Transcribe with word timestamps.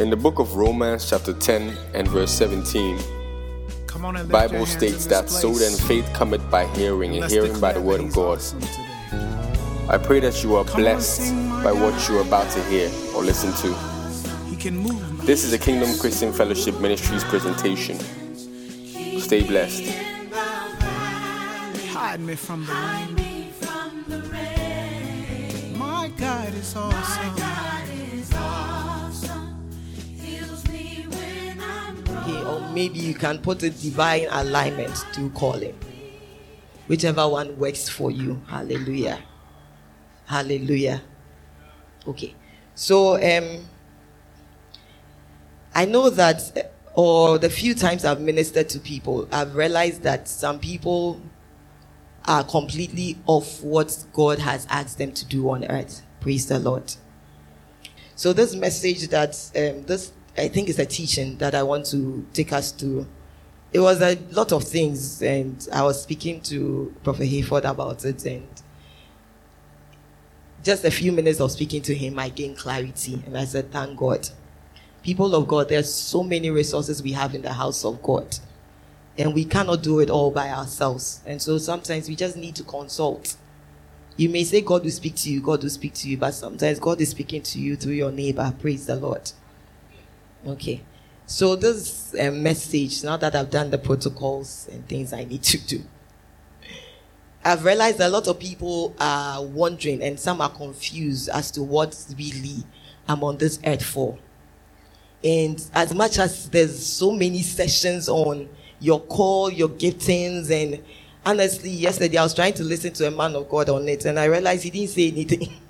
In 0.00 0.08
the 0.08 0.16
book 0.16 0.38
of 0.38 0.56
Romans, 0.56 1.10
chapter 1.10 1.34
10 1.34 1.76
and 1.92 2.08
verse 2.08 2.32
17, 2.32 2.98
Come 3.86 4.06
on 4.06 4.16
and 4.16 4.26
lift 4.26 4.32
Bible 4.32 4.64
states 4.64 5.04
that 5.04 5.24
this 5.24 5.38
so 5.38 5.52
then 5.52 5.76
faith 5.86 6.10
cometh 6.14 6.40
by 6.50 6.66
hearing, 6.68 7.10
and 7.10 7.20
Let's 7.20 7.34
hearing 7.34 7.60
by 7.60 7.74
the 7.74 7.82
word 7.82 8.00
of 8.00 8.14
God. 8.14 8.38
awesome. 8.38 8.62
I 9.90 9.98
pray 9.98 10.20
that 10.20 10.42
you 10.42 10.56
are 10.56 10.64
Come 10.64 10.80
blessed 10.80 11.34
by 11.62 11.72
what 11.72 12.08
you 12.08 12.16
are 12.16 12.22
about 12.22 12.50
to 12.52 12.62
hear 12.64 12.90
or 13.14 13.22
listen 13.22 13.52
to. 13.60 13.74
He 14.48 14.56
can 14.56 14.78
move. 14.78 15.26
This 15.26 15.44
is 15.44 15.52
a 15.52 15.58
Kingdom 15.58 15.90
Christian 15.98 16.32
Fellowship 16.32 16.80
Ministries 16.80 17.24
presentation. 17.24 17.98
Stay 19.20 19.42
blessed. 19.46 19.84
Hide 21.92 22.20
me 22.20 22.36
from 22.36 22.64
the 24.08 24.22
rain. 24.32 25.76
My 25.78 26.10
God 26.16 26.54
is 26.54 26.74
awesome. 26.74 27.39
Maybe 32.72 32.98
you 32.98 33.14
can 33.14 33.38
put 33.38 33.62
a 33.62 33.70
divine 33.70 34.26
alignment 34.30 35.04
to 35.14 35.30
calling. 35.30 35.74
Whichever 36.86 37.28
one 37.28 37.56
works 37.58 37.88
for 37.88 38.10
you. 38.10 38.40
Hallelujah. 38.48 39.20
Hallelujah. 40.26 41.02
Okay. 42.06 42.34
So 42.74 43.14
um 43.14 43.66
I 45.74 45.84
know 45.84 46.10
that 46.10 46.72
or 46.94 47.38
the 47.38 47.48
few 47.48 47.74
times 47.74 48.04
I've 48.04 48.20
ministered 48.20 48.68
to 48.70 48.80
people, 48.80 49.28
I've 49.30 49.54
realized 49.54 50.02
that 50.02 50.28
some 50.28 50.58
people 50.58 51.20
are 52.24 52.44
completely 52.44 53.18
off 53.26 53.62
what 53.62 54.04
God 54.12 54.38
has 54.40 54.66
asked 54.68 54.98
them 54.98 55.12
to 55.12 55.24
do 55.24 55.48
on 55.50 55.64
earth. 55.64 56.02
Praise 56.20 56.46
the 56.46 56.58
Lord. 56.58 56.94
So 58.14 58.32
this 58.32 58.54
message 58.54 59.08
that 59.08 59.34
um, 59.56 59.84
this 59.84 60.12
I 60.36 60.48
think 60.48 60.68
it's 60.68 60.78
a 60.78 60.86
teaching 60.86 61.36
that 61.38 61.54
I 61.54 61.62
want 61.62 61.86
to 61.86 62.26
take 62.32 62.52
us 62.52 62.72
to. 62.72 63.06
It 63.72 63.80
was 63.80 64.00
a 64.00 64.18
lot 64.30 64.52
of 64.52 64.64
things, 64.64 65.22
and 65.22 65.68
I 65.72 65.82
was 65.82 66.02
speaking 66.02 66.40
to 66.42 66.94
Prophet 67.04 67.28
Hayford 67.28 67.64
about 67.64 68.04
it, 68.04 68.24
and 68.24 68.46
just 70.64 70.84
a 70.84 70.90
few 70.90 71.12
minutes 71.12 71.40
of 71.40 71.50
speaking 71.52 71.82
to 71.82 71.94
him, 71.94 72.18
I 72.18 72.28
gained 72.28 72.58
clarity, 72.58 73.22
and 73.26 73.36
I 73.36 73.44
said, 73.44 73.70
"Thank 73.72 73.98
God." 73.98 74.28
People 75.02 75.34
of 75.34 75.48
God, 75.48 75.68
there's 75.68 75.92
so 75.92 76.22
many 76.22 76.50
resources 76.50 77.02
we 77.02 77.12
have 77.12 77.34
in 77.34 77.42
the 77.42 77.52
house 77.52 77.84
of 77.84 78.02
God, 78.02 78.38
and 79.16 79.34
we 79.34 79.44
cannot 79.44 79.82
do 79.82 80.00
it 80.00 80.10
all 80.10 80.30
by 80.30 80.50
ourselves. 80.50 81.20
And 81.24 81.40
so 81.40 81.56
sometimes 81.58 82.08
we 82.08 82.16
just 82.16 82.36
need 82.36 82.54
to 82.56 82.64
consult. 82.64 83.36
You 84.16 84.28
may 84.28 84.44
say 84.44 84.60
God 84.60 84.84
will 84.84 84.90
speak 84.90 85.14
to 85.16 85.30
you, 85.30 85.40
God 85.40 85.62
will 85.62 85.70
speak 85.70 85.94
to 85.94 86.08
you, 86.08 86.18
but 86.18 86.34
sometimes 86.34 86.78
God 86.78 87.00
is 87.00 87.10
speaking 87.10 87.42
to 87.42 87.58
you 87.58 87.76
through 87.76 87.94
your 87.94 88.12
neighbor. 88.12 88.52
Praise 88.60 88.84
the 88.86 88.96
Lord. 88.96 89.32
Okay. 90.46 90.82
So 91.26 91.54
this 91.54 92.14
uh, 92.20 92.30
message, 92.32 93.04
now 93.04 93.16
that 93.16 93.36
I've 93.36 93.50
done 93.50 93.70
the 93.70 93.78
protocols 93.78 94.68
and 94.72 94.86
things 94.88 95.12
I 95.12 95.24
need 95.24 95.42
to 95.44 95.58
do, 95.58 95.82
I've 97.44 97.64
realized 97.64 98.00
a 98.00 98.08
lot 98.08 98.26
of 98.26 98.38
people 98.38 98.94
are 98.98 99.42
wondering 99.42 100.02
and 100.02 100.18
some 100.18 100.40
are 100.40 100.50
confused 100.50 101.28
as 101.30 101.50
to 101.52 101.62
what 101.62 101.96
really 102.18 102.64
I'm 103.08 103.24
on 103.24 103.38
this 103.38 103.58
earth 103.64 103.84
for. 103.84 104.18
And 105.22 105.62
as 105.74 105.94
much 105.94 106.18
as 106.18 106.48
there's 106.50 106.84
so 106.84 107.12
many 107.12 107.42
sessions 107.42 108.08
on 108.08 108.48
your 108.80 109.00
call, 109.00 109.50
your 109.52 109.68
giftings, 109.68 110.50
and 110.50 110.82
honestly, 111.24 111.70
yesterday 111.70 112.16
I 112.16 112.22
was 112.22 112.34
trying 112.34 112.54
to 112.54 112.64
listen 112.64 112.92
to 112.94 113.06
a 113.06 113.10
man 113.10 113.36
of 113.36 113.48
God 113.48 113.68
on 113.68 113.88
it, 113.88 114.04
and 114.04 114.18
I 114.18 114.24
realized 114.24 114.62
he 114.62 114.70
didn't 114.70 114.90
say 114.90 115.08
anything. 115.08 115.52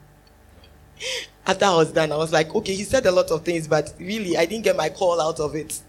After 1.46 1.64
I 1.64 1.74
was 1.74 1.92
done, 1.92 2.12
I 2.12 2.16
was 2.16 2.32
like, 2.32 2.54
okay, 2.54 2.74
he 2.74 2.84
said 2.84 3.06
a 3.06 3.12
lot 3.12 3.30
of 3.30 3.44
things, 3.44 3.66
but 3.66 3.94
really, 3.98 4.36
I 4.36 4.46
didn't 4.46 4.64
get 4.64 4.76
my 4.76 4.88
call 4.88 5.20
out 5.20 5.40
of 5.40 5.54
it. 5.54 5.80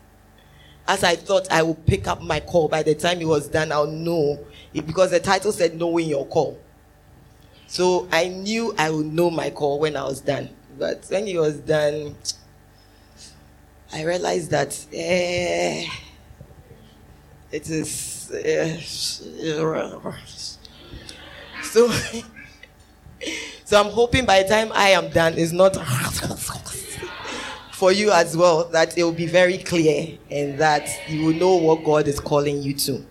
As 0.88 1.04
I 1.04 1.16
thought 1.16 1.52
I 1.52 1.62
would 1.62 1.86
pick 1.86 2.08
up 2.08 2.22
my 2.22 2.40
call, 2.40 2.68
by 2.68 2.84
the 2.84 2.96
time 2.96 3.22
it 3.22 3.26
was 3.28 3.48
done, 3.48 3.72
I'll 3.72 3.88
know 3.88 4.40
it, 4.74 4.88
because 4.88 5.12
the 5.12 5.20
title 5.20 5.52
said 5.52 5.76
knowing 5.78 6.08
your 6.10 6.26
call. 6.26 6.60
So 7.68 8.08
I 8.12 8.28
knew 8.28 8.74
I 8.78 8.90
would 8.90 9.06
know 9.06 9.30
my 9.30 9.50
call 9.50 9.80
when 9.80 9.96
I 9.96 10.04
was 10.04 10.20
done. 10.22 10.50
But 10.78 11.06
when 11.10 11.28
it 11.28 11.38
was 11.38 11.58
done, 11.58 12.16
I 13.94 14.04
realized 14.04 14.52
that 14.52 14.78
eh, 14.94 15.86
it 17.52 17.70
is. 17.70 18.32
eh, 18.34 18.78
so, 21.64 21.90
so 23.72 23.80
I'm 23.80 23.90
hoping 23.90 24.26
by 24.26 24.44
the 24.44 24.50
time 24.50 24.70
I 24.74 24.90
am 24.90 25.08
done, 25.12 25.36
it's 25.38 25.54
not 25.54 25.78
for 27.72 27.94
you 27.94 28.12
as 28.12 28.36
well, 28.36 28.66
that 28.66 28.98
it 28.98 29.04
will 29.06 29.14
be 29.14 29.28
very 29.28 29.58
clear 29.60 30.18
and 30.30 30.60
that 30.60 30.90
you 31.08 31.24
will 31.24 31.34
know 31.36 31.56
what 31.56 31.86
God 31.86 32.10
is 32.10 32.20
calling 32.20 32.62
you 32.62 32.74
to. 32.74 33.06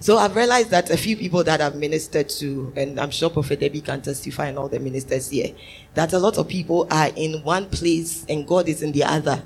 So 0.00 0.18
I've 0.18 0.34
realized 0.34 0.70
that 0.70 0.90
a 0.90 0.96
few 0.96 1.16
people 1.16 1.44
that 1.44 1.60
I've 1.60 1.76
ministered 1.76 2.30
to, 2.30 2.72
and 2.74 2.98
I'm 2.98 3.12
sure 3.12 3.30
Prophet 3.30 3.60
Debbie 3.60 3.80
can 3.80 4.02
testify 4.02 4.48
and 4.48 4.58
all 4.58 4.66
the 4.66 4.80
ministers 4.80 5.30
here, 5.30 5.54
that 5.94 6.12
a 6.14 6.18
lot 6.18 6.36
of 6.36 6.48
people 6.48 6.88
are 6.90 7.12
in 7.14 7.40
one 7.44 7.70
place 7.70 8.26
and 8.28 8.48
God 8.48 8.68
is 8.68 8.82
in 8.82 8.90
the 8.90 9.04
other. 9.04 9.44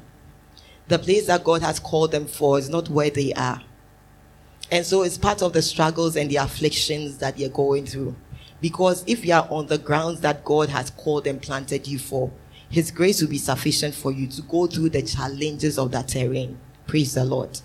The 0.89 0.99
place 0.99 1.27
that 1.27 1.45
God 1.45 1.61
has 1.61 1.79
called 1.79 2.13
them 2.13 2.25
for 2.25 2.59
is 2.59 2.71
not 2.71 2.89
where 2.89 3.11
they 3.11 3.35
are. 3.35 3.61
And 4.73 4.87
so 4.87 5.03
it's 5.03 5.19
part 5.19 5.43
of 5.43 5.53
the 5.53 5.61
struggles 5.61 6.17
and 6.17 6.31
the 6.31 6.37
afflictions 6.37 7.19
that 7.19 7.39
you're 7.39 7.51
going 7.51 7.85
through. 7.85 8.17
Because 8.65 9.05
if 9.07 9.27
you 9.27 9.35
are 9.35 9.47
on 9.51 9.67
the 9.67 9.77
grounds 9.77 10.21
that 10.21 10.43
God 10.43 10.71
has 10.71 10.89
called 10.89 11.27
and 11.27 11.43
planted 11.43 11.87
you 11.87 11.99
for, 11.99 12.33
His 12.71 12.91
grace 12.91 13.21
will 13.21 13.29
be 13.29 13.37
sufficient 13.37 13.95
for 13.95 14.11
you 14.11 14.27
to 14.29 14.41
go 14.41 14.67
through 14.67 14.89
the 14.89 15.03
challenges 15.03 15.79
of 15.79 15.91
that 15.91 16.09
terrain. 16.09 16.59
Praise 16.87 17.13
the 17.13 17.27
Lord. 17.27 17.61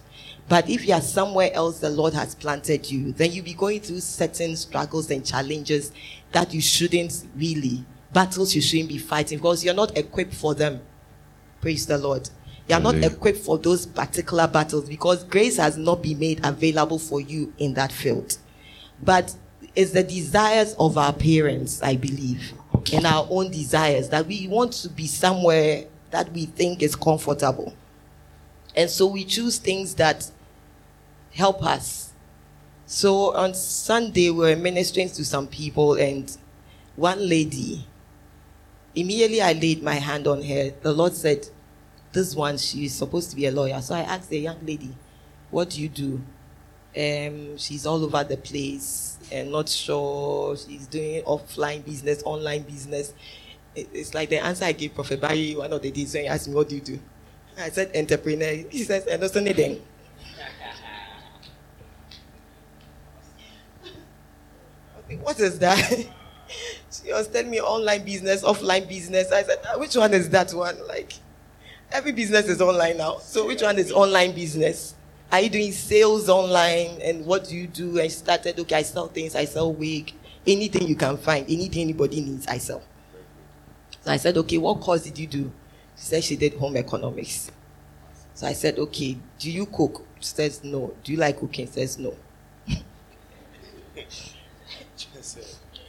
But 0.49 0.69
if 0.69 0.85
you 0.85 0.93
are 0.93 0.99
somewhere 0.99 1.51
else 1.53 1.79
the 1.79 1.89
Lord 1.89 2.13
has 2.15 2.35
planted 2.35 2.91
you, 2.91 3.13
then 3.13 3.31
you'll 3.31 3.45
be 3.45 3.53
going 3.53 3.79
through 3.79 4.01
certain 4.01 4.57
struggles 4.57 5.09
and 5.09 5.25
challenges 5.25 5.93
that 6.33 6.53
you 6.53 6.59
shouldn't 6.59 7.23
really, 7.33 7.85
battles 8.11 8.53
you 8.53 8.61
shouldn't 8.61 8.89
be 8.89 8.97
fighting 8.97 9.37
because 9.37 9.63
you're 9.63 9.73
not 9.73 9.97
equipped 9.97 10.33
for 10.33 10.53
them. 10.53 10.81
Praise 11.61 11.85
the 11.85 11.97
Lord. 11.97 12.29
You 12.67 12.75
are 12.75 12.81
not 12.81 12.95
equipped 12.95 13.39
for 13.39 13.57
those 13.57 13.85
particular 13.85 14.49
battles 14.49 14.89
because 14.89 15.23
grace 15.23 15.55
has 15.55 15.77
not 15.77 16.03
been 16.03 16.19
made 16.19 16.45
available 16.45 16.99
for 16.99 17.21
you 17.21 17.53
in 17.57 17.73
that 17.75 17.93
field. 17.93 18.37
But 19.01 19.33
it's 19.75 19.91
the 19.91 20.03
desires 20.03 20.75
of 20.79 20.97
our 20.97 21.13
parents, 21.13 21.81
I 21.81 21.95
believe, 21.95 22.53
and 22.93 23.05
our 23.05 23.27
own 23.29 23.51
desires 23.51 24.09
that 24.09 24.25
we 24.25 24.47
want 24.47 24.73
to 24.73 24.89
be 24.89 25.07
somewhere 25.07 25.85
that 26.11 26.31
we 26.31 26.45
think 26.45 26.81
is 26.81 26.95
comfortable. 26.95 27.73
And 28.75 28.89
so 28.89 29.07
we 29.07 29.25
choose 29.25 29.57
things 29.57 29.95
that 29.95 30.29
help 31.31 31.63
us. 31.63 32.11
So 32.85 33.35
on 33.35 33.53
Sunday, 33.53 34.31
we 34.31 34.39
were 34.39 34.55
ministering 34.55 35.09
to 35.09 35.23
some 35.23 35.47
people, 35.47 35.93
and 35.93 36.35
one 36.95 37.27
lady, 37.27 37.85
immediately 38.95 39.41
I 39.41 39.53
laid 39.53 39.83
my 39.83 39.95
hand 39.95 40.27
on 40.27 40.41
her. 40.41 40.71
The 40.81 40.93
Lord 40.93 41.13
said, 41.13 41.47
This 42.11 42.35
one, 42.35 42.57
she's 42.57 42.95
supposed 42.95 43.29
to 43.29 43.35
be 43.35 43.45
a 43.45 43.51
lawyer. 43.51 43.81
So 43.81 43.93
I 43.93 43.99
asked 43.99 44.29
the 44.29 44.39
young 44.39 44.65
lady, 44.65 44.95
What 45.51 45.71
do 45.71 45.81
you 45.81 45.89
do? 45.89 46.21
Um, 46.97 47.57
she's 47.57 47.85
all 47.85 48.03
over 48.03 48.23
the 48.23 48.37
place 48.37 49.08
and 49.31 49.51
not 49.51 49.69
sure. 49.69 50.55
She's 50.57 50.87
doing 50.87 51.23
offline 51.23 51.83
business, 51.85 52.23
online 52.25 52.63
business. 52.63 53.13
It- 53.75 53.89
It's 53.93 54.13
like 54.13 54.29
the 54.29 54.39
answer 54.43 54.65
I 54.65 54.71
gave 54.73 54.93
Prophet 54.95 55.21
Barry 55.21 55.55
one 55.55 55.71
of 55.73 55.81
the 55.81 55.91
days 55.91 56.13
when 56.13 56.23
he 56.23 56.29
asked 56.29 56.47
me, 56.47 56.55
What 56.55 56.69
do 56.69 56.75
you 56.75 56.81
do? 56.81 56.99
I 57.57 57.69
said, 57.69 57.91
Entrepreneur. 57.95 58.65
He 58.69 58.83
says, 58.83 59.05
And 59.07 59.21
also, 59.21 59.41
then. 59.41 59.81
What 65.21 65.39
is 65.39 65.59
that? 65.59 65.77
she 66.91 67.11
was 67.11 67.27
telling 67.27 67.49
me 67.49 67.59
online 67.61 68.05
business, 68.05 68.43
offline 68.43 68.87
business. 68.87 69.31
I 69.31 69.43
said, 69.43 69.57
"Ah, 69.67 69.77
which 69.79 69.95
one 69.95 70.13
is 70.13 70.29
that 70.29 70.51
one? 70.53 70.75
Like, 70.87 71.13
every 71.91 72.11
business 72.11 72.47
is 72.47 72.61
online 72.61 72.97
now. 72.97 73.17
So 73.19 73.47
which 73.47 73.61
one 73.61 73.77
is 73.79 73.91
online 73.91 74.33
business? 74.33 74.95
Are 75.31 75.41
you 75.41 75.49
doing 75.49 75.71
sales 75.71 76.27
online? 76.29 77.01
And 77.01 77.25
what 77.25 77.45
do 77.45 77.55
you 77.55 77.67
do? 77.67 78.01
I 78.01 78.07
started, 78.07 78.59
okay, 78.59 78.75
I 78.75 78.81
sell 78.81 79.07
things, 79.07 79.35
I 79.35 79.45
sell 79.45 79.71
wig, 79.71 80.11
anything 80.45 80.87
you 80.87 80.95
can 80.95 81.17
find, 81.17 81.45
anything 81.49 81.83
anybody 81.83 82.21
needs, 82.21 82.47
I 82.47 82.57
sell. 82.57 82.81
So 84.01 84.11
I 84.11 84.17
said, 84.17 84.37
okay, 84.37 84.57
what 84.57 84.79
course 84.79 85.03
did 85.03 85.17
you 85.19 85.27
do? 85.27 85.51
She 85.95 86.05
said 86.05 86.23
she 86.23 86.35
did 86.35 86.53
home 86.53 86.77
economics. 86.77 87.51
So 88.33 88.47
I 88.47 88.53
said, 88.53 88.79
okay, 88.79 89.17
do 89.37 89.51
you 89.51 89.65
cook? 89.65 90.05
She 90.19 90.27
says 90.27 90.63
no. 90.63 90.93
Do 91.03 91.11
you 91.11 91.17
like 91.17 91.39
cooking? 91.39 91.67
She 91.67 91.73
says 91.73 91.97
no. 91.99 92.15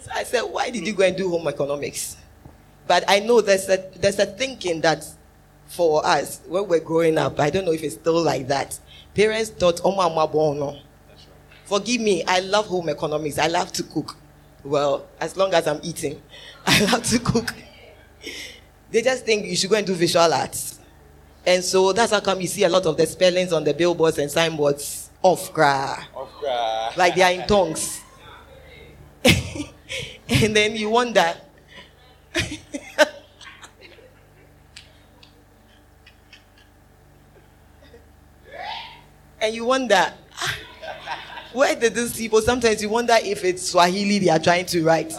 So 0.00 0.10
I 0.14 0.24
said, 0.24 0.42
why 0.42 0.70
did 0.70 0.86
you 0.86 0.92
go 0.92 1.04
and 1.04 1.16
do 1.16 1.28
home 1.28 1.46
economics? 1.46 2.16
But 2.86 3.04
I 3.06 3.20
know 3.20 3.40
there's 3.40 3.68
a 3.68 3.76
there's 3.96 4.18
a 4.18 4.26
thinking 4.26 4.80
that 4.80 5.06
for 5.66 6.04
us 6.04 6.40
when 6.48 6.66
we're 6.66 6.80
growing 6.80 7.18
up, 7.18 7.38
I 7.38 7.50
don't 7.50 7.64
know 7.64 7.72
if 7.72 7.82
it's 7.82 7.94
still 7.94 8.20
like 8.20 8.48
that. 8.48 8.78
Parents 9.14 9.50
thought, 9.50 9.80
oh 9.84 9.94
mama 9.94 10.26
bono. 10.26 10.78
Forgive 11.64 12.00
me, 12.00 12.24
I 12.24 12.40
love 12.40 12.66
home 12.66 12.88
economics. 12.88 13.38
I 13.38 13.46
love 13.46 13.72
to 13.72 13.82
cook. 13.82 14.16
Well, 14.64 15.06
as 15.20 15.36
long 15.36 15.54
as 15.54 15.66
I'm 15.66 15.80
eating, 15.82 16.20
I 16.66 16.84
love 16.84 17.02
to 17.04 17.18
cook. 17.18 17.54
They 18.90 19.02
just 19.02 19.24
think 19.24 19.46
you 19.46 19.56
should 19.56 19.70
go 19.70 19.76
and 19.76 19.86
do 19.86 19.94
visual 19.94 20.32
arts. 20.32 20.80
And 21.46 21.64
so 21.64 21.92
that's 21.92 22.12
how 22.12 22.20
come 22.20 22.40
you 22.40 22.46
see 22.46 22.64
a 22.64 22.68
lot 22.68 22.84
of 22.86 22.96
the 22.96 23.06
spellings 23.06 23.52
on 23.52 23.64
the 23.64 23.72
billboards 23.72 24.18
and 24.18 24.30
signboards 24.30 25.10
off 25.22 25.52
gra. 25.52 26.06
Like 26.96 27.14
they 27.14 27.22
are 27.22 27.32
in 27.32 27.46
tongues. 27.46 28.00
and 29.24 30.56
then 30.56 30.74
you 30.74 30.90
wonder. 30.90 31.34
And 39.40 39.54
you 39.54 39.64
wonder 39.64 40.12
ah, 40.34 40.56
where 41.52 41.74
did 41.74 41.94
these 41.94 42.16
people 42.16 42.40
sometimes 42.40 42.82
you 42.82 42.88
wonder 42.88 43.14
if 43.22 43.44
it's 43.44 43.70
swahili 43.70 44.18
they 44.18 44.28
are 44.28 44.38
trying 44.38 44.66
to 44.66 44.84
write. 44.84 45.12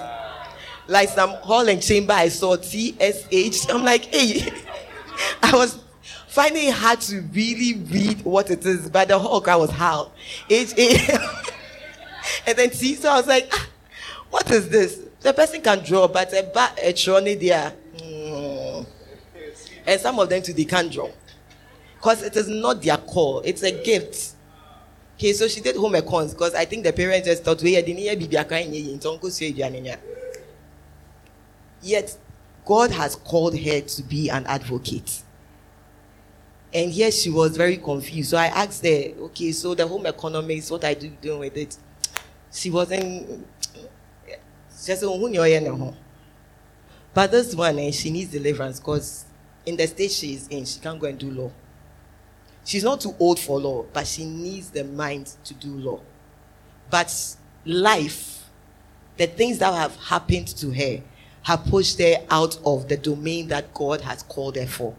Like 0.88 1.09
some 1.09 1.29
hall 1.29 1.68
and 1.69 1.81
chamber 1.81 2.13
i 2.13 2.27
saw 2.27 2.57
tsh 2.57 3.69
i'm 3.69 3.83
like 3.83 4.06
hey 4.06 4.51
i 5.44 5.51
was 5.56 5.79
finding 6.27 6.68
it 6.68 6.73
hard 6.73 7.00
to 7.01 7.21
really 7.33 7.75
read 7.91 8.21
what 8.23 8.50
it 8.50 8.65
is 8.65 8.89
but 8.89 9.07
the 9.07 9.18
whole 9.18 9.39
crowd 9.41 9.59
was 9.59 9.69
how 9.71 10.12
h 10.50 10.73
a 10.77 10.97
and 12.47 12.57
then 12.57 12.69
t 12.69 12.95
so 12.95 13.09
i 13.09 13.15
was 13.15 13.27
like 13.27 13.47
ah, 13.53 13.68
what 14.31 14.50
is 14.50 14.69
this? 14.69 15.00
The 15.19 15.33
person 15.33 15.62
can 15.62 15.83
draw 15.83 16.07
but 16.07 16.33
a 16.33 16.44
ba 16.53 16.71
a 16.81 16.91
there 17.35 17.73
mm. 17.97 18.85
and 19.85 20.01
some 20.01 20.18
of 20.19 20.29
them 20.29 20.41
too 20.41 20.53
they 20.53 20.65
can't 20.65 20.91
draw 20.91 21.09
because 22.01 22.24
it 22.24 22.36
is 22.36 22.48
not 22.48 22.81
their 22.81 22.98
call. 22.98 23.42
It's 23.42 23.62
a 23.62 23.71
gift. 23.83 24.33
Okay 25.15 25.33
so 25.33 25.48
she 25.48 25.62
did 25.62 25.75
home 25.75 25.94
econs 25.94 26.31
because 26.31 26.56
i 26.56 26.65
think 26.65 26.83
the 26.83 26.92
parents 26.92 27.27
just 27.27 27.44
thought 27.44 27.62
we 27.62 27.75
didn't 27.75 27.98
hear 27.98 28.44
crying 28.44 28.74
yet 31.83 32.18
god 32.65 32.89
has 32.89 33.15
called 33.18 33.56
her 33.56 33.81
to 33.81 34.01
be 34.03 34.30
an 34.30 34.48
advocate. 34.48 35.21
And 36.74 36.89
here 36.89 37.12
she 37.12 37.30
was 37.30 37.56
very 37.56 37.77
confused. 37.77 38.31
So 38.31 38.38
i 38.38 38.47
asked 38.47 38.83
her 38.83 39.12
okay 39.25 39.51
so 39.51 39.75
the 39.75 39.86
home 39.88 40.07
economics 40.07 40.71
what 40.71 40.83
are 40.86 40.92
you 40.92 41.09
doing 41.21 41.39
with 41.39 41.56
it? 41.56 41.77
She 42.51 42.71
wasn't 42.71 43.45
she 44.25 44.36
said 44.69 45.00
oh, 45.04 45.94
but 47.13 47.30
this 47.30 47.54
one 47.54 47.77
eh, 47.77 47.92
she 47.92 48.09
needs 48.09 48.31
deliverance 48.31 48.80
because 48.80 49.25
in 49.68 49.75
the 49.77 49.86
state 49.86 50.09
she 50.09 50.33
is 50.33 50.47
in 50.47 50.65
she 50.65 50.80
can't 50.80 51.00
go 51.00 51.06
and 51.06 51.19
do 51.19 51.30
law 51.30 51.51
She's 52.63 52.83
not 52.83 53.01
too 53.01 53.15
old 53.19 53.39
for 53.39 53.59
law, 53.59 53.83
but 53.91 54.07
she 54.07 54.25
needs 54.25 54.69
the 54.69 54.83
mind 54.83 55.33
to 55.45 55.53
do 55.53 55.69
law. 55.69 55.99
But 56.89 57.35
life, 57.65 58.49
the 59.17 59.27
things 59.27 59.59
that 59.59 59.73
have 59.73 59.95
happened 59.95 60.47
to 60.47 60.71
her, 60.71 61.01
have 61.43 61.65
pushed 61.65 61.99
her 61.99 62.17
out 62.29 62.59
of 62.65 62.87
the 62.87 62.97
domain 62.97 63.47
that 63.47 63.73
God 63.73 64.01
has 64.01 64.23
called 64.23 64.55
her 64.57 64.67
for. 64.67 64.95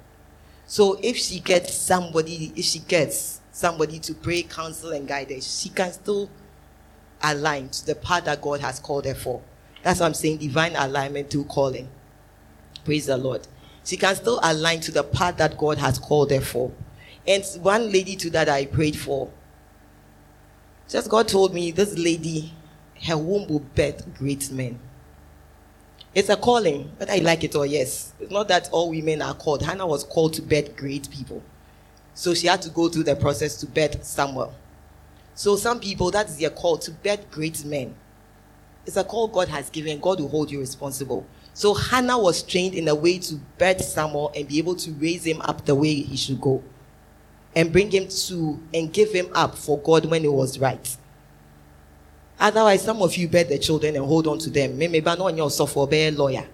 So 0.66 0.98
if 1.02 1.16
she 1.16 1.38
gets 1.38 1.74
somebody, 1.74 2.52
if 2.56 2.64
she 2.64 2.80
gets 2.80 3.40
somebody 3.52 3.98
to 4.00 4.14
pray, 4.14 4.42
counsel, 4.42 4.92
and 4.92 5.06
guide 5.06 5.30
her, 5.30 5.40
she 5.40 5.68
can 5.68 5.92
still 5.92 6.30
align 7.22 7.68
to 7.68 7.86
the 7.86 7.94
path 7.94 8.24
that 8.24 8.42
God 8.42 8.60
has 8.60 8.80
called 8.80 9.04
her 9.04 9.14
for. 9.14 9.40
That's 9.82 10.00
what 10.00 10.06
I'm 10.06 10.14
saying, 10.14 10.38
divine 10.38 10.74
alignment 10.74 11.30
through 11.30 11.44
calling. 11.44 11.88
Praise 12.84 13.06
the 13.06 13.16
Lord. 13.16 13.46
She 13.84 13.96
can 13.96 14.14
still 14.16 14.40
align 14.42 14.80
to 14.80 14.92
the 14.92 15.04
path 15.04 15.36
that 15.36 15.56
God 15.58 15.78
has 15.78 15.98
called 15.98 16.30
her 16.30 16.40
for. 16.40 16.72
And 17.26 17.44
one 17.62 17.92
lady 17.92 18.16
to 18.16 18.30
that 18.30 18.48
I 18.48 18.66
prayed 18.66 18.96
for, 18.96 19.30
just 20.88 21.08
God 21.08 21.28
told 21.28 21.54
me 21.54 21.70
this 21.70 21.96
lady, 21.96 22.52
her 23.04 23.16
womb 23.16 23.48
will 23.48 23.60
birth 23.60 24.04
great 24.19 24.50
men. 24.50 24.78
It's 26.14 26.28
a 26.28 26.36
calling, 26.36 26.90
whether 26.96 27.12
I 27.12 27.19
like 27.19 27.44
it 27.44 27.54
or 27.54 27.64
yes. 27.64 28.12
It's 28.20 28.30
not 28.30 28.48
that 28.48 28.69
all 28.72 28.90
women 28.90 29.22
are 29.22 29.34
called. 29.34 29.62
Hannah 29.62 29.86
was 29.86 30.04
called 30.04 30.34
to 30.34 30.42
birth 30.42 30.76
great 30.76 31.08
people. 31.10 31.42
So 32.12 32.34
she 32.34 32.48
had 32.48 32.60
to 32.62 32.70
go 32.70 32.88
through 32.88 33.04
the 33.04 33.16
process 33.16 33.56
to 33.58 33.66
birth 33.66 34.04
Samuel. 34.04 34.52
So 35.34 35.56
some 35.56 35.80
people, 35.80 36.10
that's 36.10 36.36
their 36.36 36.50
call 36.50 36.76
to 36.78 36.90
birth 36.90 37.30
great 37.30 37.64
men. 37.64 37.94
It's 38.84 38.96
a 38.96 39.04
call 39.04 39.28
God 39.28 39.48
has 39.48 39.70
given. 39.70 40.00
God 40.00 40.20
will 40.20 40.28
hold 40.28 40.50
you 40.50 40.60
responsible. 40.60 41.26
So 41.54 41.72
Hannah 41.72 42.19
was 42.19 42.42
trained 42.42 42.74
in 42.74 42.88
a 42.88 42.94
way 42.94 43.19
to 43.20 43.36
birth 43.56 43.80
Samuel 43.82 44.32
and 44.36 44.46
be 44.46 44.58
able 44.58 44.74
to 44.76 44.90
raise 44.92 45.24
him 45.24 45.40
up 45.42 45.64
the 45.64 45.74
way 45.74 45.94
he 45.94 46.16
should 46.16 46.40
go 46.40 46.62
and 47.54 47.72
bring 47.72 47.90
him 47.90 48.08
to 48.08 48.60
and 48.72 48.93
give 48.93 49.12
him 49.12 49.28
up 49.34 49.56
for 49.56 49.78
God 49.78 50.06
when 50.06 50.25
it 50.25 50.32
was 50.32 50.58
right. 50.58 50.96
Otherwise, 52.40 52.82
some 52.82 53.02
of 53.02 53.16
you 53.16 53.28
bear 53.28 53.44
the 53.44 53.58
children 53.58 53.96
and 53.96 54.04
hold 54.04 54.26
on 54.26 54.38
to 54.38 54.50
them. 54.50 54.76
Maybe 54.78 55.00
but 55.00 55.19
not 55.19 55.26
on 55.26 55.37
your 55.37 55.50
software, 55.50 55.87
be 55.87 56.08
a 56.08 56.10
lawyer, 56.10 56.46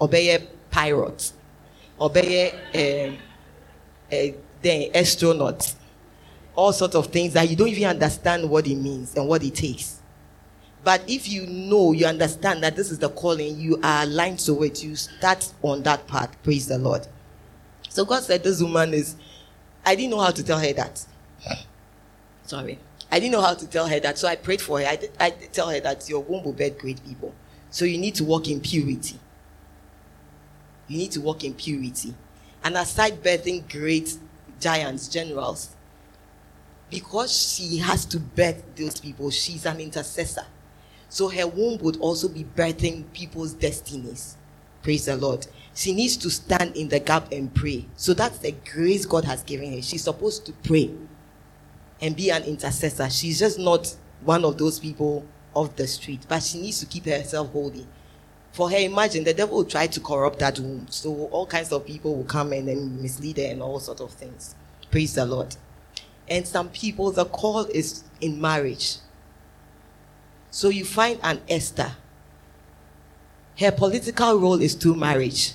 obey 0.00 0.34
a 0.34 0.40
pirate, 0.70 1.32
obey 2.00 2.52
be 2.72 2.78
a, 2.78 3.18
a, 4.12 4.34
a 4.64 4.90
astronaut. 4.98 5.74
All 6.56 6.72
sorts 6.72 6.94
of 6.94 7.08
things 7.08 7.32
that 7.34 7.50
you 7.50 7.56
don't 7.56 7.68
even 7.68 7.84
understand 7.84 8.48
what 8.48 8.66
it 8.66 8.76
means 8.76 9.14
and 9.16 9.28
what 9.28 9.42
it 9.42 9.54
takes. 9.56 10.00
But 10.84 11.02
if 11.08 11.28
you 11.28 11.46
know, 11.46 11.92
you 11.92 12.06
understand 12.06 12.62
that 12.62 12.76
this 12.76 12.90
is 12.90 12.98
the 12.98 13.08
calling, 13.08 13.58
you 13.58 13.80
are 13.82 14.04
aligned 14.04 14.38
to 14.40 14.62
it, 14.64 14.84
you 14.84 14.96
start 14.96 15.52
on 15.62 15.82
that 15.84 16.06
path. 16.06 16.36
Praise 16.42 16.68
the 16.68 16.78
Lord. 16.78 17.06
So 17.88 18.04
God 18.04 18.22
said 18.22 18.44
this 18.44 18.62
woman 18.62 18.94
is 18.94 19.16
I 19.84 19.94
didn't 19.94 20.10
know 20.10 20.20
how 20.20 20.30
to 20.30 20.42
tell 20.42 20.58
her 20.58 20.72
that. 20.72 21.04
Sorry. 22.44 22.78
I 23.10 23.20
didn't 23.20 23.32
know 23.32 23.40
how 23.40 23.54
to 23.54 23.66
tell 23.66 23.86
her 23.86 24.00
that. 24.00 24.18
So 24.18 24.28
I 24.28 24.36
prayed 24.36 24.60
for 24.60 24.80
her. 24.80 24.86
I 24.86 24.96
did, 24.96 25.12
I 25.20 25.30
did 25.30 25.52
tell 25.52 25.70
her 25.70 25.80
that 25.80 26.08
your 26.08 26.20
womb 26.22 26.44
will 26.44 26.52
bear 26.52 26.70
great 26.70 27.04
people. 27.04 27.34
So 27.70 27.84
you 27.84 27.98
need 27.98 28.14
to 28.16 28.24
walk 28.24 28.48
in 28.48 28.60
purity. 28.60 29.18
You 30.88 30.98
need 30.98 31.12
to 31.12 31.20
walk 31.20 31.44
in 31.44 31.54
purity. 31.54 32.14
And 32.62 32.76
aside 32.76 33.22
birthing 33.22 33.70
great 33.70 34.16
giants, 34.60 35.08
generals, 35.08 35.70
because 36.90 37.36
she 37.36 37.78
has 37.78 38.04
to 38.06 38.18
birth 38.18 38.62
those 38.76 39.00
people, 39.00 39.30
she's 39.30 39.66
an 39.66 39.80
intercessor. 39.80 40.46
So 41.08 41.28
her 41.28 41.46
womb 41.46 41.78
would 41.78 41.98
also 41.98 42.28
be 42.28 42.44
birthing 42.44 43.04
people's 43.12 43.52
destinies. 43.52 44.36
Praise 44.82 45.06
the 45.06 45.16
Lord. 45.16 45.46
She 45.74 45.92
needs 45.92 46.16
to 46.18 46.30
stand 46.30 46.76
in 46.76 46.88
the 46.88 47.00
gap 47.00 47.32
and 47.32 47.52
pray. 47.52 47.86
So 47.96 48.14
that's 48.14 48.38
the 48.38 48.52
grace 48.52 49.04
God 49.04 49.24
has 49.24 49.42
given 49.42 49.72
her. 49.74 49.82
She's 49.82 50.04
supposed 50.04 50.46
to 50.46 50.52
pray 50.52 50.92
and 52.00 52.14
be 52.14 52.30
an 52.30 52.44
intercessor. 52.44 53.10
She's 53.10 53.40
just 53.40 53.58
not 53.58 53.94
one 54.22 54.44
of 54.44 54.56
those 54.56 54.78
people 54.78 55.26
off 55.52 55.74
the 55.74 55.88
street, 55.88 56.26
but 56.28 56.42
she 56.44 56.60
needs 56.60 56.78
to 56.80 56.86
keep 56.86 57.06
herself 57.06 57.50
holy. 57.50 57.86
For 58.52 58.70
her, 58.70 58.76
imagine 58.76 59.24
the 59.24 59.34
devil 59.34 59.58
will 59.58 59.64
try 59.64 59.88
to 59.88 60.00
corrupt 60.00 60.38
that 60.38 60.60
womb. 60.60 60.86
So 60.90 61.26
all 61.32 61.46
kinds 61.46 61.72
of 61.72 61.84
people 61.84 62.14
will 62.14 62.24
come 62.24 62.52
and 62.52 62.68
then 62.68 63.02
mislead 63.02 63.38
her 63.38 63.46
and 63.46 63.60
all 63.60 63.80
sorts 63.80 64.00
of 64.00 64.12
things. 64.12 64.54
Praise 64.92 65.14
the 65.14 65.26
Lord. 65.26 65.56
And 66.28 66.46
some 66.46 66.68
people, 66.68 67.10
the 67.10 67.24
call 67.24 67.64
is 67.64 68.04
in 68.20 68.40
marriage. 68.40 68.98
So 70.52 70.68
you 70.68 70.84
find 70.84 71.18
an 71.24 71.40
Esther. 71.48 71.96
Her 73.58 73.72
political 73.72 74.38
role 74.38 74.60
is 74.60 74.74
through 74.74 74.94
marriage 74.94 75.54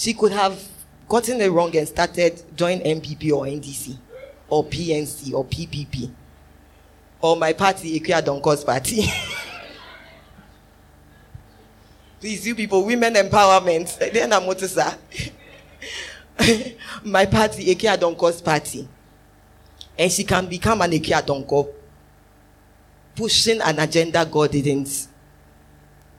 she 0.00 0.14
could 0.14 0.32
have 0.32 0.58
gotten 1.06 1.38
it 1.42 1.48
wrong 1.50 1.76
and 1.76 1.86
started 1.86 2.42
join 2.56 2.80
NPP 2.80 3.32
or 3.32 3.44
NDC 3.44 3.98
or 4.48 4.64
PNC 4.64 5.34
or 5.34 5.44
PPP 5.44 6.10
or 7.20 7.36
my 7.36 7.52
party, 7.52 8.00
Akua 8.00 8.22
Donkor's 8.22 8.64
party. 8.64 9.02
Please, 12.18 12.46
you 12.46 12.54
people, 12.54 12.86
women 12.86 13.12
empowerment. 13.12 13.98
Then 14.10 14.32
I'm 14.32 14.46
what 14.46 14.62
My 17.04 17.26
party, 17.26 17.74
Akua 17.74 17.98
Donkor's 17.98 18.40
party. 18.40 18.88
And 19.98 20.10
she 20.10 20.24
can 20.24 20.46
become 20.46 20.80
an 20.80 20.92
Akua 20.92 21.20
Donkor, 21.20 21.68
pushing 23.14 23.60
an 23.60 23.78
agenda 23.78 24.24
God 24.24 24.50
didn't 24.50 25.08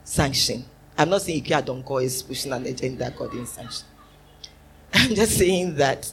sanction. 0.04 0.66
I'm 0.98 1.10
not 1.10 1.22
saying 1.22 1.44
Akua 1.44 1.66
Donkor 1.66 2.04
is 2.04 2.22
pushing 2.22 2.52
an 2.52 2.66
agenda 2.66 3.08
according 3.08 3.46
to 3.46 3.68
I'm 4.94 5.16
just 5.16 5.38
saying 5.38 5.76
that 5.76 6.12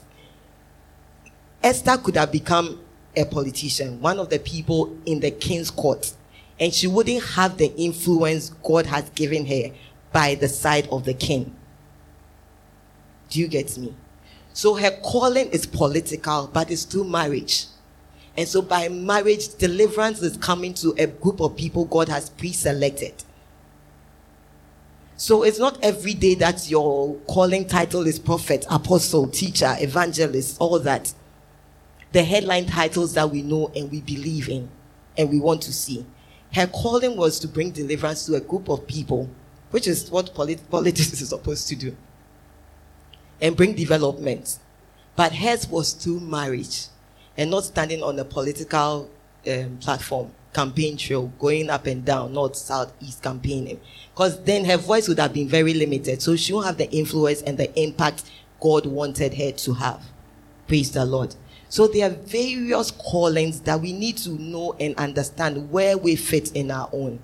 Esther 1.63 1.97
could 1.99 2.17
have 2.17 2.31
become 2.31 2.81
a 3.17 3.25
politician, 3.25 4.01
one 4.01 4.19
of 4.19 4.31
the 4.31 4.39
people 4.39 4.97
in 5.05 5.21
the 5.21 5.31
king's 5.31 5.71
court, 5.71 6.13
and 6.61 6.73
she 6.73 6.87
wouldn't 6.87 7.23
have 7.25 7.59
the 7.59 7.75
influence 7.77 8.51
God 8.63 8.87
has 8.87 9.11
given 9.11 9.45
her 9.47 9.75
by 10.13 10.37
the 10.37 10.49
side 10.49 10.89
of 10.89 11.05
the 11.05 11.15
king. 11.15 11.55
Do 13.31 13.41
you 13.41 13.49
get 13.49 13.77
me? 13.77 13.95
So 14.53 14.75
her 14.75 14.91
calling 15.03 15.51
is 15.51 15.67
political, 15.67 16.49
but 16.53 16.71
it's 16.71 16.85
through 16.85 17.05
marriage. 17.05 17.67
And 18.37 18.49
so 18.49 18.63
by 18.63 18.89
marriage, 18.89 19.55
deliverance 19.57 20.23
is 20.23 20.37
coming 20.37 20.75
to 20.75 20.95
a 20.97 21.07
group 21.07 21.41
of 21.41 21.57
people 21.57 21.85
God 21.85 22.09
has 22.09 22.31
pre 22.31 22.53
selected. 22.53 23.15
So 25.21 25.43
it's 25.43 25.59
not 25.59 25.83
every 25.83 26.15
day 26.15 26.37
that 26.37 26.71
your 26.71 27.17
calling 27.27 27.67
title 27.67 28.07
is 28.07 28.21
prophet, 28.21 28.65
apostle, 28.71 29.27
teacher, 29.27 29.75
evangelist, 29.81 30.57
all 30.61 30.79
that. 30.79 31.13
The 32.13 32.23
headline 32.23 32.67
titles 32.67 33.15
that 33.15 33.29
we 33.29 33.43
know 33.43 33.73
and 33.75 33.91
we 33.91 34.01
believe 34.01 34.49
in 34.49 34.71
and 35.17 35.29
we 35.29 35.41
want 35.41 35.63
to 35.63 35.73
see. 35.73 36.07
Her 36.55 36.69
calling 36.69 37.17
was 37.17 37.41
to 37.41 37.49
bring 37.49 37.73
deliverance 37.73 38.27
to 38.27 38.37
a 38.37 38.41
group 38.41 38.69
of 38.69 38.87
people, 38.87 39.29
which 39.73 39.89
is 39.89 40.09
what 40.09 40.33
polit- 40.35 40.71
politics 40.71 41.13
is 41.21 41.29
supposed 41.31 41.67
to 41.67 41.75
do, 41.75 41.97
and 43.41 43.57
bring 43.57 43.75
development. 43.75 44.61
But 45.17 45.35
hers 45.35 45.67
was 45.69 45.95
through 45.95 46.21
marriage 46.21 46.87
and 47.37 47.51
not 47.51 47.65
standing 47.65 48.05
on 48.05 48.21
a 48.21 48.25
political 48.25 49.11
um, 49.51 49.79
platform, 49.79 50.31
campaign 50.59 50.97
trail, 50.97 51.29
going 51.39 51.71
up 51.71 51.87
and 51.87 52.05
down, 52.05 52.33
north, 52.33 52.57
south, 52.57 52.93
east 53.01 53.23
campaigning. 53.23 53.79
Because 54.13 54.43
then 54.43 54.65
her 54.65 54.77
voice 54.77 55.07
would 55.07 55.21
have 55.21 55.33
been 55.33 55.47
very 55.47 55.73
limited. 55.73 56.21
So 56.21 56.35
she 56.35 56.53
won't 56.53 56.67
have 56.67 56.79
the 56.79 56.91
influence 56.91 57.43
and 57.43 57.57
the 57.57 57.73
impact 57.81 58.25
God 58.61 58.85
wanted 58.85 59.35
her 59.35 59.53
to 59.53 59.75
have. 59.75 60.03
Praise 60.67 60.91
the 60.91 61.05
Lord. 61.05 61.37
So 61.69 61.87
there 61.87 62.11
are 62.11 62.15
various 62.15 62.91
callings 62.91 63.61
that 63.61 63.81
we 63.81 63.93
need 63.93 64.17
to 64.19 64.31
know 64.31 64.75
and 64.81 64.97
understand 64.97 65.71
where 65.71 65.97
we 65.97 66.17
fit 66.17 66.51
in 66.57 66.73
our 66.73 66.91
own. 66.93 67.21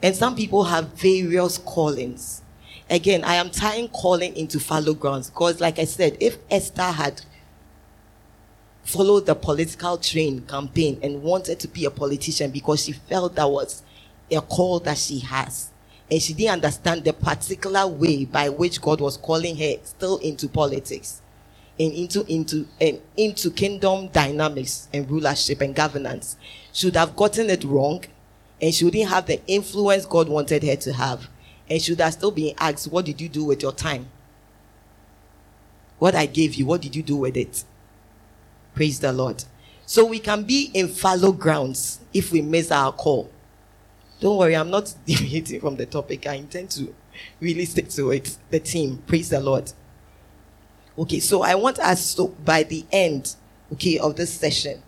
And 0.00 0.14
some 0.14 0.36
people 0.36 0.62
have 0.62 0.92
various 0.92 1.58
callings. 1.58 2.42
Again, 2.88 3.24
I 3.24 3.34
am 3.34 3.50
tying 3.50 3.88
calling 3.88 4.36
into 4.36 4.60
fallow 4.60 4.94
grounds 4.94 5.30
because, 5.30 5.60
like 5.60 5.80
I 5.80 5.84
said, 5.84 6.16
if 6.20 6.36
Esther 6.48 6.82
had 6.82 7.22
followed 8.84 9.26
the 9.26 9.34
political 9.34 9.96
train 9.98 10.42
campaign 10.42 10.98
and 11.02 11.22
wanted 11.22 11.60
to 11.60 11.68
be 11.68 11.84
a 11.84 11.90
politician 11.90 12.50
because 12.50 12.84
she 12.84 12.92
felt 12.92 13.34
that 13.36 13.48
was 13.48 13.82
a 14.30 14.40
call 14.40 14.80
that 14.80 14.98
she 14.98 15.20
has, 15.20 15.70
and 16.10 16.20
she 16.20 16.32
didn't 16.32 16.54
understand 16.54 17.04
the 17.04 17.12
particular 17.12 17.86
way 17.86 18.24
by 18.24 18.48
which 18.48 18.80
God 18.80 19.00
was 19.00 19.16
calling 19.16 19.56
her 19.56 19.74
still 19.84 20.18
into 20.18 20.48
politics 20.48 21.22
and 21.78 21.92
into 21.92 22.24
into 22.26 22.66
and 22.80 23.00
into 23.16 23.50
kingdom 23.50 24.08
dynamics 24.08 24.88
and 24.92 25.10
rulership 25.10 25.60
and 25.60 25.74
governance, 25.74 26.36
should 26.72 26.96
have 26.96 27.16
gotten 27.16 27.50
it 27.50 27.64
wrong 27.64 28.04
and 28.62 28.72
she 28.72 28.84
wouldn't 28.84 29.08
have 29.08 29.26
the 29.26 29.40
influence 29.48 30.06
God 30.06 30.28
wanted 30.28 30.62
her 30.62 30.76
to 30.76 30.92
have. 30.92 31.28
And 31.68 31.82
she 31.82 31.92
would 31.92 32.00
have 32.00 32.12
still 32.12 32.30
been 32.30 32.54
asked, 32.58 32.86
What 32.86 33.04
did 33.04 33.20
you 33.20 33.28
do 33.28 33.44
with 33.44 33.60
your 33.60 33.72
time? 33.72 34.06
What 35.98 36.14
I 36.14 36.26
gave 36.26 36.54
you, 36.54 36.66
what 36.66 36.80
did 36.80 36.94
you 36.94 37.02
do 37.02 37.16
with 37.16 37.36
it? 37.36 37.64
Praise 38.74 39.00
the 39.00 39.12
Lord. 39.12 39.44
So 39.86 40.04
we 40.04 40.18
can 40.18 40.44
be 40.44 40.70
in 40.72 40.88
fallow 40.88 41.32
grounds 41.32 42.00
if 42.12 42.32
we 42.32 42.40
miss 42.40 42.70
our 42.70 42.92
call. 42.92 43.30
Don't 44.20 44.38
worry, 44.38 44.56
I'm 44.56 44.70
not 44.70 44.94
deviating 45.06 45.60
from 45.60 45.76
the 45.76 45.86
topic. 45.86 46.26
I 46.26 46.34
intend 46.34 46.70
to 46.70 46.94
really 47.40 47.64
stick 47.64 47.88
to 47.90 48.10
it. 48.12 48.36
The 48.50 48.60
team. 48.60 49.02
Praise 49.06 49.28
the 49.30 49.40
Lord. 49.40 49.72
Okay, 50.96 51.20
so 51.20 51.42
I 51.42 51.54
want 51.54 51.78
us 51.78 52.14
to, 52.14 52.28
by 52.28 52.62
the 52.62 52.84
end, 52.92 53.34
okay, 53.72 53.98
of 53.98 54.16
this 54.16 54.32
session, 54.32 54.82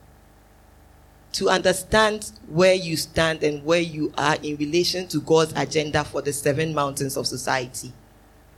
to 1.32 1.48
understand 1.48 2.30
where 2.46 2.74
you 2.74 2.96
stand 2.96 3.42
and 3.42 3.64
where 3.64 3.80
you 3.80 4.12
are 4.16 4.36
in 4.42 4.56
relation 4.56 5.08
to 5.08 5.20
God's 5.20 5.52
agenda 5.56 6.04
for 6.04 6.22
the 6.22 6.32
seven 6.32 6.72
mountains 6.74 7.16
of 7.16 7.26
society. 7.26 7.92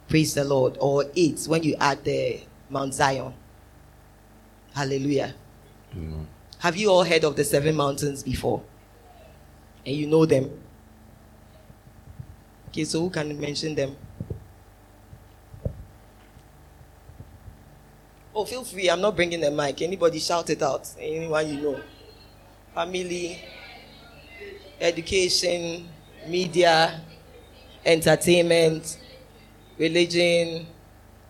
Praise 0.08 0.34
the 0.34 0.44
Lord. 0.44 0.76
Or 0.80 1.06
eight 1.16 1.44
when 1.46 1.62
you 1.62 1.74
add 1.80 2.04
the 2.04 2.40
Mount 2.68 2.94
Zion. 2.94 3.32
Hallelujah. 4.76 5.34
Have 6.58 6.76
you 6.76 6.90
all 6.90 7.02
heard 7.02 7.24
of 7.24 7.34
the 7.34 7.44
seven 7.44 7.74
mountains 7.76 8.22
before? 8.22 8.62
And 9.86 9.96
you 9.96 10.06
know 10.06 10.26
them? 10.26 10.50
Okay, 12.68 12.84
so 12.84 13.00
who 13.00 13.08
can 13.08 13.40
mention 13.40 13.74
them? 13.74 13.96
Oh, 18.34 18.44
feel 18.44 18.64
free. 18.64 18.90
I'm 18.90 19.00
not 19.00 19.16
bringing 19.16 19.40
the 19.40 19.50
mic. 19.50 19.80
Anybody 19.80 20.18
shout 20.18 20.50
it 20.50 20.60
out. 20.60 20.86
Anyone 21.00 21.48
you 21.48 21.62
know 21.62 21.80
family, 22.74 23.42
education, 24.78 25.88
media, 26.28 27.00
entertainment, 27.82 28.98
religion, 29.78 30.66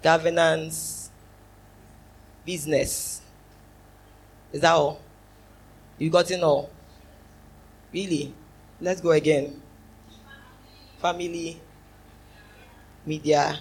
governance, 0.03 1.13
business. 2.45 3.16
Is 4.57 4.63
that 4.63 4.73
all? 4.73 5.03
You 5.99 6.09
got 6.09 6.31
it 6.31 6.43
all? 6.43 6.71
Really? 7.93 8.33
Let's 8.81 9.03
go 9.03 9.11
again. 9.13 9.61
Family, 10.97 11.61
media, 13.05 13.59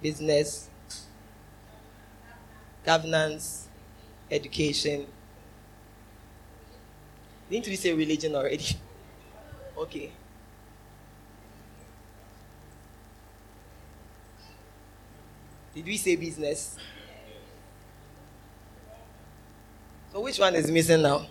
business, 0.00 0.70
governance, 2.82 3.68
education, 4.30 5.04
didn't 7.50 7.68
we 7.68 7.76
say 7.76 7.92
religion 7.92 8.34
already? 8.34 8.64
okay. 9.76 10.12
Did 15.74 15.84
we 15.84 15.98
say 15.98 16.16
business? 16.16 16.78
So 20.12 20.20
which 20.20 20.38
one 20.38 20.54
is 20.54 20.70
missing 20.70 21.00
now? 21.00 21.26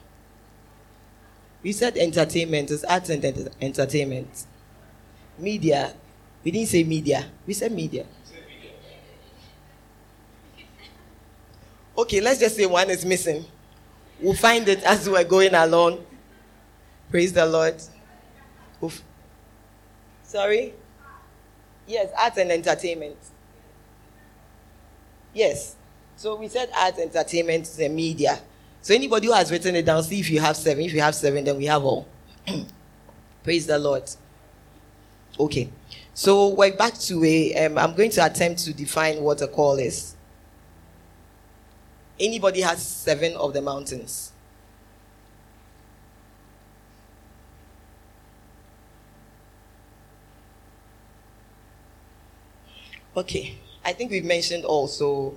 We 1.61 1.71
said 1.71 1.97
entertainment, 1.97 2.71
it's 2.71 2.83
arts 2.83 3.11
and 3.11 3.23
ent- 3.23 3.49
entertainment. 3.61 4.45
Media. 5.37 5.93
We 6.43 6.49
didn't 6.49 6.69
say 6.69 6.83
media. 6.83 7.25
We 7.45 7.53
said 7.53 7.71
media. 7.71 8.07
Okay, 11.95 12.21
let's 12.21 12.39
just 12.39 12.55
say 12.55 12.65
one 12.65 12.89
is 12.89 13.05
missing. 13.05 13.45
We'll 14.19 14.33
find 14.33 14.67
it 14.67 14.81
as 14.83 15.07
we're 15.07 15.23
going 15.23 15.53
along. 15.53 16.03
Praise 17.11 17.33
the 17.33 17.45
Lord. 17.45 17.75
Oof. 18.83 19.03
Sorry? 20.23 20.73
Yes, 21.85 22.09
arts 22.17 22.37
and 22.37 22.51
entertainment. 22.51 23.17
Yes. 25.35 25.75
So 26.15 26.35
we 26.35 26.47
said 26.47 26.69
arts, 26.75 26.97
entertainment, 26.97 27.69
and 27.79 27.95
media. 27.95 28.39
So 28.81 28.95
anybody 28.95 29.27
who 29.27 29.33
has 29.33 29.51
written 29.51 29.75
it 29.75 29.85
down, 29.85 30.01
see 30.03 30.19
if 30.19 30.29
you 30.29 30.39
have 30.39 30.57
seven. 30.57 30.83
If 30.83 30.93
you 30.93 31.01
have 31.01 31.13
seven, 31.13 31.43
then 31.43 31.57
we 31.57 31.65
have 31.65 31.83
all. 31.83 32.07
Praise 33.43 33.67
the 33.67 33.77
Lord. 33.77 34.09
Okay. 35.39 35.69
So 36.13 36.49
we're 36.49 36.75
back 36.75 36.95
to 36.99 37.23
a. 37.23 37.53
am 37.53 37.77
um, 37.77 37.95
going 37.95 38.09
to 38.11 38.25
attempt 38.25 38.63
to 38.65 38.73
define 38.73 39.21
what 39.21 39.41
a 39.41 39.47
call 39.47 39.77
is. 39.77 40.15
Anybody 42.19 42.61
has 42.61 42.85
seven 42.85 43.33
of 43.35 43.53
the 43.53 43.61
mountains? 43.61 44.31
Okay. 53.15 53.57
I 53.83 53.93
think 53.93 54.11
we've 54.11 54.25
mentioned 54.25 54.65
also, 54.65 55.35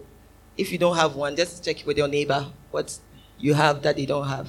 if 0.57 0.71
you 0.73 0.79
don't 0.79 0.97
have 0.97 1.15
one, 1.15 1.37
just 1.37 1.65
check 1.65 1.85
with 1.87 1.97
your 1.97 2.09
neighbor 2.09 2.47
what 2.71 2.99
you 3.39 3.55
have 3.55 3.83
that 3.83 3.97
they 3.97 4.07
don't 4.07 4.29
have. 4.29 4.49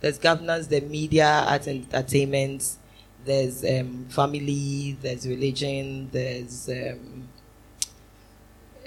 There's 0.00 0.18
governance, 0.18 0.66
the 0.66 0.80
media, 0.80 1.44
art 1.46 1.66
and 1.66 1.84
entertainment, 1.92 2.76
there's 3.24 3.64
um, 3.64 4.06
family, 4.08 4.96
there's 5.02 5.26
religion, 5.26 6.08
there's 6.12 6.68
um, 6.68 7.28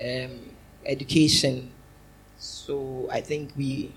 um, 0.01 0.39
education. 0.85 1.71
So 2.37 3.07
I 3.11 3.21
think 3.21 3.51
we. 3.57 3.91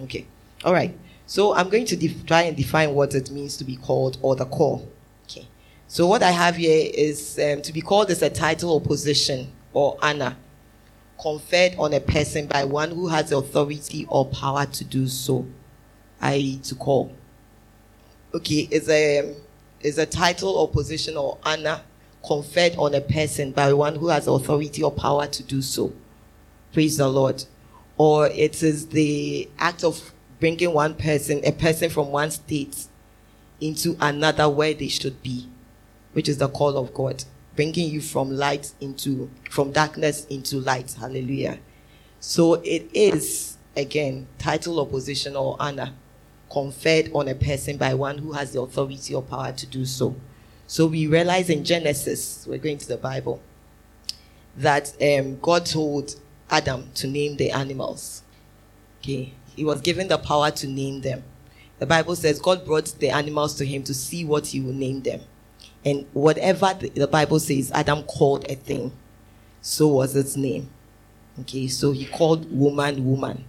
Okay. 0.00 0.26
All 0.64 0.72
right. 0.72 0.96
So 1.26 1.54
I'm 1.54 1.68
going 1.68 1.86
to 1.86 1.96
def- 1.96 2.24
try 2.26 2.42
and 2.42 2.56
define 2.56 2.94
what 2.94 3.14
it 3.14 3.30
means 3.30 3.56
to 3.56 3.64
be 3.64 3.76
called 3.76 4.18
or 4.22 4.36
the 4.36 4.46
call. 4.46 4.88
Okay. 5.28 5.48
So 5.88 6.06
what 6.06 6.22
I 6.22 6.30
have 6.30 6.56
here 6.56 6.90
is 6.94 7.38
um, 7.38 7.62
to 7.62 7.72
be 7.72 7.80
called 7.80 8.10
as 8.10 8.22
a 8.22 8.30
title 8.30 8.70
or 8.70 8.80
position 8.80 9.50
or 9.72 9.98
honor 10.00 10.36
conferred 11.24 11.74
on 11.78 11.94
a 11.94 12.00
person 12.00 12.46
by 12.46 12.64
one 12.64 12.90
who 12.90 13.08
has 13.08 13.32
authority 13.32 14.04
or 14.10 14.26
power 14.26 14.66
to 14.66 14.84
do 14.84 15.08
so. 15.08 15.46
i.e., 16.20 16.58
to 16.58 16.74
call. 16.74 17.10
Okay, 18.34 18.68
is 18.70 18.90
a 18.90 19.34
is 19.80 19.96
a 19.96 20.04
title 20.04 20.50
or 20.50 20.68
position 20.68 21.16
or 21.16 21.38
honor 21.42 21.80
conferred 22.26 22.74
on 22.76 22.94
a 22.94 23.00
person 23.00 23.52
by 23.52 23.72
one 23.72 23.96
who 23.96 24.08
has 24.08 24.26
authority 24.26 24.82
or 24.82 24.92
power 24.92 25.26
to 25.26 25.42
do 25.42 25.62
so. 25.62 25.94
Praise 26.74 26.98
the 26.98 27.08
Lord. 27.08 27.42
Or 27.96 28.26
it 28.26 28.62
is 28.62 28.88
the 28.88 29.48
act 29.58 29.82
of 29.82 30.12
bringing 30.40 30.74
one 30.74 30.94
person, 30.94 31.40
a 31.44 31.52
person 31.52 31.88
from 31.88 32.10
one 32.10 32.30
state, 32.30 32.86
into 33.62 33.96
another 33.98 34.50
where 34.50 34.74
they 34.74 34.88
should 34.88 35.22
be 35.22 35.48
which 36.14 36.28
is 36.28 36.38
the 36.38 36.48
call 36.48 36.78
of 36.78 36.94
God, 36.94 37.24
bringing 37.56 37.90
you 37.90 38.00
from 38.00 38.30
light 38.30 38.72
into, 38.80 39.30
from 39.50 39.72
darkness 39.72 40.26
into 40.26 40.58
light. 40.60 40.94
Hallelujah. 40.98 41.58
So 42.20 42.54
it 42.54 42.88
is, 42.92 43.56
again, 43.76 44.26
title 44.38 44.78
or 44.78 44.86
position 44.86 45.36
or 45.36 45.56
honor 45.60 45.92
conferred 46.50 47.10
on 47.14 47.28
a 47.28 47.34
person 47.34 47.76
by 47.76 47.94
one 47.94 48.18
who 48.18 48.32
has 48.32 48.52
the 48.52 48.60
authority 48.60 49.14
or 49.14 49.22
power 49.22 49.52
to 49.52 49.66
do 49.66 49.84
so. 49.84 50.14
So 50.66 50.86
we 50.86 51.06
realize 51.06 51.50
in 51.50 51.64
Genesis, 51.64 52.46
we're 52.48 52.58
going 52.58 52.78
to 52.78 52.88
the 52.88 52.96
Bible, 52.96 53.42
that 54.56 54.92
um, 55.02 55.38
God 55.40 55.66
told 55.66 56.14
Adam 56.50 56.90
to 56.94 57.06
name 57.06 57.36
the 57.36 57.50
animals. 57.50 58.22
Okay. 59.00 59.34
He 59.56 59.64
was 59.64 59.80
given 59.80 60.08
the 60.08 60.18
power 60.18 60.50
to 60.52 60.66
name 60.66 61.00
them. 61.00 61.22
The 61.78 61.86
Bible 61.86 62.16
says 62.16 62.38
God 62.38 62.64
brought 62.64 62.86
the 62.98 63.10
animals 63.10 63.54
to 63.56 63.66
him 63.66 63.82
to 63.84 63.94
see 63.94 64.24
what 64.24 64.46
he 64.46 64.60
would 64.60 64.76
name 64.76 65.02
them. 65.02 65.20
And 65.84 66.06
whatever 66.12 66.74
the, 66.80 66.90
Bible 67.08 67.40
says, 67.40 67.72
Adam 67.72 68.04
called 68.04 68.46
a 68.50 68.56
thing, 68.56 68.92
so 69.62 69.88
was 69.88 70.16
its 70.16 70.36
name. 70.36 70.70
Okay, 71.40 71.68
so 71.68 71.92
he 71.92 72.06
called 72.06 72.50
woman 72.52 73.04
woman, 73.04 73.44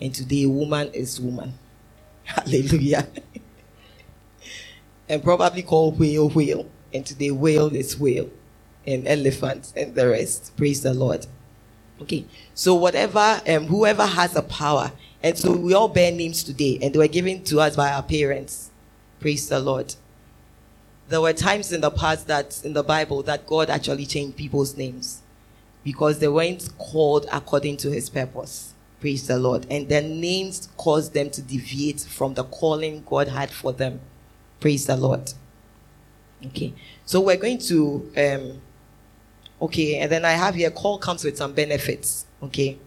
and 0.00 0.14
today 0.14 0.46
woman 0.46 0.90
is 0.92 1.20
woman. 1.20 1.54
Hallelujah. 2.24 3.08
and 5.08 5.22
probably 5.22 5.62
called 5.62 5.98
whale 5.98 6.28
whale, 6.30 6.66
and 6.94 7.06
today 7.06 7.30
whale 7.30 7.74
is 7.74 7.98
whale, 7.98 8.30
and 8.86 9.08
elephant 9.08 9.72
and 9.76 9.94
the 9.94 10.08
rest. 10.08 10.56
Praise 10.56 10.82
the 10.82 10.94
Lord. 10.94 11.26
Okay, 12.02 12.26
so 12.54 12.74
whatever, 12.74 13.40
um, 13.48 13.66
whoever 13.66 14.06
has 14.06 14.36
a 14.36 14.42
power, 14.42 14.92
and 15.22 15.38
so 15.38 15.52
we 15.56 15.74
all 15.74 15.88
bear 15.88 16.12
names 16.12 16.44
today, 16.44 16.78
and 16.82 16.94
they 16.94 16.98
were 16.98 17.08
given 17.08 17.44
to 17.44 17.60
us 17.60 17.76
by 17.76 17.92
our 17.92 18.02
parents. 18.04 18.70
Praise 19.20 19.48
the 19.48 19.60
Lord. 19.60 19.94
There 21.08 21.22
were 21.22 21.32
times 21.32 21.72
in 21.72 21.80
the 21.80 21.90
past 21.90 22.26
that 22.26 22.60
in 22.64 22.74
the 22.74 22.82
Bible 22.82 23.22
that 23.22 23.46
God 23.46 23.70
actually 23.70 24.04
changed 24.04 24.36
people's 24.36 24.76
names 24.76 25.22
because 25.82 26.18
they 26.18 26.28
weren't 26.28 26.68
called 26.76 27.26
according 27.32 27.78
to 27.78 27.90
his 27.90 28.10
purpose. 28.10 28.74
Praise 29.00 29.26
the 29.26 29.38
Lord. 29.38 29.66
And 29.70 29.88
their 29.88 30.02
names 30.02 30.68
caused 30.76 31.14
them 31.14 31.30
to 31.30 31.40
deviate 31.40 32.00
from 32.00 32.34
the 32.34 32.44
calling 32.44 33.04
God 33.06 33.28
had 33.28 33.50
for 33.50 33.72
them. 33.72 34.00
Praise 34.60 34.86
the 34.86 34.96
Lord. 34.96 35.32
Okay. 36.44 36.74
So 37.06 37.20
we're 37.20 37.36
going 37.36 37.58
to 37.58 38.12
um 38.16 38.60
okay, 39.62 39.98
and 39.98 40.12
then 40.12 40.24
I 40.24 40.32
have 40.32 40.56
here 40.56 40.70
call 40.70 40.98
comes 40.98 41.24
with 41.24 41.38
some 41.38 41.54
benefits. 41.54 42.26
Okay. 42.42 42.78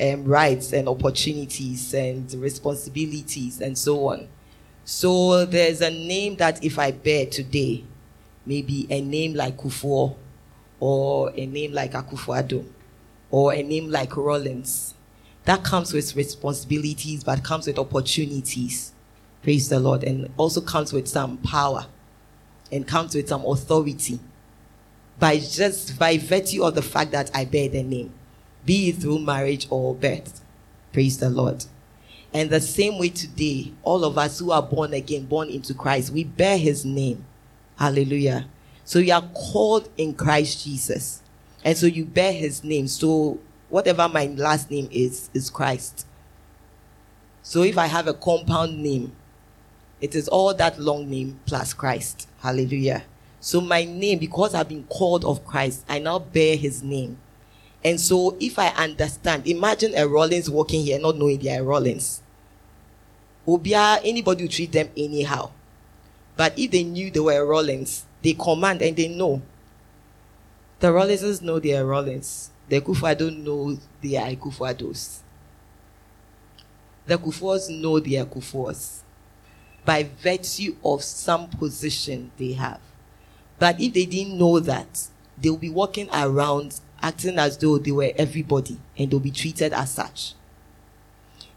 Um, 0.00 0.24
rights 0.24 0.72
and 0.72 0.88
opportunities 0.88 1.94
and 1.94 2.32
responsibilities 2.34 3.60
and 3.60 3.78
so 3.78 4.08
on. 4.08 4.28
So 4.84 5.44
there's 5.46 5.80
a 5.80 5.90
name 5.90 6.36
that 6.36 6.64
if 6.64 6.78
I 6.78 6.90
bear 6.90 7.26
today, 7.26 7.84
maybe 8.44 8.86
a 8.90 9.00
name 9.00 9.34
like 9.34 9.56
Kufuor 9.56 10.16
or 10.80 11.32
a 11.36 11.46
name 11.46 11.72
like 11.72 11.92
Akufo-Addo 11.92 12.64
or 13.30 13.54
a 13.54 13.62
name 13.62 13.90
like 13.90 14.16
Rollins. 14.16 14.94
That 15.44 15.64
comes 15.64 15.92
with 15.92 16.14
responsibilities, 16.16 17.24
but 17.24 17.42
comes 17.44 17.66
with 17.66 17.78
opportunities. 17.78 18.92
Praise 19.42 19.68
the 19.68 19.80
Lord. 19.80 20.04
And 20.04 20.30
also 20.36 20.60
comes 20.60 20.92
with 20.92 21.08
some 21.08 21.38
power 21.38 21.86
and 22.70 22.86
comes 22.86 23.14
with 23.14 23.28
some 23.28 23.44
authority. 23.44 24.18
By 25.18 25.38
just 25.38 25.98
by 25.98 26.18
virtue 26.18 26.64
of 26.64 26.74
the 26.74 26.82
fact 26.82 27.12
that 27.12 27.30
I 27.34 27.44
bear 27.44 27.68
the 27.68 27.82
name, 27.82 28.12
be 28.64 28.88
it 28.88 28.96
through 28.96 29.20
marriage 29.20 29.66
or 29.70 29.94
birth. 29.94 30.40
Praise 30.92 31.18
the 31.18 31.30
Lord. 31.30 31.64
And 32.34 32.48
the 32.48 32.60
same 32.60 32.98
way 32.98 33.10
today, 33.10 33.72
all 33.82 34.04
of 34.04 34.16
us 34.16 34.38
who 34.38 34.52
are 34.52 34.62
born 34.62 34.94
again, 34.94 35.26
born 35.26 35.48
into 35.48 35.74
Christ, 35.74 36.12
we 36.12 36.24
bear 36.24 36.56
his 36.56 36.84
name. 36.84 37.24
Hallelujah. 37.76 38.46
So 38.84 38.98
you 38.98 39.12
are 39.12 39.28
called 39.34 39.88
in 39.96 40.14
Christ 40.14 40.64
Jesus. 40.64 41.22
And 41.64 41.76
so 41.76 41.86
you 41.86 42.04
bear 42.04 42.32
his 42.32 42.64
name. 42.64 42.88
So 42.88 43.38
whatever 43.68 44.08
my 44.08 44.26
last 44.26 44.70
name 44.70 44.88
is, 44.90 45.30
is 45.34 45.50
Christ. 45.50 46.06
So 47.42 47.62
if 47.62 47.76
I 47.76 47.86
have 47.86 48.06
a 48.06 48.14
compound 48.14 48.82
name, 48.82 49.12
it 50.00 50.14
is 50.14 50.28
all 50.28 50.54
that 50.54 50.78
long 50.78 51.10
name 51.10 51.38
plus 51.46 51.74
Christ. 51.74 52.28
Hallelujah. 52.40 53.04
So 53.40 53.60
my 53.60 53.84
name, 53.84 54.18
because 54.18 54.54
I've 54.54 54.68
been 54.68 54.84
called 54.84 55.24
of 55.24 55.44
Christ, 55.44 55.84
I 55.88 55.98
now 55.98 56.18
bear 56.20 56.56
his 56.56 56.82
name. 56.82 57.18
And 57.84 58.00
so 58.00 58.36
if 58.40 58.58
I 58.58 58.68
understand, 58.68 59.46
imagine 59.46 59.92
a 59.96 60.06
Rollins 60.06 60.48
walking 60.48 60.82
here 60.82 60.98
not 61.00 61.16
knowing 61.16 61.38
they 61.38 61.56
are 61.56 61.64
Rollins. 61.64 62.21
Obia, 63.46 64.00
anybody 64.04 64.44
will 64.44 64.50
treat 64.50 64.72
them 64.72 64.88
anyhow. 64.96 65.50
But 66.36 66.58
if 66.58 66.70
they 66.70 66.84
knew 66.84 67.10
they 67.10 67.20
were 67.20 67.44
Rollins, 67.44 68.04
they 68.22 68.34
command 68.34 68.82
and 68.82 68.96
they 68.96 69.08
know. 69.08 69.42
The 70.80 70.88
Rollinses 70.88 71.42
know 71.42 71.58
they 71.58 71.76
are 71.76 71.84
Rollins. 71.84 72.50
The 72.68 72.80
Kufuor-Addo 72.80 73.36
know 73.36 73.78
they 74.02 74.16
are 74.16 74.30
Kufuor-Addos. 74.30 75.18
The 77.06 77.18
Kufuors 77.18 77.68
know 77.68 78.00
they 78.00 78.16
are 78.16 78.24
Kufuors 78.24 79.00
by 79.84 80.08
virtue 80.22 80.76
of 80.84 81.02
some 81.02 81.48
position 81.48 82.30
they 82.36 82.52
have. 82.52 82.80
But 83.58 83.80
if 83.80 83.92
they 83.92 84.06
didn't 84.06 84.38
know 84.38 84.60
that, 84.60 85.08
they'll 85.36 85.56
be 85.56 85.70
walking 85.70 86.08
around 86.12 86.80
acting 87.00 87.38
as 87.38 87.58
though 87.58 87.78
they 87.78 87.90
were 87.90 88.12
everybody 88.16 88.78
and 88.96 89.10
they'll 89.10 89.20
be 89.20 89.30
treated 89.30 89.72
as 89.72 89.90
such. 89.90 90.34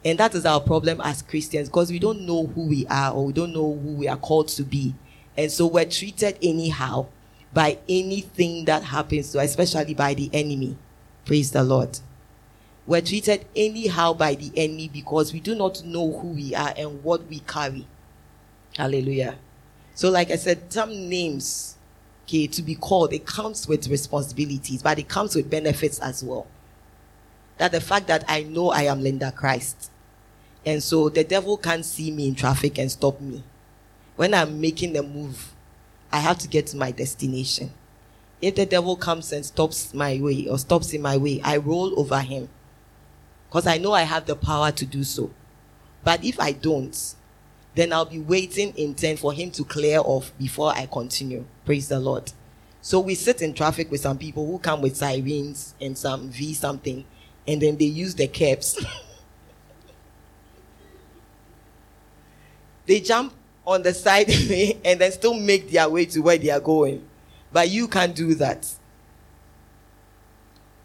And 0.05 0.19
that 0.19 0.35
is 0.35 0.45
our 0.45 0.61
problem 0.61 1.01
as 1.01 1.23
Christians 1.23 1.67
because 1.67 1.91
we 1.91 1.97
don't 1.97 2.21
know 2.21 2.45
who 2.45 2.67
we 2.67 2.85
are 2.85 3.11
or 3.11 3.25
we 3.25 3.33
don't 3.33 3.51
know 3.51 3.73
who 3.73 3.93
we 3.95 4.07
are 4.07 4.17
called 4.17 4.49
to 4.49 4.63
be. 4.63 4.93
And 5.35 5.51
so 5.51 5.65
we're 5.65 5.85
treated 5.85 6.37
anyhow 6.43 7.07
by 7.51 7.79
anything 7.89 8.65
that 8.65 8.83
happens 8.83 9.31
to 9.31 9.39
us, 9.39 9.49
especially 9.49 9.95
by 9.95 10.13
the 10.13 10.29
enemy. 10.31 10.77
Praise 11.25 11.49
the 11.49 11.63
Lord. 11.63 11.99
We're 12.85 13.01
treated 13.01 13.45
anyhow 13.55 14.13
by 14.13 14.35
the 14.35 14.51
enemy 14.55 14.89
because 14.93 15.33
we 15.33 15.39
do 15.39 15.55
not 15.55 15.83
know 15.83 16.11
who 16.19 16.27
we 16.27 16.53
are 16.53 16.73
and 16.77 17.03
what 17.03 17.25
we 17.27 17.39
carry. 17.39 17.87
Hallelujah. 18.77 19.35
So, 19.95 20.11
like 20.11 20.29
I 20.29 20.35
said, 20.35 20.71
some 20.71 21.09
names, 21.09 21.77
okay, 22.25 22.45
to 22.45 22.61
be 22.61 22.75
called, 22.75 23.11
it 23.11 23.25
comes 23.25 23.67
with 23.67 23.87
responsibilities, 23.87 24.83
but 24.83 24.99
it 24.99 25.07
comes 25.07 25.35
with 25.35 25.49
benefits 25.49 25.97
as 25.99 26.23
well. 26.23 26.45
That 27.57 27.71
the 27.71 27.81
fact 27.81 28.05
that 28.07 28.23
I 28.27 28.43
know 28.43 28.69
I 28.69 28.83
am 28.83 29.01
Linda 29.01 29.31
Christ. 29.31 29.89
And 30.65 30.81
so 30.81 31.09
the 31.09 31.23
devil 31.23 31.57
can't 31.57 31.85
see 31.85 32.11
me 32.11 32.27
in 32.27 32.35
traffic 32.35 32.77
and 32.77 32.91
stop 32.91 33.21
me 33.21 33.43
when 34.15 34.33
I'm 34.33 34.61
making 34.61 34.95
a 34.97 35.03
move, 35.03 35.53
I 36.11 36.19
have 36.19 36.37
to 36.39 36.47
get 36.47 36.67
to 36.67 36.77
my 36.77 36.91
destination. 36.91 37.71
If 38.41 38.55
the 38.55 38.65
devil 38.65 38.95
comes 38.95 39.31
and 39.31 39.45
stops 39.45 39.93
my 39.93 40.19
way 40.21 40.47
or 40.47 40.57
stops 40.57 40.93
in 40.93 41.01
my 41.01 41.17
way, 41.17 41.41
I 41.43 41.57
roll 41.57 41.97
over 41.99 42.19
him. 42.19 42.49
Because 43.47 43.67
I 43.67 43.77
know 43.77 43.93
I 43.93 44.03
have 44.03 44.25
the 44.25 44.35
power 44.35 44.71
to 44.71 44.85
do 44.85 45.03
so. 45.03 45.31
But 46.03 46.23
if 46.23 46.39
I 46.39 46.51
don't, 46.51 47.15
then 47.73 47.91
I'll 47.91 48.05
be 48.05 48.19
waiting 48.19 48.73
in 48.77 48.95
turn 48.95 49.17
for 49.17 49.33
him 49.33 49.51
to 49.51 49.65
clear 49.65 49.99
off 49.99 50.31
before 50.37 50.71
I 50.71 50.85
continue. 50.85 51.45
Praise 51.65 51.89
the 51.89 51.99
Lord. 51.99 52.31
So 52.81 52.99
we 52.99 53.15
sit 53.15 53.41
in 53.41 53.53
traffic 53.53 53.89
with 53.89 54.01
some 54.01 54.17
people 54.17 54.45
who 54.45 54.59
come 54.59 54.81
with 54.81 54.95
sirens 54.95 55.73
and 55.81 55.97
some 55.97 56.29
V 56.29 56.53
something, 56.53 57.03
and 57.47 57.61
then 57.61 57.77
they 57.77 57.85
use 57.85 58.15
the 58.15 58.27
caps. 58.27 58.83
they 62.85 62.99
jump 62.99 63.33
on 63.65 63.81
the 63.81 63.93
side 63.93 64.29
and 64.85 64.99
then 64.99 65.11
still 65.11 65.33
make 65.33 65.69
their 65.71 65.89
way 65.89 66.05
to 66.05 66.19
where 66.21 66.37
they 66.37 66.49
are 66.49 66.59
going. 66.59 67.05
But 67.51 67.69
you 67.69 67.87
can't 67.87 68.15
do 68.15 68.35
that. 68.35 68.67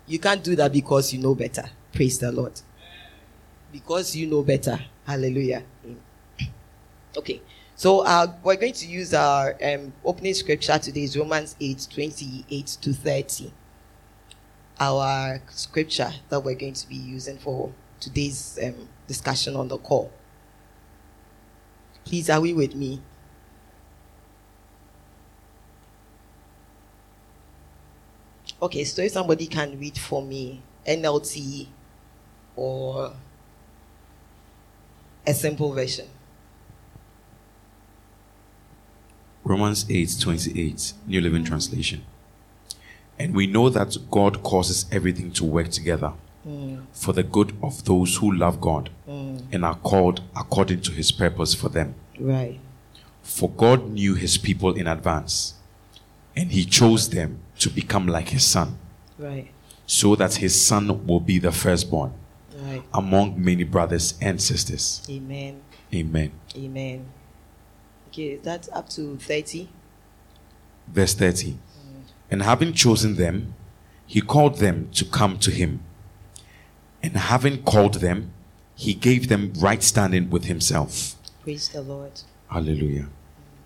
You 0.06 0.18
can't 0.18 0.42
do 0.42 0.56
that 0.56 0.72
because 0.72 1.12
you 1.12 1.20
know 1.20 1.34
better. 1.34 1.64
Praise 1.92 2.18
the 2.18 2.32
Lord. 2.32 2.60
Because 3.72 4.16
you 4.16 4.26
know 4.26 4.42
better. 4.42 4.78
Hallelujah. 5.06 5.62
Okay. 7.16 7.42
So 7.74 8.00
uh, 8.00 8.26
we're 8.44 8.54
going 8.54 8.74
to 8.74 8.86
use 8.86 9.14
our 9.14 9.56
um, 9.64 9.92
opening 10.04 10.34
scripture 10.34 10.78
today 10.78 11.02
is 11.02 11.16
Romans 11.16 11.56
8, 11.60 11.88
28 11.92 12.66
to 12.82 12.92
30. 12.92 13.52
Our 14.78 15.40
scripture 15.48 16.12
that 16.28 16.38
we're 16.38 16.54
going 16.54 16.74
to 16.74 16.88
be 16.88 16.94
using 16.94 17.38
for 17.38 17.72
today's 17.98 18.58
um, 18.62 18.86
discussion 19.08 19.56
on 19.56 19.66
the 19.66 19.78
call. 19.78 20.12
Please, 22.04 22.30
are 22.30 22.40
we 22.40 22.52
with 22.52 22.74
me? 22.74 23.00
Okay, 28.62 28.84
so 28.84 29.02
if 29.02 29.12
somebody 29.12 29.46
can 29.46 29.78
read 29.78 29.96
for 29.96 30.22
me 30.22 30.62
NLT 30.86 31.66
or 32.56 33.12
a 35.26 35.34
simple 35.34 35.72
version. 35.72 36.06
Romans 39.44 39.86
8 39.88 40.16
28, 40.20 40.92
New 41.06 41.20
Living 41.20 41.44
Translation. 41.44 42.04
And 43.18 43.34
we 43.34 43.46
know 43.46 43.68
that 43.68 43.96
God 44.10 44.42
causes 44.42 44.86
everything 44.90 45.30
to 45.32 45.44
work 45.44 45.68
together 45.70 46.12
mm. 46.46 46.82
for 46.92 47.12
the 47.12 47.22
good 47.22 47.56
of 47.62 47.84
those 47.84 48.16
who 48.16 48.32
love 48.32 48.60
God 48.60 48.90
mm. 49.08 49.29
And 49.52 49.64
are 49.64 49.76
called 49.76 50.22
according 50.36 50.80
to 50.82 50.92
his 50.92 51.12
purpose 51.12 51.54
for 51.54 51.68
them. 51.68 51.94
Right. 52.18 52.58
For 53.22 53.48
God 53.50 53.90
knew 53.90 54.14
his 54.14 54.38
people 54.38 54.74
in 54.74 54.86
advance 54.86 55.54
and 56.36 56.52
he 56.52 56.64
chose 56.64 57.10
them 57.10 57.40
to 57.58 57.70
become 57.70 58.06
like 58.06 58.28
his 58.28 58.44
son. 58.44 58.78
Right. 59.18 59.50
So 59.86 60.14
that 60.16 60.36
his 60.36 60.60
son 60.60 61.06
will 61.06 61.20
be 61.20 61.38
the 61.38 61.52
firstborn 61.52 62.12
right. 62.56 62.82
among 62.94 63.42
many 63.42 63.64
brothers 63.64 64.14
and 64.20 64.40
sisters. 64.40 65.06
Amen. 65.10 65.60
Amen. 65.92 66.32
Amen. 66.56 67.06
Okay, 68.08 68.36
that's 68.36 68.68
up 68.70 68.88
to 68.90 69.16
30. 69.16 69.68
Verse 70.88 71.14
30. 71.14 71.52
Mm. 71.52 71.56
And 72.30 72.42
having 72.42 72.72
chosen 72.72 73.16
them, 73.16 73.54
he 74.06 74.20
called 74.20 74.58
them 74.58 74.88
to 74.92 75.04
come 75.04 75.38
to 75.38 75.50
him 75.50 75.80
and 77.02 77.16
having 77.16 77.62
called 77.62 77.94
them, 77.94 78.32
he 78.80 78.94
gave 78.94 79.28
them 79.28 79.52
right 79.58 79.82
standing 79.82 80.30
with 80.30 80.46
himself. 80.46 81.14
Praise 81.42 81.68
the 81.68 81.82
Lord. 81.82 82.12
Hallelujah. 82.48 83.10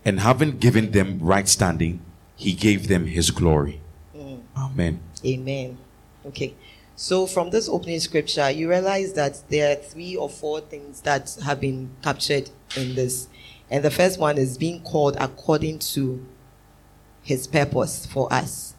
And 0.05 0.19
having 0.19 0.59
given 0.59 0.91
them 0.91 1.21
right 1.21 1.49
standing, 1.49 2.01
he 2.35 2.53
gave 2.53 2.89
them 2.89 3.07
his 3.07 3.31
glory. 3.31 3.81
Mm. 4.17 4.41
Amen. 4.59 5.01
Amen. 5.25 5.79
Okay. 6.27 6.55
So, 6.97 7.29
from 7.29 7.51
this 7.51 7.69
opening 7.69 8.01
scripture, 8.01 8.51
you 8.51 8.69
realize 8.69 9.13
that 9.13 9.41
there 9.51 9.71
are 9.71 9.81
three 9.81 10.17
or 10.17 10.29
four 10.29 10.61
things 10.61 11.03
that 11.03 11.37
have 11.45 11.61
been 11.61 11.91
captured 12.03 12.51
in 12.77 12.97
this. 12.97 13.29
And 13.71 13.85
the 13.85 13.93
first 13.93 14.19
one 14.19 14.37
is 14.37 14.59
being 14.59 14.83
called 14.83 15.17
according 15.21 15.79
to 15.95 16.27
his 17.23 17.47
purpose 17.47 18.05
for 18.05 18.33
us. 18.33 18.75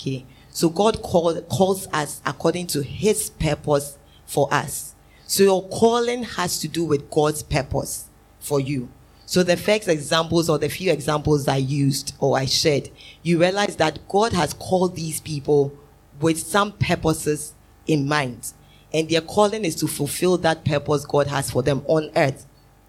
Okay. 0.00 0.26
So, 0.50 0.68
God 0.68 1.00
called, 1.00 1.48
calls 1.48 1.86
us 1.92 2.20
according 2.26 2.66
to 2.68 2.82
his 2.82 3.30
purpose 3.30 3.98
for 4.26 4.52
us. 4.52 4.96
So, 5.30 5.44
your 5.44 5.68
calling 5.68 6.24
has 6.24 6.58
to 6.58 6.66
do 6.66 6.84
with 6.84 7.08
God's 7.08 7.44
purpose 7.44 8.08
for 8.40 8.58
you. 8.58 8.88
So, 9.26 9.44
the 9.44 9.56
first 9.56 9.86
examples 9.86 10.50
or 10.50 10.58
the 10.58 10.68
few 10.68 10.90
examples 10.90 11.46
I 11.46 11.58
used 11.58 12.14
or 12.18 12.36
I 12.36 12.46
shared, 12.46 12.90
you 13.22 13.38
realize 13.38 13.76
that 13.76 14.00
God 14.08 14.32
has 14.32 14.54
called 14.54 14.96
these 14.96 15.20
people 15.20 15.72
with 16.20 16.36
some 16.36 16.72
purposes 16.72 17.54
in 17.86 18.08
mind. 18.08 18.52
And 18.92 19.08
their 19.08 19.20
calling 19.20 19.64
is 19.64 19.76
to 19.76 19.86
fulfill 19.86 20.36
that 20.38 20.64
purpose 20.64 21.04
God 21.04 21.28
has 21.28 21.48
for 21.48 21.62
them 21.62 21.84
on 21.86 22.10
earth. 22.16 22.44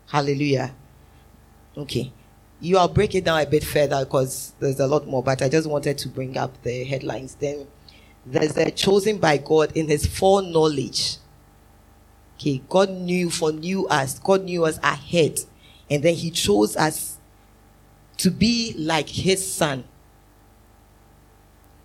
Hallelujah. 0.08 0.73
Okay. 1.77 2.12
You 2.60 2.77
will 2.77 2.88
break 2.88 3.13
it 3.13 3.23
down 3.23 3.39
a 3.39 3.45
bit 3.45 3.63
further 3.63 4.04
because 4.04 4.56
there's 4.60 4.80
a 4.80 4.88
lot 4.88 5.06
more, 5.06 5.21
but 5.21 5.43
I 5.43 5.47
just 5.47 5.69
wanted 5.69 5.99
to 5.99 6.10
bring 6.10 6.36
up 6.38 6.60
the 6.63 6.86
headlines. 6.86 7.36
Then 7.36 7.67
there's 8.25 8.58
a 8.58 8.71
chosen 8.71 9.19
by 9.19 9.38
God 9.38 9.77
in 9.77 9.89
his 9.89 10.08
foreknowledge. 10.08 11.17
Okay, 12.41 12.60
God 12.69 12.89
knew 12.89 13.30
for 13.30 13.51
knew 13.51 13.88
us. 13.88 14.17
God 14.17 14.45
knew 14.45 14.65
us 14.65 14.80
ahead. 14.82 15.41
And 15.91 16.01
then 16.01 16.15
he 16.15 16.32
chose 16.32 16.75
us 16.75 17.19
to 18.17 18.32
be 18.32 18.73
like 18.75 19.08
his 19.08 19.54
son. 19.54 19.84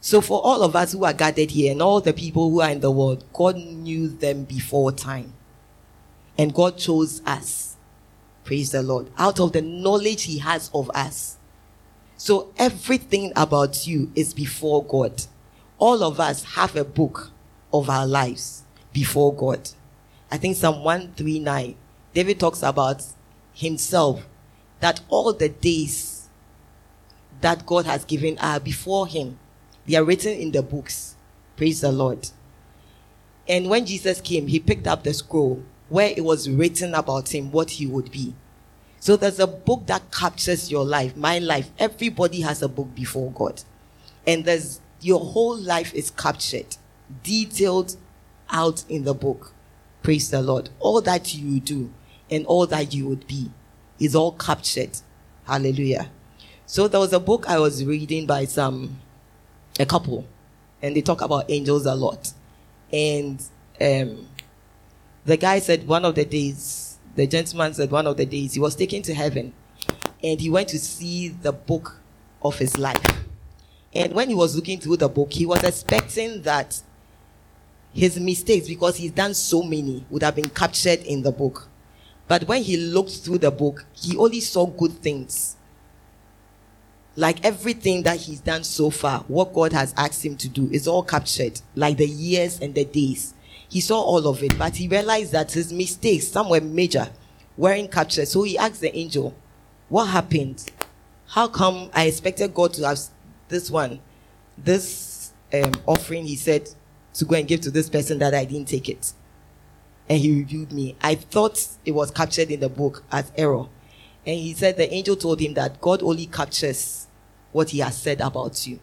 So, 0.00 0.22
for 0.22 0.40
all 0.42 0.62
of 0.62 0.74
us 0.74 0.92
who 0.92 1.04
are 1.04 1.12
gathered 1.12 1.50
here 1.50 1.72
and 1.72 1.82
all 1.82 2.00
the 2.00 2.14
people 2.14 2.50
who 2.50 2.62
are 2.62 2.70
in 2.70 2.80
the 2.80 2.90
world, 2.90 3.22
God 3.34 3.56
knew 3.56 4.08
them 4.08 4.44
before 4.44 4.92
time. 4.92 5.34
And 6.38 6.54
God 6.54 6.78
chose 6.78 7.20
us. 7.26 7.76
Praise 8.42 8.70
the 8.70 8.82
Lord. 8.82 9.10
Out 9.18 9.38
of 9.38 9.52
the 9.52 9.60
knowledge 9.60 10.22
He 10.22 10.38
has 10.38 10.70
of 10.72 10.90
us. 10.94 11.36
So, 12.16 12.50
everything 12.56 13.30
about 13.36 13.86
you 13.86 14.10
is 14.14 14.32
before 14.32 14.82
God. 14.82 15.24
All 15.76 16.02
of 16.02 16.18
us 16.18 16.44
have 16.54 16.76
a 16.76 16.84
book 16.84 17.30
of 17.74 17.90
our 17.90 18.06
lives 18.06 18.62
before 18.94 19.34
God. 19.34 19.68
I 20.30 20.38
think 20.38 20.56
Psalm 20.56 20.82
139, 20.82 21.76
David 22.14 22.40
talks 22.40 22.62
about 22.62 23.02
himself 23.52 24.26
that 24.80 25.00
all 25.08 25.32
the 25.32 25.48
days 25.48 26.28
that 27.40 27.66
God 27.66 27.86
has 27.86 28.04
given 28.04 28.38
are 28.38 28.58
before 28.60 29.06
him 29.06 29.38
they 29.86 29.94
are 29.94 30.04
written 30.04 30.32
in 30.32 30.50
the 30.50 30.62
books. 30.62 31.14
Praise 31.56 31.80
the 31.80 31.92
Lord. 31.92 32.28
And 33.48 33.70
when 33.70 33.86
Jesus 33.86 34.20
came, 34.20 34.48
he 34.48 34.58
picked 34.58 34.86
up 34.86 35.04
the 35.04 35.14
scroll 35.14 35.62
where 35.88 36.10
it 36.10 36.24
was 36.24 36.50
written 36.50 36.94
about 36.94 37.32
him 37.32 37.52
what 37.52 37.70
he 37.70 37.86
would 37.86 38.10
be. 38.10 38.34
So 38.98 39.16
there's 39.16 39.38
a 39.38 39.46
book 39.46 39.86
that 39.86 40.10
captures 40.10 40.70
your 40.70 40.84
life, 40.84 41.16
my 41.16 41.38
life. 41.38 41.70
Everybody 41.78 42.40
has 42.40 42.62
a 42.62 42.68
book 42.68 42.92
before 42.94 43.30
God. 43.30 43.62
And 44.26 44.44
there's 44.44 44.80
your 45.00 45.20
whole 45.20 45.56
life 45.56 45.94
is 45.94 46.10
captured, 46.10 46.76
detailed 47.22 47.96
out 48.50 48.84
in 48.88 49.04
the 49.04 49.14
book. 49.14 49.52
Praise 50.06 50.30
the 50.30 50.40
Lord. 50.40 50.70
All 50.78 51.00
that 51.00 51.34
you 51.34 51.58
do 51.58 51.92
and 52.30 52.46
all 52.46 52.64
that 52.68 52.94
you 52.94 53.08
would 53.08 53.26
be 53.26 53.50
is 53.98 54.14
all 54.14 54.30
captured. 54.30 54.90
Hallelujah. 55.42 56.08
So 56.64 56.86
there 56.86 57.00
was 57.00 57.12
a 57.12 57.18
book 57.18 57.48
I 57.48 57.58
was 57.58 57.84
reading 57.84 58.24
by 58.24 58.44
some 58.44 59.00
a 59.80 59.84
couple, 59.84 60.24
and 60.80 60.94
they 60.94 61.00
talk 61.02 61.22
about 61.22 61.50
angels 61.50 61.86
a 61.86 61.96
lot. 61.96 62.32
And 62.92 63.42
um, 63.80 64.28
the 65.24 65.36
guy 65.36 65.58
said 65.58 65.88
one 65.88 66.04
of 66.04 66.14
the 66.14 66.24
days, 66.24 66.98
the 67.16 67.26
gentleman 67.26 67.74
said 67.74 67.90
one 67.90 68.06
of 68.06 68.16
the 68.16 68.26
days 68.26 68.54
he 68.54 68.60
was 68.60 68.76
taken 68.76 69.02
to 69.02 69.12
heaven, 69.12 69.52
and 70.22 70.40
he 70.40 70.48
went 70.48 70.68
to 70.68 70.78
see 70.78 71.30
the 71.30 71.50
book 71.50 72.00
of 72.42 72.56
his 72.60 72.78
life. 72.78 73.04
And 73.92 74.12
when 74.14 74.28
he 74.28 74.36
was 74.36 74.54
looking 74.54 74.78
through 74.78 74.98
the 74.98 75.08
book, 75.08 75.32
he 75.32 75.46
was 75.46 75.64
expecting 75.64 76.42
that 76.42 76.80
his 77.96 78.18
mistakes, 78.20 78.68
because 78.68 78.96
he's 78.96 79.10
done 79.10 79.34
so 79.34 79.62
many, 79.62 80.04
would 80.10 80.22
have 80.22 80.36
been 80.36 80.50
captured 80.50 81.00
in 81.00 81.22
the 81.22 81.32
book. 81.32 81.68
But 82.28 82.44
when 82.44 82.62
he 82.62 82.76
looked 82.76 83.18
through 83.18 83.38
the 83.38 83.50
book, 83.50 83.84
he 83.94 84.16
only 84.16 84.40
saw 84.40 84.66
good 84.66 84.92
things 85.02 85.56
like 87.16 87.44
everything 87.44 88.02
that 88.02 88.18
he's 88.18 88.40
done 88.40 88.62
so 88.62 88.90
far, 88.90 89.20
what 89.20 89.52
God 89.54 89.72
has 89.72 89.94
asked 89.96 90.24
him 90.24 90.36
to 90.36 90.48
do 90.48 90.68
is 90.70 90.86
all 90.86 91.02
captured, 91.02 91.60
like 91.74 91.96
the 91.96 92.06
years 92.06 92.60
and 92.60 92.74
the 92.74 92.84
days. 92.84 93.32
He 93.68 93.80
saw 93.80 94.00
all 94.00 94.28
of 94.28 94.42
it, 94.42 94.56
but 94.58 94.76
he 94.76 94.86
realized 94.86 95.32
that 95.32 95.52
his 95.52 95.72
mistakes, 95.72 96.28
some 96.28 96.50
were 96.50 96.60
major, 96.60 97.08
weren't 97.56 97.90
captured. 97.90 98.28
So 98.28 98.42
he 98.42 98.58
asked 98.58 98.82
the 98.82 98.94
angel, 98.94 99.34
What 99.88 100.06
happened? 100.06 100.70
How 101.28 101.48
come 101.48 101.90
I 101.92 102.04
expected 102.04 102.54
God 102.54 102.74
to 102.74 102.86
have 102.86 103.00
this 103.48 103.70
one, 103.70 103.98
this 104.58 105.32
um, 105.52 105.72
offering, 105.86 106.26
he 106.26 106.36
said, 106.36 106.68
to 107.16 107.24
go 107.24 107.36
and 107.36 107.48
give 107.48 107.60
to 107.62 107.70
this 107.70 107.88
person 107.88 108.18
that 108.18 108.34
I 108.34 108.44
didn't 108.44 108.68
take 108.68 108.88
it? 108.88 109.12
And 110.08 110.18
he 110.18 110.34
reviewed 110.34 110.72
me. 110.72 110.96
I 111.00 111.16
thought 111.16 111.68
it 111.84 111.92
was 111.92 112.10
captured 112.10 112.50
in 112.50 112.60
the 112.60 112.68
book 112.68 113.02
as 113.10 113.32
error. 113.36 113.66
And 114.24 114.38
he 114.38 114.54
said 114.54 114.76
the 114.76 114.92
angel 114.92 115.16
told 115.16 115.40
him 115.40 115.54
that 115.54 115.80
God 115.80 116.02
only 116.02 116.26
captures 116.26 117.06
what 117.52 117.70
he 117.70 117.78
has 117.78 117.96
said 117.96 118.20
about 118.20 118.66
you. 118.66 118.78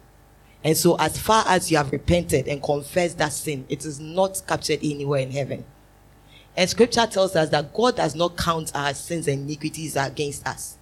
And 0.62 0.76
so, 0.76 0.96
as 0.98 1.18
far 1.18 1.44
as 1.46 1.70
you 1.70 1.76
have 1.76 1.92
repented 1.92 2.48
and 2.48 2.62
confessed 2.62 3.18
that 3.18 3.32
sin, 3.32 3.66
it 3.68 3.84
is 3.84 4.00
not 4.00 4.40
captured 4.46 4.80
anywhere 4.82 5.20
in 5.20 5.30
heaven. 5.30 5.64
And 6.56 6.70
scripture 6.70 7.06
tells 7.06 7.36
us 7.36 7.50
that 7.50 7.74
God 7.74 7.96
does 7.96 8.14
not 8.14 8.36
count 8.38 8.72
our 8.74 8.94
sins 8.94 9.28
and 9.28 9.42
iniquities 9.42 9.96
against 9.96 10.46
us. 10.46 10.78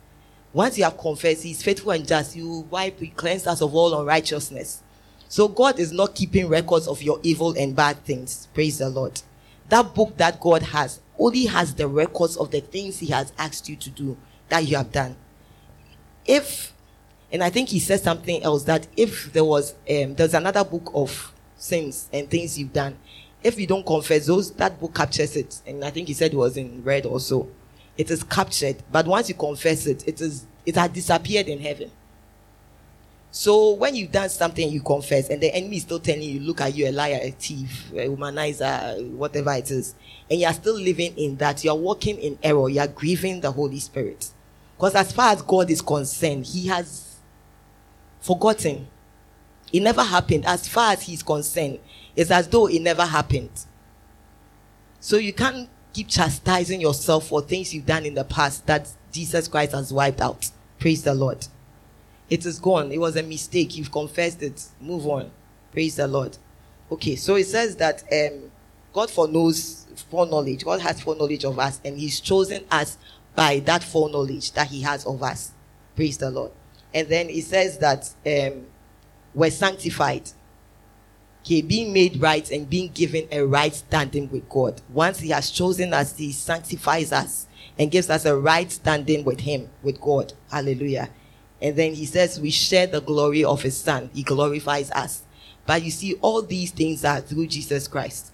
Once 0.53 0.79
you 0.79 0.85
have 0.85 0.99
confessed, 0.99 1.43
He 1.43 1.51
is 1.51 1.63
faithful 1.63 1.93
and 1.93 2.07
just. 2.07 2.37
You 2.37 2.67
wipe, 2.71 3.01
He 3.01 3.09
cleanse 3.09 3.47
us 3.47 3.61
of 3.61 3.75
all 3.75 3.99
unrighteousness. 3.99 4.83
So 5.33 5.49
God 5.49 5.79
is 5.79 5.93
not 5.93 6.15
keeping 6.15 6.47
records 6.47 6.87
of 6.87 7.01
your 7.01 7.19
evil 7.23 7.55
and 7.59 7.75
bad 7.75 8.05
things. 8.05 8.49
Praise 8.53 8.77
the 8.77 8.91
Lord. 8.91 9.23
That 9.71 9.95
book 9.95 10.19
that 10.19 10.39
God 10.39 10.63
has 10.63 11.01
only 11.19 11.47
has 11.47 11.75
the 11.75 11.89
records 11.89 12.37
of 12.37 12.51
the 12.51 12.61
things 12.61 12.99
He 12.99 13.07
has 13.07 13.33
asked 13.39 13.67
you 13.67 13.77
to 13.77 13.89
do 13.89 14.19
that 14.51 14.67
you 14.67 14.77
have 14.77 14.93
done. 14.93 15.17
If 16.27 16.75
and 17.33 17.43
I 17.43 17.49
think 17.49 17.71
he 17.71 17.79
said 17.79 18.01
something 18.01 18.43
else 18.43 18.65
that 18.65 18.87
if 18.95 19.33
there 19.33 19.43
was 19.43 19.73
um, 19.89 20.17
there's 20.17 20.35
another 20.35 20.65
book 20.65 20.91
of 20.93 21.33
sins 21.57 22.11
and 22.13 22.29
things 22.29 22.59
you've 22.59 22.75
done, 22.75 22.99
if 23.43 23.59
you 23.59 23.67
don't 23.67 23.87
confess 23.87 24.27
those, 24.27 24.51
that 24.53 24.79
book 24.79 24.95
captures 24.95 25.35
it. 25.35 25.63
And 25.67 25.83
I 25.83 25.89
think 25.89 26.09
he 26.09 26.15
said 26.15 26.35
it 26.35 26.37
was 26.37 26.59
in 26.59 26.85
red 26.85 27.07
also. 27.07 27.49
It 27.97 28.11
is 28.11 28.23
captured, 28.23 28.83
but 28.93 29.07
once 29.07 29.31
you 29.31 29.35
confess 29.35 29.87
it, 29.87 30.07
it 30.07 30.21
is 30.21 30.45
it 30.67 30.75
has 30.75 30.91
disappeared 30.91 31.49
in 31.49 31.59
heaven. 31.59 31.91
So 33.35 33.73
when 33.73 33.97
you've 33.97 34.13
done 34.13 34.29
something, 34.29 34.69
you 34.69 34.83
confess, 34.83 35.31
and 35.31 35.43
the 35.43 35.53
enemy 35.55 35.79
is 35.79 35.85
still 35.85 35.99
telling 35.99 36.23
you, 36.23 36.41
look 36.41 36.61
at 36.61 36.75
you, 36.77 36.87
a 36.87 36.93
liar, 36.93 37.19
a 37.23 37.31
thief, 37.31 37.91
a 37.93 38.07
womanizer, 38.07 39.11
whatever 39.13 39.55
it 39.55 39.71
is, 39.71 39.95
and 40.31 40.39
you 40.39 40.47
are 40.47 40.53
still 40.53 40.75
living 40.75 41.17
in 41.17 41.37
that. 41.39 41.65
You 41.65 41.71
are 41.71 41.77
walking 41.77 42.19
in 42.19 42.39
error. 42.43 42.69
You 42.69 42.81
are 42.81 42.89
grieving 42.89 43.41
the 43.41 43.51
Holy 43.51 43.79
Spirit. 43.79 44.31
Because 44.77 44.95
as 44.95 45.13
far 45.13 45.33
as 45.33 45.41
God 45.41 45.71
is 45.71 45.81
concerned, 45.81 46.45
He 46.45 46.69
has 46.69 47.17
forgotten. 48.21 48.87
It 49.73 49.81
never 49.81 50.03
happened. 50.03 50.45
As 50.45 50.69
far 50.69 50.93
as 50.93 51.03
he's 51.03 51.23
concerned, 51.23 51.79
it's 52.15 52.31
as 52.31 52.49
though 52.49 52.67
it 52.67 52.81
never 52.81 53.07
happened. 53.07 53.65
So 55.01 55.17
you 55.17 55.33
can't 55.33 55.69
keep 55.93 56.09
chastising 56.09 56.81
yourself 56.81 57.29
for 57.29 57.41
things 57.41 57.75
you've 57.75 57.87
done 57.87 58.05
in 58.05 58.15
the 58.15 58.25
past 58.25 58.67
that 58.67 58.89
Jesus 59.11 59.49
Christ 59.49 59.73
has 59.73 59.93
wiped 59.93 60.21
out. 60.21 60.51
Praise 60.79 61.03
the 61.03 61.15
Lord. 61.15 61.47
It 62.33 62.47
is 62.47 62.59
gone. 62.59 62.91
It 62.91 62.99
was 62.99 63.17
a 63.17 63.23
mistake. 63.23 63.77
You've 63.77 63.93
confessed 63.93 64.43
it. 64.43 64.67
Move 64.81 65.07
on. 65.07 65.31
Praise 65.71 65.97
the 65.97 66.09
Lord. 66.09 66.39
Okay, 66.91 67.15
so 67.15 67.35
it 67.35 67.45
says 67.45 67.77
that 67.77 68.03
um, 68.11 68.51
God 68.95 69.11
foreknows 69.11 69.87
foreknowledge. 70.11 70.65
God 70.65 70.81
has 70.81 71.03
foreknowledge 71.03 71.45
of 71.45 71.59
us, 71.59 71.79
and 71.85 71.99
He's 71.99 72.21
chosen 72.21 72.65
us 72.71 72.97
by 73.35 73.59
that 73.67 73.85
foreknowledge 73.85 74.53
that 74.53 74.69
He 74.69 74.81
has 74.81 75.05
of 75.05 75.23
us. 75.23 75.53
Praise 75.95 76.17
the 76.17 76.31
Lord. 76.31 76.53
And 76.95 77.07
then 77.07 77.29
it 77.29 77.45
says 77.45 77.77
that 77.81 78.09
um, 78.25 78.65
we're 79.35 79.51
sanctified. 79.51 80.31
Okay, 81.43 81.61
being 81.61 81.93
made 81.93 82.19
right 82.19 82.51
and 82.51 82.71
being 82.71 82.93
given 82.93 83.29
a 83.31 83.43
right 83.43 83.75
standing 83.75 84.31
with 84.31 84.49
God. 84.49 84.81
Once 84.89 85.21
He 85.21 85.29
has 85.29 85.51
chosen 85.51 85.93
us, 85.93 86.17
He 86.17 86.33
sanctifies 86.33 87.13
us 87.13 87.47
and 87.79 87.91
gives 87.91 88.09
us 88.09 88.25
a 88.25 88.35
right 88.35 88.73
standing 88.73 89.23
with 89.23 89.41
Him, 89.41 89.69
with 89.83 90.01
God. 90.01 90.33
Hallelujah. 90.51 91.11
And 91.63 91.75
then 91.77 91.95
He 91.95 92.05
says 92.05 92.39
we 92.39 92.51
share 92.51 92.87
the 92.87 93.01
glory 93.01 93.45
of 93.45 93.63
His 93.63 93.77
Son. 93.77 94.11
He 94.13 94.23
glorifies 94.23 94.91
us. 94.91 95.23
But 95.65 95.83
you 95.83 95.91
see, 95.91 96.15
all 96.21 96.43
these 96.43 96.73
things 96.73 97.05
are 97.05 97.21
through 97.21 97.47
Jesus 97.47 97.89
Christ. 97.89 98.33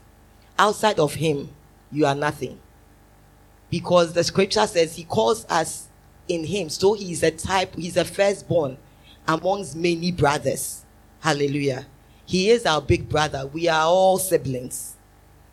Outside 0.58 0.98
of 0.98 1.14
Him, 1.14 1.50
you 1.92 2.06
are 2.06 2.14
nothing. 2.16 2.58
Because 3.70 4.14
the 4.14 4.24
scripture 4.24 4.66
says 4.66 4.96
He 4.96 5.04
calls 5.04 5.46
us 5.48 5.88
in 6.28 6.44
him. 6.44 6.68
So 6.68 6.94
he 6.94 7.12
is 7.12 7.22
a 7.22 7.30
type, 7.30 7.74
he's 7.74 7.96
a 7.96 8.04
firstborn 8.04 8.78
amongst 9.26 9.74
many 9.74 10.12
brothers. 10.12 10.84
Hallelujah. 11.20 11.86
He 12.24 12.50
is 12.50 12.66
our 12.66 12.80
big 12.80 13.08
brother. 13.08 13.46
We 13.46 13.68
are 13.68 13.86
all 13.86 14.18
siblings. 14.18 14.96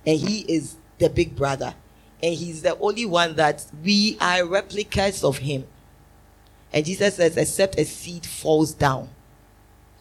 And 0.06 0.20
he 0.20 0.42
is 0.42 0.76
the 1.00 1.10
big 1.10 1.36
brother. 1.36 1.74
And 2.22 2.34
he's 2.34 2.62
the 2.62 2.78
only 2.78 3.06
one 3.06 3.36
that 3.36 3.66
we 3.84 4.18
are 4.20 4.46
replicas 4.46 5.24
of 5.24 5.40
him. 5.40 5.66
And 6.74 6.86
Jesus 6.86 7.16
says, 7.16 7.38
except 7.38 7.80
a 7.80 7.86
seed 7.86 8.26
falls 8.26 8.74
down 8.74 9.10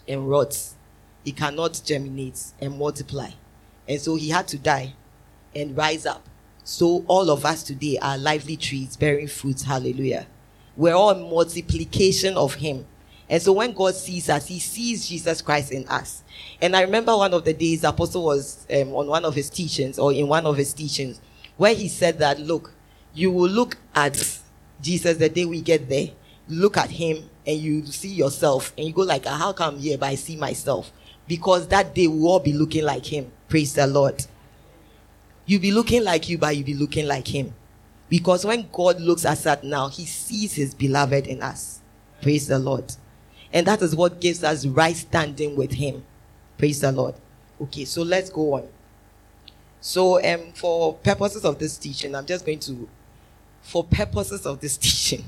and 0.09 0.29
rots, 0.29 0.74
it 1.24 1.37
cannot 1.37 1.81
germinate 1.85 2.42
and 2.61 2.79
multiply. 2.79 3.31
And 3.88 4.00
so 4.00 4.16
he 4.16 4.31
had 4.31 4.48
to 4.48 4.59
die 4.59 4.94
and 5.55 5.77
rise 5.77 6.07
up. 6.07 6.27
So 6.64 7.05
all 7.07 7.31
of 7.31 7.44
us 7.44 7.62
today 7.62 7.98
are 8.00 8.18
lively 8.18 8.57
trees 8.57 8.96
bearing 8.96 9.29
fruits. 9.29 9.62
Hallelujah. 9.62 10.27
We're 10.77 10.94
all 10.94 11.14
multiplication 11.14 12.37
of 12.37 12.55
him. 12.55 12.87
And 13.29 13.40
so 13.40 13.53
when 13.53 13.72
God 13.72 13.94
sees 13.94 14.29
us, 14.29 14.48
he 14.48 14.59
sees 14.59 15.09
Jesus 15.09 15.40
Christ 15.40 15.72
in 15.72 15.87
us. 15.88 16.22
And 16.61 16.77
I 16.77 16.83
remember 16.83 17.16
one 17.16 17.33
of 17.33 17.44
the 17.44 17.55
days 17.55 17.83
the 17.83 17.88
apostle 17.90 18.24
was 18.24 18.66
um, 18.70 18.94
on 18.94 19.07
one 19.07 19.24
of 19.24 19.35
his 19.35 19.48
teachings 19.48 19.98
or 19.98 20.12
in 20.12 20.27
one 20.29 20.46
of 20.46 20.57
his 20.57 20.74
teachings 20.74 21.20
where 21.57 21.74
he 21.74 21.88
said 21.88 22.18
that, 22.18 22.40
look, 22.40 22.72
you 23.14 23.31
will 23.31 23.48
look 23.48 23.77
at 23.94 24.40
Jesus 24.83 25.16
the 25.16 25.29
day 25.29 25.44
we 25.44 25.61
get 25.61 25.88
there, 25.88 26.09
look 26.49 26.77
at 26.77 26.91
him 26.91 27.29
and 27.47 27.59
you 27.59 27.87
see 27.87 28.09
yourself 28.09 28.73
and 28.77 28.87
you 28.87 28.93
go 28.93 29.03
like, 29.03 29.27
how 29.27 29.53
come 29.53 29.79
here 29.79 29.99
but 29.99 30.07
I 30.07 30.15
see 30.15 30.37
myself? 30.37 30.93
Because 31.27 31.69
that 31.69 31.95
day 31.95 32.07
we'll 32.07 32.29
all 32.29 32.41
be 32.41 32.53
looking 32.53 32.85
like 32.85 33.07
him. 33.07 33.33
Praise 33.49 33.75
the 33.75 33.87
Lord. 33.87 34.25
You'll 35.47 35.63
be 35.63 35.73
looking 35.73 36.05
like 36.05 36.29
you, 36.29 36.39
but 36.39 36.57
you'll 36.57 36.67
be 36.67 36.75
looking 36.75 37.07
like 37.07 37.29
him. 37.29 37.55
Because 38.09 38.45
when 38.45 38.69
God 38.73 39.01
looks 39.01 39.25
at 39.25 39.47
us 39.47 39.63
now, 39.63 39.89
he 39.89 40.05
sees 40.05 40.55
his 40.55 40.75
beloved 40.75 41.27
in 41.27 41.43
us. 41.43 41.81
Praise 42.21 42.47
the 42.47 42.59
Lord. 42.59 42.95
And 43.55 43.69
that 43.69 43.83
is 43.83 43.95
what 43.95 44.21
gives 44.21 44.43
us 44.43 44.67
right 44.67 44.97
standing 44.97 45.57
with 45.57 45.73
Him. 45.73 46.05
Praise 46.59 46.81
the 46.81 46.91
Lord. 46.91 47.15
Okay, 47.61 47.85
so 47.85 48.03
let's 48.03 48.29
go 48.29 48.55
on. 48.55 48.69
So, 49.81 50.23
um, 50.25 50.53
for 50.55 50.95
purposes 50.95 51.45
of 51.45 51.59
this 51.59 51.79
teaching, 51.79 52.17
I'm 52.17 52.27
just 52.27 52.45
going 52.45 52.59
to, 52.61 52.89
for 53.63 53.85
purposes 53.85 54.45
of 54.45 54.61
this 54.61 54.77
teaching, 54.79 55.25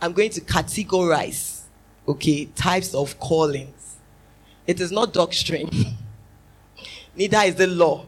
I'm 0.00 0.12
going 0.12 0.30
to 0.30 0.40
categorize, 0.40 1.62
okay, 2.08 2.46
types 2.46 2.94
of 2.94 3.18
callings. 3.20 3.96
It 4.66 4.80
is 4.80 4.92
not 4.92 5.12
doctrine, 5.12 5.70
neither 7.16 7.38
is 7.38 7.56
the 7.56 7.66
law, 7.66 8.06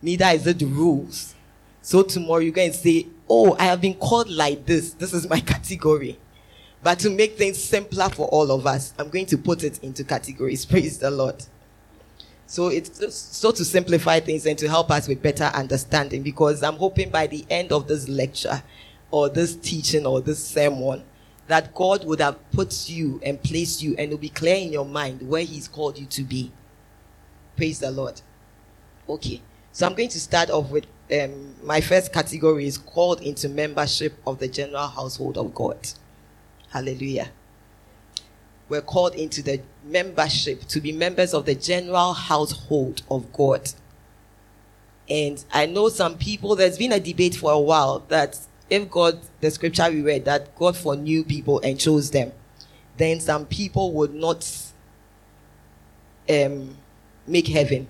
neither 0.00 0.26
is 0.26 0.46
it 0.46 0.58
the 0.58 0.66
rules. 0.66 1.34
So 1.82 2.02
tomorrow 2.02 2.40
you're 2.40 2.52
going 2.52 2.72
to 2.72 2.76
say, 2.76 3.06
Oh, 3.28 3.56
I 3.58 3.64
have 3.64 3.80
been 3.80 3.94
called 3.94 4.28
like 4.28 4.66
this. 4.66 4.92
This 4.92 5.12
is 5.12 5.28
my 5.28 5.40
category. 5.52 6.18
But 6.82 6.98
to 7.00 7.10
make 7.10 7.38
things 7.38 7.62
simpler 7.62 8.10
for 8.10 8.28
all 8.28 8.50
of 8.50 8.66
us, 8.66 8.92
I'm 8.98 9.08
going 9.08 9.26
to 9.26 9.38
put 9.38 9.64
it 9.64 9.82
into 9.82 10.04
categories. 10.04 10.66
Praise 10.66 10.98
the 10.98 11.10
Lord. 11.10 11.42
So 12.46 12.68
it's 12.68 13.14
so 13.14 13.52
to 13.52 13.64
simplify 13.64 14.20
things 14.20 14.44
and 14.44 14.58
to 14.58 14.68
help 14.68 14.90
us 14.90 15.08
with 15.08 15.22
better 15.22 15.44
understanding 15.44 16.22
because 16.22 16.62
I'm 16.62 16.76
hoping 16.76 17.08
by 17.08 17.26
the 17.26 17.44
end 17.48 17.72
of 17.72 17.88
this 17.88 18.06
lecture 18.06 18.62
or 19.14 19.28
this 19.28 19.54
teaching 19.54 20.04
or 20.04 20.20
this 20.20 20.44
sermon 20.44 21.04
that 21.46 21.72
God 21.72 22.04
would 22.04 22.18
have 22.18 22.50
put 22.50 22.90
you 22.90 23.20
and 23.24 23.40
placed 23.40 23.80
you 23.80 23.90
and 23.90 24.00
it'll 24.00 24.18
be 24.18 24.28
clear 24.28 24.56
in 24.56 24.72
your 24.72 24.84
mind 24.84 25.22
where 25.22 25.44
He's 25.44 25.68
called 25.68 25.96
you 25.96 26.06
to 26.06 26.22
be. 26.24 26.50
Praise 27.56 27.78
the 27.78 27.92
Lord. 27.92 28.20
Okay. 29.08 29.40
So 29.70 29.86
I'm 29.86 29.94
going 29.94 30.08
to 30.08 30.18
start 30.18 30.50
off 30.50 30.68
with 30.68 30.86
um, 31.12 31.54
my 31.62 31.80
first 31.80 32.12
category 32.12 32.66
is 32.66 32.76
called 32.76 33.20
into 33.20 33.48
membership 33.48 34.14
of 34.26 34.40
the 34.40 34.48
general 34.48 34.88
household 34.88 35.38
of 35.38 35.54
God. 35.54 35.78
Hallelujah. 36.70 37.28
We're 38.68 38.82
called 38.82 39.14
into 39.14 39.42
the 39.42 39.60
membership 39.84 40.62
to 40.68 40.80
be 40.80 40.90
members 40.90 41.34
of 41.34 41.46
the 41.46 41.54
general 41.54 42.14
household 42.14 43.02
of 43.08 43.32
God. 43.32 43.70
And 45.08 45.44
I 45.52 45.66
know 45.66 45.88
some 45.88 46.18
people, 46.18 46.56
there's 46.56 46.78
been 46.78 46.90
a 46.90 46.98
debate 46.98 47.36
for 47.36 47.52
a 47.52 47.60
while 47.60 48.00
that 48.08 48.40
if 48.70 48.90
God, 48.90 49.20
the 49.40 49.50
scripture 49.50 49.90
we 49.90 50.02
read, 50.02 50.24
that 50.24 50.56
God 50.56 50.76
foreknew 50.76 51.24
people 51.24 51.60
and 51.60 51.78
chose 51.78 52.10
them, 52.10 52.32
then 52.96 53.20
some 53.20 53.46
people 53.46 53.92
would 53.92 54.14
not 54.14 54.48
um, 56.28 56.76
make 57.26 57.48
heaven. 57.48 57.88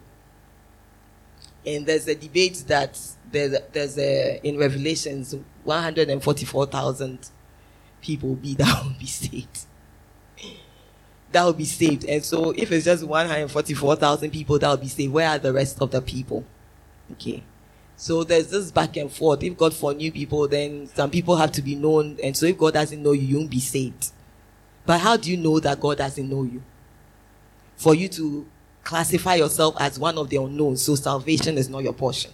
And 1.67 1.87
there's 1.87 2.09
a 2.09 2.15
debate 2.15 2.65
that 2.67 2.99
there's 3.31 3.57
there's 3.73 3.99
a, 3.99 4.41
in 4.43 4.59
Revelations 4.59 5.35
144,000 5.65 7.31
people 8.01 8.35
be 8.35 8.55
that 8.59 8.85
will 8.85 8.95
be 8.99 9.07
saved. 9.07 9.67
That 11.33 11.45
will 11.45 11.53
be 11.53 11.65
saved. 11.65 12.05
And 12.05 12.25
so 12.25 12.51
if 12.51 12.71
it's 12.71 12.85
just 12.85 13.03
144,000 13.05 14.31
people 14.31 14.59
that 14.59 14.69
will 14.69 14.77
be 14.77 14.89
saved, 14.89 15.13
where 15.13 15.31
are 15.31 15.39
the 15.39 15.53
rest 15.53 15.81
of 15.81 15.91
the 15.91 16.01
people? 16.01 16.45
Okay. 17.13 17.43
So 17.97 18.25
there's 18.25 18.49
this 18.51 18.71
back 18.71 18.97
and 18.97 19.11
forth. 19.11 19.43
If 19.43 19.57
God 19.57 19.75
foreknew 19.75 20.11
people, 20.11 20.49
then 20.49 20.89
some 20.89 21.11
people 21.11 21.37
have 21.37 21.53
to 21.53 21.63
be 21.63 21.75
known. 21.75 22.19
And 22.23 22.37
so 22.37 22.47
if 22.47 22.59
God 22.59 22.75
doesn't 22.75 23.03
know 23.03 23.13
you, 23.13 23.23
you 23.23 23.37
won't 23.39 23.51
be 23.51 23.61
saved. 23.61 24.11
But 24.87 25.01
how 25.01 25.17
do 25.17 25.31
you 25.31 25.37
know 25.37 25.61
that 25.61 25.81
God 25.81 25.99
doesn't 25.99 26.29
know 26.29 26.43
you? 26.43 26.63
For 27.77 27.95
you 27.95 28.09
to 28.09 28.47
classify 28.83 29.37
yourself 29.37 29.75
as 29.79 29.99
one 29.99 30.19
of 30.19 30.29
the 30.29 30.37
unknown, 30.37 30.77
so 30.77 30.95
salvation 30.95 31.57
is 31.57 31.69
not 31.69 31.83
your 31.83 31.95
portion. 31.95 32.31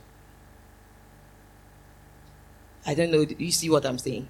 I 2.86 2.94
don't 2.94 3.10
know. 3.10 3.24
You 3.38 3.52
see 3.52 3.70
what 3.70 3.86
I'm 3.86 3.98
saying? 3.98 4.28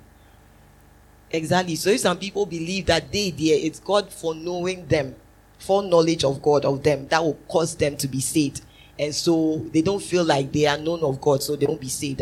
Exactly. 1.30 1.76
So 1.76 1.90
if 1.90 2.00
some 2.00 2.18
people 2.18 2.44
believe 2.44 2.86
that 2.86 3.10
they 3.12 3.30
there, 3.30 3.58
it's 3.58 3.80
God 3.80 4.12
for 4.12 4.34
knowing 4.34 4.86
them, 4.86 5.14
for 5.58 5.82
knowledge 5.82 6.24
of 6.24 6.42
God 6.42 6.64
of 6.64 6.82
them, 6.82 7.06
that 7.08 7.22
will 7.22 7.38
cause 7.48 7.76
them 7.76 7.96
to 7.98 8.08
be 8.08 8.20
saved. 8.20 8.62
And 9.00 9.14
so 9.14 9.56
they 9.72 9.80
don't 9.80 10.02
feel 10.02 10.24
like 10.24 10.52
they 10.52 10.66
are 10.66 10.76
known 10.76 11.02
of 11.02 11.22
God, 11.22 11.42
so 11.42 11.56
they 11.56 11.64
won't 11.64 11.80
be 11.80 11.88
saved. 11.88 12.20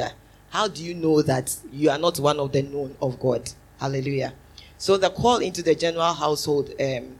How 0.50 0.68
do 0.68 0.84
you 0.84 0.94
know 0.94 1.22
that 1.22 1.56
you 1.72 1.90
are 1.90 1.98
not 1.98 2.20
one 2.20 2.38
of 2.38 2.52
the 2.52 2.62
known 2.62 2.94
of 3.02 3.18
God? 3.18 3.50
Hallelujah. 3.80 4.32
So 4.78 4.96
the 4.96 5.10
call 5.10 5.38
into 5.38 5.60
the 5.60 5.74
general 5.74 6.12
household, 6.14 6.70
um, 6.80 7.16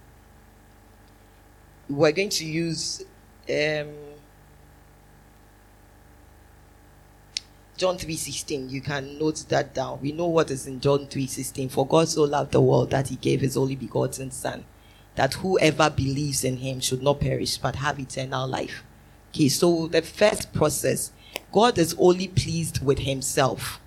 we're 1.90 2.12
going 2.12 2.28
to 2.28 2.44
use 2.44 3.00
um, 3.50 3.88
John 7.76 7.98
3:16. 7.98 8.70
You 8.70 8.80
can 8.80 9.18
note 9.18 9.44
that 9.48 9.74
down. 9.74 10.00
We 10.00 10.12
know 10.12 10.28
what 10.28 10.52
is 10.52 10.68
in 10.68 10.78
John 10.78 11.08
3:16. 11.08 11.68
For 11.68 11.84
God 11.84 12.08
so 12.08 12.22
loved 12.22 12.52
the 12.52 12.60
world 12.60 12.90
that 12.90 13.08
he 13.08 13.16
gave 13.16 13.40
his 13.40 13.56
only 13.56 13.74
begotten 13.74 14.30
son, 14.30 14.64
that 15.16 15.34
whoever 15.34 15.90
believes 15.90 16.44
in 16.44 16.58
him 16.58 16.78
should 16.78 17.02
not 17.02 17.18
perish 17.18 17.58
but 17.58 17.74
have 17.74 17.98
eternal 17.98 18.46
life. 18.46 18.84
Okay, 19.38 19.48
so 19.48 19.86
the 19.86 20.02
first 20.02 20.52
process, 20.52 21.12
God 21.52 21.78
is 21.78 21.94
only 21.96 22.26
pleased 22.26 22.84
with 22.84 22.98
himself. 22.98 23.80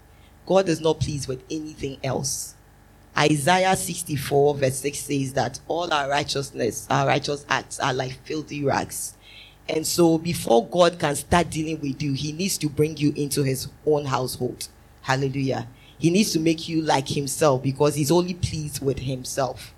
God 0.46 0.70
is 0.70 0.80
not 0.80 1.02
pleased 1.02 1.28
with 1.28 1.44
anything 1.52 1.98
else. 2.06 2.56
Isaiah 3.18 3.76
64 3.76 4.56
verse 4.56 4.78
6 4.78 4.98
says 4.98 5.34
that 5.34 5.60
all 5.68 5.94
our 5.94 6.08
righteousness, 6.08 6.88
our 6.90 7.06
righteous 7.06 7.46
acts 7.50 7.82
are 7.82 7.94
like 7.94 8.14
filthy 8.24 8.64
rags. 8.64 9.18
And 9.68 9.86
so 9.86 10.18
before 10.18 10.66
God 10.66 10.98
can 10.98 11.18
start 11.18 11.50
dealing 11.50 11.82
with 11.82 12.02
you, 12.02 12.14
he 12.14 12.32
needs 12.32 12.58
to 12.60 12.70
bring 12.70 12.96
you 12.96 13.12
into 13.18 13.44
his 13.44 13.68
own 13.86 14.06
household. 14.06 14.70
Hallelujah. 15.02 15.68
He 15.98 16.12
needs 16.12 16.32
to 16.32 16.40
make 16.40 16.70
you 16.70 16.82
like 16.82 17.10
himself 17.10 17.62
because 17.62 17.96
he's 17.96 18.10
only 18.10 18.36
pleased 18.36 18.82
with 18.82 19.00
himself. 19.00 19.74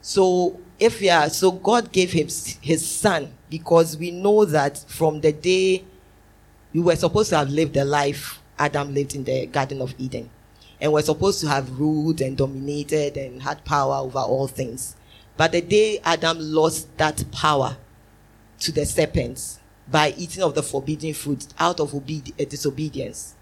So 0.00 0.58
if 0.78 1.00
yeah, 1.00 1.28
so 1.28 1.52
God 1.52 1.92
gave 1.92 2.12
him 2.12 2.28
his 2.60 2.86
son 2.86 3.32
because 3.50 3.96
we 3.96 4.10
know 4.10 4.44
that 4.44 4.78
from 4.86 5.20
the 5.20 5.32
day 5.32 5.84
we 6.72 6.80
were 6.80 6.96
supposed 6.96 7.30
to 7.30 7.38
have 7.38 7.50
lived 7.50 7.74
the 7.74 7.84
life 7.84 8.40
Adam 8.58 8.92
lived 8.92 9.14
in 9.14 9.24
the 9.24 9.46
Garden 9.46 9.80
of 9.80 9.94
Eden. 9.98 10.30
And 10.80 10.92
we're 10.92 11.02
supposed 11.02 11.40
to 11.40 11.48
have 11.48 11.78
ruled 11.78 12.20
and 12.20 12.36
dominated 12.36 13.16
and 13.16 13.42
had 13.42 13.64
power 13.64 13.96
over 13.96 14.18
all 14.18 14.46
things. 14.46 14.96
But 15.36 15.52
the 15.52 15.60
day 15.60 16.00
Adam 16.04 16.38
lost 16.38 16.96
that 16.98 17.24
power 17.32 17.76
to 18.60 18.72
the 18.72 18.84
serpents 18.86 19.60
by 19.90 20.14
eating 20.16 20.42
of 20.42 20.54
the 20.54 20.62
forbidden 20.62 21.14
fruit 21.14 21.46
out 21.58 21.80
of 21.80 21.94
uh, 21.94 21.98
disobedience, 22.48 23.34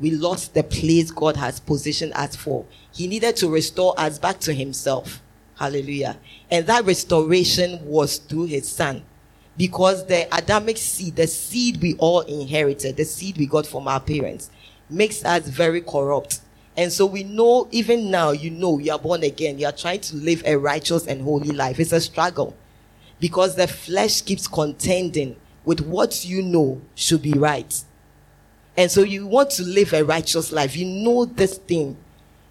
we 0.00 0.10
lost 0.10 0.54
the 0.54 0.62
place 0.62 1.10
God 1.10 1.36
has 1.36 1.60
positioned 1.60 2.12
us 2.14 2.34
for. 2.34 2.64
He 2.92 3.06
needed 3.06 3.36
to 3.36 3.48
restore 3.48 3.98
us 3.98 4.18
back 4.18 4.40
to 4.40 4.54
Himself. 4.54 5.20
Hallelujah. 5.56 6.18
And 6.50 6.66
that 6.66 6.84
restoration 6.84 7.84
was 7.84 8.18
through 8.18 8.46
His 8.46 8.68
Son. 8.68 9.02
Because 9.56 10.06
the 10.06 10.26
Adamic 10.36 10.76
seed, 10.76 11.14
the 11.14 11.28
seed 11.28 11.80
we 11.80 11.94
all 11.98 12.20
inherited, 12.22 12.96
the 12.96 13.04
seed 13.04 13.38
we 13.38 13.46
got 13.46 13.66
from 13.66 13.86
our 13.86 14.00
parents, 14.00 14.50
makes 14.90 15.24
us 15.24 15.46
very 15.46 15.80
corrupt. 15.80 16.40
And 16.76 16.92
so 16.92 17.06
we 17.06 17.22
know, 17.22 17.68
even 17.70 18.10
now, 18.10 18.32
you 18.32 18.50
know, 18.50 18.78
you 18.80 18.90
are 18.92 18.98
born 18.98 19.22
again. 19.22 19.58
You 19.60 19.66
are 19.66 19.72
trying 19.72 20.00
to 20.00 20.16
live 20.16 20.42
a 20.44 20.56
righteous 20.56 21.06
and 21.06 21.22
holy 21.22 21.50
life. 21.50 21.78
It's 21.78 21.92
a 21.92 22.00
struggle 22.00 22.56
because 23.20 23.54
the 23.54 23.68
flesh 23.68 24.22
keeps 24.22 24.48
contending 24.48 25.36
with 25.64 25.80
what 25.80 26.24
you 26.24 26.42
know 26.42 26.80
should 26.96 27.22
be 27.22 27.32
right. 27.32 27.82
And 28.76 28.90
so 28.90 29.02
you 29.02 29.26
want 29.26 29.50
to 29.50 29.62
live 29.62 29.92
a 29.92 30.04
righteous 30.04 30.50
life. 30.50 30.76
You 30.76 30.86
know 30.86 31.24
this 31.24 31.58
thing. 31.58 31.96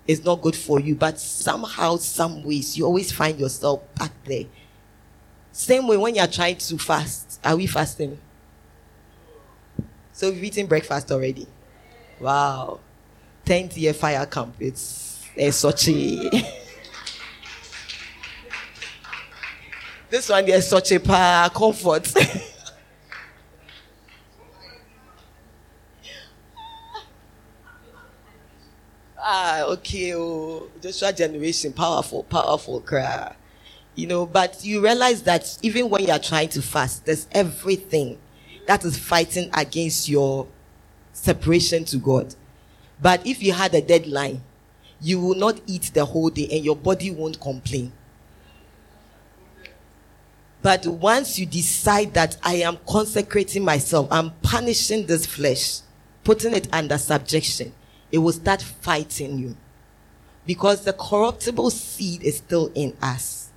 Is 0.07 0.23
not 0.23 0.41
good 0.41 0.55
for 0.55 0.79
you, 0.79 0.95
but 0.95 1.19
somehow, 1.19 1.97
some 1.97 2.43
ways, 2.43 2.77
you 2.77 2.85
always 2.85 3.11
find 3.11 3.39
yourself 3.39 3.81
back 3.95 4.11
there. 4.25 4.45
Same 5.51 5.87
way 5.87 5.97
when 5.97 6.15
you're 6.15 6.27
trying 6.27 6.57
to 6.57 6.77
fast. 6.77 7.39
Are 7.43 7.55
we 7.55 7.67
fasting? 7.67 8.17
So 10.11 10.29
we've 10.31 10.43
eaten 10.43 10.67
breakfast 10.67 11.11
already. 11.11 11.47
Wow. 12.19 12.79
10th 13.45 13.77
year 13.77 13.93
fire 13.93 14.25
camp. 14.25 14.55
It's, 14.59 15.23
it's 15.35 15.57
such 15.57 15.87
a. 15.89 16.29
this 20.09 20.29
one, 20.29 20.45
there's 20.45 20.67
such 20.67 20.91
a 20.91 20.99
comfort. 21.53 22.13
ah, 29.23 29.63
okay. 29.63 30.13
Oh, 30.15 30.69
Joshua 30.81 31.13
generation, 31.13 31.73
powerful, 31.73 32.23
powerful 32.23 32.81
cry. 32.81 33.35
You 33.95 34.07
know, 34.07 34.25
but 34.25 34.63
you 34.65 34.81
realize 34.83 35.23
that 35.23 35.57
even 35.61 35.89
when 35.89 36.03
you 36.05 36.11
are 36.11 36.19
trying 36.19 36.49
to 36.49 36.61
fast, 36.61 37.05
there's 37.05 37.27
everything 37.31 38.17
that 38.67 38.83
is 38.85 38.97
fighting 38.97 39.49
against 39.53 40.09
your 40.09 40.47
separation 41.13 41.85
to 41.85 41.97
God. 41.97 42.35
But 43.01 43.25
if 43.25 43.43
you 43.43 43.53
had 43.53 43.73
a 43.75 43.81
deadline, 43.81 44.41
you 45.01 45.19
will 45.19 45.35
not 45.35 45.59
eat 45.67 45.91
the 45.93 46.05
whole 46.05 46.29
day 46.29 46.47
and 46.51 46.63
your 46.63 46.75
body 46.75 47.11
won't 47.11 47.39
complain. 47.39 47.91
But 50.61 50.87
once 50.87 51.37
you 51.37 51.45
decide 51.45 52.13
that 52.13 52.37
I 52.41 52.55
am 52.55 52.77
consecrating 52.87 53.65
myself, 53.65 54.07
I'm 54.09 54.31
punishing 54.41 55.05
this 55.05 55.25
flesh, 55.25 55.81
putting 56.23 56.53
it 56.53 56.69
under 56.71 56.97
subjection, 56.97 57.73
it 58.13 58.19
will 58.19 58.31
start 58.31 58.61
fighting 58.61 59.39
you. 59.39 59.57
Because 60.45 60.85
the 60.85 60.93
corruptible 60.93 61.71
seed 61.71 62.21
is 62.21 62.37
still 62.37 62.71
in 62.75 62.95
us. 63.01 63.49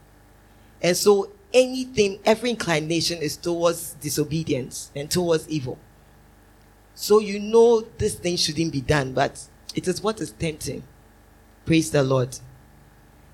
And 0.82 0.96
so 0.96 1.30
anything, 1.52 2.20
every 2.24 2.50
inclination 2.50 3.18
is 3.18 3.36
towards 3.36 3.92
disobedience 3.94 4.90
and 4.96 5.10
towards 5.10 5.46
evil. 5.50 5.78
So 6.94 7.18
you 7.18 7.38
know 7.38 7.82
this 7.98 8.14
thing 8.14 8.36
shouldn't 8.36 8.72
be 8.72 8.80
done, 8.80 9.12
but 9.12 9.46
it 9.74 9.86
is 9.86 10.00
what 10.00 10.22
is 10.22 10.30
tempting. 10.30 10.82
Praise 11.66 11.90
the 11.90 12.02
Lord. 12.02 12.38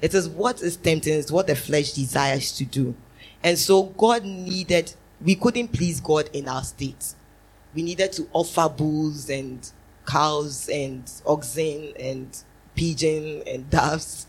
It 0.00 0.14
is 0.14 0.28
what 0.28 0.61
is 0.61 0.76
tempting, 0.76 1.14
it's 1.14 1.30
what 1.30 1.46
the 1.46 1.54
flesh 1.54 1.92
desires 1.92 2.50
to 2.56 2.64
do. 2.64 2.96
And 3.44 3.56
so 3.56 3.85
God 3.85 4.24
needed, 4.24 4.92
we 5.20 5.37
couldn't 5.37 5.68
please 5.68 6.00
God 6.00 6.28
in 6.32 6.48
our 6.48 6.64
state. 6.64 7.14
We 7.74 7.85
needed 7.85 8.11
to 8.14 8.28
offer 8.32 8.68
bulls 8.68 9.30
and 9.30 9.70
cows 10.06 10.68
and 10.68 11.10
oxen 11.26 11.92
and 11.98 12.36
pigeon 12.74 13.42
and 13.46 13.68
doves 13.70 14.26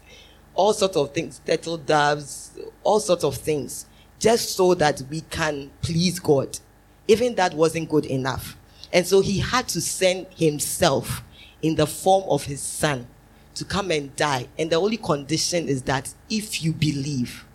all 0.56 0.74
sorts 0.74 0.98
of 0.98 1.14
things, 1.14 1.42
turtle 1.46 1.78
doves, 1.78 2.52
all 2.84 3.00
sorts 3.00 3.24
of 3.24 3.36
things, 3.36 3.86
just 4.20 4.56
so 4.56 4.74
that 4.76 5.02
we 5.10 5.22
can 5.22 5.72
please 5.82 6.20
God. 6.20 6.60
Even 7.08 7.36
that 7.36 7.54
wasn't 7.54 7.90
good 7.90 8.06
enough. 8.06 8.58
And 8.92 9.06
so 9.06 9.22
he 9.22 9.40
had 9.40 9.68
to 9.70 9.82
send 9.82 10.28
himself 10.36 11.24
in 11.62 11.76
the 11.76 11.88
form 11.88 12.24
of 12.30 12.44
his 12.44 12.62
son 12.62 13.08
to 13.56 13.66
come 13.66 13.92
and 13.92 14.16
die. 14.16 14.48
And 14.58 14.70
the 14.70 14.76
only 14.76 14.98
condition 14.98 15.68
is 15.68 15.82
that 15.84 16.14
if 16.30 16.64
you 16.64 16.74
believe, 16.74 17.46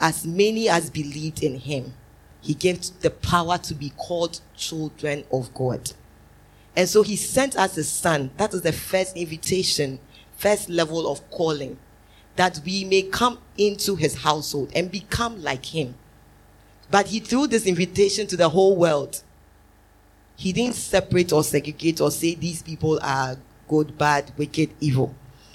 as 0.00 0.26
many 0.26 0.68
as 0.68 0.90
believed 0.90 1.42
in 1.42 1.58
him, 1.58 1.94
he 2.40 2.54
gave 2.54 2.80
the 3.00 3.10
power 3.10 3.58
to 3.58 3.74
be 3.74 3.90
called 3.90 4.40
children 4.56 5.24
of 5.32 5.52
God. 5.54 5.92
And 6.76 6.88
so 6.88 7.02
he 7.02 7.16
sent 7.16 7.56
us 7.56 7.74
his 7.74 7.88
son. 7.88 8.30
That 8.36 8.52
is 8.52 8.60
the 8.60 8.72
first 8.72 9.16
invitation, 9.16 9.98
first 10.36 10.68
level 10.68 11.10
of 11.10 11.28
calling 11.30 11.78
that 12.36 12.60
we 12.64 12.84
may 12.84 13.02
come 13.02 13.38
into 13.56 13.96
his 13.96 14.16
household 14.16 14.70
and 14.74 14.90
become 14.90 15.42
like 15.42 15.64
him. 15.64 15.94
But 16.90 17.08
he 17.08 17.18
threw 17.18 17.46
this 17.46 17.66
invitation 17.66 18.26
to 18.28 18.36
the 18.36 18.50
whole 18.50 18.76
world. 18.76 19.22
He 20.36 20.52
didn't 20.52 20.76
separate 20.76 21.32
or 21.32 21.42
segregate 21.42 22.00
or 22.00 22.10
say 22.10 22.34
these 22.34 22.62
people 22.62 23.00
are 23.02 23.36
good, 23.68 23.98
bad, 23.98 24.32
wicked, 24.36 24.70
evil. 24.80 25.14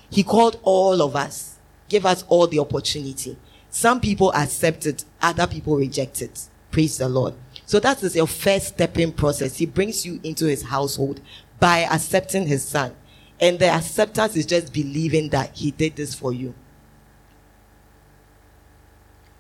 He 0.10 0.24
called 0.24 0.60
all 0.64 1.02
of 1.02 1.16
us, 1.16 1.58
gave 1.88 2.06
us 2.06 2.26
all 2.28 2.48
the 2.48 2.60
opportunity. 2.60 3.38
Some 3.70 4.02
people 4.02 4.34
accepted, 4.34 5.04
other 5.22 5.48
people 5.48 5.78
rejected. 5.78 6.32
Praise 6.72 6.98
the 6.98 7.08
Lord. 7.08 7.36
So 7.72 7.80
that 7.80 8.04
is 8.04 8.18
your 8.18 8.28
first 8.28 8.68
stepping 8.68 9.14
process. 9.14 9.56
He 9.56 9.66
brings 9.66 10.06
you 10.06 10.20
into 10.26 10.46
his 10.46 10.62
household 10.62 11.22
by 11.58 11.86
accepting 11.86 12.46
his 12.46 12.66
son. 12.66 12.94
And 13.40 13.60
the 13.60 13.70
acceptance 13.70 14.36
is 14.36 14.46
just 14.46 14.74
believing 14.74 15.30
that 15.30 15.56
he 15.56 15.72
did 15.72 15.96
this 15.96 16.14
for 16.14 16.34
you. 16.34 16.54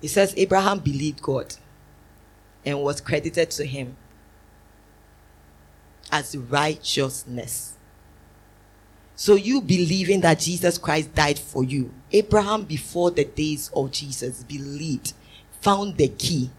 It 0.01 0.07
says 0.07 0.33
Abraham 0.37 0.79
believed 0.79 1.21
God 1.21 1.55
and 2.65 2.81
was 2.81 3.01
credited 3.01 3.51
to 3.51 3.65
him 3.65 3.97
as 6.09 6.37
righteousness. 6.37 7.73
So 9.13 9.35
you 9.35 9.59
believing 9.59 10.21
that 10.21 10.39
Jesus 10.39 10.77
Christ 10.77 11.13
died 11.13 11.37
for 11.37 11.65
you. 11.65 11.91
Abraham 12.13 12.63
before 12.63 13.11
the 13.11 13.25
days 13.25 13.69
of 13.75 13.91
Jesus 13.91 14.41
believed, 14.43 15.11
found 15.59 15.97
the 15.97 16.07
key, 16.07 16.49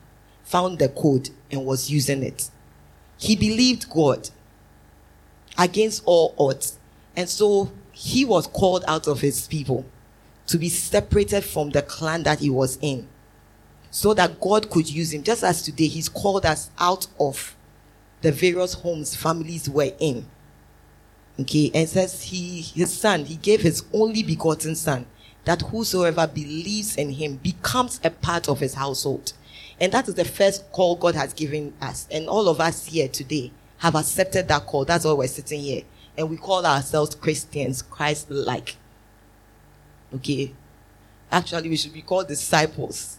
found 0.53 0.79
the 0.79 0.91
code 0.91 1.31
and 1.51 1.65
was 1.65 1.91
using 1.91 2.23
it. 2.23 2.51
He 3.17 3.35
believed 3.37 3.88
God 3.88 4.29
against 5.57 6.03
all 6.05 6.35
odds. 6.38 6.79
And 7.17 7.27
so 7.27 7.73
he 7.93 8.27
was 8.27 8.47
called 8.47 8.85
out 8.87 9.07
of 9.09 9.23
his 9.23 9.47
people 9.47 9.87
to 10.49 10.59
be 10.59 10.69
separated 10.69 11.43
from 11.43 11.71
the 11.71 11.81
clan 11.81 12.25
that 12.25 12.41
he 12.41 12.51
was 12.51 12.79
in 12.83 13.09
so 13.91 14.12
that 14.12 14.41
God 14.41 14.69
could 14.69 14.91
use 14.91 15.15
him. 15.15 15.23
Just 15.23 15.43
as 15.43 15.62
today, 15.62 15.87
he's 15.87 16.11
called 16.11 16.45
us 16.45 16.71
out 16.79 17.07
of 17.19 17.57
the 18.21 18.31
various 18.31 18.75
homes 18.75 19.17
families 19.17 19.71
were 19.71 19.93
in. 19.99 20.27
Okay, 21.41 21.71
and 21.75 21.88
says 21.88 22.25
he, 22.25 22.61
his 22.61 22.93
son, 22.93 23.25
he 23.25 23.37
gave 23.37 23.62
his 23.62 23.85
only 23.95 24.23
begotten 24.23 24.75
son, 24.75 25.07
that 25.45 25.62
whosoever 25.62 26.27
believes 26.27 26.97
in 26.97 27.11
him 27.11 27.37
becomes 27.37 28.01
a 28.05 28.11
part 28.11 28.51
of 28.51 28.61
his 28.61 28.75
household. 28.75 29.33
And 29.83 29.90
that 29.92 30.07
is 30.07 30.14
the 30.14 30.25
first 30.25 30.71
call 30.71 30.95
God 30.95 31.16
has 31.16 31.33
given 31.33 31.75
us. 31.81 32.07
And 32.09 32.29
all 32.29 32.49
of 32.49 32.61
us 32.61 32.87
here 32.87 33.09
today 33.09 33.51
have 33.79 33.97
accepted 33.97 34.47
that 34.47 34.64
call. 34.64 34.85
That's 34.85 35.05
why 35.05 35.12
we're 35.12 35.27
sitting 35.27 35.61
here. 35.61 35.83
And 36.16 36.31
we 36.31 36.37
call 36.37 36.64
ourselves 36.64 37.16
Christians, 37.16 37.83
Christ 37.83 38.31
like. 38.31 38.77
Okay. 40.14 40.53
Actually, 41.33 41.68
we 41.68 41.77
should 41.77 41.92
be 41.92 42.03
called 42.03 42.29
disciples 42.29 43.18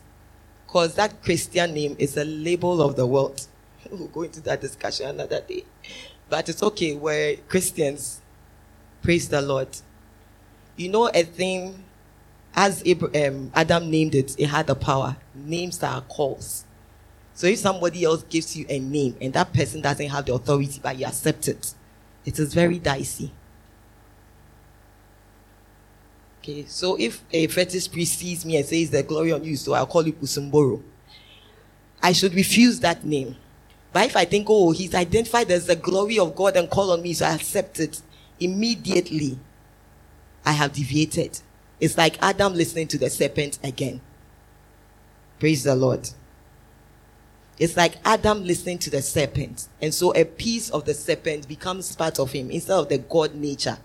because 0.66 0.96
that 0.96 1.22
Christian 1.22 1.74
name 1.74 1.98
is 2.00 2.16
a 2.16 2.24
label 2.24 2.82
of 2.82 2.96
the 2.96 3.06
world. 3.06 3.46
We'll 3.92 4.08
go 4.08 4.22
into 4.22 4.40
that 4.42 4.62
discussion 4.62 5.10
another 5.10 5.42
day. 5.42 5.66
But 6.30 6.48
it's 6.48 6.64
okay, 6.64 6.96
we're 6.96 7.36
Christians. 7.50 8.22
Praise 9.02 9.28
the 9.28 9.42
Lord. 9.42 9.68
You 10.78 10.90
know, 10.90 11.10
a 11.14 11.24
thing, 11.24 11.84
as 12.56 12.84
Abraham, 12.86 13.36
um, 13.36 13.52
Adam 13.56 13.90
named 13.90 14.16
it, 14.16 14.40
it 14.40 14.48
had 14.48 14.68
the 14.68 14.76
power. 14.76 15.18
Names 15.34 15.82
are 15.82 16.02
calls. 16.02 16.66
So 17.34 17.48
if 17.48 17.60
somebody 17.60 18.04
else 18.04 18.24
gives 18.24 18.56
you 18.56 18.66
a 18.70 18.80
name 18.80 19.16
and 19.20 19.34
that 19.34 19.54
person 19.54 19.82
doesn't 19.82 20.10
have 20.10 20.26
the 20.26 20.34
authority, 20.36 20.80
but 20.82 20.98
you 20.98 21.06
accept 21.06 21.48
it, 21.48 21.74
it 22.26 22.38
is 22.38 22.54
very 22.54 22.78
dicey. 22.78 23.32
Okay, 26.40 26.66
so 26.68 26.98
if 27.00 27.24
a 27.32 27.48
fetish 27.48 27.92
priest 27.92 28.20
sees 28.20 28.46
me 28.46 28.58
and 28.58 28.66
says 28.66 28.90
the 28.90 29.02
glory 29.02 29.32
on 29.32 29.44
you, 29.44 29.56
so 29.56 29.74
I'll 29.74 29.88
call 29.88 30.06
you 30.06 30.14
Pusumboro. 30.14 30.84
I 32.02 32.12
should 32.12 32.36
refuse 32.36 32.82
that 32.82 33.06
name. 33.06 33.38
But 33.94 34.08
if 34.08 34.18
I 34.18 34.26
think, 34.26 34.48
oh, 34.50 34.72
he's 34.72 34.94
identified 34.94 35.50
as 35.52 35.68
the 35.68 35.76
glory 35.76 36.20
of 36.20 36.36
God 36.36 36.58
and 36.58 36.70
call 36.70 36.92
on 36.92 37.02
me, 37.02 37.14
so 37.14 37.26
I 37.26 37.36
accept 37.36 37.80
it, 37.80 38.02
immediately 38.40 39.40
I 40.46 40.52
have 40.52 40.74
deviated. 40.74 41.40
It's 41.84 41.98
like 41.98 42.18
Adam 42.24 42.54
listening 42.54 42.88
to 42.88 42.98
the 42.98 43.10
serpent 43.10 43.60
again. 43.62 44.00
Praise 45.38 45.66
the 45.66 45.76
Lord. 45.76 46.10
It's 47.60 47.76
like 47.76 47.96
Adam 48.06 48.46
listening 48.46 48.78
to 48.78 48.90
the 48.90 49.02
serpent. 49.02 49.68
And 49.82 49.94
so 49.94 50.16
a 50.16 50.24
piece 50.24 50.70
of 50.70 50.86
the 50.86 50.94
serpent 50.94 51.46
becomes 51.46 51.94
part 51.94 52.20
of 52.20 52.32
him 52.32 52.52
instead 52.52 52.76
of 52.76 52.88
the 52.88 53.00
God 53.00 53.36
nature. 53.36 53.78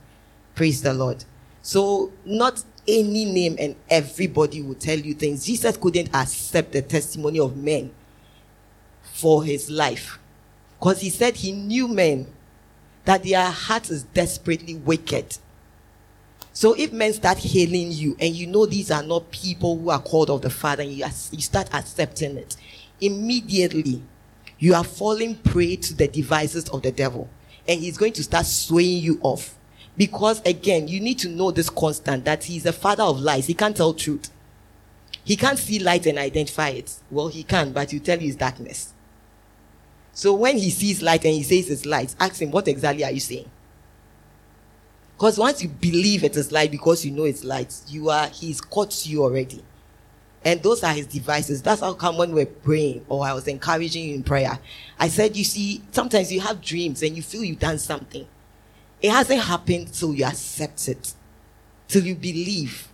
Praise 0.54 0.80
the 0.80 0.94
Lord. 0.94 1.24
So 1.60 2.12
not 2.24 2.62
any 2.86 3.24
name 3.24 3.56
and 3.58 3.74
everybody 3.90 4.62
will 4.62 4.76
tell 4.76 4.96
you 4.96 5.14
things. 5.14 5.44
Jesus 5.44 5.76
couldn't 5.76 6.14
accept 6.14 6.70
the 6.70 6.82
testimony 6.82 7.40
of 7.40 7.56
men 7.56 7.90
for 9.12 9.42
his 9.42 9.68
life. 9.68 10.20
Because 10.78 11.00
he 11.00 11.10
said 11.10 11.34
he 11.34 11.50
knew 11.50 11.88
men 11.88 12.28
that 13.06 13.24
their 13.24 13.50
heart 13.50 13.90
is 13.90 14.04
desperately 14.04 14.76
wicked. 14.76 15.36
So 16.58 16.74
if 16.74 16.92
men 16.92 17.12
start 17.12 17.38
hailing 17.38 17.92
you 17.92 18.16
and 18.18 18.34
you 18.34 18.48
know 18.48 18.66
these 18.66 18.90
are 18.90 19.04
not 19.04 19.30
people 19.30 19.78
who 19.78 19.90
are 19.90 20.02
called 20.02 20.28
of 20.28 20.42
the 20.42 20.50
Father 20.50 20.82
and 20.82 20.90
you, 20.90 21.04
you 21.30 21.40
start 21.40 21.72
accepting 21.72 22.36
it, 22.36 22.56
immediately 23.00 24.02
you 24.58 24.74
are 24.74 24.82
falling 24.82 25.36
prey 25.36 25.76
to 25.76 25.94
the 25.94 26.08
devices 26.08 26.68
of 26.70 26.82
the 26.82 26.90
devil. 26.90 27.30
And 27.68 27.78
he's 27.78 27.96
going 27.96 28.12
to 28.14 28.24
start 28.24 28.44
swaying 28.44 29.04
you 29.04 29.20
off 29.22 29.56
Because 29.96 30.42
again, 30.44 30.88
you 30.88 30.98
need 30.98 31.20
to 31.20 31.28
know 31.28 31.52
this 31.52 31.70
constant 31.70 32.24
that 32.24 32.42
he's 32.42 32.66
a 32.66 32.72
father 32.72 33.04
of 33.04 33.20
lies. 33.20 33.46
He 33.46 33.54
can't 33.54 33.76
tell 33.76 33.94
truth. 33.94 34.28
He 35.22 35.36
can't 35.36 35.60
see 35.60 35.78
light 35.78 36.06
and 36.06 36.18
identify 36.18 36.70
it. 36.70 36.92
Well, 37.08 37.28
he 37.28 37.44
can, 37.44 37.70
but 37.70 37.92
you 37.92 38.00
tell 38.00 38.18
you 38.20 38.26
it's 38.26 38.36
darkness. 38.36 38.94
So 40.12 40.34
when 40.34 40.58
he 40.58 40.70
sees 40.70 41.02
light 41.02 41.24
and 41.24 41.34
he 41.34 41.44
says 41.44 41.70
it's 41.70 41.86
light, 41.86 42.16
ask 42.18 42.42
him, 42.42 42.50
what 42.50 42.66
exactly 42.66 43.04
are 43.04 43.12
you 43.12 43.20
saying? 43.20 43.48
Because 45.18 45.36
once 45.36 45.60
you 45.60 45.68
believe 45.68 46.22
it 46.22 46.36
is 46.36 46.52
light 46.52 46.70
because 46.70 47.04
you 47.04 47.10
know 47.10 47.24
it's 47.24 47.42
light, 47.42 47.74
you 47.88 48.08
are 48.08 48.28
he's 48.28 48.60
caught 48.60 49.04
you 49.04 49.24
already. 49.24 49.64
And 50.44 50.62
those 50.62 50.84
are 50.84 50.92
his 50.92 51.08
devices. 51.08 51.60
That's 51.60 51.80
how 51.80 51.94
come 51.94 52.16
when 52.16 52.30
we're 52.30 52.46
praying 52.46 53.04
or 53.08 53.26
I 53.26 53.32
was 53.32 53.48
encouraging 53.48 54.10
you 54.10 54.14
in 54.14 54.22
prayer. 54.22 54.60
I 54.96 55.08
said, 55.08 55.36
you 55.36 55.42
see, 55.42 55.82
sometimes 55.90 56.30
you 56.32 56.38
have 56.40 56.60
dreams 56.62 57.02
and 57.02 57.16
you 57.16 57.22
feel 57.22 57.42
you've 57.42 57.58
done 57.58 57.80
something. 57.80 58.28
It 59.02 59.10
hasn't 59.10 59.40
happened 59.40 59.92
till 59.92 60.14
you 60.14 60.24
accept 60.24 60.86
it, 60.86 61.12
till 61.88 62.04
you 62.04 62.14
believe. 62.14 62.86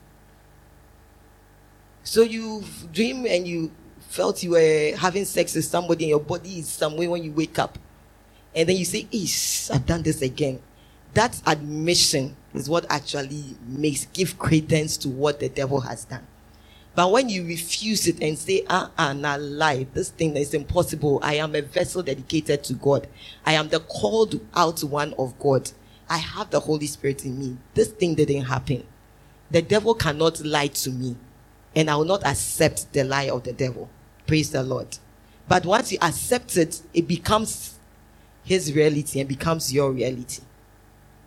So 2.04 2.22
you 2.22 2.64
dream 2.90 3.26
and 3.26 3.46
you 3.46 3.70
felt 4.08 4.42
you 4.42 4.52
were 4.52 4.96
having 4.96 5.26
sex 5.26 5.54
with 5.54 5.66
somebody 5.66 6.04
and 6.04 6.10
your 6.10 6.20
body 6.20 6.60
is 6.60 6.68
somewhere 6.68 7.10
when 7.10 7.22
you 7.22 7.32
wake 7.32 7.58
up. 7.58 7.78
And 8.54 8.66
then 8.66 8.76
you 8.76 8.86
say, 8.86 9.06
Ish, 9.12 9.70
I've 9.70 9.84
done 9.84 10.02
this 10.02 10.22
again. 10.22 10.60
That 11.14 11.40
admission 11.46 12.36
is 12.54 12.68
what 12.68 12.86
actually 12.90 13.56
makes 13.66 14.06
give 14.06 14.38
credence 14.38 14.96
to 14.98 15.08
what 15.08 15.40
the 15.40 15.48
devil 15.48 15.80
has 15.80 16.04
done. 16.04 16.26
But 16.96 17.10
when 17.10 17.28
you 17.28 17.44
refuse 17.44 18.06
it 18.06 18.22
and 18.22 18.38
say, 18.38 18.64
ah, 18.68 18.90
ah, 18.96 19.12
nah, 19.12 19.36
lie, 19.38 19.86
this 19.94 20.10
thing 20.10 20.36
is 20.36 20.54
impossible. 20.54 21.18
I 21.22 21.34
am 21.34 21.54
a 21.56 21.62
vessel 21.62 22.02
dedicated 22.02 22.62
to 22.64 22.74
God. 22.74 23.08
I 23.44 23.54
am 23.54 23.68
the 23.68 23.80
called 23.80 24.40
out 24.54 24.82
one 24.84 25.12
of 25.18 25.36
God. 25.40 25.70
I 26.08 26.18
have 26.18 26.50
the 26.50 26.60
Holy 26.60 26.86
Spirit 26.86 27.24
in 27.24 27.38
me. 27.38 27.56
This 27.74 27.88
thing 27.88 28.14
didn't 28.14 28.44
happen. 28.44 28.84
The 29.50 29.62
devil 29.62 29.94
cannot 29.94 30.44
lie 30.44 30.68
to 30.68 30.90
me. 30.90 31.16
And 31.74 31.90
I 31.90 31.96
will 31.96 32.04
not 32.04 32.24
accept 32.24 32.92
the 32.92 33.02
lie 33.02 33.28
of 33.28 33.42
the 33.42 33.52
devil. 33.52 33.88
Praise 34.28 34.50
the 34.50 34.62
Lord. 34.62 34.98
But 35.48 35.66
once 35.66 35.90
you 35.90 35.98
accept 36.00 36.56
it, 36.56 36.80
it 36.92 37.08
becomes 37.08 37.76
his 38.44 38.72
reality 38.72 39.18
and 39.18 39.28
becomes 39.28 39.72
your 39.72 39.90
reality. 39.90 40.42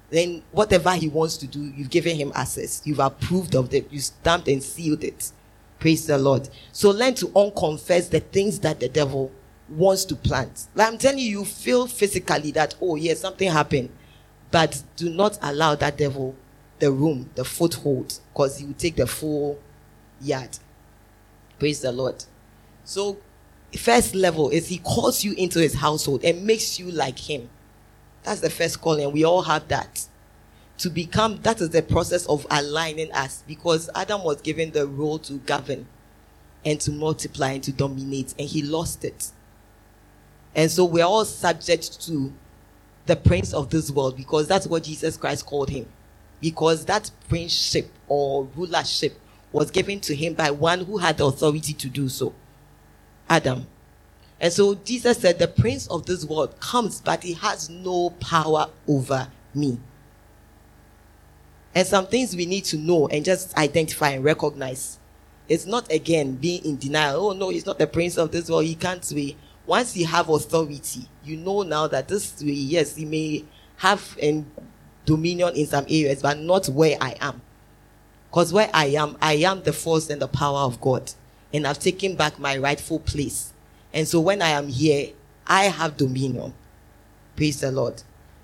Then 0.09 0.43
whatever 0.51 0.93
he 0.93 1.09
wants 1.09 1.37
to 1.37 1.47
do, 1.47 1.59
you've 1.75 1.89
given 1.89 2.15
him 2.15 2.31
access. 2.33 2.81
You've 2.85 2.99
approved 2.99 3.55
of 3.55 3.73
it. 3.73 3.91
You 3.91 3.99
stamped 3.99 4.47
and 4.47 4.63
sealed 4.63 5.03
it. 5.03 5.31
Praise 5.79 6.07
the 6.07 6.17
Lord. 6.17 6.49
So 6.71 6.91
learn 6.91 7.13
to 7.15 7.27
unconfess 7.35 8.09
the 8.09 8.21
things 8.21 8.59
that 8.59 8.79
the 8.79 8.89
devil 8.89 9.31
wants 9.69 10.05
to 10.05 10.15
plant. 10.15 10.67
Like 10.75 10.87
I'm 10.87 10.97
telling 10.97 11.19
you, 11.19 11.39
you 11.39 11.45
feel 11.45 11.87
physically 11.87 12.51
that, 12.51 12.75
oh, 12.81 12.95
yes, 12.95 13.19
something 13.19 13.51
happened. 13.51 13.89
But 14.49 14.81
do 14.95 15.09
not 15.09 15.37
allow 15.41 15.75
that 15.75 15.97
devil 15.97 16.35
the 16.79 16.91
room, 16.91 17.29
the 17.35 17.43
foothold, 17.43 18.19
because 18.31 18.59
he 18.59 18.65
will 18.65 18.73
take 18.73 18.95
the 18.95 19.07
full 19.07 19.59
yard. 20.21 20.57
Praise 21.59 21.81
the 21.81 21.91
Lord. 21.91 22.23
So, 22.83 23.17
first 23.77 24.15
level 24.15 24.49
is 24.49 24.67
he 24.67 24.77
calls 24.77 25.23
you 25.23 25.33
into 25.33 25.59
his 25.59 25.75
household 25.75 26.23
and 26.23 26.45
makes 26.45 26.79
you 26.79 26.91
like 26.91 27.19
him. 27.19 27.49
That's 28.27 28.41
the 28.41 28.49
first 28.49 28.81
calling. 28.81 29.09
We 29.13 29.23
all 29.23 29.41
have 29.43 29.69
that. 29.69 30.05
To 30.79 30.89
become, 30.89 31.37
that 31.43 31.61
is 31.61 31.69
the 31.69 31.81
process 31.81 32.25
of 32.25 32.45
aligning 32.51 33.09
us 33.13 33.41
because 33.47 33.89
Adam 33.95 34.21
was 34.21 34.41
given 34.41 34.71
the 34.71 34.85
role 34.85 35.17
to 35.19 35.35
govern 35.39 35.87
and 36.65 36.77
to 36.81 36.91
multiply 36.91 37.53
and 37.53 37.63
to 37.63 37.71
dominate, 37.71 38.35
and 38.37 38.49
he 38.49 38.63
lost 38.63 39.05
it. 39.05 39.31
And 40.53 40.69
so 40.69 40.83
we're 40.83 41.05
all 41.05 41.23
subject 41.23 42.01
to 42.07 42.33
the 43.05 43.15
prince 43.15 43.53
of 43.53 43.69
this 43.69 43.89
world 43.91 44.17
because 44.17 44.45
that's 44.45 44.67
what 44.67 44.83
Jesus 44.83 45.15
Christ 45.15 45.45
called 45.45 45.69
him. 45.69 45.87
Because 46.41 46.83
that 46.83 47.09
princeship 47.29 47.89
or 48.09 48.49
rulership 48.57 49.17
was 49.53 49.71
given 49.71 50.01
to 50.01 50.13
him 50.13 50.33
by 50.33 50.51
one 50.51 50.81
who 50.83 50.97
had 50.97 51.17
the 51.17 51.25
authority 51.25 51.71
to 51.71 51.87
do 51.87 52.09
so 52.09 52.33
Adam. 53.29 53.67
And 54.39 54.53
so 54.53 54.75
Jesus 54.75 55.17
said, 55.17 55.39
The 55.39 55.47
prince 55.47 55.87
of 55.87 56.05
this 56.05 56.25
world 56.25 56.59
comes, 56.59 57.01
but 57.01 57.23
he 57.23 57.33
has 57.33 57.69
no 57.69 58.11
power 58.19 58.67
over 58.87 59.27
me. 59.53 59.79
And 61.73 61.87
some 61.87 62.07
things 62.07 62.35
we 62.35 62.45
need 62.45 62.65
to 62.65 62.77
know 62.77 63.07
and 63.07 63.23
just 63.23 63.55
identify 63.57 64.09
and 64.09 64.23
recognize. 64.23 64.99
It's 65.47 65.65
not 65.65 65.91
again 65.91 66.35
being 66.35 66.65
in 66.65 66.77
denial. 66.77 67.29
Oh 67.29 67.33
no, 67.33 67.49
he's 67.49 67.65
not 67.65 67.79
the 67.79 67.87
prince 67.87 68.17
of 68.17 68.31
this 68.31 68.49
world. 68.49 68.65
He 68.65 68.75
can't 68.75 69.07
be 69.13 69.37
once 69.67 69.97
you 69.97 70.05
have 70.05 70.29
authority, 70.29 71.09
you 71.25 71.35
know 71.35 71.61
now 71.61 71.87
that 71.87 72.07
this 72.07 72.41
way, 72.41 72.51
yes, 72.51 72.95
he 72.95 73.03
may 73.03 73.43
have 73.75 74.17
a 74.21 74.43
dominion 75.05 75.53
in 75.55 75.67
some 75.67 75.83
areas, 75.83 76.21
but 76.21 76.39
not 76.39 76.67
where 76.67 76.97
I 77.01 77.15
am. 77.19 77.41
Because 78.29 78.53
where 78.53 78.69
I 78.73 78.85
am, 78.87 79.17
I 79.21 79.33
am 79.33 79.63
the 79.63 79.73
force 79.73 80.09
and 80.09 80.21
the 80.21 80.27
power 80.27 80.59
of 80.59 80.79
God. 80.79 81.11
And 81.53 81.67
I've 81.67 81.79
taken 81.79 82.15
back 82.15 82.39
my 82.39 82.57
rightful 82.57 82.99
place. 82.99 83.53
And 83.93 84.07
so 84.07 84.19
when 84.19 84.41
I 84.41 84.49
am 84.49 84.67
here, 84.67 85.13
I 85.45 85.65
have 85.65 85.97
dominion. 85.97 86.53
Praise 87.35 87.61
the 87.61 87.71
Lord. 87.71 88.03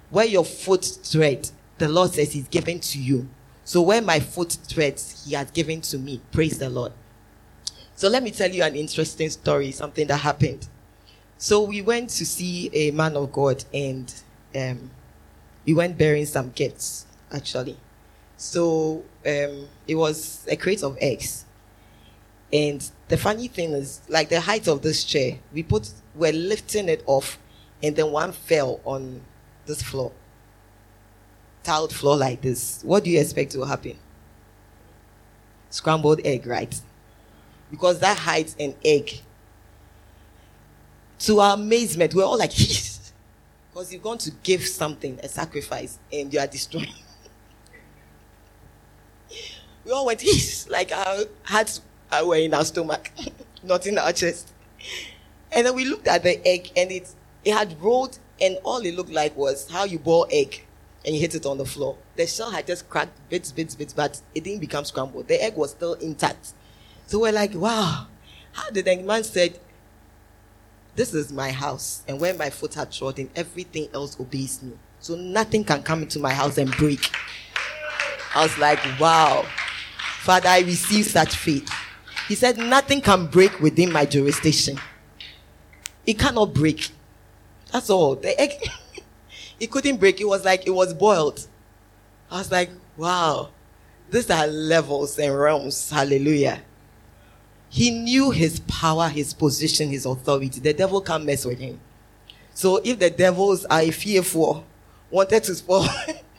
Where 0.10 0.26
your 0.26 0.46
foot 0.46 1.00
tread, 1.10 1.50
the 1.78 1.89
Lord 1.89 2.12
says 2.12 2.34
He's 2.34 2.48
given 2.48 2.80
to 2.80 3.00
you. 3.00 3.28
So 3.66 3.82
where 3.82 4.02
my 4.02 4.20
foot 4.20 4.58
treads, 4.70 5.26
He 5.26 5.36
has 5.36 5.52
given 5.52 5.82
to 5.82 5.98
me. 5.98 6.22
Praise 6.32 6.60
the 6.60 6.70
Lord. 6.70 6.94
So 7.96 8.10
let 8.10 8.24
me 8.24 8.32
tell 8.32 8.50
you 8.50 8.64
an 8.64 8.76
interesting 8.76 9.30
story, 9.30 9.72
something 9.72 10.08
that 10.08 10.18
happened. 10.18 10.68
So 11.38 11.64
we 11.64 11.82
went 11.82 12.10
to 12.12 12.26
see 12.26 12.70
a 12.74 12.91
man 12.91 13.16
of 13.16 13.32
God 13.32 13.64
and 13.74 14.14
um, 14.56 14.89
we 15.66 15.74
went 15.74 15.98
bearing 15.98 16.26
some 16.26 16.52
gifts, 16.52 17.06
actually. 17.32 17.78
So 18.38 19.04
um, 19.26 19.68
it 19.88 19.96
was 19.96 20.46
a 20.50 20.56
crate 20.56 20.84
of 20.84 20.98
eggs. 21.00 21.46
And 22.52 22.88
the 23.14 23.18
funny 23.20 23.47
thing 23.47 23.74
is, 23.74 24.01
like 24.09 24.30
the 24.30 24.41
height 24.41 24.68
of 24.68 24.82
this 24.82 25.03
chair, 25.03 25.38
we 25.53 25.61
put, 25.61 25.88
we're 26.16 26.34
lifting 26.34 26.89
it 26.89 27.03
off, 27.05 27.38
and 27.84 27.95
then 27.95 28.11
one 28.11 28.32
fell 28.32 28.82
on 28.86 29.22
this 29.68 29.84
floor. 29.84 30.11
Tiled 31.61 31.93
floor 31.93 32.18
like 32.18 32.41
this. 32.41 32.82
What 32.84 33.03
do 33.03 33.11
you 33.11 33.20
expect 33.20 33.55
will 33.55 33.66
happen? 33.68 33.99
Scrambled 35.70 36.22
egg, 36.26 36.47
right? 36.47 36.74
Because 37.70 37.99
that 37.99 38.18
height 38.18 38.55
and 38.59 38.74
egg 38.84 39.22
to 41.20 41.39
our 41.39 41.53
amazement, 41.53 42.16
we're 42.16 42.26
all 42.26 42.39
like. 42.39 42.53
Because 43.72 43.93
you've 43.93 44.01
gone 44.03 44.18
to 44.20 44.32
give 44.41 44.66
something, 44.66 45.20
a 45.22 45.28
sacrifice, 45.28 45.99
and 46.11 46.34
you 46.34 46.39
are 46.39 46.47
destroying. 46.47 46.93
we 49.86 49.91
all 49.91 50.07
went. 50.07 50.24
Like 50.68 50.91
our 50.91 51.26
hearts 51.43 51.82
were 52.22 52.36
in 52.36 52.53
our 52.53 52.66
stomach, 52.66 53.11
not 53.64 53.88
in 53.88 53.97
our 53.97 54.14
chest. 54.14 54.51
And 55.51 55.66
then 55.66 55.76
we 55.76 55.86
looked 55.86 56.07
at 56.07 56.24
the 56.24 56.45
egg, 56.47 56.72
and 56.78 56.91
it, 56.91 57.09
it 57.43 57.53
had 57.53 57.82
rolled, 57.82 58.20
and 58.41 58.57
all 58.64 58.80
it 58.80 58.93
looked 58.95 59.11
like 59.11 59.36
was 59.36 59.70
how 59.70 59.86
you 59.86 59.99
boil 59.99 60.28
egg 60.32 60.66
and 61.05 61.16
you 61.16 61.22
hit 61.22 61.36
it 61.36 61.45
on 61.45 61.57
the 61.57 61.66
floor. 61.66 61.97
The 62.16 62.26
shell 62.26 62.51
had 62.51 62.66
just 62.66 62.89
cracked 62.89 63.18
bits, 63.30 63.51
bits, 63.51 63.76
bits, 63.76 63.93
but 63.93 64.22
it 64.34 64.43
didn't 64.43 64.61
become 64.61 64.86
scrambled. 64.86 65.28
The 65.28 65.43
egg 65.43 65.55
was 65.55 65.72
still 65.72 65.93
intact. 65.95 66.53
So 67.07 67.20
we're 67.20 67.34
like, 67.34 67.53
wow, 67.53 68.07
how 68.53 68.70
did 68.70 68.86
the 68.86 68.95
man 69.03 69.24
said 69.24 69.59
this 70.95 71.14
is 71.14 71.32
my 71.32 71.51
house, 71.51 72.03
and 72.07 72.20
where 72.20 72.36
my 72.36 72.51
foot 72.51 72.76
had 72.76 72.91
trodden, 72.91 73.30
everything 73.36 73.89
else 73.93 74.20
obeys 74.20 74.61
me. 74.61 74.74
So 74.99 75.16
nothing 75.16 75.64
can 75.64 75.82
come 75.82 76.03
into 76.03 76.20
my 76.20 76.34
house 76.34 76.57
and 76.57 76.72
break. 76.72 77.09
I 78.36 78.43
was 78.43 78.57
like, 78.57 78.80
wow. 78.99 79.45
Father, 80.22 80.49
I 80.49 80.59
receive 80.59 81.05
such 81.07 81.36
faith. 81.36 81.70
He 82.28 82.36
said, 82.36 82.57
nothing 82.57 83.01
can 83.01 83.28
break 83.28 83.59
within 83.59 83.91
my 83.91 84.05
jurisdiction. 84.05 84.80
It 86.05 86.17
cannot 86.19 86.53
break. 86.53 86.89
That's 87.71 87.89
all. 87.89 88.15
The 88.15 88.39
egg, 88.39 88.51
it 89.59 89.71
couldn't 89.71 89.97
break. 89.97 90.21
It 90.21 90.28
was 90.28 90.45
like 90.45 90.65
it 90.67 90.71
was 90.71 90.93
boiled. 90.93 91.45
I 92.30 92.39
was 92.39 92.51
like, 92.51 92.69
wow. 92.97 93.49
These 94.09 94.30
are 94.30 94.47
levels 94.47 95.17
and 95.17 95.38
realms. 95.38 95.89
Hallelujah. 95.89 96.61
He 97.69 97.89
knew 97.89 98.30
his 98.30 98.59
power, 98.61 99.09
his 99.09 99.34
position, 99.34 99.89
his 99.89 100.05
authority. 100.05 100.59
The 100.59 100.74
devil 100.74 101.01
can't 101.01 101.26
mess 101.26 101.45
with 101.45 101.59
him. 101.59 101.80
So 102.53 102.80
if 102.84 102.99
the 102.99 103.09
devils 103.09 103.65
are 103.65 103.84
fearful, 103.91 104.63
wanted 105.09 105.43
to 105.45 105.55
spoil, 105.55 105.88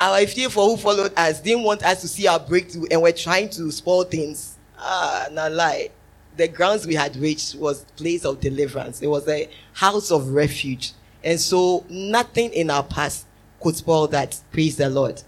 our 0.00 0.26
fearful 0.26 0.70
who 0.70 0.76
followed 0.76 1.12
us 1.16 1.40
didn't 1.40 1.64
want 1.64 1.84
us 1.84 2.00
to 2.00 2.08
see 2.08 2.26
our 2.26 2.40
breakthrough 2.40 2.86
and 2.90 3.02
were 3.02 3.12
trying 3.12 3.50
to 3.50 3.70
spoil 3.70 4.04
things. 4.04 4.56
Ah, 4.78 5.26
not 5.30 5.52
lie. 5.52 5.90
The 6.36 6.48
grounds 6.48 6.86
we 6.86 6.94
had 6.94 7.16
reached 7.16 7.54
was 7.56 7.84
place 7.96 8.24
of 8.24 8.40
deliverance. 8.40 9.02
It 9.02 9.08
was 9.08 9.28
a 9.28 9.50
house 9.74 10.10
of 10.10 10.28
refuge. 10.30 10.92
And 11.22 11.38
so 11.38 11.84
nothing 11.90 12.50
in 12.52 12.70
our 12.70 12.82
past 12.82 13.26
could 13.60 13.76
spoil 13.76 14.06
that. 14.08 14.40
Praise 14.50 14.76
the 14.76 14.88
Lord. 14.88 15.22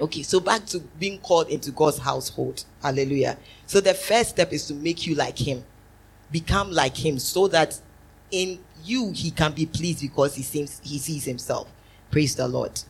Okay, 0.00 0.22
so 0.22 0.40
back 0.40 0.64
to 0.66 0.80
being 0.98 1.18
called 1.18 1.48
into 1.48 1.70
God's 1.70 1.98
household. 1.98 2.64
Hallelujah. 2.82 3.36
So 3.66 3.80
the 3.80 3.94
first 3.94 4.30
step 4.30 4.52
is 4.52 4.66
to 4.68 4.74
make 4.74 5.06
you 5.06 5.14
like 5.14 5.38
Him, 5.38 5.62
become 6.32 6.72
like 6.72 6.96
Him, 6.96 7.18
so 7.18 7.46
that 7.48 7.78
in 8.30 8.58
you 8.82 9.12
He 9.12 9.30
can 9.30 9.52
be 9.52 9.66
pleased 9.66 10.00
because 10.00 10.34
He 10.34 10.42
seems 10.42 10.80
He 10.82 10.98
sees 10.98 11.24
Himself. 11.24 11.68
Praise 12.10 12.34
the 12.34 12.48
Lord. 12.48 12.80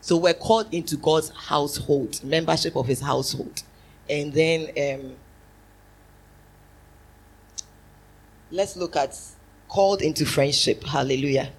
So 0.00 0.16
we're 0.16 0.34
called 0.34 0.72
into 0.72 0.96
God's 0.96 1.30
household, 1.30 2.22
membership 2.24 2.76
of 2.76 2.86
his 2.86 3.00
household. 3.00 3.62
And 4.08 4.32
then 4.32 4.68
um, 4.76 5.16
let's 8.50 8.76
look 8.76 8.96
at 8.96 9.16
called 9.68 10.02
into 10.02 10.26
friendship. 10.26 10.82
Hallelujah. 10.84 11.50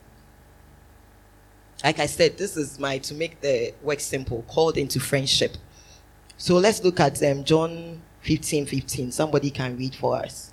Like 1.84 2.00
I 2.00 2.06
said, 2.06 2.38
this 2.38 2.58
is 2.58 2.78
my 2.78 2.98
to 3.00 3.14
make 3.14 3.42
the 3.42 3.74
work 3.82 4.00
simple, 4.00 4.44
called 4.48 4.78
into 4.78 5.00
friendship. 5.00 5.58
So 6.38 6.56
let's 6.58 6.84
look 6.84 7.00
at 7.00 7.22
um, 7.24 7.44
John 7.44 8.02
15 8.22 8.66
15. 8.66 9.12
Somebody 9.12 9.50
can 9.50 9.78
read 9.78 9.96
for 9.96 10.16
us. 10.18 10.51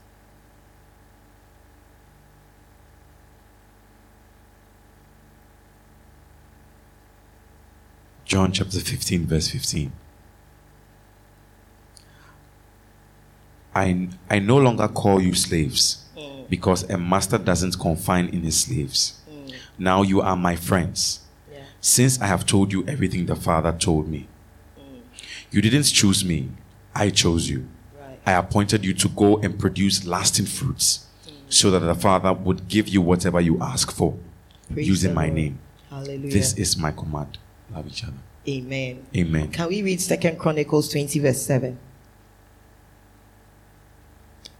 John 8.28 8.52
chapter 8.52 8.78
15, 8.78 9.26
verse 9.26 9.48
15. 9.48 9.90
I, 13.74 14.08
I 14.28 14.38
no 14.38 14.58
longer 14.58 14.86
call 14.86 15.22
you 15.22 15.32
slaves 15.34 16.04
oh. 16.14 16.44
because 16.50 16.82
a 16.90 16.98
master 16.98 17.38
doesn't 17.38 17.78
confine 17.80 18.28
in 18.28 18.42
his 18.42 18.60
slaves. 18.60 19.18
Oh. 19.30 19.50
Now 19.78 20.02
you 20.02 20.20
are 20.20 20.36
my 20.36 20.56
friends 20.56 21.20
Yeah. 21.50 21.60
since 21.80 22.20
I 22.20 22.26
have 22.26 22.44
told 22.44 22.70
you 22.70 22.84
everything 22.86 23.24
the 23.24 23.34
Father 23.34 23.72
told 23.72 24.08
me. 24.08 24.28
Oh. 24.78 24.82
You 25.50 25.62
didn't 25.62 25.84
choose 25.84 26.22
me, 26.22 26.50
I 26.94 27.08
chose 27.08 27.48
you. 27.48 27.66
Right. 27.98 28.18
I 28.26 28.32
appointed 28.32 28.84
you 28.84 28.92
to 28.92 29.08
go 29.08 29.38
and 29.38 29.58
produce 29.58 30.04
lasting 30.04 30.46
fruits 30.46 31.06
mm. 31.26 31.32
so 31.48 31.70
that 31.70 31.78
the 31.78 31.94
Father 31.94 32.34
would 32.34 32.68
give 32.68 32.88
you 32.88 33.00
whatever 33.00 33.40
you 33.40 33.58
ask 33.62 33.90
for 33.90 34.18
Praise 34.70 34.86
using 34.86 35.14
my 35.14 35.30
name. 35.30 35.60
Hallelujah. 35.88 36.30
This 36.30 36.52
is 36.58 36.76
my 36.76 36.90
command. 36.90 37.38
Love 37.74 37.86
each 37.86 38.04
other. 38.04 38.14
Amen. 38.48 39.06
Amen. 39.16 39.50
Can 39.50 39.68
we 39.68 39.82
read 39.82 40.00
Second 40.00 40.38
Chronicles 40.38 40.88
20, 40.90 41.18
verse 41.18 41.42
7? 41.42 41.78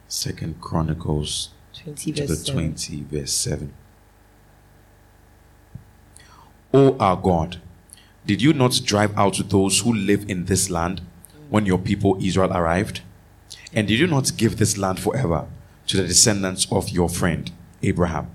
Second 0.09 0.61
Chronicles 0.61 1.51
20, 1.75 2.13
chapter 2.13 2.27
verse 2.27 2.47
7. 2.47 2.55
20, 2.55 3.03
verse 3.05 3.33
7. 3.33 3.73
O 6.75 6.97
our 6.99 7.17
God, 7.17 7.61
did 8.27 8.43
you 8.43 8.53
not 8.53 8.81
drive 8.85 9.17
out 9.17 9.41
those 9.49 9.81
who 9.81 9.93
live 9.93 10.29
in 10.29 10.45
this 10.45 10.69
land 10.69 11.01
when 11.49 11.65
your 11.65 11.79
people 11.79 12.19
Israel 12.21 12.53
arrived? 12.53 13.01
And 13.73 13.89
did 13.89 13.99
you 13.99 14.07
not 14.07 14.33
give 14.37 14.59
this 14.59 14.77
land 14.77 15.01
forever 15.01 15.47
to 15.87 15.97
the 15.97 16.07
descendants 16.07 16.67
of 16.71 16.91
your 16.91 17.09
friend 17.09 17.51
Abraham? 17.83 18.31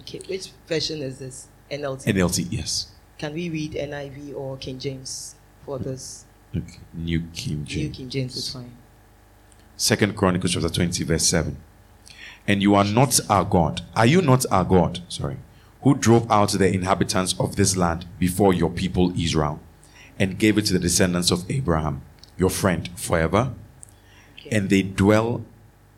Okay, 0.00 0.20
which 0.28 0.50
version 0.66 1.02
is 1.02 1.18
this? 1.18 1.48
NLT. 1.70 2.04
NLT, 2.04 2.46
yes. 2.50 2.92
Can 3.18 3.32
we 3.32 3.48
read 3.48 3.72
NIV 3.72 4.34
or 4.34 4.56
King 4.58 4.78
James 4.78 5.36
for 5.64 5.78
this? 5.78 6.24
Okay. 6.54 6.78
New 6.92 7.22
King 7.32 7.64
James. 7.64 7.76
New. 7.76 7.90
King 7.90 8.08
James 8.10 8.36
is 8.36 8.52
fine. 8.52 8.72
Second 9.76 10.16
Chronicles 10.16 10.52
chapter 10.52 10.68
20, 10.68 11.04
verse 11.04 11.26
7. 11.26 11.56
And 12.46 12.62
you 12.62 12.74
are 12.74 12.84
not 12.84 13.18
our 13.28 13.44
God. 13.44 13.82
Are 13.94 14.06
you 14.06 14.22
not 14.22 14.44
our 14.50 14.64
God? 14.64 15.00
Sorry. 15.08 15.36
Who 15.82 15.94
drove 15.94 16.30
out 16.30 16.52
the 16.52 16.72
inhabitants 16.72 17.34
of 17.38 17.56
this 17.56 17.76
land 17.76 18.06
before 18.18 18.52
your 18.52 18.70
people 18.70 19.12
Israel 19.18 19.60
and 20.18 20.38
gave 20.38 20.58
it 20.58 20.66
to 20.66 20.72
the 20.72 20.78
descendants 20.78 21.30
of 21.30 21.50
Abraham, 21.50 22.02
your 22.36 22.50
friend, 22.50 22.88
forever? 22.96 23.54
Okay. 24.38 24.50
And 24.56 24.70
they 24.70 24.82
dwell 24.82 25.44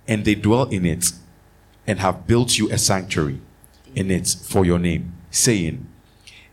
and 0.06 0.24
they 0.24 0.34
dwell 0.34 0.64
in 0.64 0.86
it 0.86 1.12
and 1.86 1.98
have 1.98 2.26
built 2.26 2.58
you 2.58 2.70
a 2.70 2.78
sanctuary 2.78 3.40
in 3.94 4.10
it 4.10 4.36
for 4.42 4.64
your 4.64 4.78
name, 4.78 5.14
saying, 5.30 5.86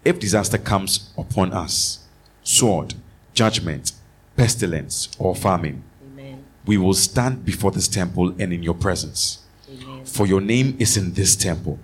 If 0.06 0.20
disaster 0.20 0.60
comes 0.60 1.12
upon 1.18 1.52
us, 1.52 2.06
sword, 2.44 2.94
judgment, 3.34 3.92
pestilence, 4.38 5.10
or 5.18 5.36
famine, 5.36 5.84
Amen. 6.06 6.46
we 6.66 6.78
will 6.78 6.94
stand 6.94 7.44
before 7.44 7.72
this 7.72 7.88
temple 7.88 8.30
and 8.40 8.54
in 8.54 8.62
your 8.62 8.76
presence. 8.76 9.40
Amen. 9.68 10.06
For 10.06 10.28
your 10.28 10.42
name 10.42 10.78
is 10.78 10.96
in 10.96 11.14
this 11.14 11.36
temple, 11.36 11.80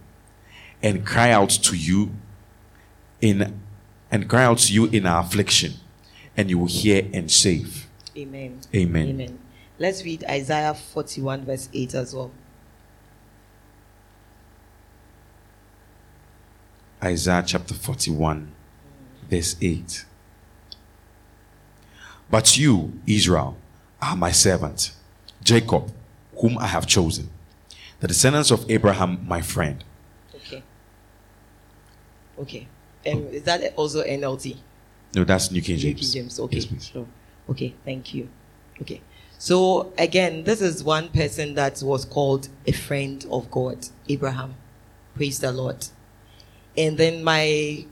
and 0.84 1.04
cry 1.04 1.32
out 1.32 1.50
to 1.50 1.76
you 1.76 2.12
in 3.22 3.60
and 4.12 4.30
cry 4.30 4.44
out 4.44 4.60
to 4.60 4.74
you 4.74 4.86
in 4.86 5.08
our 5.08 5.22
affliction, 5.24 5.74
and 6.38 6.48
you 6.50 6.60
will 6.60 6.68
hear 6.68 7.08
and 7.14 7.32
save. 7.32 7.88
Amen. 8.16 8.60
Amen. 8.76 9.08
Amen. 9.10 9.40
Let's 9.80 10.04
read 10.04 10.24
Isaiah 10.26 10.76
41, 10.76 11.46
verse 11.46 11.70
8 11.74 11.96
as 11.96 12.14
well. 12.14 12.32
Isaiah 17.04 17.44
chapter 17.46 17.74
41, 17.74 18.52
verse 19.30 19.56
8. 19.62 20.06
But 22.30 22.58
you, 22.58 22.94
Israel, 23.08 23.58
are 24.02 24.16
my 24.16 24.32
servant, 24.32 24.94
Jacob, 25.44 25.92
whom 26.38 26.58
I 26.58 26.68
have 26.68 26.88
chosen, 26.88 27.30
the 28.00 28.08
descendants 28.08 28.52
of 28.52 28.70
Abraham, 28.70 29.26
my 29.28 29.42
friend. 29.42 29.84
Okay. 30.36 30.64
Okay. 32.40 32.68
Um, 33.06 33.28
is 33.28 33.44
that 33.44 33.74
also 33.76 34.04
NLT? 34.04 34.58
No, 35.16 35.24
that's 35.24 35.52
New 35.52 35.62
King 35.62 35.78
James. 35.78 36.02
New. 36.02 36.02
King 36.02 36.24
James. 36.24 36.40
Okay. 36.40 36.56
Yes, 36.56 36.66
please. 36.66 36.86
Sure. 36.88 37.08
Okay. 37.50 37.74
Thank 37.84 38.14
you. 38.14 38.30
Okay. 38.82 39.02
So 39.38 39.92
again, 39.98 40.44
this 40.44 40.62
is 40.62 40.84
one 40.84 41.10
person 41.10 41.56
that 41.56 41.82
was 41.84 42.06
called 42.06 42.48
a 42.66 42.72
friend 42.72 43.26
of 43.32 43.50
God, 43.52 43.88
Abraham. 44.08 44.56
Praise 45.16 45.40
the 45.40 45.52
Lord. 45.52 45.88
And 46.78 46.98
then 46.98 47.24
my 47.24 47.86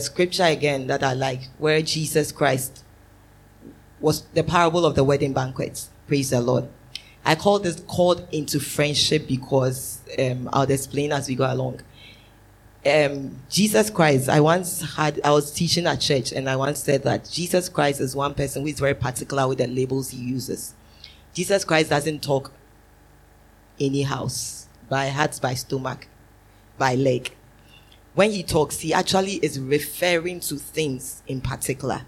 scripture 0.00 0.44
again 0.44 0.86
that 0.86 1.02
I 1.02 1.14
like, 1.14 1.42
where 1.58 1.82
Jesus 1.82 2.32
Christ 2.32 2.84
was 4.00 4.22
the 4.34 4.42
parable 4.42 4.86
of 4.86 4.94
the 4.94 5.04
wedding 5.04 5.32
banquet. 5.32 5.88
Praise 6.06 6.30
the 6.30 6.40
Lord. 6.40 6.68
I 7.24 7.34
call 7.34 7.58
this 7.58 7.80
called 7.86 8.26
into 8.32 8.60
friendship 8.60 9.28
because 9.28 10.00
um, 10.18 10.48
I'll 10.52 10.70
explain 10.70 11.12
as 11.12 11.28
we 11.28 11.34
go 11.34 11.52
along 11.52 11.82
um, 12.86 13.36
Jesus 13.50 13.90
Christ, 13.90 14.28
I 14.28 14.40
once 14.40 14.96
had, 14.96 15.20
I 15.22 15.30
was 15.30 15.52
teaching 15.52 15.86
at 15.86 16.00
church 16.00 16.32
and 16.32 16.48
I 16.48 16.56
once 16.56 16.82
said 16.82 17.02
that 17.02 17.28
Jesus 17.30 17.68
Christ 17.68 18.00
is 18.00 18.16
one 18.16 18.34
person 18.34 18.62
who 18.62 18.68
is 18.68 18.80
very 18.80 18.94
particular 18.94 19.46
with 19.46 19.58
the 19.58 19.66
labels 19.66 20.10
he 20.10 20.18
uses. 20.18 20.74
Jesus 21.34 21.64
Christ 21.64 21.90
doesn't 21.90 22.22
talk 22.22 22.52
any 23.78 24.02
house, 24.02 24.66
by 24.88 25.08
heart, 25.08 25.38
by 25.42 25.54
stomach, 25.54 26.06
by 26.78 26.94
leg. 26.94 27.34
When 28.14 28.32
he 28.32 28.42
talks, 28.42 28.80
he 28.80 28.92
actually 28.92 29.34
is 29.34 29.58
referring 29.58 30.40
to 30.40 30.56
things 30.56 31.22
in 31.26 31.40
particular. 31.40 32.02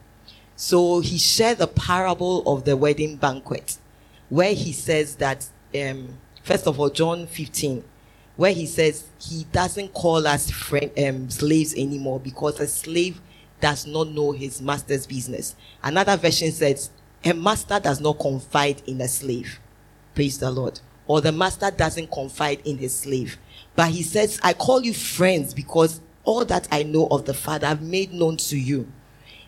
So 0.57 1.00
he 1.00 1.18
shared 1.18 1.59
the 1.59 1.66
parable 1.66 2.42
of 2.46 2.64
the 2.64 2.76
wedding 2.76 3.16
banquet, 3.16 3.78
where 4.28 4.53
he 4.53 4.72
says 4.72 5.16
that, 5.16 5.46
um, 5.74 6.18
first 6.42 6.66
of 6.66 6.78
all, 6.78 6.90
John 6.90 7.26
15, 7.26 7.84
where 8.36 8.53
he 8.53 8.66
says 8.66 9.05
he 9.20 9.44
doesn't 9.53 9.92
call 9.92 10.26
us 10.26 10.50
friend, 10.50 10.90
um, 10.98 11.30
slaves 11.30 11.74
anymore 11.74 12.20
because 12.20 12.61
a 12.61 12.66
slave 12.66 13.20
does 13.61 13.86
not 13.86 14.09
know 14.09 14.32
his 14.32 14.61
master's 14.61 15.07
business. 15.07 15.55
Another 15.82 16.16
version 16.16 16.50
says 16.50 16.90
a 17.24 17.32
master 17.32 17.78
does 17.78 18.00
not 18.00 18.18
confide 18.18 18.82
in 18.86 19.00
a 19.00 19.09
slave. 19.09 19.61
Praise 20.14 20.38
the 20.38 20.50
Lord. 20.50 20.80
Or 21.07 21.20
the 21.20 21.32
master 21.32 21.70
doesn't 21.70 22.11
confide 22.11 22.61
in 22.64 22.78
his 22.78 22.96
slave. 22.96 23.38
But 23.75 23.91
he 23.91 24.03
says, 24.03 24.39
I 24.43 24.53
call 24.53 24.83
you 24.83 24.93
friends 24.93 25.55
because 25.55 26.01
all 26.25 26.45
that 26.45 26.68
I 26.70 26.83
know 26.83 27.09
of 27.11 27.25
the 27.25 27.35
Father 27.35 27.66
I've 27.66 27.83
made 27.83 28.12
known 28.12 28.37
to 28.39 28.59
you. 28.59 28.87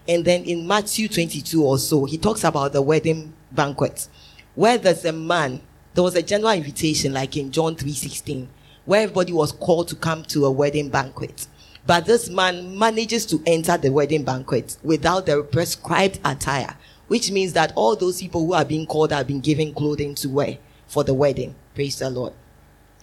And 0.09 0.25
then 0.25 0.45
in 0.45 0.67
Matthew 0.67 1.09
22 1.09 1.63
or 1.63 1.79
so, 1.79 2.05
he 2.05 2.19
talks 2.19 2.45
about 2.45 2.73
the 2.73 2.83
wedding 2.83 3.33
banquet, 3.53 4.09
where 4.55 4.77
there's 4.77 5.05
a 5.05 5.13
man, 5.13 5.61
there 5.95 6.05
was 6.05 6.15
a 6.15 6.23
general 6.23 6.53
invitation, 6.53 7.13
like 7.13 7.37
in 7.37 7.51
John 7.51 7.77
3:16, 7.77 8.49
where 8.85 9.03
everybody 9.03 9.33
was 9.33 9.53
called 9.53 9.89
to 9.89 9.97
come 9.97 10.25
to 10.25 10.45
a 10.45 10.51
wedding 10.51 10.91
banquet. 10.91 11.47
But 11.87 12.07
this 12.07 12.29
man 12.29 12.79
manages 12.79 13.27
to 13.27 13.43
enter 13.47 13.77
the 13.77 13.91
wedding 13.91 14.25
banquet 14.25 14.77
without 14.83 15.27
the 15.27 15.43
prescribed 15.43 16.19
attire, 16.25 16.77
which 17.09 17.31
means 17.31 17.53
that 17.53 17.73
all 17.77 17.95
those 17.97 18.21
people 18.21 18.45
who 18.45 18.55
are 18.55 18.65
being 18.65 18.87
called 18.87 19.13
have 19.13 19.27
been 19.27 19.41
given 19.41 19.75
clothing 19.75 20.15
to 20.17 20.29
wear 20.29 20.59
for 20.87 21.05
the 21.05 21.15
wedding. 21.15 21.55
Praise 21.75 21.99
the 21.99 22.11
Lord. 22.11 22.33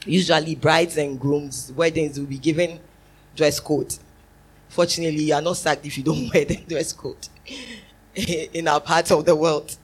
Usually, 0.05 0.55
brides 0.55 0.97
and 0.97 1.19
grooms' 1.19 1.71
weddings 1.75 2.19
will 2.19 2.25
be 2.25 2.39
given 2.39 2.79
dress 3.35 3.59
code. 3.59 3.95
Fortunately, 4.69 5.23
you 5.23 5.33
are 5.33 5.41
not 5.41 5.57
sacked 5.57 5.85
if 5.85 5.97
you 5.97 6.03
don't 6.03 6.29
wear 6.33 6.45
the 6.45 6.55
dress 6.55 6.93
code 6.93 7.27
in 8.15 8.67
our 8.67 8.79
part 8.79 9.11
of 9.11 9.25
the 9.25 9.35
world. 9.35 9.77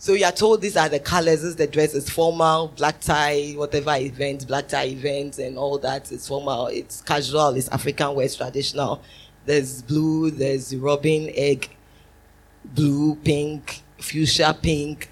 So 0.00 0.12
you 0.12 0.24
are 0.24 0.32
told 0.32 0.60
these 0.60 0.76
are 0.76 0.88
the 0.88 1.00
colors, 1.00 1.40
this 1.40 1.50
is 1.50 1.56
the 1.56 1.66
dress, 1.66 1.92
it's 1.92 2.08
formal, 2.08 2.68
black 2.68 3.00
tie, 3.00 3.54
whatever 3.56 3.96
event, 3.96 4.46
black 4.46 4.68
tie 4.68 4.86
events 4.86 5.40
and 5.40 5.58
all 5.58 5.76
that 5.78 6.12
is 6.12 6.28
formal, 6.28 6.68
it's 6.68 7.00
casual, 7.00 7.48
it's 7.56 7.68
African 7.68 8.14
wear, 8.14 8.28
traditional. 8.28 9.02
There's 9.44 9.82
blue, 9.82 10.30
there's 10.30 10.76
robin 10.76 11.32
egg, 11.34 11.76
blue, 12.64 13.16
pink, 13.16 13.82
fuchsia 13.98 14.56
pink, 14.62 15.10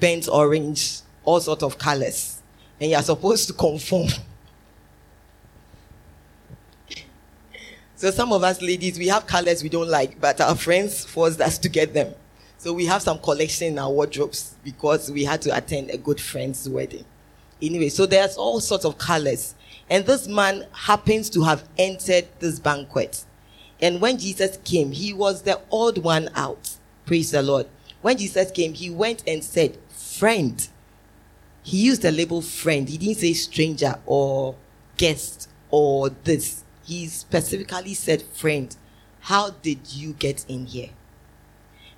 burnt 0.00 0.26
orange, 0.26 1.00
all 1.24 1.40
sorts 1.40 1.62
of 1.62 1.76
colors. 1.76 2.37
And 2.80 2.90
you're 2.90 3.02
supposed 3.02 3.46
to 3.48 3.52
conform. 3.52 4.08
So 7.96 8.12
some 8.12 8.32
of 8.32 8.44
us 8.44 8.62
ladies, 8.62 8.96
we 8.96 9.08
have 9.08 9.26
colors 9.26 9.62
we 9.62 9.68
don't 9.68 9.88
like, 9.88 10.20
but 10.20 10.40
our 10.40 10.54
friends 10.54 11.04
forced 11.04 11.40
us 11.40 11.58
to 11.58 11.68
get 11.68 11.94
them. 11.94 12.14
So 12.56 12.72
we 12.72 12.86
have 12.86 13.02
some 13.02 13.18
collection 13.18 13.68
in 13.68 13.78
our 13.78 13.90
wardrobes 13.90 14.54
because 14.62 15.10
we 15.10 15.24
had 15.24 15.42
to 15.42 15.56
attend 15.56 15.90
a 15.90 15.98
good 15.98 16.20
friend's 16.20 16.68
wedding. 16.68 17.04
Anyway, 17.60 17.88
so 17.88 18.06
there's 18.06 18.36
all 18.36 18.60
sorts 18.60 18.84
of 18.84 18.98
colors. 18.98 19.56
And 19.90 20.06
this 20.06 20.28
man 20.28 20.66
happens 20.72 21.28
to 21.30 21.42
have 21.42 21.68
entered 21.76 22.28
this 22.38 22.60
banquet. 22.60 23.24
And 23.80 24.00
when 24.00 24.18
Jesus 24.18 24.58
came, 24.64 24.92
he 24.92 25.12
was 25.12 25.42
the 25.42 25.60
odd 25.72 25.98
one 25.98 26.30
out. 26.34 26.76
Praise 27.06 27.30
the 27.30 27.42
Lord. 27.42 27.66
When 28.02 28.16
Jesus 28.16 28.50
came, 28.50 28.74
he 28.74 28.90
went 28.90 29.24
and 29.26 29.42
said, 29.42 29.76
Friend. 29.88 30.68
He 31.68 31.84
used 31.84 32.00
the 32.00 32.10
label 32.10 32.40
friend. 32.40 32.88
He 32.88 32.96
didn't 32.96 33.18
say 33.18 33.34
stranger 33.34 33.96
or 34.06 34.54
guest 34.96 35.50
or 35.70 36.08
this. 36.08 36.64
He 36.82 37.08
specifically 37.08 37.92
said, 37.92 38.22
Friend, 38.22 38.74
how 39.20 39.50
did 39.50 39.92
you 39.92 40.14
get 40.14 40.46
in 40.48 40.64
here? 40.64 40.88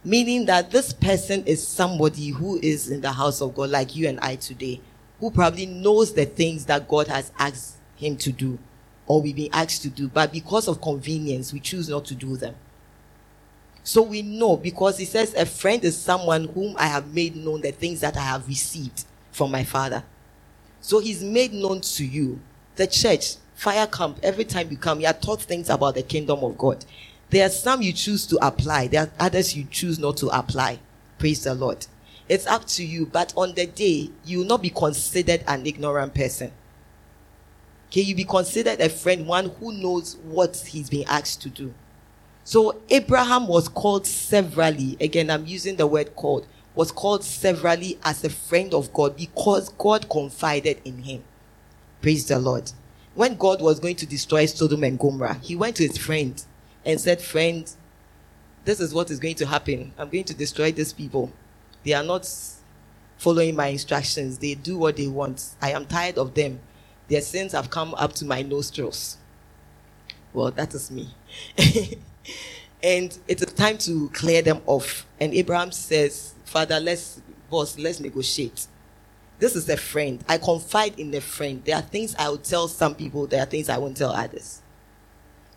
Meaning 0.03 0.47
that 0.47 0.73
this 0.73 0.93
person 0.93 1.45
is 1.45 1.65
somebody 1.65 2.31
who 2.31 2.59
is 2.61 2.91
in 2.91 3.01
the 3.01 3.13
house 3.13 3.41
of 3.41 3.55
God, 3.55 3.71
like 3.71 3.95
you 3.95 4.09
and 4.09 4.19
I 4.19 4.35
today, 4.35 4.81
who 5.21 5.31
probably 5.31 5.67
knows 5.67 6.15
the 6.15 6.25
things 6.25 6.65
that 6.65 6.89
God 6.89 7.07
has 7.07 7.31
asked 7.39 7.77
him 7.95 8.17
to 8.17 8.33
do 8.33 8.59
or 9.07 9.23
we've 9.23 9.37
been 9.37 9.51
asked 9.53 9.83
to 9.83 9.89
do, 9.89 10.09
but 10.09 10.33
because 10.33 10.67
of 10.67 10.81
convenience, 10.81 11.53
we 11.53 11.61
choose 11.61 11.89
not 11.89 12.05
to 12.07 12.17
do 12.17 12.37
them. 12.37 12.57
So 13.85 14.03
we 14.03 14.23
know 14.23 14.57
because 14.57 14.99
he 14.99 15.05
says, 15.05 15.33
A 15.35 15.47
friend 15.47 15.85
is 15.85 15.97
someone 15.97 16.47
whom 16.49 16.75
I 16.77 16.87
have 16.87 17.15
made 17.15 17.37
known 17.37 17.61
the 17.61 17.71
things 17.71 18.01
that 18.01 18.17
I 18.17 18.23
have 18.23 18.49
received 18.49 19.05
from 19.33 19.51
my 19.51 19.65
father. 19.65 20.05
So 20.81 20.99
he's 21.01 21.23
made 21.23 21.53
known 21.53 21.81
to 21.83 22.05
you. 22.05 22.41
The 22.77 22.87
church, 22.87 23.37
fire 23.55 23.87
camp, 23.87 24.19
every 24.23 24.45
time 24.45 24.71
you 24.71 24.77
come, 24.77 25.01
you 25.01 25.07
are 25.07 25.13
taught 25.13 25.43
things 25.43 25.69
about 25.69 25.95
the 25.95 26.03
kingdom 26.03 26.43
of 26.43 26.57
God. 26.59 26.85
There 27.31 27.47
are 27.47 27.51
some 27.51 27.83
you 27.83 27.93
choose 27.93 28.27
to 28.29 28.39
apply, 28.45 28.89
there 28.89 29.03
are 29.03 29.11
others 29.21 29.57
you 29.57 29.67
choose 29.71 29.99
not 29.99 30.17
to 30.19 30.29
apply. 30.29 30.81
Praise 31.19 31.45
the 31.45 31.55
Lord. 31.55 31.87
It's 32.29 32.47
up 32.47 32.65
to 32.67 32.85
you, 32.85 33.07
but 33.07 33.33
on 33.37 33.55
the 33.55 33.67
day, 33.67 34.11
you 34.25 34.39
will 34.39 34.47
not 34.47 34.63
be 34.63 34.71
considered 34.71 35.45
an 35.47 35.67
ignorant 35.67 36.15
person. 36.15 36.53
Can 37.91 38.05
you 38.05 38.15
be 38.15 38.25
considered 38.25 38.81
a 38.81 38.89
friend, 38.89 39.27
one 39.27 39.51
who 39.61 39.73
knows 39.73 40.17
what 40.25 40.57
he's 40.57 40.89
being 40.89 41.07
asked 41.07 41.43
to 41.43 41.49
do? 41.51 41.75
So 42.45 42.81
Abraham 42.89 43.47
was 43.49 43.69
called 43.69 44.07
severally. 44.07 44.97
Again, 45.01 45.31
I'm 45.31 45.47
using 45.47 45.77
the 45.77 45.87
word 45.87 46.15
called. 46.17 46.47
Was 46.81 46.93
called 46.93 47.23
severally 47.23 47.99
as 48.03 48.25
a 48.25 48.31
friend 48.31 48.73
of 48.73 48.91
God 48.95 49.15
because 49.15 49.69
God 49.69 50.09
confided 50.09 50.81
in 50.83 51.03
him. 51.03 51.23
Praise 52.01 52.27
the 52.27 52.39
Lord. 52.39 52.73
When 53.15 53.37
God 53.37 53.61
was 53.61 53.79
going 53.79 53.97
to 53.97 54.07
destroy 54.07 54.47
Sodom 54.47 54.83
and 54.85 54.99
Gomorrah, 54.99 55.35
he 55.43 55.55
went 55.57 55.77
to 55.77 55.87
his 55.87 55.99
friend 55.99 56.43
and 56.87 56.99
said, 56.99 57.21
Friend, 57.21 57.71
this 58.65 58.81
is 58.81 58.95
what 58.95 59.11
is 59.11 59.21
going 59.21 59.35
to 59.35 59.47
happen. 59.47 59.93
I'm 59.99 60.09
going 60.09 60.25
to 60.25 60.33
destroy 60.33 60.73
these 60.73 60.95
people. 60.95 61.31
They 61.85 61.93
are 61.93 62.03
not 62.03 62.27
following 63.19 63.57
my 63.57 63.67
instructions. 63.67 64.39
They 64.39 64.55
do 64.55 64.79
what 64.79 64.97
they 64.97 65.07
want. 65.07 65.51
I 65.61 65.73
am 65.73 65.85
tired 65.85 66.17
of 66.17 66.33
them. 66.33 66.61
Their 67.09 67.21
sins 67.21 67.53
have 67.53 67.69
come 67.69 67.93
up 67.97 68.15
to 68.15 68.25
my 68.25 68.41
nostrils. 68.41 69.19
Well, 70.33 70.51
that 70.53 70.73
is 70.73 70.91
me. 70.91 71.15
and 72.83 73.19
it 73.29 73.43
is 73.43 73.43
a 73.43 73.55
time 73.55 73.77
to 73.77 74.09
clear 74.15 74.41
them 74.41 74.63
off. 74.65 75.05
And 75.21 75.35
Abraham 75.35 75.73
says, 75.73 76.33
Father, 76.51 76.81
let's, 76.81 77.23
boss, 77.49 77.79
let's 77.79 78.01
negotiate. 78.01 78.67
This 79.39 79.55
is 79.55 79.69
a 79.69 79.77
friend. 79.77 80.25
I 80.29 80.37
confide 80.37 80.99
in 80.99 81.15
a 81.15 81.21
friend. 81.21 81.63
There 81.65 81.77
are 81.77 81.81
things 81.81 82.17
I 82.19 82.29
will 82.29 82.39
tell 82.39 82.67
some 82.67 82.97
people, 82.97 83.29
there 83.29 83.41
are 83.41 83.47
things 83.47 83.69
I 83.69 83.79
won't 83.79 83.97
tell 83.97 84.11
others. 84.11 84.61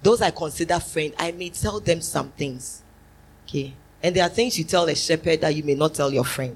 Those 0.03 0.21
I 0.21 0.29
consider 0.29 0.79
friend, 0.79 1.11
I 1.17 1.31
may 1.31 1.49
tell 1.49 1.79
them 1.79 1.99
some 1.99 2.29
things. 2.33 2.83
Okay. 3.45 3.73
And 4.03 4.15
there 4.15 4.23
are 4.23 4.29
things 4.29 4.55
you 4.59 4.65
tell 4.65 4.85
a 4.85 4.93
shepherd 4.93 5.41
that 5.41 5.55
you 5.55 5.63
may 5.63 5.73
not 5.73 5.95
tell 5.95 6.13
your 6.13 6.25
friend. 6.25 6.55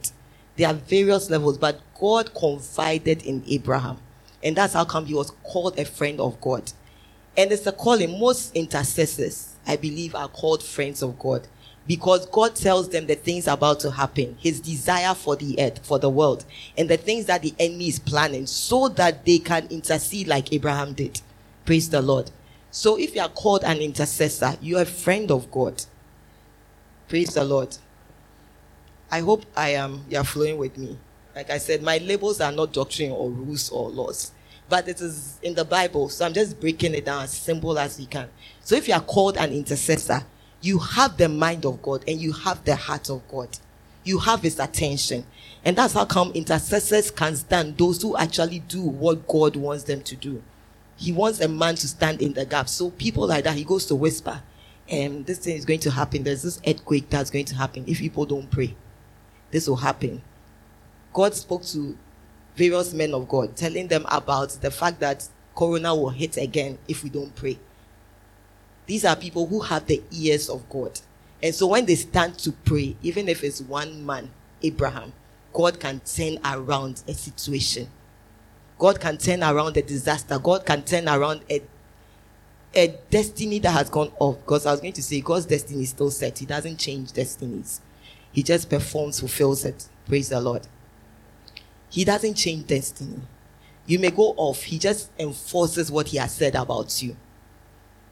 There 0.56 0.68
are 0.68 0.76
various 0.76 1.32
levels, 1.32 1.58
but 1.58 1.82
God 2.00 2.32
confided 2.36 3.24
in 3.24 3.44
Abraham. 3.48 3.98
And 4.44 4.56
that's 4.56 4.74
how 4.76 4.86
come 4.86 5.08
he 5.08 5.16
was 5.16 5.32
called 5.42 5.80
a 5.80 5.86
friend 5.86 6.20
of 6.20 6.40
God. 6.40 6.72
And 7.36 7.52
it's 7.52 7.66
a 7.66 7.72
calling. 7.72 8.20
Most 8.20 8.56
intercessors, 8.56 9.56
I 9.66 9.78
believe, 9.78 10.14
are 10.14 10.28
called 10.28 10.62
friends 10.62 11.02
of 11.02 11.18
God 11.18 11.48
because 11.88 12.26
God 12.28 12.56
tells 12.56 12.90
them 12.90 13.08
the 13.08 13.16
things 13.16 13.48
about 13.48 13.80
to 13.82 13.92
happen, 13.92 14.38
his 14.40 14.60
desire 14.60 15.16
for 15.16 15.36
the 15.36 15.60
earth, 15.60 15.86
for 15.86 15.98
the 16.00 16.10
world, 16.10 16.46
and 16.78 16.90
the 16.90 16.98
things 16.98 17.26
that 17.28 17.42
the 17.42 17.54
enemy 17.60 17.88
is 17.88 18.00
planning 18.00 18.46
so 18.46 18.90
that 18.90 19.26
they 19.26 19.40
can 19.40 19.68
intercede 19.68 20.28
like 20.28 20.52
Abraham 20.54 20.94
did. 20.94 21.22
Praise 21.66 21.90
the 21.90 22.02
Lord. 22.02 22.30
So 22.72 23.00
if 23.00 23.16
you 23.16 23.22
are 23.22 23.30
called 23.30 23.64
an 23.64 23.78
intercessor, 23.78 24.56
you 24.62 24.78
are 24.78 24.84
a 24.84 24.86
friend 24.86 25.32
of 25.32 25.50
God. 25.50 25.84
Praise 27.08 27.34
the 27.34 27.46
Lord. 27.46 27.78
I 29.10 29.22
hope 29.22 29.46
I 29.56 29.70
am 29.70 30.04
you 30.10 30.18
are 30.18 30.26
flowing 30.26 30.58
with 30.58 30.78
me. 30.78 30.98
Like 31.34 31.50
I 31.50 31.58
said, 31.58 31.82
my 31.82 32.00
labels 32.00 32.42
are 32.42 32.52
not 32.52 32.74
doctrine 32.74 33.12
or 33.12 33.30
rules 33.30 33.70
or 33.70 33.90
laws, 33.90 34.32
but 34.68 34.88
it 34.90 35.00
is 35.00 35.40
in 35.42 35.54
the 35.54 35.64
Bible. 35.64 36.10
So 36.10 36.26
I'm 36.26 36.34
just 36.34 36.60
breaking 36.60 36.96
it 36.96 37.06
down 37.06 37.24
as 37.24 37.32
simple 37.32 37.80
as 37.80 37.98
we 37.98 38.08
can. 38.08 38.28
So 38.62 38.76
if 38.76 38.88
you 38.88 38.94
are 38.96 39.02
called 39.02 39.38
an 39.38 39.54
intercessor, 39.54 40.24
you 40.62 40.80
have 40.80 41.18
the 41.18 41.30
mind 41.30 41.66
of 41.66 41.82
God 41.82 42.04
and 42.08 42.20
you 42.20 42.34
have 42.34 42.64
the 42.66 42.76
heart 42.76 43.10
of 43.10 43.28
God. 43.28 43.50
You 44.04 44.20
have 44.20 44.42
his 44.42 44.60
attention. 44.60 45.26
And 45.64 45.78
that's 45.78 45.94
how 45.94 46.06
come 46.06 46.32
intercessors 46.32 47.12
can 47.12 47.36
stand 47.36 47.78
those 47.78 48.02
who 48.02 48.16
actually 48.18 48.60
do 48.60 48.82
what 48.82 49.28
God 49.28 49.56
wants 49.56 49.84
them 49.84 50.02
to 50.04 50.16
do. 50.16 50.42
He 50.96 51.12
wants 51.12 51.40
a 51.42 51.48
man 51.48 51.76
to 51.76 51.88
stand 51.88 52.22
in 52.22 52.34
the 52.34 52.46
gap. 52.46 52.70
So 52.70 52.90
people 52.92 53.28
like 53.28 53.44
that, 53.44 53.56
he 53.56 53.64
goes 53.64 53.86
to 53.88 53.96
whisper, 53.96 54.42
and 54.90 55.18
um, 55.18 55.24
this 55.24 55.40
thing 55.40 55.58
is 55.58 55.66
going 55.66 55.82
to 55.82 55.92
happen. 55.92 56.24
There's 56.24 56.44
this 56.44 56.62
earthquake 56.66 57.10
that's 57.10 57.30
going 57.30 57.46
to 57.46 57.56
happen 57.56 57.84
if 57.88 58.00
people 58.00 58.26
don't 58.26 58.50
pray. 58.50 58.76
This 59.52 59.68
will 59.68 59.76
happen. 59.76 60.22
God 61.14 61.34
spoke 61.36 61.64
to 61.66 61.98
various 62.56 62.94
men 62.94 63.14
of 63.14 63.28
God, 63.28 63.56
telling 63.56 63.88
them 63.88 64.06
about 64.10 64.50
the 64.62 64.72
fact 64.72 65.00
that 65.02 65.28
Corona 65.56 65.94
will 65.94 66.10
hit 66.10 66.38
again 66.38 66.78
if 66.88 67.04
we 67.04 67.10
don't 67.10 67.36
pray. 67.36 67.60
These 68.88 69.06
are 69.06 69.16
people 69.16 69.46
who 69.46 69.60
have 69.60 69.86
the 69.86 70.02
ears 70.12 70.50
of 70.50 70.68
God. 70.70 71.00
And 71.44 71.54
so 71.54 71.68
when 71.68 71.86
they 71.86 71.96
stand 71.96 72.40
to 72.40 72.52
pray, 72.52 72.96
even 73.04 73.30
if 73.30 73.44
it's 73.44 73.62
one 73.62 74.06
man, 74.06 74.32
Abraham, 74.64 75.14
God 75.54 75.80
can 75.80 76.00
turn 76.00 76.40
around 76.44 77.04
a 77.08 77.14
situation. 77.14 77.88
God 78.80 79.00
can 79.00 79.18
turn 79.18 79.44
around 79.44 79.78
a 79.78 79.82
disaster. 79.82 80.40
God 80.40 80.66
can 80.66 80.84
turn 80.84 81.08
around 81.08 81.42
a, 81.50 81.62
a 82.74 82.98
destiny 83.10 83.60
that 83.60 83.72
has 83.72 83.90
gone 83.90 84.12
off. 84.20 84.38
Because 84.40 84.66
I 84.66 84.72
was 84.72 84.82
going 84.82 84.94
to 84.94 85.04
say, 85.04 85.22
God's 85.22 85.46
destiny 85.46 85.84
is 85.84 85.90
still 85.90 86.12
set. 86.12 86.40
He 86.40 86.46
doesn't 86.46 86.78
change 86.78 87.12
destinies, 87.14 87.82
He 88.32 88.42
just 88.42 88.70
performs, 88.70 89.20
fulfills 89.20 89.66
it. 89.66 89.88
Praise 90.06 90.30
the 90.30 90.40
Lord. 90.40 90.68
He 91.90 92.04
doesn't 92.06 92.36
change 92.36 92.68
destiny. 92.68 93.20
You 93.86 94.00
may 94.00 94.12
go 94.12 94.34
off, 94.36 94.64
he 94.64 94.78
just 94.78 95.10
enforces 95.18 95.90
what 95.90 96.10
he 96.10 96.18
has 96.18 96.34
said 96.34 96.56
about 96.56 97.02
you. 97.02 97.16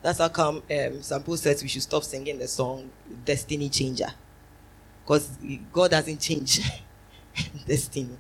That's 0.06 0.20
how 0.20 0.30
come 0.30 0.62
um, 0.70 1.02
says 1.02 1.64
we 1.64 1.68
should 1.68 1.82
stop 1.82 2.04
singing 2.04 2.38
the 2.38 2.48
song 2.48 2.92
Destiny 3.26 3.70
Changer. 3.70 4.14
Because 5.04 5.36
God 5.74 5.90
doesn't 5.90 6.20
change 6.20 6.62
destiny. 7.68 8.16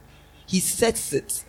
He 0.47 0.61
sets 0.61 1.13
it. 1.13 1.45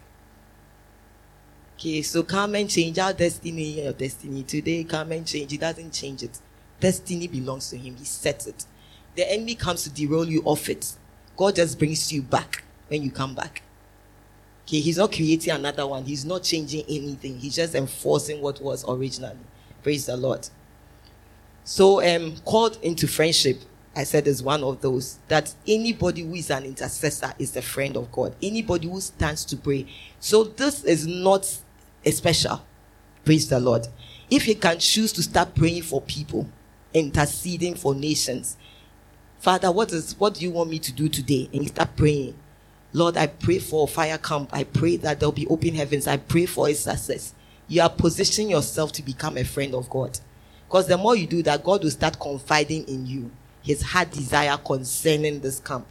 Okay, 1.75 2.03
so 2.03 2.23
come 2.23 2.55
and 2.55 2.69
change 2.69 2.99
our 2.99 3.15
destiny, 3.15 3.83
your 3.83 3.95
destiny 3.95 4.43
today. 4.43 4.85
Come 4.85 5.13
and 5.13 5.27
change. 5.27 5.53
He 5.53 5.57
doesn't 5.57 5.95
change 5.95 6.23
it. 6.23 6.39
Destiny 6.81 7.29
belongs 7.29 7.71
to 7.71 7.79
him. 7.79 7.97
He 7.97 8.05
sets 8.05 8.47
it. 8.47 8.67
The 9.15 9.33
enemy 9.33 9.55
comes 9.55 9.85
to 9.85 9.91
derail 9.91 10.29
you 10.29 10.43
off 10.45 10.69
it. 10.69 10.97
God 11.35 11.57
just 11.57 11.79
brings 11.79 12.13
you 12.13 12.21
back 12.21 12.63
when 12.89 13.03
you 13.03 13.11
come 13.11 13.35
back. 13.35 13.63
Okay, 14.67 14.81
he's 14.81 14.99
not 14.99 15.13
creating 15.13 15.55
another 15.55 15.87
one. 15.87 16.05
He's 16.05 16.27
not 16.27 16.43
changing 16.43 16.85
anything. 16.91 17.39
He's 17.39 17.57
just 17.57 17.75
enforcing 17.75 18.43
what 18.43 18.61
was 18.61 18.85
originally. 18.87 19.39
Praise 19.87 20.07
the 20.07 20.17
Lord. 20.17 20.49
So, 21.63 22.05
um, 22.05 22.39
called 22.45 22.77
into 22.83 23.07
friendship, 23.07 23.61
I 23.95 24.03
said 24.03 24.27
is 24.27 24.43
one 24.43 24.65
of 24.65 24.81
those 24.81 25.21
that 25.29 25.55
anybody 25.65 26.23
who 26.23 26.35
is 26.35 26.51
an 26.51 26.65
intercessor 26.65 27.33
is 27.39 27.55
a 27.55 27.63
friend 27.63 27.97
of 27.97 28.11
God. 28.11 28.35
Anybody 28.43 28.89
who 28.89 29.01
stands 29.01 29.45
to 29.45 29.57
pray. 29.57 29.87
So 30.19 30.43
this 30.43 30.83
is 30.83 31.07
not 31.07 31.57
a 32.05 32.11
special. 32.11 32.65
Praise 33.25 33.49
the 33.49 33.61
Lord. 33.61 33.87
If 34.29 34.49
you 34.49 34.57
can 34.57 34.81
choose 34.81 35.13
to 35.13 35.23
start 35.23 35.55
praying 35.55 35.83
for 35.83 36.01
people, 36.01 36.49
interceding 36.93 37.77
for 37.77 37.95
nations, 37.95 38.57
Father, 39.39 39.71
what 39.71 39.93
is 39.93 40.19
what 40.19 40.35
do 40.35 40.41
you 40.41 40.51
want 40.51 40.69
me 40.69 40.81
to 40.81 40.91
do 40.91 41.09
today? 41.09 41.49
And 41.53 41.63
you 41.63 41.69
start 41.69 41.95
praying 41.95 42.35
Lord, 42.93 43.17
I 43.17 43.29
pray 43.29 43.61
for 43.61 43.87
fire 43.87 44.19
camp. 44.19 44.51
I 44.53 44.65
pray 44.65 44.97
that 44.97 45.21
there'll 45.21 45.31
be 45.31 45.47
open 45.47 45.75
heavens. 45.75 46.09
I 46.09 46.17
pray 46.17 46.47
for 46.47 46.69
its 46.69 46.81
success. 46.81 47.35
You 47.69 47.83
are 47.83 47.91
positioning 47.91 48.51
yourself 48.51 48.93
to 48.93 49.03
become 49.03 49.37
a 49.37 49.45
friend 49.45 49.75
of 49.75 49.91
God. 49.91 50.19
Because 50.67 50.87
the 50.87 50.97
more 50.99 51.17
you 51.17 51.27
do 51.27 51.43
that, 51.43 51.65
God 51.65 51.83
will 51.83 51.91
start 51.91 52.19
confiding 52.19 52.85
in 52.89 53.07
you 53.07 53.31
his 53.67 53.83
heart 53.83 54.13
desire 54.13 54.57
concerning 54.57 55.41
this 55.41 55.59
camp. 55.59 55.87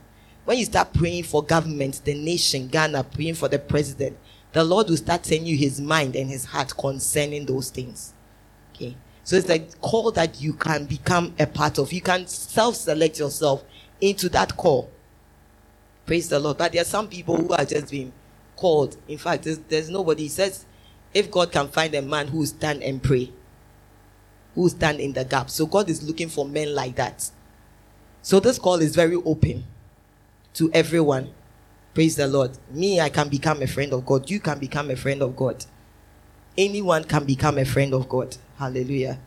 When 0.45 0.57
you 0.57 0.65
start 0.65 0.93
praying 0.93 1.23
for 1.23 1.43
government, 1.43 2.01
the 2.05 2.13
nation, 2.13 2.67
Ghana, 2.67 3.03
praying 3.03 3.35
for 3.35 3.49
the 3.49 3.59
president, 3.59 4.17
the 4.53 4.63
Lord 4.63 4.89
will 4.89 4.95
start 4.97 5.23
telling 5.23 5.45
you 5.45 5.57
his 5.57 5.81
mind 5.81 6.15
and 6.15 6.29
his 6.29 6.45
heart 6.45 6.73
concerning 6.77 7.45
those 7.45 7.69
things. 7.69 8.13
Okay. 8.73 8.95
So 9.25 9.35
it's 9.35 9.49
a 9.49 9.59
call 9.81 10.11
that 10.11 10.39
you 10.39 10.53
can 10.53 10.85
become 10.85 11.35
a 11.37 11.45
part 11.45 11.77
of. 11.77 11.91
You 11.91 11.99
can 11.99 12.27
self 12.27 12.75
select 12.75 13.19
yourself 13.19 13.65
into 13.99 14.29
that 14.29 14.55
call. 14.55 14.89
Praise 16.05 16.29
the 16.29 16.39
Lord. 16.39 16.57
But 16.57 16.71
there 16.71 16.81
are 16.83 16.85
some 16.85 17.09
people 17.09 17.35
who 17.35 17.51
are 17.53 17.65
just 17.65 17.91
being 17.91 18.13
called. 18.55 18.95
In 19.07 19.17
fact, 19.17 19.43
there's, 19.43 19.57
there's 19.57 19.89
nobody. 19.89 20.23
He 20.23 20.29
says, 20.29 20.65
if 21.15 21.31
God 21.31 21.51
can 21.51 21.69
find 21.69 21.95
a 21.95 22.01
man 22.01 22.27
who 22.27 22.39
will 22.39 22.45
stand 22.45 22.83
and 22.83 23.01
pray, 23.01 23.31
who 24.53 24.63
will 24.63 24.69
stand 24.69 24.99
in 24.99 25.13
the 25.13 25.23
gap. 25.23 25.49
So 25.49 25.65
God 25.65 25.89
is 25.89 26.03
looking 26.03 26.27
for 26.27 26.45
men 26.45 26.75
like 26.75 26.95
that. 26.97 27.31
So 28.21 28.41
this 28.41 28.59
call 28.59 28.75
is 28.81 28.93
very 28.93 29.15
open 29.15 29.63
to 30.55 30.69
everyone. 30.73 31.31
Praise 31.93 32.17
the 32.17 32.27
Lord. 32.27 32.51
Me, 32.69 32.99
I 32.99 33.07
can 33.07 33.29
become 33.29 33.61
a 33.61 33.67
friend 33.67 33.93
of 33.93 34.05
God. 34.05 34.29
You 34.29 34.41
can 34.41 34.59
become 34.59 34.91
a 34.91 34.97
friend 34.97 35.21
of 35.21 35.37
God. 35.37 35.65
Anyone 36.57 37.05
can 37.05 37.23
become 37.23 37.57
a 37.59 37.65
friend 37.65 37.93
of 37.93 38.09
God. 38.09 38.35
Hallelujah. 38.59 39.17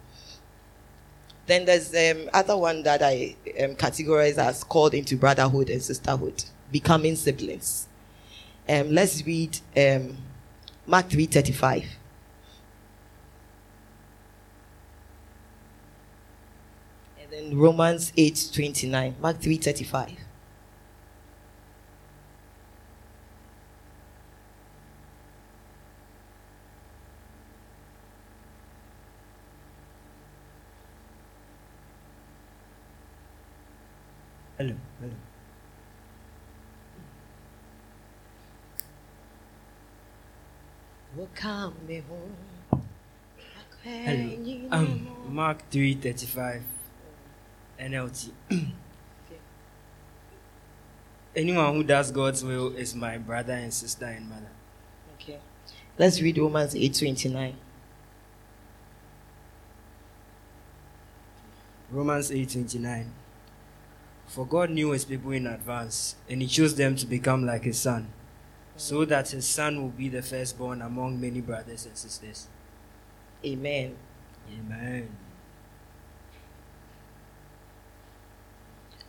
Then 1.47 1.64
there's 1.64 1.95
um, 1.95 2.28
other 2.34 2.59
one 2.59 2.82
that 2.82 3.03
I 3.03 3.34
um, 3.64 3.74
categorize 3.76 4.36
as 4.36 4.62
called 4.62 4.93
into 4.93 5.16
brotherhood 5.16 5.70
and 5.70 5.82
sisterhood, 5.82 6.45
becoming 6.70 7.16
siblings. 7.16 7.89
Um, 8.68 8.91
let's 8.91 9.24
read 9.24 9.59
um, 9.74 10.18
Mark 10.89 11.11
3:35. 11.11 11.84
And 17.20 17.30
then 17.30 17.59
Romans 17.59 18.11
8:29. 18.16 19.20
Mark 19.20 19.39
3:35. 19.39 20.16
Hello. 43.82 44.68
Um, 44.70 45.08
Mark 45.28 45.68
3:35 45.68 46.62
NLT. 47.80 48.30
Anyone 51.36 51.74
who 51.74 51.82
does 51.82 52.12
God's 52.12 52.44
will 52.44 52.72
is 52.76 52.94
my 52.94 53.18
brother 53.18 53.54
and 53.54 53.74
sister 53.74 54.04
and 54.06 54.28
mother. 54.28 54.52
Okay. 55.14 55.40
Let's 55.98 56.22
read 56.22 56.38
Romans 56.38 56.74
8:29. 56.74 57.54
Romans 61.90 62.30
8:29. 62.30 63.06
For 64.28 64.46
God 64.46 64.70
knew 64.70 64.92
his 64.92 65.04
people 65.04 65.32
in 65.32 65.48
advance, 65.48 66.14
and 66.30 66.42
he 66.42 66.46
chose 66.46 66.76
them 66.76 66.94
to 66.94 67.06
become 67.06 67.44
like 67.44 67.64
his 67.64 67.80
son, 67.80 68.12
so 68.79 69.05
that 69.05 69.29
his 69.29 69.47
son 69.47 69.83
will 69.83 69.91
be 69.91 70.09
the 70.09 70.22
firstborn 70.22 70.81
among 70.81 71.20
many 71.20 71.41
brothers 71.41 71.85
and 71.85 71.97
sisters. 71.97 72.47
Amen. 73.45 73.97
Amen. 74.49 75.09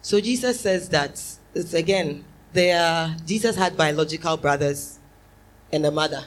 So 0.01 0.19
Jesus 0.19 0.59
says 0.59 0.89
that 0.89 1.21
it's 1.53 1.73
again, 1.73 2.25
there 2.51 3.15
Jesus 3.25 3.55
had 3.55 3.77
biological 3.77 4.37
brothers 4.37 4.97
and 5.71 5.85
a 5.85 5.91
mother. 5.91 6.23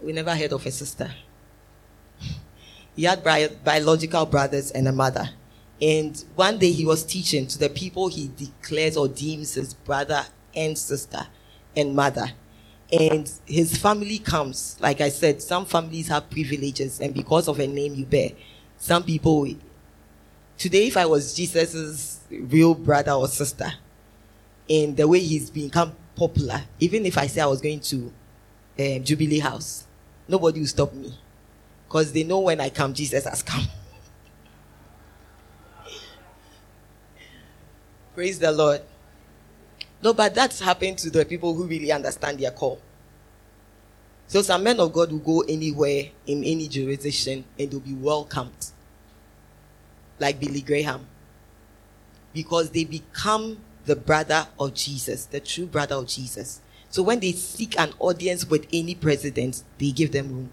We 0.00 0.12
never 0.12 0.36
heard 0.36 0.52
of 0.52 0.64
a 0.64 0.70
sister. 0.70 1.10
He 2.94 3.04
had 3.04 3.24
bi- 3.24 3.48
biological 3.64 4.24
brothers 4.26 4.70
and 4.70 4.86
a 4.86 4.92
mother. 4.92 5.30
And 5.82 6.24
one 6.36 6.58
day 6.58 6.70
he 6.70 6.86
was 6.86 7.04
teaching 7.04 7.48
to 7.48 7.58
the 7.58 7.68
people 7.68 8.08
he 8.08 8.30
declares 8.36 8.96
or 8.96 9.08
deems 9.08 9.54
his 9.54 9.74
brother 9.74 10.24
and 10.54 10.78
sister 10.78 11.26
and 11.76 11.94
mother. 11.94 12.26
And 12.92 13.30
his 13.46 13.76
family 13.76 14.18
comes, 14.18 14.76
like 14.80 15.00
I 15.00 15.08
said, 15.10 15.42
some 15.42 15.66
families 15.66 16.08
have 16.08 16.30
privileges, 16.30 17.00
and 17.00 17.12
because 17.14 17.48
of 17.48 17.58
a 17.60 17.66
name 17.66 17.94
you 17.94 18.06
bear, 18.06 18.30
some 18.78 19.02
people. 19.02 19.48
Today, 20.58 20.86
if 20.86 20.96
I 20.96 21.06
was 21.06 21.34
Jesus's 21.34 22.20
real 22.30 22.74
brother 22.74 23.12
or 23.12 23.28
sister, 23.28 23.72
in 24.68 24.94
the 24.94 25.06
way 25.06 25.20
he's 25.20 25.50
become 25.50 25.92
popular, 26.16 26.62
even 26.80 27.06
if 27.06 27.18
I 27.18 27.26
say 27.26 27.40
I 27.40 27.46
was 27.46 27.60
going 27.60 27.80
to 27.80 28.12
um, 28.78 29.04
Jubilee 29.04 29.40
House, 29.40 29.86
nobody 30.28 30.60
will 30.60 30.66
stop 30.68 30.94
me, 30.94 31.18
because 31.86 32.12
they 32.12 32.24
know 32.24 32.40
when 32.40 32.60
I 32.60 32.70
come, 32.70 32.94
Jesus 32.94 33.24
has 33.24 33.42
come. 33.42 33.64
Praise 38.14 38.38
the 38.38 38.52
Lord. 38.52 38.82
No, 40.02 40.12
but 40.12 40.34
that's 40.34 40.60
happened 40.60 40.98
to 40.98 41.10
the 41.10 41.24
people 41.24 41.54
who 41.54 41.66
really 41.66 41.90
understand 41.90 42.38
their 42.38 42.50
call. 42.50 42.80
So 44.28 44.42
some 44.42 44.64
men 44.64 44.80
of 44.80 44.92
God 44.92 45.12
will 45.12 45.18
go 45.18 45.40
anywhere 45.42 46.06
in 46.26 46.42
any 46.44 46.68
jurisdiction 46.68 47.44
and 47.58 47.70
they'll 47.70 47.80
be 47.80 47.94
welcomed. 47.94 48.70
Like 50.18 50.40
Billy 50.40 50.60
Graham. 50.60 51.06
Because 52.32 52.70
they 52.70 52.84
become 52.84 53.58
the 53.84 53.96
brother 53.96 54.48
of 54.58 54.74
Jesus, 54.74 55.26
the 55.26 55.40
true 55.40 55.66
brother 55.66 55.94
of 55.94 56.08
Jesus. 56.08 56.60
So 56.90 57.02
when 57.02 57.20
they 57.20 57.32
seek 57.32 57.78
an 57.78 57.92
audience 57.98 58.48
with 58.48 58.66
any 58.72 58.94
president, 58.94 59.62
they 59.78 59.92
give 59.92 60.12
them 60.12 60.28
room. 60.28 60.50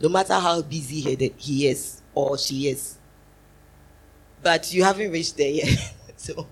No 0.00 0.08
matter 0.08 0.34
how 0.34 0.62
busy 0.62 1.32
he 1.36 1.68
is 1.68 2.02
or 2.14 2.38
she 2.38 2.68
is. 2.68 2.96
But 4.42 4.72
you 4.72 4.82
haven't 4.84 5.12
reached 5.12 5.36
there 5.36 5.50
yet. 5.50 5.94
so 6.16 6.46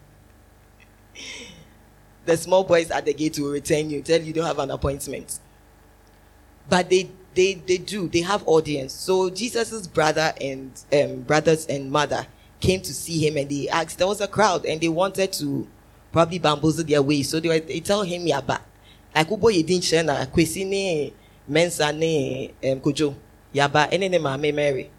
the 2.29 2.37
small 2.37 2.63
boys 2.63 2.91
at 2.91 3.05
the 3.07 3.15
gate 3.15 3.39
will 3.39 3.51
return 3.51 3.91
you, 3.91 4.03
tell 4.03 4.21
you 4.21 4.33
don't 4.33 4.47
have 4.47 4.59
an 4.59 4.71
appointment. 4.71 5.41
But 6.69 6.91
they 6.91 7.11
they 7.35 7.55
they 7.55 7.79
do, 7.79 8.09
they 8.09 8.21
have 8.21 8.43
audience. 8.47 8.93
So 8.93 9.31
Jesus's 9.31 9.89
brother 9.89 10.33
and 10.41 10.71
um, 10.93 11.23
brothers 11.23 11.67
and 11.67 11.91
mother 11.91 12.27
came 12.61 12.83
to 12.83 12.93
see 12.93 13.27
him 13.27 13.37
and 13.37 13.49
they 13.49 13.69
asked, 13.69 13.99
there 13.99 14.07
was 14.07 14.21
a 14.21 14.29
crowd 14.29 14.67
and 14.67 14.81
they 14.81 14.89
wanted 14.89 15.33
to 15.35 15.67
probably 16.13 16.39
bamboozle 16.39 16.85
their 16.85 17.03
way. 17.03 17.23
So 17.23 17.41
they, 17.41 17.61
they 17.61 17.81
tell 17.81 18.03
him, 18.03 18.27
Yaba, 18.27 18.61
like 19.15 19.29
ubo 19.29 19.51
yedin 19.51 19.81
chena, 19.81 20.27
kwesi 20.27 20.67
ne 20.67 21.13
mensa 21.47 21.93
ne 21.93 22.53
um, 22.65 22.81
Yaba, 23.55 23.91
ene 23.93 24.11
ne 24.11 24.19
mame 24.19 24.55
Mary. 24.55 24.91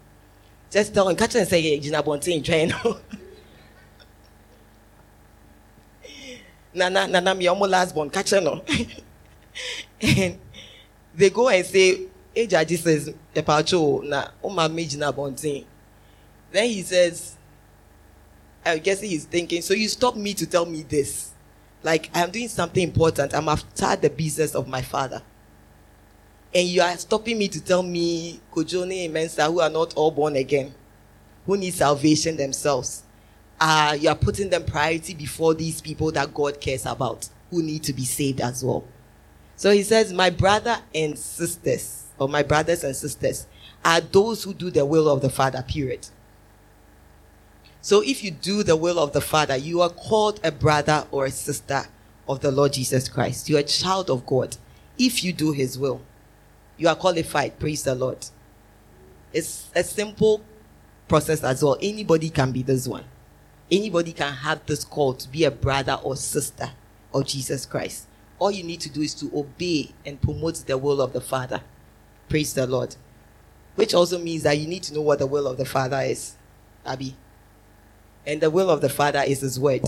Just 0.70 0.92
tell 0.94 1.08
him, 1.08 1.16
catch 1.16 1.34
and 1.36 1.46
say, 1.46 1.78
Jina 1.78 2.02
Bonte 2.02 2.44
train. 2.44 2.72
Nana, 6.72 7.06
Nana, 7.06 7.34
me 7.34 7.46
almost 7.48 7.70
last 7.70 7.94
born, 7.94 8.10
catch 8.10 8.32
no. 8.32 8.62
and 10.00 10.38
they 11.14 11.30
go 11.30 11.48
and 11.48 11.66
say, 11.66 12.06
Hey, 12.34 12.46
Jaji 12.46 12.78
says, 12.78 13.12
Epacho, 13.34 14.04
na, 14.04 14.28
oh, 14.42 14.50
Oma 14.50 14.68
Mijina 14.68 15.12
Bonte. 15.14 15.64
Then 16.52 16.68
he 16.68 16.82
says, 16.82 17.36
I 18.64 18.78
guess 18.78 19.00
he's 19.00 19.24
thinking, 19.24 19.62
so 19.62 19.74
you 19.74 19.88
stop 19.88 20.16
me 20.16 20.34
to 20.34 20.46
tell 20.46 20.64
me 20.66 20.82
this. 20.82 21.32
Like, 21.82 22.10
I'm 22.14 22.30
doing 22.30 22.48
something 22.48 22.82
important. 22.82 23.34
I'm 23.34 23.48
after 23.48 23.96
the 23.96 24.10
business 24.10 24.54
of 24.54 24.68
my 24.68 24.82
father. 24.82 25.22
And 26.54 26.68
you 26.68 26.82
are 26.82 26.96
stopping 26.98 27.38
me 27.38 27.48
to 27.48 27.60
tell 27.60 27.82
me, 27.82 28.40
Kojone 28.52 29.04
and 29.04 29.14
Mensa, 29.14 29.46
who 29.46 29.60
are 29.60 29.70
not 29.70 29.94
all 29.94 30.10
born 30.10 30.36
again, 30.36 30.74
who 31.46 31.56
need 31.56 31.72
salvation 31.74 32.36
themselves. 32.36 33.02
Uh, 33.60 33.96
you 34.00 34.08
are 34.08 34.16
putting 34.16 34.48
them 34.48 34.64
priority 34.64 35.12
before 35.14 35.52
these 35.54 35.80
people 35.80 36.10
that 36.12 36.32
God 36.32 36.60
cares 36.60 36.86
about, 36.86 37.28
who 37.50 37.62
need 37.62 37.82
to 37.84 37.92
be 37.92 38.04
saved 38.04 38.40
as 38.40 38.64
well. 38.64 38.84
So 39.56 39.70
he 39.70 39.82
says, 39.82 40.12
My 40.12 40.30
brother 40.30 40.78
and 40.94 41.18
sisters, 41.18 42.06
or 42.18 42.28
my 42.28 42.42
brothers 42.42 42.82
and 42.82 42.96
sisters, 42.96 43.46
are 43.84 44.00
those 44.00 44.42
who 44.42 44.54
do 44.54 44.70
the 44.70 44.86
will 44.86 45.08
of 45.08 45.20
the 45.20 45.28
Father, 45.28 45.62
period. 45.62 46.08
So 47.82 48.02
if 48.02 48.22
you 48.22 48.30
do 48.30 48.62
the 48.62 48.76
will 48.76 48.98
of 48.98 49.12
the 49.12 49.20
Father, 49.20 49.56
you 49.56 49.80
are 49.80 49.90
called 49.90 50.40
a 50.44 50.52
brother 50.52 51.06
or 51.10 51.26
a 51.26 51.30
sister 51.30 51.84
of 52.28 52.40
the 52.40 52.50
Lord 52.50 52.74
Jesus 52.74 53.08
Christ. 53.08 53.48
You 53.48 53.56
are 53.56 53.60
a 53.60 53.64
child 53.64 54.10
of 54.10 54.26
God. 54.26 54.56
If 54.98 55.24
you 55.24 55.32
do 55.32 55.52
his 55.52 55.78
will, 55.78 56.02
you 56.76 56.88
are 56.88 56.94
qualified. 56.94 57.58
Praise 57.58 57.82
the 57.82 57.94
Lord. 57.94 58.26
It's 59.32 59.70
a 59.74 59.82
simple 59.82 60.42
process 61.08 61.42
as 61.42 61.62
well. 61.62 61.76
Anybody 61.80 62.30
can 62.30 62.52
be 62.52 62.62
this 62.62 62.86
one. 62.86 63.04
Anybody 63.70 64.12
can 64.12 64.32
have 64.32 64.66
this 64.66 64.84
call 64.84 65.14
to 65.14 65.28
be 65.28 65.44
a 65.44 65.50
brother 65.50 65.98
or 66.02 66.16
sister 66.16 66.70
of 67.14 67.26
Jesus 67.26 67.66
Christ. 67.66 68.06
All 68.38 68.50
you 68.50 68.64
need 68.64 68.80
to 68.80 68.90
do 68.90 69.02
is 69.02 69.14
to 69.14 69.30
obey 69.34 69.90
and 70.04 70.20
promote 70.20 70.56
the 70.66 70.76
will 70.76 71.00
of 71.00 71.12
the 71.12 71.20
Father. 71.20 71.60
Praise 72.28 72.54
the 72.54 72.66
Lord. 72.66 72.96
Which 73.76 73.94
also 73.94 74.18
means 74.18 74.42
that 74.42 74.58
you 74.58 74.66
need 74.66 74.82
to 74.84 74.94
know 74.94 75.02
what 75.02 75.18
the 75.18 75.26
will 75.26 75.46
of 75.46 75.56
the 75.56 75.64
Father 75.64 76.00
is. 76.00 76.36
Abby. 76.84 77.14
And 78.26 78.40
the 78.40 78.50
will 78.50 78.70
of 78.70 78.80
the 78.80 78.88
Father 78.88 79.22
is 79.26 79.40
His 79.40 79.60
Word. 79.60 79.82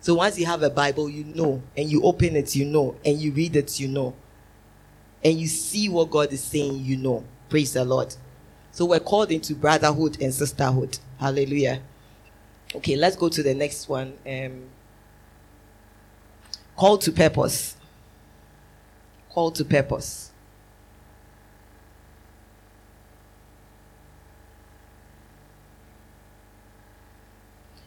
So 0.00 0.14
once 0.14 0.38
you 0.38 0.46
have 0.46 0.62
a 0.62 0.70
Bible, 0.70 1.10
you 1.10 1.24
know, 1.24 1.62
and 1.76 1.90
you 1.90 2.02
open 2.02 2.34
it, 2.34 2.56
you 2.56 2.64
know, 2.64 2.96
and 3.04 3.18
you 3.18 3.32
read 3.32 3.54
it, 3.56 3.78
you 3.78 3.88
know, 3.88 4.14
and 5.22 5.38
you 5.38 5.46
see 5.46 5.88
what 5.88 6.10
God 6.10 6.32
is 6.32 6.42
saying, 6.42 6.84
you 6.84 6.96
know. 6.96 7.22
Praise 7.50 7.74
the 7.74 7.84
Lord. 7.84 8.14
So 8.72 8.86
we're 8.86 9.00
called 9.00 9.30
into 9.30 9.54
brotherhood 9.54 10.20
and 10.22 10.32
sisterhood. 10.32 10.98
Hallelujah. 11.18 11.82
Okay, 12.74 12.94
let's 12.96 13.16
go 13.16 13.28
to 13.28 13.42
the 13.42 13.54
next 13.54 13.88
one. 13.88 14.14
Um, 14.26 14.62
call 16.76 16.98
to 16.98 17.10
purpose. 17.10 17.76
Call 19.28 19.50
to 19.52 19.64
purpose. 19.64 20.30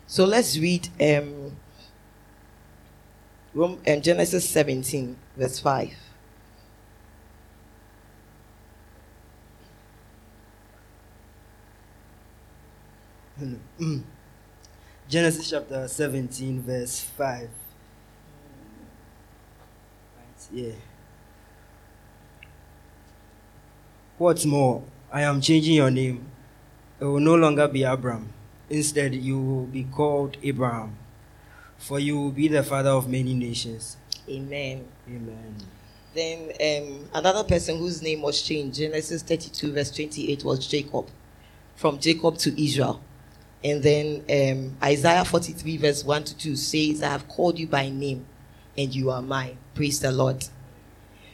So 0.06 0.26
let's 0.26 0.60
read 0.60 0.90
um, 1.02 1.58
Rom- 3.54 3.80
um, 3.88 4.02
Genesis 4.02 4.48
17, 4.48 5.16
verse 5.38 5.60
5. 5.60 5.96
Genesis 15.10 15.50
chapter 15.50 15.88
17, 15.88 16.62
verse 16.62 17.02
5. 17.02 17.40
Right, 17.40 17.50
yeah. 20.52 20.72
What's 24.18 24.46
more, 24.46 24.84
I 25.12 25.22
am 25.22 25.42
changing 25.42 25.76
your 25.76 25.92
name. 25.92 26.26
It 27.00 27.06
will 27.06 27.20
no 27.20 27.36
longer 27.36 27.68
be 27.68 27.84
Abram. 27.84 28.30
Instead, 28.70 29.14
you 29.14 29.40
will 29.40 29.66
be 29.66 29.84
called 29.84 30.38
Abraham, 30.42 30.96
for 31.78 32.00
you 32.00 32.18
will 32.20 32.32
be 32.32 32.48
the 32.48 32.64
father 32.64 32.92
of 32.92 33.10
many 33.10 33.34
nations. 33.34 33.98
Amen. 34.30 34.86
Amen. 35.08 35.56
Then 36.16 36.52
um, 36.62 37.10
another 37.14 37.44
person 37.44 37.78
whose 37.78 38.02
name 38.02 38.22
was 38.22 38.42
changed, 38.42 38.78
Genesis 38.78 39.22
32, 39.22 39.74
verse 39.74 39.92
28, 39.92 40.44
was 40.44 40.66
Jacob. 40.66 41.08
From 41.76 42.00
Jacob 42.00 42.38
to 42.38 42.64
Israel. 42.64 43.02
And 43.64 43.82
then 43.82 44.24
um, 44.30 44.78
Isaiah 44.84 45.24
43, 45.24 45.78
verse 45.78 46.04
1 46.04 46.24
to 46.26 46.38
2 46.38 46.56
says, 46.56 47.02
I 47.02 47.10
have 47.10 47.28
called 47.28 47.58
you 47.58 47.68
by 47.68 47.90
name 47.90 48.26
and 48.78 48.94
you 48.94 49.10
are 49.10 49.22
mine. 49.22 49.58
Praise 49.74 50.00
the 50.00 50.12
Lord. 50.12 50.46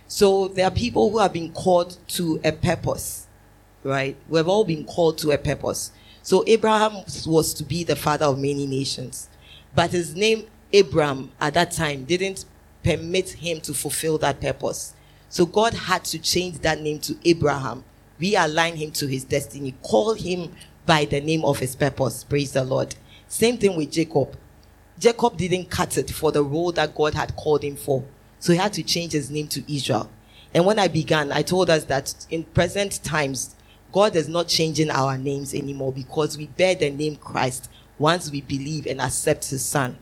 So 0.08 0.48
there 0.48 0.66
are 0.66 0.72
people 0.72 1.10
who 1.10 1.20
have 1.20 1.34
been 1.34 1.52
called 1.52 1.98
to 2.10 2.40
a 2.44 2.52
purpose, 2.52 3.28
right? 3.84 4.16
We've 4.28 4.48
all 4.48 4.64
been 4.64 4.86
called 4.86 5.18
to 5.20 5.32
a 5.32 5.38
purpose. 5.38 5.92
So 6.22 6.44
Abraham 6.48 7.04
was 7.26 7.54
to 7.56 7.64
be 7.64 7.84
the 7.84 7.96
father 7.96 8.26
of 8.26 8.38
many 8.38 8.68
nations. 8.68 9.30
But 9.74 9.92
his 9.92 10.16
name, 10.16 10.48
Abram, 10.74 11.32
at 11.40 11.54
that 11.56 11.72
time, 11.72 12.06
didn't 12.06 12.46
permit 12.84 13.30
him 13.30 13.62
to 13.62 13.74
fulfill 13.74 14.18
that 14.20 14.42
purpose. 14.42 14.94
So 15.30 15.46
God 15.46 15.74
had 15.74 16.06
to 16.06 16.20
change 16.20 16.60
that 16.60 16.82
name 16.82 17.00
to 17.00 17.16
Abraham, 17.24 17.84
realign 18.20 18.76
him 18.76 18.92
to 18.92 19.08
his 19.08 19.24
destiny, 19.24 19.76
call 19.84 20.14
him 20.16 20.56
by 20.90 21.06
the 21.06 21.22
name 21.22 21.46
of 21.46 21.60
his 21.60 21.76
purpose. 21.76 22.24
Praise 22.24 22.54
the 22.54 22.64
Lord. 22.64 22.96
Same 23.28 23.60
thing 23.60 23.78
with 23.78 23.92
Jacob. 23.92 24.36
Jacob 24.98 25.38
didn't 25.38 25.70
cut 25.70 25.96
it 26.00 26.10
for 26.10 26.32
the 26.32 26.42
role 26.42 26.72
that 26.72 26.96
God 26.96 27.14
had 27.14 27.36
called 27.36 27.64
him 27.64 27.76
for. 27.76 28.04
So 28.40 28.54
he 28.54 28.58
had 28.58 28.74
to 28.74 28.82
change 28.82 29.12
his 29.12 29.30
name 29.30 29.48
to 29.50 29.72
Israel. 29.72 30.10
And 30.52 30.66
when 30.66 30.80
I 30.80 30.88
began, 30.88 31.32
I 31.32 31.44
told 31.44 31.70
us 31.70 31.84
that 31.84 32.26
in 32.32 32.44
present 32.44 33.04
times, 33.04 33.54
God 33.92 34.16
is 34.16 34.28
not 34.28 34.48
changing 34.48 34.90
our 34.90 35.16
names 35.16 35.54
anymore 35.54 35.94
because 35.94 36.40
we 36.40 36.48
bear 36.48 36.74
the 36.74 36.90
name 36.90 37.18
Christ 37.18 37.70
once 38.00 38.32
we 38.32 38.42
believe 38.42 38.88
and 38.88 39.00
accept 39.00 39.48
his 39.48 39.64
son. 39.64 39.96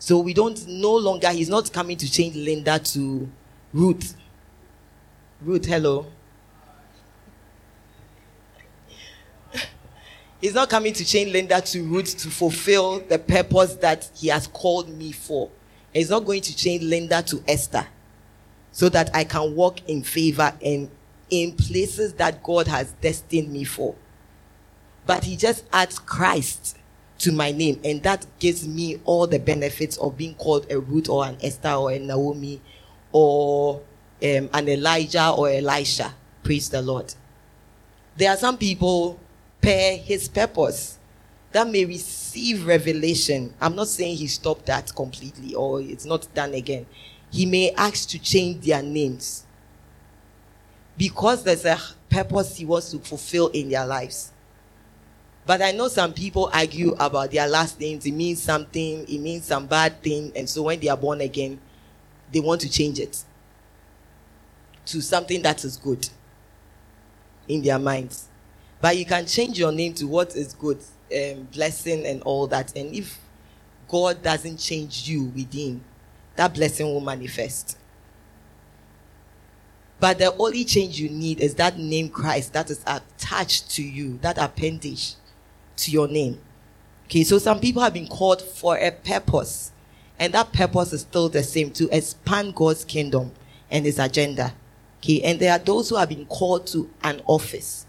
So 0.00 0.18
we 0.18 0.34
don't 0.34 0.66
no 0.66 0.96
longer, 0.96 1.30
he's 1.30 1.48
not 1.48 1.72
coming 1.72 1.96
to 1.98 2.10
change 2.10 2.34
Linda 2.34 2.80
to 2.80 3.30
Ruth. 3.72 4.16
Ruth, 5.40 5.66
hello. 5.66 6.06
He's 10.40 10.54
not 10.54 10.70
coming 10.70 10.92
to 10.92 11.04
change 11.04 11.32
Linda 11.32 11.60
to 11.60 11.82
Ruth 11.82 12.16
to 12.18 12.30
fulfill 12.30 13.00
the 13.00 13.18
purpose 13.18 13.74
that 13.76 14.08
he 14.16 14.28
has 14.28 14.46
called 14.46 14.88
me 14.88 15.10
for. 15.10 15.50
He's 15.92 16.10
not 16.10 16.24
going 16.24 16.42
to 16.42 16.56
change 16.56 16.84
Linda 16.84 17.22
to 17.22 17.42
Esther 17.48 17.86
so 18.70 18.88
that 18.90 19.10
I 19.14 19.24
can 19.24 19.56
walk 19.56 19.80
in 19.88 20.04
favor 20.04 20.52
and 20.64 20.88
in 21.30 21.52
places 21.52 22.14
that 22.14 22.42
God 22.42 22.68
has 22.68 22.92
destined 23.00 23.50
me 23.52 23.64
for. 23.64 23.96
But 25.06 25.24
he 25.24 25.36
just 25.36 25.64
adds 25.72 25.98
Christ 25.98 26.76
to 27.18 27.32
my 27.32 27.50
name, 27.50 27.80
and 27.84 28.02
that 28.04 28.26
gives 28.38 28.68
me 28.68 29.00
all 29.04 29.26
the 29.26 29.40
benefits 29.40 29.96
of 29.96 30.16
being 30.16 30.34
called 30.34 30.70
a 30.70 30.78
Ruth 30.78 31.08
or 31.08 31.26
an 31.26 31.36
Esther 31.42 31.72
or 31.72 31.90
a 31.90 31.98
Naomi 31.98 32.60
or 33.10 33.80
um, 34.22 34.50
an 34.52 34.68
Elijah 34.68 35.30
or 35.30 35.50
Elisha. 35.50 36.14
Praise 36.44 36.70
the 36.70 36.80
Lord. 36.80 37.12
There 38.16 38.30
are 38.30 38.36
some 38.36 38.56
people 38.56 39.18
per 39.60 39.96
his 39.96 40.28
purpose 40.28 40.98
that 41.52 41.68
may 41.68 41.84
receive 41.84 42.66
revelation. 42.66 43.54
I'm 43.60 43.74
not 43.74 43.88
saying 43.88 44.16
he 44.16 44.26
stopped 44.26 44.66
that 44.66 44.94
completely 44.94 45.54
or 45.54 45.80
it's 45.80 46.04
not 46.04 46.26
done 46.34 46.54
again. 46.54 46.86
He 47.30 47.46
may 47.46 47.72
ask 47.72 48.08
to 48.10 48.18
change 48.18 48.64
their 48.64 48.82
names 48.82 49.44
because 50.96 51.44
there's 51.44 51.64
a 51.64 51.78
purpose 52.10 52.56
he 52.56 52.64
wants 52.64 52.90
to 52.90 52.98
fulfill 52.98 53.48
in 53.48 53.68
their 53.68 53.86
lives. 53.86 54.32
But 55.46 55.62
I 55.62 55.72
know 55.72 55.88
some 55.88 56.12
people 56.12 56.50
argue 56.52 56.92
about 56.98 57.30
their 57.30 57.48
last 57.48 57.80
names. 57.80 58.04
It 58.04 58.12
means 58.12 58.42
something, 58.42 59.08
it 59.08 59.18
means 59.18 59.46
some 59.46 59.66
bad 59.66 60.02
thing. 60.02 60.32
And 60.36 60.48
so 60.48 60.64
when 60.64 60.78
they 60.78 60.88
are 60.88 60.96
born 60.96 61.22
again, 61.22 61.58
they 62.30 62.40
want 62.40 62.60
to 62.62 62.68
change 62.70 62.98
it 62.98 63.24
to 64.86 65.00
something 65.00 65.40
that 65.42 65.64
is 65.64 65.76
good 65.76 66.08
in 67.46 67.62
their 67.62 67.78
minds. 67.78 68.27
But 68.80 68.96
you 68.96 69.04
can 69.04 69.26
change 69.26 69.58
your 69.58 69.72
name 69.72 69.94
to 69.94 70.06
what 70.06 70.36
is 70.36 70.54
good, 70.54 70.78
um, 71.14 71.48
blessing, 71.52 72.06
and 72.06 72.22
all 72.22 72.46
that. 72.46 72.76
And 72.76 72.94
if 72.94 73.18
God 73.88 74.22
doesn't 74.22 74.58
change 74.58 75.08
you 75.08 75.24
within, 75.24 75.82
that 76.36 76.54
blessing 76.54 76.86
will 76.86 77.00
manifest. 77.00 77.76
But 80.00 80.18
the 80.18 80.32
only 80.36 80.64
change 80.64 81.00
you 81.00 81.08
need 81.10 81.40
is 81.40 81.56
that 81.56 81.76
name 81.76 82.08
Christ 82.08 82.52
that 82.52 82.70
is 82.70 82.80
attached 82.86 83.70
to 83.72 83.82
you, 83.82 84.18
that 84.18 84.38
appendage 84.38 85.14
to 85.78 85.90
your 85.90 86.06
name. 86.06 86.38
Okay, 87.06 87.24
so 87.24 87.38
some 87.38 87.58
people 87.58 87.82
have 87.82 87.94
been 87.94 88.06
called 88.06 88.42
for 88.42 88.76
a 88.76 88.92
purpose, 88.92 89.72
and 90.18 90.32
that 90.34 90.52
purpose 90.52 90.92
is 90.92 91.00
still 91.00 91.28
the 91.28 91.42
same 91.42 91.72
to 91.72 91.88
expand 91.90 92.54
God's 92.54 92.84
kingdom 92.84 93.32
and 93.70 93.84
his 93.84 93.98
agenda. 93.98 94.54
Okay, 95.00 95.22
and 95.22 95.40
there 95.40 95.52
are 95.52 95.58
those 95.58 95.88
who 95.88 95.96
have 95.96 96.10
been 96.10 96.26
called 96.26 96.66
to 96.68 96.88
an 97.02 97.20
office. 97.26 97.86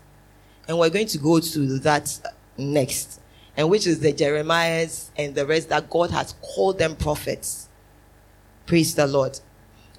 And 0.69 0.77
we're 0.77 0.91
going 0.91 1.07
to 1.07 1.17
go 1.17 1.39
to 1.39 1.79
that 1.79 2.31
next, 2.55 3.19
and 3.57 3.71
which 3.71 3.87
is 3.87 4.01
the 4.01 4.13
Jeremiahs 4.13 5.09
and 5.17 5.33
the 5.33 5.43
rest 5.43 5.69
that 5.69 5.89
God 5.89 6.11
has 6.11 6.35
called 6.43 6.77
them 6.77 6.95
prophets. 6.95 7.67
Praise 8.67 8.93
the 8.93 9.07
Lord. 9.07 9.39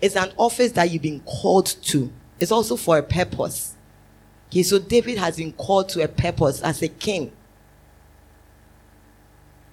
It's 0.00 0.14
an 0.14 0.30
office 0.36 0.70
that 0.72 0.88
you've 0.88 1.02
been 1.02 1.22
called 1.22 1.66
to. 1.66 2.12
It's 2.38 2.52
also 2.52 2.76
for 2.76 2.98
a 2.98 3.02
purpose. 3.02 3.74
Okay, 4.48 4.62
so 4.62 4.78
David 4.78 5.18
has 5.18 5.36
been 5.36 5.52
called 5.54 5.88
to 5.88 6.04
a 6.04 6.08
purpose 6.08 6.62
as 6.62 6.80
a 6.82 6.88
king. 6.88 7.32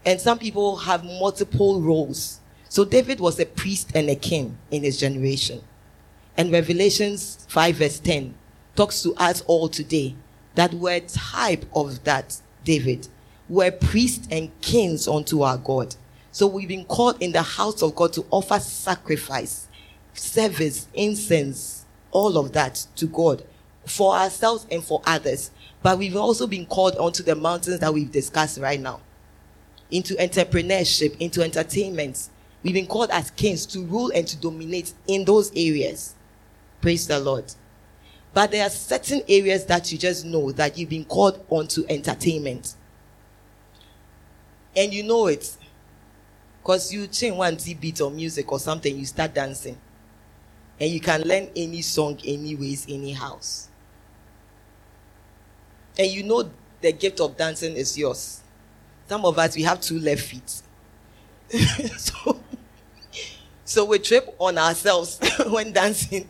And 0.04 0.20
some 0.20 0.40
people 0.40 0.78
have 0.78 1.04
multiple 1.04 1.80
roles. 1.80 2.40
So 2.70 2.84
David 2.86 3.20
was 3.20 3.40
a 3.40 3.46
priest 3.46 3.92
and 3.94 4.10
a 4.10 4.16
king 4.16 4.58
in 4.72 4.82
his 4.82 5.00
generation. 5.00 5.62
And 6.36 6.52
Revelations 6.52 7.46
5 7.50 7.76
verse 7.76 8.00
10 8.00 8.34
talks 8.76 9.04
to 9.04 9.14
us 9.14 9.42
all 9.42 9.70
today 9.70 10.16
that 10.58 10.74
we're 10.74 11.00
type 11.02 11.66
of 11.76 12.04
that 12.04 12.42
David. 12.64 13.08
We're 13.48 13.72
priests 13.72 14.28
and 14.32 14.50
kings 14.62 15.08
unto 15.08 15.44
our 15.44 15.58
God. 15.58 15.96
So 16.32 16.48
we've 16.48 16.68
been 16.68 16.86
called 16.86 17.22
in 17.22 17.32
the 17.32 17.44
house 17.44 17.84
of 17.84 17.96
God 17.96 18.12
to 18.14 18.26
offer 18.32 18.60
sacrifice, 18.60 19.68
service, 20.14 20.88
incense, 20.96 21.86
all 22.10 22.40
of 22.40 22.54
that 22.54 22.88
to 22.96 23.06
God 23.06 23.44
for 23.86 24.16
ourselves 24.16 24.66
and 24.72 24.84
for 24.84 25.02
others. 25.06 25.52
But 25.84 26.00
we've 26.00 26.16
also 26.16 26.48
been 26.48 26.66
called 26.66 26.98
onto 26.98 27.22
the 27.22 27.36
mountains 27.36 27.80
that 27.80 27.94
we've 27.94 28.12
discussed 28.12 28.58
right 28.58 28.80
now, 28.80 29.02
into 29.92 30.16
entrepreneurship, 30.16 31.16
into 31.20 31.44
entertainment. 31.44 32.30
We've 32.64 32.74
been 32.74 32.88
called 32.88 33.12
as 33.12 33.30
kings 33.30 33.68
to 33.68 33.82
rule 33.82 34.12
and 34.14 34.28
to 34.28 34.36
dominate 34.38 34.92
in 35.06 35.24
those 35.24 35.52
areas. 35.52 36.16
Praise 36.82 37.06
the 37.06 37.20
Lord. 37.20 37.54
But 38.34 38.52
there 38.52 38.66
are 38.66 38.70
certain 38.70 39.22
areas 39.28 39.66
that 39.66 39.92
you 39.92 39.98
just 39.98 40.26
know 40.26 40.52
that 40.54 40.78
you've 40.78 40.90
been 40.90 41.06
called 41.06 41.44
onto 41.50 41.86
entertainment. 41.90 42.76
And 44.76 44.94
you 44.94 45.04
know 45.04 45.28
it. 45.28 45.58
Because 46.62 46.94
you 46.94 47.08
change 47.08 47.36
one 47.36 47.58
T 47.58 47.74
beat 47.74 48.02
or 48.02 48.12
music 48.12 48.52
or 48.52 48.60
something, 48.60 48.96
you 48.98 49.06
start 49.06 49.34
dancing. 49.34 49.78
And 50.80 50.92
you 50.92 51.00
can 51.00 51.22
learn 51.22 51.50
any 51.56 51.82
song, 51.82 52.20
anyways, 52.24 52.86
any 52.90 53.14
house. 53.14 53.70
And 55.98 56.08
you 56.12 56.24
know 56.24 56.52
the 56.82 56.92
gift 56.92 57.20
of 57.20 57.36
dancing 57.38 57.76
is 57.76 57.98
yours. 57.98 58.42
Some 59.08 59.26
of 59.26 59.40
us, 59.40 59.56
we 59.56 59.64
have 59.64 59.82
two 59.82 60.00
left 60.00 60.22
feet. 60.22 60.62
so, 61.98 62.40
so 63.64 63.86
we 63.86 64.00
trip 64.00 64.36
on 64.38 64.58
ourselves 64.58 65.20
when 65.48 65.72
dancing. 65.72 66.28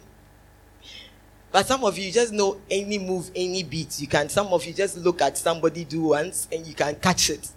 But 1.52 1.66
some 1.66 1.84
of 1.84 1.98
you 1.98 2.12
just 2.12 2.34
know 2.34 2.60
any 2.70 3.00
move, 3.00 3.32
any 3.36 3.64
beat. 3.64 4.00
You 4.00 4.08
can. 4.08 4.30
Some 4.30 4.48
of 4.48 4.66
you 4.66 4.74
just 4.74 4.98
look 4.98 5.22
at 5.22 5.38
somebody 5.38 5.86
do 5.86 6.02
once 6.04 6.48
and 6.52 6.66
you 6.66 6.74
can 6.74 6.96
catch 6.96 7.30
it. 7.30 7.50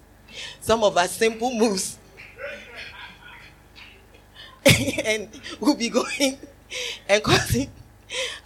Some 0.61 0.85
of 0.85 0.97
us 0.97 1.11
simple 1.13 1.53
moves, 1.53 1.99
and 5.05 5.29
we'll 5.59 5.75
be 5.75 5.89
going 5.89 6.39
and 7.09 7.23
causing 7.23 7.69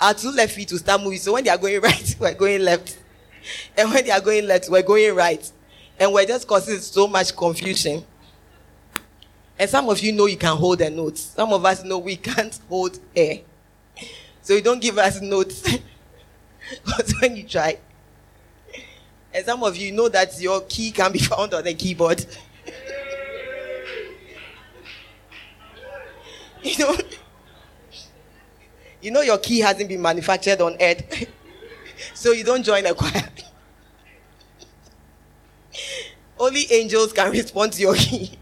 our 0.00 0.14
two 0.14 0.30
left 0.30 0.54
feet 0.54 0.68
to 0.68 0.78
start 0.78 1.02
moving. 1.02 1.18
So 1.18 1.34
when 1.34 1.44
they 1.44 1.50
are 1.50 1.58
going 1.58 1.80
right, 1.80 2.16
we're 2.20 2.34
going 2.34 2.62
left, 2.62 2.98
and 3.76 3.90
when 3.90 4.04
they 4.04 4.10
are 4.10 4.20
going 4.20 4.46
left, 4.46 4.68
we're 4.70 4.82
going 4.82 5.14
right, 5.14 5.50
and 5.98 6.12
we're 6.12 6.26
just 6.26 6.46
causing 6.48 6.78
so 6.78 7.06
much 7.06 7.36
confusion. 7.36 8.04
And 9.58 9.70
some 9.70 9.88
of 9.88 10.00
you 10.00 10.12
know 10.12 10.26
you 10.26 10.36
can 10.36 10.56
hold 10.56 10.80
a 10.80 10.90
note. 10.90 11.16
Some 11.18 11.52
of 11.52 11.64
us 11.64 11.84
know 11.84 11.98
we 11.98 12.16
can't 12.16 12.58
hold 12.68 12.98
air. 13.14 13.40
So 14.44 14.52
you 14.52 14.60
don't 14.60 14.80
give 14.80 14.98
us 14.98 15.20
notes. 15.20 15.62
Because 16.82 17.14
when 17.20 17.36
you 17.36 17.42
try, 17.42 17.76
and 19.34 19.44
some 19.44 19.62
of 19.62 19.76
you 19.76 19.92
know 19.92 20.08
that 20.08 20.40
your 20.40 20.62
key 20.62 20.92
can 20.92 21.12
be 21.12 21.18
found 21.30 21.52
on 21.52 21.62
the 21.62 21.74
keyboard. 21.74 22.24
you 26.62 26.78
know, 26.78 26.96
you 29.02 29.10
know 29.10 29.20
your 29.20 29.36
key 29.36 29.60
hasn't 29.60 29.90
been 29.90 30.00
manufactured 30.00 30.62
on 30.62 30.74
earth, 30.80 31.26
so 32.14 32.32
you 32.32 32.44
don't 32.44 32.62
join 32.62 32.86
a 32.86 32.94
choir. 32.94 33.28
Only 36.38 36.64
angels 36.72 37.12
can 37.12 37.30
respond 37.30 37.74
to 37.74 37.82
your 37.82 37.94
key. 37.94 38.38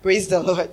Praise 0.00 0.28
the 0.28 0.40
Lord. 0.40 0.70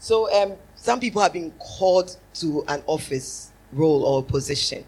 So, 0.00 0.42
um, 0.42 0.54
some 0.84 1.00
people 1.00 1.22
have 1.22 1.32
been 1.32 1.50
called 1.52 2.14
to 2.34 2.62
an 2.68 2.82
office, 2.86 3.50
role, 3.72 4.04
or 4.04 4.22
position. 4.22 4.84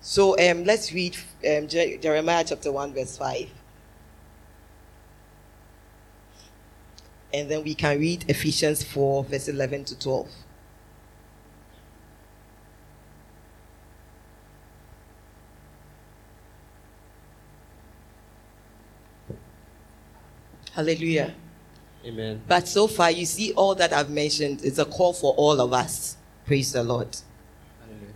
So, 0.00 0.36
um, 0.40 0.64
let's 0.64 0.92
read 0.92 1.16
um, 1.48 1.68
Je- 1.68 1.98
Jeremiah 1.98 2.42
chapter 2.44 2.72
1, 2.72 2.92
verse 2.92 3.16
5. 3.16 3.48
And 7.32 7.48
then 7.48 7.62
we 7.62 7.76
can 7.76 8.00
read 8.00 8.24
Ephesians 8.28 8.82
4, 8.82 9.22
verse 9.22 9.46
11 9.46 9.84
to 9.84 9.98
12. 10.00 10.28
Hallelujah. 20.72 21.36
Amen. 22.06 22.40
But 22.46 22.68
so 22.68 22.86
far, 22.86 23.10
you 23.10 23.26
see, 23.26 23.52
all 23.54 23.74
that 23.74 23.92
I've 23.92 24.10
mentioned 24.10 24.62
is 24.62 24.78
a 24.78 24.84
call 24.84 25.12
for 25.12 25.34
all 25.34 25.60
of 25.60 25.72
us. 25.72 26.16
Praise 26.46 26.72
the 26.72 26.84
Lord. 26.84 27.08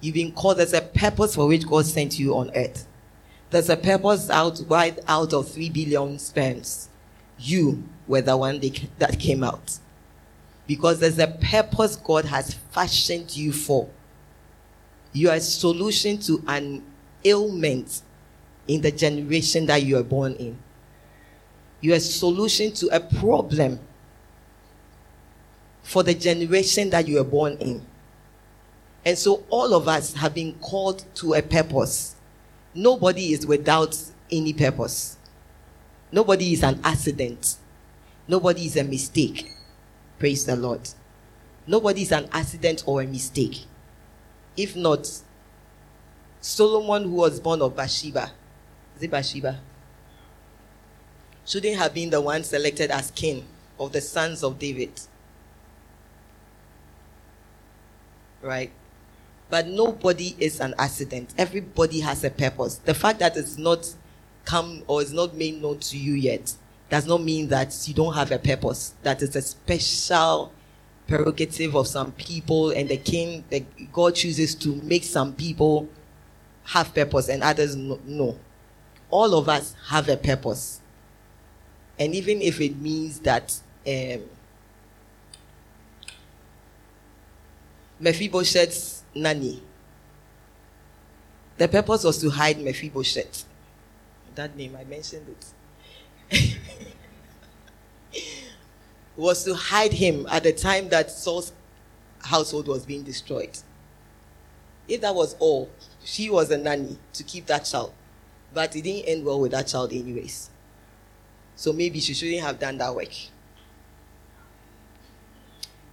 You've 0.01 0.14
been 0.14 0.32
called. 0.32 0.59
There's 0.59 0.72
a 0.72 0.80
purpose 0.80 1.34
for 1.34 1.47
which 1.47 1.66
God 1.66 1.84
sent 1.84 2.18
you 2.18 2.36
on 2.36 2.51
earth. 2.55 2.86
There's 3.51 3.68
a 3.68 3.76
purpose 3.76 4.30
out 4.30 4.61
wide 4.68 5.01
out 5.09 5.32
of 5.32 5.51
three 5.51 5.68
billion 5.68 6.18
sperms. 6.18 6.88
You 7.38 7.82
were 8.07 8.22
the 8.22 8.36
one 8.36 8.61
that 8.99 9.18
came 9.18 9.43
out. 9.43 9.78
Because 10.66 11.01
there's 11.01 11.18
a 11.18 11.26
purpose 11.26 11.97
God 11.97 12.26
has 12.26 12.55
fashioned 12.70 13.36
you 13.36 13.53
for. 13.53 13.88
You 15.12 15.30
are 15.30 15.36
a 15.36 15.41
solution 15.41 16.18
to 16.18 16.43
an 16.47 16.84
ailment 17.24 18.03
in 18.68 18.80
the 18.80 18.93
generation 18.93 19.66
that 19.66 19.82
you 19.82 19.99
are 19.99 20.05
born 20.05 20.34
in. 20.34 20.57
You're 21.80 21.96
a 21.96 22.00
solution 22.00 22.72
to 22.72 22.88
a 22.88 23.00
problem 23.00 23.80
for 25.82 26.02
the 26.02 26.14
generation 26.14 26.90
that 26.90 27.08
you 27.08 27.16
were 27.16 27.24
born 27.24 27.56
in. 27.58 27.84
And 29.04 29.16
so 29.16 29.44
all 29.48 29.74
of 29.74 29.88
us 29.88 30.14
have 30.14 30.34
been 30.34 30.54
called 30.60 31.04
to 31.16 31.34
a 31.34 31.42
purpose. 31.42 32.16
Nobody 32.74 33.32
is 33.32 33.46
without 33.46 33.98
any 34.30 34.52
purpose. 34.52 35.16
Nobody 36.12 36.52
is 36.52 36.62
an 36.62 36.80
accident. 36.84 37.56
Nobody 38.28 38.66
is 38.66 38.76
a 38.76 38.84
mistake. 38.84 39.50
Praise 40.18 40.44
the 40.44 40.54
Lord. 40.54 40.88
Nobody 41.66 42.02
is 42.02 42.12
an 42.12 42.28
accident 42.32 42.84
or 42.86 43.00
a 43.02 43.06
mistake. 43.06 43.64
If 44.56 44.76
not, 44.76 45.10
Solomon, 46.40 47.04
who 47.04 47.16
was 47.16 47.40
born 47.40 47.62
of 47.62 47.74
Bathsheba, 47.74 48.30
is 48.96 49.02
it 49.02 49.10
Bathsheba? 49.10 49.58
Shouldn't 51.47 51.76
have 51.76 51.95
been 51.95 52.11
the 52.11 52.20
one 52.20 52.45
selected 52.45 52.91
as 52.91 53.11
king 53.11 53.47
of 53.78 53.93
the 53.93 54.01
sons 54.01 54.43
of 54.43 54.59
David. 54.59 54.93
Right? 58.43 58.70
But 59.49 59.66
nobody 59.66 60.36
is 60.38 60.61
an 60.61 60.74
accident. 60.78 61.34
Everybody 61.36 62.01
has 62.01 62.22
a 62.24 62.30
purpose. 62.30 62.76
The 62.76 62.95
fact 62.95 63.18
that 63.18 63.36
it's 63.36 63.59
not 63.59 63.95
come 64.45 64.82
or 64.86 65.03
is 65.03 65.12
not 65.12 65.34
made 65.34 65.61
known 65.61 65.78
to 65.78 65.99
you 65.99 66.14
yet 66.14 66.55
does 66.88 67.07
not 67.07 67.22
mean 67.22 67.49
that 67.49 67.76
you 67.86 67.95
don't 67.95 68.14
have 68.14 68.32
a 68.32 68.38
purpose. 68.38 68.95
That 69.03 69.22
is 69.22 69.34
a 69.36 69.43
special 69.43 70.53
prerogative 71.07 71.74
of 71.74 71.88
some 71.88 72.12
people, 72.12 72.70
and 72.70 72.88
the 72.88 72.97
king, 72.97 73.45
the, 73.51 73.64
God 73.93 74.14
chooses 74.14 74.55
to 74.57 74.76
make 74.76 75.03
some 75.03 75.34
people 75.34 75.88
have 76.64 76.95
purpose 76.95 77.28
and 77.28 77.43
others 77.43 77.74
no. 77.74 78.38
All 79.11 79.34
of 79.34 79.49
us 79.49 79.74
have 79.88 80.09
a 80.09 80.16
purpose. 80.16 80.79
And 82.01 82.14
even 82.14 82.40
if 82.40 82.62
it 82.62 82.76
means 82.80 83.20
that 83.20 83.61
um, 83.86 84.22
Mephibosheth's 88.01 89.03
nanny, 89.14 89.62
the 91.59 91.68
purpose 91.68 92.03
was 92.05 92.16
to 92.22 92.30
hide 92.30 92.59
Mephibosheth. 92.59 93.44
That 94.34 94.57
name, 94.57 94.76
I 94.80 94.84
mentioned 94.84 95.26
it. 96.32 96.57
was 99.16 99.44
to 99.44 99.55
hide 99.55 99.92
him 99.92 100.26
at 100.30 100.42
the 100.44 100.53
time 100.53 100.88
that 100.88 101.11
Saul's 101.11 101.53
household 102.20 102.68
was 102.68 102.86
being 102.86 103.03
destroyed. 103.03 103.59
If 104.88 105.03
that 105.03 105.14
was 105.14 105.36
all, 105.38 105.70
she 106.03 106.30
was 106.30 106.51
a 106.51 106.57
nanny 106.57 106.98
to 107.12 107.22
keep 107.22 107.46
that 107.46 107.66
child. 107.66 107.92
But 108.55 108.74
it 108.74 108.82
didn't 108.82 109.07
end 109.07 109.24
well 109.24 109.40
with 109.40 109.53
that 109.53 109.66
child, 109.66 109.92
anyways. 109.92 110.49
So 111.61 111.74
maybe 111.74 112.00
she 112.00 112.14
shouldn't 112.14 112.40
have 112.40 112.58
done 112.58 112.78
that 112.78 112.94
work. 112.96 113.12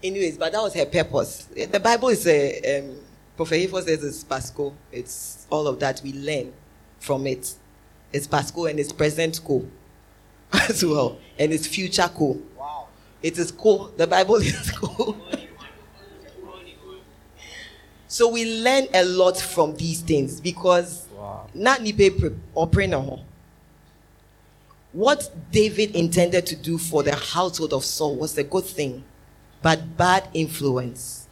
Anyways, 0.02 0.38
but 0.38 0.54
that 0.54 0.62
was 0.62 0.74
her 0.74 0.86
purpose. 0.86 1.44
The 1.44 1.82
Bible 1.82 2.08
is 2.08 2.26
a 2.26 2.80
um, 2.80 2.96
Prophet 3.36 3.56
Hifo 3.70 3.84
says 3.84 4.02
it's 4.02 4.24
Pasco. 4.24 4.74
It's 4.94 5.46
all 5.50 5.68
of 5.68 5.78
that 5.82 6.00
we 6.06 6.14
learn 6.14 6.54
from 7.00 7.28
it. 7.28 7.54
It's 8.14 8.28
Pasco 8.28 8.68
and 8.68 8.80
it's 8.80 8.94
present 8.94 9.42
co 9.44 9.68
as 10.70 10.86
well, 10.86 11.20
and 11.38 11.52
it's 11.52 11.68
future 11.68 12.10
co. 12.16 12.40
Wow. 12.58 12.88
It 13.22 13.38
is 13.38 13.52
co. 13.52 13.90
The 13.98 14.08
Bible 14.08 14.36
is 14.38 14.72
co. 14.72 15.18
so 18.08 18.30
we 18.30 18.62
learn 18.64 18.88
a 18.94 19.04
lot 19.04 19.38
from 19.38 19.76
these 19.76 20.00
things 20.00 20.40
because 20.40 21.08
not 21.54 21.82
nipe 21.82 22.34
opera 22.56 22.88
what 24.94 25.30
David 25.52 25.96
intended 25.96 26.46
to 26.48 26.56
do 26.56 26.78
for 26.78 27.04
the 27.04 27.16
household 27.16 27.74
of 27.74 27.84
Saul 27.84 28.16
was 28.16 28.38
a 28.38 28.44
good 28.44 28.66
thing, 28.66 29.04
but 29.62 29.98
bad 29.98 30.28
influence. 30.34 31.28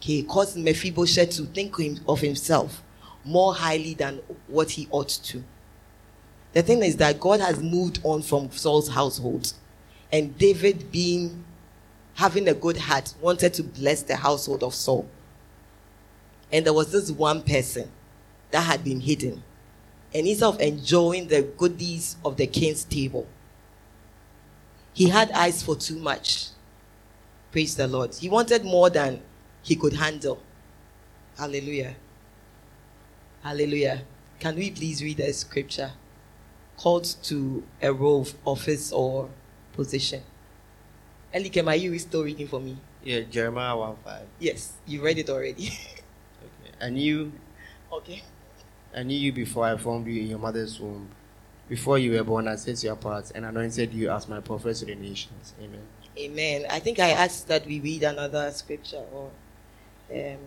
He 0.00 0.22
caused 0.22 0.56
Mephibosheth 0.56 1.30
to 1.30 1.44
think 1.46 1.76
of 2.08 2.20
himself 2.20 2.82
more 3.24 3.54
highly 3.54 3.94
than 3.94 4.20
what 4.46 4.70
he 4.70 4.88
ought 4.90 5.08
to. 5.08 5.42
The 6.52 6.62
thing 6.62 6.82
is 6.82 6.96
that 6.96 7.20
God 7.20 7.40
has 7.40 7.60
moved 7.60 8.00
on 8.02 8.22
from 8.22 8.50
Saul's 8.50 8.88
household, 8.88 9.52
and 10.12 10.36
David, 10.38 10.90
being 10.90 11.44
having 12.14 12.48
a 12.48 12.54
good 12.54 12.76
heart, 12.78 13.14
wanted 13.20 13.52
to 13.54 13.62
bless 13.62 14.02
the 14.02 14.16
household 14.16 14.62
of 14.62 14.74
Saul. 14.74 15.08
And 16.50 16.64
there 16.64 16.72
was 16.72 16.90
this 16.90 17.10
one 17.10 17.42
person 17.42 17.90
that 18.50 18.62
had 18.62 18.82
been 18.82 19.00
hidden 19.00 19.42
and 20.16 20.26
instead 20.26 20.46
of 20.46 20.60
enjoying 20.62 21.28
the 21.28 21.42
goodies 21.42 22.16
of 22.24 22.38
the 22.38 22.46
king's 22.46 22.84
table, 22.84 23.26
he 24.94 25.10
had 25.10 25.30
eyes 25.32 25.62
for 25.62 25.76
too 25.76 25.98
much. 25.98 26.48
Praise 27.52 27.76
the 27.76 27.86
Lord. 27.86 28.14
He 28.14 28.30
wanted 28.30 28.64
more 28.64 28.88
than 28.88 29.20
he 29.62 29.76
could 29.76 29.92
handle. 29.92 30.40
Hallelujah. 31.36 31.96
Hallelujah. 33.42 34.04
Can 34.40 34.56
we 34.56 34.70
please 34.70 35.02
read 35.02 35.18
the 35.18 35.30
scripture? 35.34 35.92
Called 36.78 37.04
to 37.24 37.62
a 37.82 37.92
role 37.92 38.22
of 38.22 38.34
office 38.46 38.92
or 38.92 39.28
position. 39.74 40.22
Elikem, 41.34 41.66
are 41.66 41.76
you 41.76 41.98
still 41.98 42.24
reading 42.24 42.48
for 42.48 42.60
me? 42.60 42.78
Yeah, 43.04 43.20
Jeremiah 43.20 43.76
1 43.76 43.96
5. 44.02 44.22
Yes, 44.38 44.72
you 44.86 45.02
read 45.04 45.18
it 45.18 45.28
already. 45.28 45.66
okay. 46.40 46.72
And 46.80 46.98
you. 46.98 47.32
Okay. 47.92 48.22
I 48.96 49.02
knew 49.02 49.18
you 49.18 49.30
before 49.30 49.66
I 49.66 49.76
formed 49.76 50.06
you 50.06 50.22
in 50.22 50.28
your 50.28 50.38
mother's 50.38 50.80
womb. 50.80 51.10
Before 51.68 51.98
you 51.98 52.12
were 52.12 52.24
born, 52.24 52.48
I 52.48 52.56
set 52.56 52.82
you 52.82 52.92
apart 52.92 53.30
and 53.34 53.44
anointed 53.44 53.92
you 53.92 54.10
as 54.10 54.26
my 54.26 54.40
prophet 54.40 54.76
to 54.76 54.86
the 54.86 54.94
nations. 54.94 55.52
Amen. 55.60 55.82
Amen. 56.18 56.66
I 56.70 56.78
think 56.78 56.98
I 56.98 57.10
asked 57.10 57.46
that 57.48 57.66
we 57.66 57.78
read 57.80 58.04
another 58.04 58.50
scripture 58.52 59.04
or 59.12 59.30
um, 60.10 60.38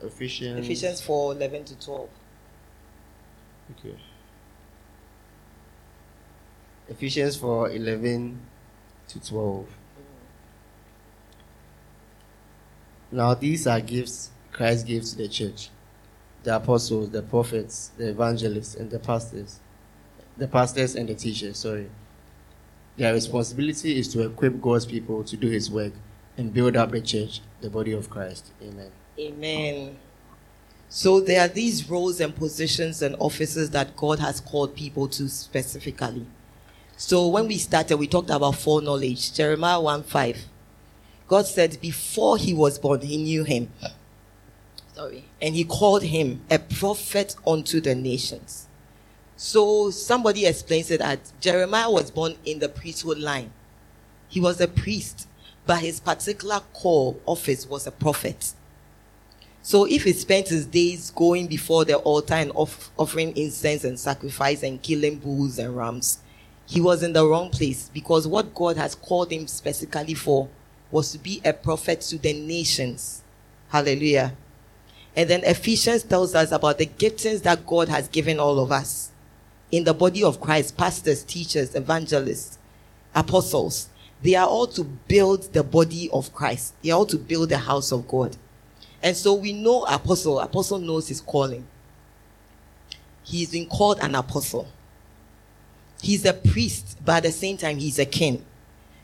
Ephesians. 0.00 0.64
Ephesians 0.64 1.00
4 1.00 1.32
11 1.32 1.64
to 1.64 1.80
12. 1.80 2.08
Okay. 3.72 3.96
Ephesians 6.88 7.36
4 7.36 7.70
11 7.72 8.40
to 9.08 9.28
12. 9.28 9.66
Now, 13.10 13.34
these 13.34 13.66
are 13.66 13.80
gifts 13.80 14.30
Christ 14.52 14.86
gave 14.86 15.04
to 15.04 15.16
the 15.16 15.28
church 15.28 15.70
the 16.42 16.56
apostles, 16.56 17.10
the 17.10 17.22
prophets, 17.22 17.90
the 17.96 18.08
evangelists, 18.10 18.74
and 18.74 18.90
the 18.90 18.98
pastors. 18.98 19.60
The 20.36 20.48
pastors 20.48 20.94
and 20.94 21.08
the 21.08 21.14
teachers, 21.14 21.58
sorry. 21.58 21.90
Their 22.96 23.12
responsibility 23.12 23.98
is 23.98 24.08
to 24.08 24.22
equip 24.22 24.60
God's 24.60 24.86
people 24.86 25.22
to 25.24 25.36
do 25.36 25.48
his 25.48 25.70
work 25.70 25.92
and 26.36 26.52
build 26.52 26.76
up 26.76 26.90
the 26.90 27.00
church, 27.00 27.40
the 27.60 27.70
body 27.70 27.92
of 27.92 28.08
Christ. 28.08 28.52
Amen. 28.62 28.90
Amen. 29.18 29.96
So 30.88 31.20
there 31.20 31.40
are 31.40 31.48
these 31.48 31.88
roles 31.88 32.20
and 32.20 32.34
positions 32.34 33.00
and 33.00 33.14
offices 33.18 33.70
that 33.70 33.96
God 33.96 34.18
has 34.18 34.40
called 34.40 34.74
people 34.74 35.06
to 35.08 35.28
specifically. 35.28 36.26
So 36.96 37.28
when 37.28 37.46
we 37.46 37.58
started, 37.58 37.96
we 37.96 38.06
talked 38.06 38.30
about 38.30 38.56
foreknowledge. 38.56 39.32
Jeremiah 39.32 39.80
1 39.80 40.02
5. 40.02 40.38
God 41.28 41.46
said, 41.46 41.80
Before 41.80 42.36
he 42.36 42.52
was 42.52 42.78
born, 42.78 43.02
he 43.02 43.16
knew 43.16 43.44
him. 43.44 43.70
Sorry. 45.00 45.24
And 45.40 45.54
he 45.54 45.64
called 45.64 46.02
him 46.02 46.42
a 46.50 46.58
prophet 46.58 47.34
unto 47.46 47.80
the 47.80 47.94
nations. 47.94 48.66
So 49.34 49.90
somebody 49.90 50.44
explains 50.44 50.90
it 50.90 50.98
that 50.98 51.20
Jeremiah 51.40 51.90
was 51.90 52.10
born 52.10 52.34
in 52.44 52.58
the 52.58 52.68
priesthood 52.68 53.18
line. 53.18 53.50
He 54.28 54.40
was 54.40 54.60
a 54.60 54.68
priest, 54.68 55.26
but 55.64 55.78
his 55.80 56.00
particular 56.00 56.60
call 56.74 57.18
office 57.24 57.66
was 57.66 57.86
a 57.86 57.90
prophet. 57.90 58.52
So 59.62 59.86
if 59.86 60.04
he 60.04 60.12
spent 60.12 60.48
his 60.48 60.66
days 60.66 61.10
going 61.10 61.46
before 61.46 61.86
the 61.86 61.96
altar 61.96 62.34
and 62.34 62.52
off- 62.54 62.90
offering 62.98 63.34
incense 63.38 63.84
and 63.84 63.98
sacrifice 63.98 64.62
and 64.62 64.82
killing 64.82 65.16
bulls 65.16 65.58
and 65.58 65.74
rams, 65.74 66.18
he 66.66 66.82
was 66.82 67.02
in 67.02 67.14
the 67.14 67.26
wrong 67.26 67.48
place 67.48 67.90
because 67.94 68.28
what 68.28 68.54
God 68.54 68.76
has 68.76 68.94
called 68.94 69.32
him 69.32 69.46
specifically 69.46 70.12
for 70.12 70.50
was 70.90 71.10
to 71.12 71.18
be 71.18 71.40
a 71.42 71.54
prophet 71.54 72.02
to 72.02 72.18
the 72.18 72.34
nations. 72.34 73.22
Hallelujah. 73.70 74.36
And 75.16 75.28
then 75.28 75.42
Ephesians 75.44 76.02
tells 76.04 76.34
us 76.34 76.52
about 76.52 76.78
the 76.78 76.86
giftings 76.86 77.42
that 77.42 77.66
God 77.66 77.88
has 77.88 78.08
given 78.08 78.38
all 78.38 78.60
of 78.60 78.70
us 78.70 79.10
in 79.72 79.84
the 79.84 79.94
body 79.94 80.22
of 80.22 80.40
Christ 80.40 80.76
pastors, 80.76 81.22
teachers, 81.22 81.74
evangelists, 81.74 82.58
apostles. 83.14 83.88
They 84.22 84.34
are 84.34 84.46
all 84.46 84.66
to 84.68 84.84
build 84.84 85.52
the 85.52 85.64
body 85.64 86.10
of 86.12 86.32
Christ, 86.32 86.74
they 86.82 86.90
are 86.90 86.98
all 86.98 87.06
to 87.06 87.16
build 87.16 87.48
the 87.48 87.58
house 87.58 87.92
of 87.92 88.06
God. 88.06 88.36
And 89.02 89.16
so 89.16 89.34
we 89.34 89.52
know 89.52 89.84
apostle, 89.84 90.40
apostle 90.40 90.78
knows 90.78 91.08
his 91.08 91.20
calling. 91.20 91.66
He's 93.22 93.50
been 93.50 93.66
called 93.66 93.98
an 94.00 94.14
apostle. 94.14 94.68
He's 96.02 96.24
a 96.24 96.32
priest, 96.32 96.98
but 97.04 97.18
at 97.18 97.22
the 97.24 97.32
same 97.32 97.56
time, 97.56 97.78
he's 97.78 97.98
a 97.98 98.04
king. 98.04 98.44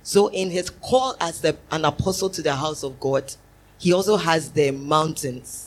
So, 0.03 0.29
in 0.29 0.51
his 0.51 0.71
call 0.71 1.17
as 1.21 1.41
the, 1.41 1.57
an 1.71 1.85
apostle 1.85 2.31
to 2.31 2.43
the 2.43 2.55
house 2.55 2.83
of 2.83 2.99
God, 3.01 3.35
he 3.79 3.93
also 3.93 4.17
has 4.17 4.53
the 4.53 4.71
mountains. 4.71 5.66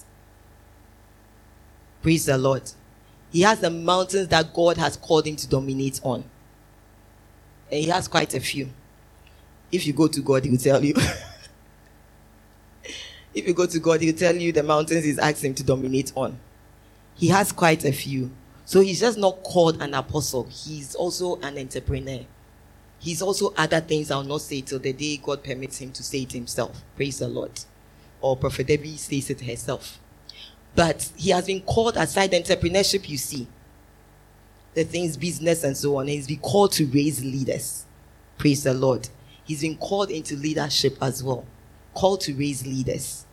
Praise 2.01 2.25
the 2.25 2.37
Lord. 2.37 2.63
He 3.31 3.41
has 3.41 3.59
the 3.59 3.69
mountains 3.69 4.27
that 4.29 4.53
God 4.53 4.77
has 4.77 4.97
called 4.97 5.27
him 5.27 5.35
to 5.35 5.47
dominate 5.47 5.99
on. 6.03 6.23
And 7.71 7.81
he 7.81 7.89
has 7.89 8.07
quite 8.07 8.33
a 8.33 8.39
few. 8.39 8.69
If 9.71 9.85
you 9.85 9.93
go 9.93 10.07
to 10.07 10.21
God, 10.21 10.45
he 10.45 10.49
will 10.49 10.57
tell 10.57 10.83
you. 10.83 10.95
if 13.33 13.47
you 13.47 13.53
go 13.53 13.67
to 13.67 13.79
God, 13.79 14.01
he'll 14.01 14.15
tell 14.15 14.35
you 14.35 14.51
the 14.51 14.63
mountains 14.63 15.05
he's 15.05 15.19
asked 15.19 15.43
him 15.43 15.53
to 15.53 15.63
dominate 15.63 16.11
on. 16.15 16.39
He 17.15 17.27
has 17.27 17.51
quite 17.51 17.85
a 17.85 17.91
few. 17.91 18.31
So 18.65 18.81
he's 18.81 18.99
just 18.99 19.17
not 19.17 19.43
called 19.43 19.81
an 19.81 19.93
apostle, 19.95 20.47
he's 20.51 20.93
also 20.95 21.37
an 21.41 21.57
entrepreneur. 21.57 22.25
He's 22.99 23.21
also 23.21 23.53
other 23.57 23.79
things 23.79 24.11
I'll 24.11 24.23
not 24.23 24.41
say 24.41 24.61
till 24.61 24.79
the 24.79 24.93
day 24.93 25.17
God 25.17 25.43
permits 25.43 25.77
him 25.79 25.91
to 25.93 26.03
say 26.03 26.23
it 26.23 26.33
himself. 26.33 26.83
Praise 26.95 27.19
the 27.19 27.29
Lord. 27.29 27.51
Or 28.21 28.35
Prophet 28.35 28.67
Debbie 28.67 28.97
says 28.97 29.29
it 29.29 29.41
herself. 29.41 29.99
But 30.79 31.11
he 31.17 31.31
has 31.31 31.45
been 31.45 31.59
called 31.59 31.97
aside 31.97 32.31
entrepreneurship, 32.31 33.09
you 33.09 33.17
see. 33.17 33.49
The 34.75 34.85
things, 34.85 35.17
business 35.17 35.65
and 35.65 35.75
so 35.75 35.97
on. 35.97 36.07
He's 36.07 36.25
been 36.25 36.39
called 36.39 36.71
to 36.73 36.85
raise 36.85 37.21
leaders. 37.21 37.83
Praise 38.37 38.63
the 38.63 38.73
Lord. 38.73 39.09
He's 39.43 39.59
been 39.59 39.75
called 39.75 40.09
into 40.09 40.37
leadership 40.37 40.97
as 41.01 41.21
well. 41.21 41.43
Called 41.93 42.21
to 42.21 42.33
raise 42.33 42.65
leaders. 42.65 43.25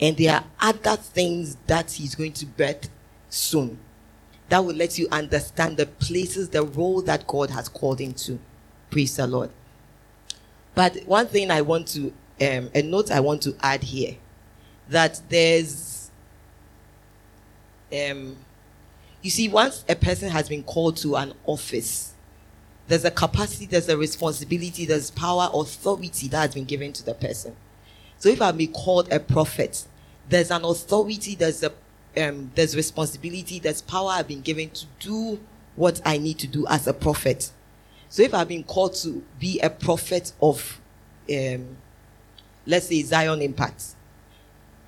And 0.00 0.16
there 0.16 0.36
are 0.36 0.44
other 0.60 0.94
things 0.94 1.56
that 1.66 1.90
he's 1.90 2.14
going 2.14 2.34
to 2.34 2.46
birth 2.46 2.88
soon 3.30 3.80
that 4.48 4.64
will 4.64 4.76
let 4.76 4.96
you 4.96 5.08
understand 5.10 5.78
the 5.78 5.86
places, 5.86 6.50
the 6.50 6.62
role 6.62 7.02
that 7.02 7.26
God 7.26 7.50
has 7.50 7.68
called 7.68 7.98
him 7.98 8.12
to. 8.12 8.38
Praise 8.90 9.16
the 9.16 9.26
Lord. 9.26 9.50
But 10.76 10.98
one 11.04 11.26
thing 11.26 11.50
I 11.50 11.62
want 11.62 11.88
to, 11.88 12.12
um, 12.40 12.70
a 12.72 12.82
note 12.82 13.10
I 13.10 13.18
want 13.18 13.42
to 13.42 13.56
add 13.60 13.82
here, 13.82 14.18
that 14.88 15.20
there's, 15.28 15.95
um, 17.92 18.36
you 19.22 19.30
see, 19.30 19.48
once 19.48 19.84
a 19.88 19.96
person 19.96 20.28
has 20.30 20.48
been 20.48 20.62
called 20.62 20.96
to 20.98 21.16
an 21.16 21.32
office, 21.44 22.14
there's 22.88 23.04
a 23.04 23.10
capacity, 23.10 23.66
there's 23.66 23.88
a 23.88 23.96
responsibility, 23.96 24.86
there's 24.86 25.10
power, 25.10 25.50
authority 25.52 26.28
that 26.28 26.38
has 26.38 26.54
been 26.54 26.64
given 26.64 26.92
to 26.92 27.04
the 27.04 27.14
person. 27.14 27.56
So 28.18 28.28
if 28.28 28.40
I've 28.40 28.56
been 28.56 28.72
called 28.72 29.12
a 29.12 29.18
prophet, 29.20 29.84
there's 30.28 30.50
an 30.50 30.64
authority, 30.64 31.34
there's 31.34 31.62
a 31.62 31.72
um, 32.18 32.50
there's 32.54 32.74
responsibility, 32.74 33.58
there's 33.58 33.82
power 33.82 34.10
I've 34.12 34.28
been 34.28 34.40
given 34.40 34.70
to 34.70 34.86
do 35.00 35.38
what 35.74 36.00
I 36.04 36.16
need 36.16 36.38
to 36.38 36.46
do 36.46 36.66
as 36.66 36.86
a 36.86 36.94
prophet. 36.94 37.50
So 38.08 38.22
if 38.22 38.32
I've 38.32 38.48
been 38.48 38.64
called 38.64 38.94
to 39.02 39.22
be 39.38 39.60
a 39.60 39.68
prophet 39.68 40.32
of, 40.40 40.80
um, 41.30 41.76
let's 42.64 42.86
say 42.86 43.02
Zion 43.02 43.42
Impact, 43.42 43.95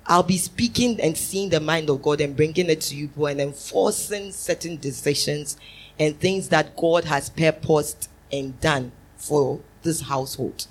I'll 0.09 0.23
be 0.23 0.37
speaking 0.37 0.99
and 0.99 1.15
seeing 1.15 1.49
the 1.49 1.59
mind 1.59 1.87
of 1.87 2.01
God 2.01 2.19
and 2.19 2.35
bringing 2.35 2.67
it 2.71 2.81
to 2.81 2.95
you 2.95 3.11
and 3.27 3.39
enforcing 3.39 4.31
certain 4.31 4.77
decisions 4.77 5.55
and 5.99 6.19
things 6.19 6.49
that 6.49 6.75
God 6.75 7.05
has 7.05 7.29
purposed 7.29 8.09
and 8.31 8.59
done 8.59 8.91
for 9.17 9.59
this 9.83 10.01
household. 10.01 10.65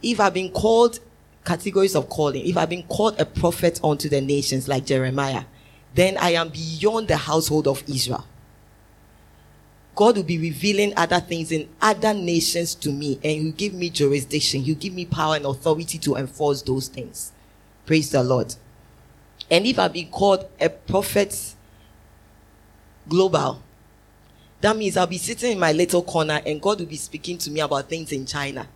If 0.00 0.20
I've 0.20 0.34
been 0.34 0.52
called 0.52 1.00
categories 1.44 1.96
of 1.96 2.08
calling, 2.08 2.46
if 2.46 2.56
I've 2.56 2.70
been 2.70 2.84
called 2.84 3.20
a 3.20 3.26
prophet 3.26 3.80
unto 3.82 4.08
the 4.08 4.20
nations 4.20 4.68
like 4.68 4.86
Jeremiah, 4.86 5.44
then 5.96 6.16
I 6.16 6.34
am 6.34 6.50
beyond 6.50 7.08
the 7.08 7.16
household 7.16 7.66
of 7.66 7.82
Israel. 7.88 8.26
God 9.96 10.18
will 10.18 10.22
be 10.22 10.38
revealing 10.38 10.92
other 10.96 11.18
things 11.18 11.50
in 11.50 11.68
other 11.80 12.14
nations 12.14 12.76
to 12.76 12.92
me, 12.92 13.18
and 13.24 13.42
you 13.42 13.50
give 13.50 13.74
me 13.74 13.90
jurisdiction, 13.90 14.62
you 14.62 14.76
give 14.76 14.92
me 14.92 15.04
power 15.04 15.34
and 15.34 15.46
authority 15.46 15.98
to 15.98 16.14
enforce 16.14 16.62
those 16.62 16.86
things. 16.86 17.32
Praise 17.86 18.10
the 18.10 18.22
Lord. 18.22 18.54
And 19.50 19.64
if 19.64 19.78
I 19.78 19.88
be 19.88 20.04
called 20.04 20.46
a 20.60 20.68
prophet 20.68 21.54
global, 23.08 23.62
that 24.60 24.76
means 24.76 24.96
I'll 24.96 25.06
be 25.06 25.18
sitting 25.18 25.52
in 25.52 25.58
my 25.58 25.72
little 25.72 26.02
corner 26.02 26.40
and 26.44 26.60
God 26.60 26.80
will 26.80 26.86
be 26.86 26.96
speaking 26.96 27.38
to 27.38 27.50
me 27.50 27.60
about 27.60 27.88
things 27.88 28.10
in 28.10 28.26
China. 28.26 28.66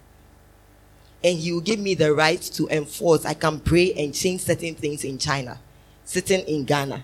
And 1.24 1.36
He 1.38 1.52
will 1.52 1.60
give 1.60 1.80
me 1.80 1.94
the 1.94 2.14
right 2.14 2.40
to 2.40 2.68
enforce. 2.68 3.24
I 3.24 3.34
can 3.34 3.58
pray 3.58 3.92
and 3.94 4.14
change 4.14 4.42
certain 4.42 4.74
things 4.76 5.04
in 5.04 5.18
China, 5.18 5.60
sitting 6.04 6.40
in 6.46 6.64
Ghana. 6.64 7.02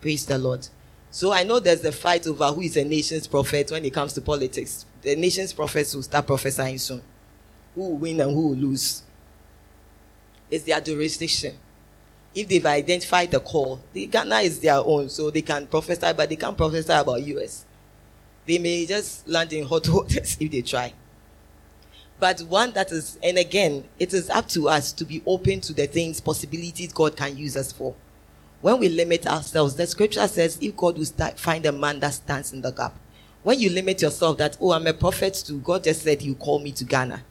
Praise 0.00 0.24
the 0.24 0.38
Lord. 0.38 0.68
So 1.10 1.32
I 1.32 1.42
know 1.42 1.58
there's 1.60 1.84
a 1.84 1.92
fight 1.92 2.26
over 2.26 2.46
who 2.46 2.62
is 2.62 2.76
a 2.76 2.84
nation's 2.84 3.26
prophet 3.26 3.70
when 3.70 3.84
it 3.84 3.92
comes 3.92 4.12
to 4.14 4.20
politics. 4.20 4.86
The 5.02 5.16
nation's 5.16 5.52
prophets 5.52 5.94
will 5.94 6.02
start 6.02 6.26
prophesying 6.26 6.78
soon. 6.78 7.02
Who 7.74 7.80
will 7.82 7.96
win 7.96 8.20
and 8.20 8.30
who 8.30 8.48
will 8.48 8.56
lose? 8.56 9.02
It's 10.52 10.64
their 10.64 10.80
jurisdiction. 10.80 11.56
If 12.34 12.48
they've 12.48 12.64
identified 12.64 13.32
the 13.32 13.40
call, 13.40 13.80
the 13.92 14.06
Ghana 14.06 14.36
is 14.36 14.60
their 14.60 14.76
own, 14.76 15.08
so 15.08 15.30
they 15.30 15.42
can 15.42 15.66
prophesy, 15.66 16.12
but 16.16 16.28
they 16.28 16.36
can't 16.36 16.56
prophesy 16.56 16.92
about 16.92 17.22
US. 17.22 17.64
They 18.46 18.58
may 18.58 18.86
just 18.86 19.26
land 19.26 19.52
in 19.52 19.66
hot 19.66 19.88
waters 19.92 20.36
if 20.38 20.50
they 20.50 20.62
try. 20.62 20.92
But 22.20 22.40
one 22.42 22.70
that 22.74 22.92
is, 22.92 23.18
and 23.20 23.36
again, 23.36 23.84
it 23.98 24.14
is 24.14 24.30
up 24.30 24.46
to 24.50 24.68
us 24.68 24.92
to 24.92 25.04
be 25.04 25.22
open 25.26 25.60
to 25.62 25.72
the 25.72 25.88
things, 25.88 26.20
possibilities 26.20 26.92
God 26.92 27.16
can 27.16 27.36
use 27.36 27.56
us 27.56 27.72
for 27.72 27.96
when 28.62 28.78
we 28.78 28.88
limit 28.88 29.26
ourselves, 29.26 29.74
the 29.74 29.86
scripture 29.88 30.26
says, 30.28 30.56
if 30.60 30.76
God 30.76 30.96
will 30.96 31.04
start, 31.04 31.36
find 31.38 31.66
a 31.66 31.72
man 31.72 31.98
that 31.98 32.14
stands 32.14 32.52
in 32.52 32.62
the 32.62 32.70
gap. 32.70 32.94
When 33.42 33.58
you 33.58 33.70
limit 33.70 34.00
yourself, 34.00 34.38
that, 34.38 34.56
oh, 34.60 34.70
I'm 34.70 34.86
a 34.86 34.94
prophet 34.94 35.34
too, 35.44 35.58
God 35.58 35.82
just 35.82 36.02
said, 36.02 36.22
you 36.22 36.36
call 36.36 36.60
me 36.60 36.70
to 36.72 36.84
Ghana. 36.84 37.24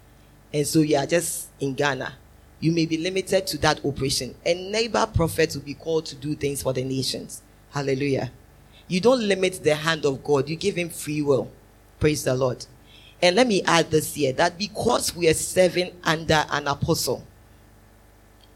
And 0.53 0.67
so 0.67 0.79
you 0.81 0.97
are 0.97 1.05
just 1.05 1.47
in 1.61 1.73
Ghana. 1.73 2.15
You 2.61 2.71
may 2.71 2.85
be 2.85 2.97
limited 2.97 3.47
to 3.47 3.57
that 3.59 3.83
operation. 3.83 4.35
A 4.45 4.53
neighbor 4.53 5.07
prophet 5.13 5.53
will 5.55 5.63
be 5.63 5.73
called 5.73 6.05
to 6.07 6.15
do 6.15 6.35
things 6.35 6.61
for 6.63 6.73
the 6.73 6.83
nations. 6.83 7.41
Hallelujah. 7.71 8.31
You 8.87 9.01
don't 9.01 9.27
limit 9.27 9.63
the 9.63 9.75
hand 9.75 10.05
of 10.05 10.23
God, 10.23 10.47
you 10.47 10.55
give 10.55 10.75
him 10.75 10.89
free 10.89 11.21
will. 11.21 11.51
Praise 11.99 12.23
the 12.23 12.35
Lord. 12.35 12.65
And 13.21 13.35
let 13.35 13.47
me 13.47 13.63
add 13.63 13.91
this 13.91 14.15
here 14.15 14.33
that 14.33 14.57
because 14.57 15.15
we 15.15 15.27
are 15.27 15.33
serving 15.33 15.91
under 16.03 16.45
an 16.49 16.67
apostle, 16.67 17.23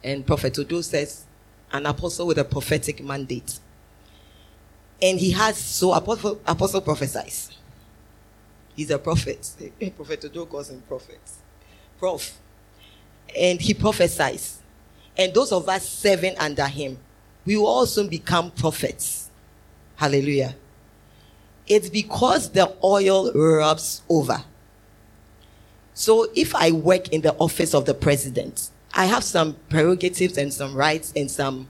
and 0.03 0.26
Prophet 0.26 0.57
Odo 0.60 0.82
says, 0.82 1.26
an 1.72 1.86
apostle 1.86 2.27
with 2.27 2.38
a 2.38 2.44
prophetic 2.44 3.03
mandate. 3.03 3.60
And 5.02 5.19
he 5.19 5.32
has, 5.32 5.57
so 5.57 5.94
apostle, 5.94 6.40
apostle 6.45 6.82
prophesies. 6.82 7.49
He's 8.76 8.91
a 8.91 8.99
prophet. 8.99 9.49
prophet 9.95 10.26
Odo 10.26 10.45
calls 10.45 10.69
him 10.69 10.84
prophet. 10.88 11.19
Prof. 11.99 12.38
And 13.36 13.60
he 13.60 13.74
prophesies. 13.74 14.60
And 15.18 15.34
those 15.34 15.52
of 15.52 15.68
us 15.70 15.88
serving 15.88 16.38
under 16.38 16.68
him, 16.68 16.98
we 17.45 17.57
will 17.57 17.68
also 17.68 18.07
become 18.07 18.52
prophets. 18.52 19.30
Hallelujah. 19.95 20.56
It's 21.68 21.90
because 21.90 22.49
the 22.49 22.76
oil 22.84 23.32
rubs 23.34 24.02
over. 24.10 24.44
So 25.94 26.28
if 26.36 26.53
I 26.53 26.72
work 26.72 27.10
in 27.10 27.22
the 27.22 27.34
office 27.36 27.74
of 27.74 27.86
the 27.86 27.94
president, 27.94 28.70
I 28.94 29.06
have 29.06 29.24
some 29.24 29.56
prerogatives 29.70 30.38
and 30.38 30.53
some 30.53 30.76
rights 30.76 31.14
and 31.16 31.32
some 31.32 31.68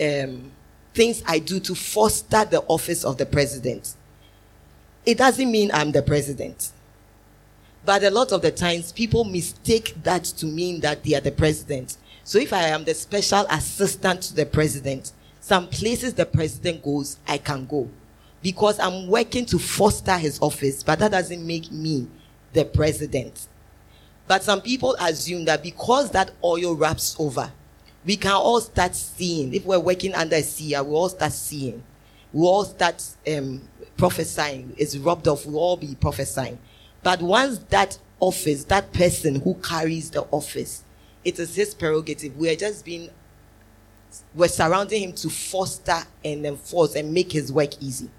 um, 0.00 0.52
things 0.94 1.22
I 1.26 1.40
do 1.40 1.60
to 1.60 1.74
foster 1.74 2.44
the 2.44 2.62
office 2.68 3.04
of 3.04 3.18
the 3.18 3.26
president. 3.26 3.94
It 5.04 5.18
doesn't 5.18 5.50
mean 5.50 5.70
I'm 5.72 5.92
the 5.92 6.02
president. 6.02 6.70
But 7.88 8.04
a 8.04 8.10
lot 8.10 8.32
of 8.32 8.42
the 8.42 8.50
times, 8.50 8.92
people 8.92 9.24
mistake 9.24 9.94
that 10.02 10.22
to 10.22 10.44
mean 10.44 10.80
that 10.80 11.02
they 11.02 11.14
are 11.14 11.22
the 11.22 11.32
president. 11.32 11.96
So 12.22 12.38
if 12.38 12.52
I 12.52 12.64
am 12.64 12.84
the 12.84 12.92
special 12.92 13.46
assistant 13.48 14.20
to 14.24 14.34
the 14.34 14.44
president, 14.44 15.12
some 15.40 15.68
places 15.68 16.12
the 16.12 16.26
president 16.26 16.82
goes, 16.82 17.16
I 17.26 17.38
can 17.38 17.64
go. 17.64 17.88
Because 18.42 18.78
I'm 18.78 19.06
working 19.06 19.46
to 19.46 19.58
foster 19.58 20.18
his 20.18 20.38
office, 20.42 20.82
but 20.82 20.98
that 20.98 21.12
doesn't 21.12 21.46
make 21.46 21.72
me 21.72 22.08
the 22.52 22.66
president. 22.66 23.48
But 24.26 24.42
some 24.42 24.60
people 24.60 24.94
assume 25.00 25.46
that 25.46 25.62
because 25.62 26.10
that 26.10 26.32
oil 26.44 26.76
wraps 26.76 27.16
over, 27.18 27.50
we 28.04 28.18
can 28.18 28.32
all 28.32 28.60
start 28.60 28.96
seeing. 28.96 29.54
If 29.54 29.64
we're 29.64 29.80
working 29.80 30.12
under 30.12 30.36
a 30.36 30.42
seer, 30.42 30.82
we 30.82 30.94
all 30.94 31.08
start 31.08 31.32
seeing. 31.32 31.82
We 32.34 32.42
all 32.42 32.66
start 32.66 33.02
um, 33.34 33.62
prophesying. 33.96 34.74
It's 34.76 34.94
rubbed 34.98 35.26
off. 35.26 35.46
We'll 35.46 35.58
all 35.58 35.78
be 35.78 35.94
prophesying. 35.94 36.58
But 37.08 37.22
once 37.22 37.56
that 37.70 37.98
office, 38.20 38.64
that 38.64 38.92
person 38.92 39.40
who 39.40 39.54
carries 39.54 40.10
the 40.10 40.24
office, 40.30 40.84
it 41.24 41.38
is 41.38 41.54
his 41.54 41.74
prerogative. 41.74 42.36
We 42.36 42.50
are 42.50 42.54
just 42.54 42.84
being, 42.84 43.08
we're 44.34 44.48
surrounding 44.48 45.04
him 45.04 45.12
to 45.14 45.30
foster 45.30 46.00
and 46.22 46.44
enforce 46.44 46.96
and 46.96 47.14
make 47.14 47.32
his 47.32 47.50
work 47.50 47.82
easy. 47.82 48.10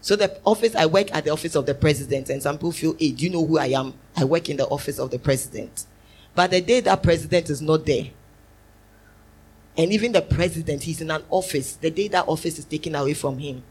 So 0.00 0.14
the 0.14 0.38
office, 0.44 0.76
I 0.76 0.86
work 0.86 1.12
at 1.12 1.24
the 1.24 1.30
office 1.30 1.56
of 1.56 1.66
the 1.66 1.74
president, 1.74 2.30
and 2.30 2.40
some 2.40 2.58
people 2.58 2.70
feel, 2.70 2.94
hey, 2.96 3.10
do 3.10 3.24
you 3.24 3.30
know 3.30 3.44
who 3.44 3.58
I 3.58 3.70
am? 3.70 3.92
I 4.14 4.22
work 4.22 4.48
in 4.48 4.56
the 4.56 4.68
office 4.68 5.00
of 5.00 5.10
the 5.10 5.18
president. 5.18 5.86
But 6.32 6.52
the 6.52 6.60
day 6.60 6.78
that 6.82 7.02
president 7.02 7.50
is 7.50 7.60
not 7.60 7.86
there, 7.86 8.10
and 9.76 9.92
even 9.92 10.12
the 10.12 10.22
president, 10.22 10.84
he's 10.84 11.00
in 11.00 11.10
an 11.10 11.24
office, 11.28 11.72
the 11.72 11.90
day 11.90 12.06
that 12.06 12.28
office 12.28 12.56
is 12.56 12.66
taken 12.66 12.94
away 12.94 13.14
from 13.14 13.38
him, 13.40 13.64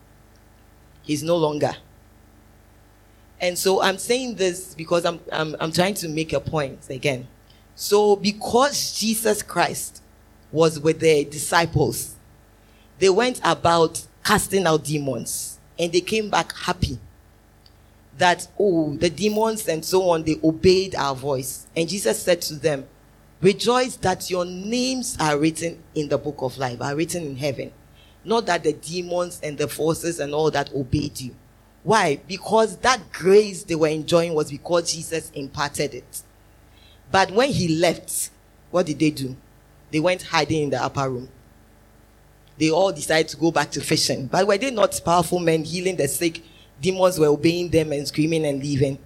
he's 1.03 1.23
no 1.23 1.37
longer. 1.37 1.73
And 3.41 3.57
so 3.57 3.81
I'm 3.81 3.97
saying 3.97 4.35
this 4.35 4.73
because 4.75 5.05
I'm, 5.05 5.19
I'm, 5.31 5.55
I'm 5.59 5.71
trying 5.71 5.93
to 5.95 6.09
make 6.09 6.33
a 6.33 6.39
point 6.39 6.89
again. 6.89 7.27
So, 7.75 8.15
because 8.15 8.97
Jesus 8.97 9.43
Christ 9.43 10.01
was 10.51 10.79
with 10.79 10.99
the 10.99 11.25
disciples, 11.25 12.15
they 12.99 13.09
went 13.09 13.41
about 13.43 14.05
casting 14.23 14.65
out 14.65 14.85
demons 14.85 15.59
and 15.77 15.91
they 15.91 15.99
came 15.99 16.29
back 16.29 16.55
happy 16.55 16.97
that, 18.17 18.47
oh, 18.57 18.95
the 18.95 19.09
demons 19.09 19.67
and 19.67 19.83
so 19.83 20.09
on, 20.09 20.23
they 20.23 20.37
obeyed 20.41 20.95
our 20.95 21.13
voice. 21.13 21.67
And 21.75 21.89
Jesus 21.89 22.21
said 22.21 22.41
to 22.43 22.55
them, 22.55 22.87
Rejoice 23.41 23.97
that 23.97 24.29
your 24.29 24.45
names 24.45 25.17
are 25.19 25.37
written 25.37 25.83
in 25.93 26.07
the 26.07 26.17
book 26.17 26.37
of 26.39 26.57
life, 26.57 26.81
are 26.81 26.95
written 26.95 27.23
in 27.25 27.35
heaven. 27.35 27.71
Not 28.23 28.45
that 28.45 28.63
the 28.63 28.73
demons 28.73 29.39
and 29.43 29.57
the 29.57 29.67
forces 29.67 30.19
and 30.19 30.33
all 30.33 30.49
that 30.51 30.73
obeyed 30.73 31.19
you. 31.19 31.35
Why? 31.85 32.19
Because 32.27 32.75
that 32.79 33.13
grace 33.13 33.63
they 33.63 33.75
were 33.75 33.87
enjoying 33.87 34.33
was 34.33 34.51
because 34.51 34.91
Jesus 34.91 35.31
imparted 35.31 35.93
it. 35.93 36.23
But 37.09 37.31
when 37.31 37.49
he 37.49 37.77
left, 37.77 38.31
what 38.71 38.87
did 38.87 38.99
they 38.99 39.11
do? 39.11 39.37
They 39.91 40.01
went 40.01 40.23
hiding 40.23 40.63
in 40.63 40.69
the 40.71 40.83
upper 40.83 41.09
room 41.09 41.29
they 42.57 42.69
all 42.69 42.91
decided 42.91 43.27
to 43.29 43.37
go 43.37 43.51
back 43.51 43.71
to 43.71 43.81
fishing. 43.81 44.27
But 44.27 44.47
were 44.47 44.57
they 44.57 44.71
not 44.71 44.99
powerful 45.03 45.39
men 45.39 45.63
healing 45.63 45.95
the 45.95 46.07
sick? 46.07 46.41
Demons 46.81 47.19
were 47.19 47.27
obeying 47.27 47.69
them 47.69 47.91
and 47.91 48.07
screaming 48.07 48.45
and 48.45 48.61
leaving. 48.61 48.97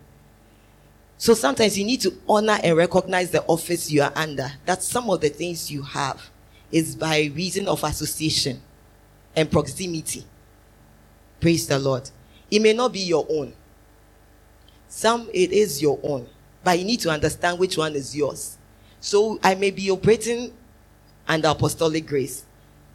So 1.17 1.33
sometimes 1.33 1.77
you 1.77 1.83
need 1.85 2.01
to 2.01 2.13
honor 2.27 2.57
and 2.63 2.77
recognize 2.77 3.31
the 3.31 3.43
office 3.43 3.91
you 3.91 4.01
are 4.01 4.13
under. 4.15 4.51
That 4.65 4.83
some 4.83 5.09
of 5.09 5.21
the 5.21 5.29
things 5.29 5.69
you 5.71 5.81
have 5.81 6.29
is 6.71 6.95
by 6.95 7.31
reason 7.35 7.67
of 7.67 7.83
association 7.83 8.61
and 9.35 9.51
proximity. 9.51 10.23
Praise 11.39 11.67
the 11.67 11.79
Lord. 11.79 12.09
It 12.51 12.61
may 12.61 12.73
not 12.73 12.93
be 12.93 12.99
your 13.01 13.25
own. 13.29 13.53
Some 14.87 15.29
it 15.33 15.51
is 15.51 15.81
your 15.81 15.99
own, 16.03 16.27
but 16.63 16.79
you 16.79 16.85
need 16.85 16.99
to 17.01 17.09
understand 17.11 17.59
which 17.59 17.77
one 17.77 17.95
is 17.95 18.15
yours. 18.15 18.57
So 18.99 19.39
I 19.43 19.55
may 19.55 19.71
be 19.71 19.91
operating 19.91 20.53
under 21.27 21.49
apostolic 21.49 22.07
grace, 22.07 22.43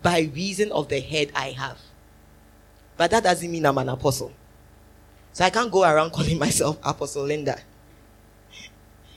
by 0.02 0.30
reason 0.34 0.72
of 0.72 0.88
the 0.88 1.00
head 1.00 1.30
I 1.34 1.50
have. 1.52 1.78
But 2.96 3.10
that 3.12 3.22
doesn't 3.24 3.50
mean 3.50 3.64
I'm 3.66 3.78
an 3.78 3.88
apostle. 3.88 4.32
So 5.32 5.44
I 5.44 5.50
can't 5.50 5.70
go 5.70 5.84
around 5.84 6.10
calling 6.12 6.38
myself 6.38 6.78
Apostle 6.82 7.24
Linda. 7.24 7.58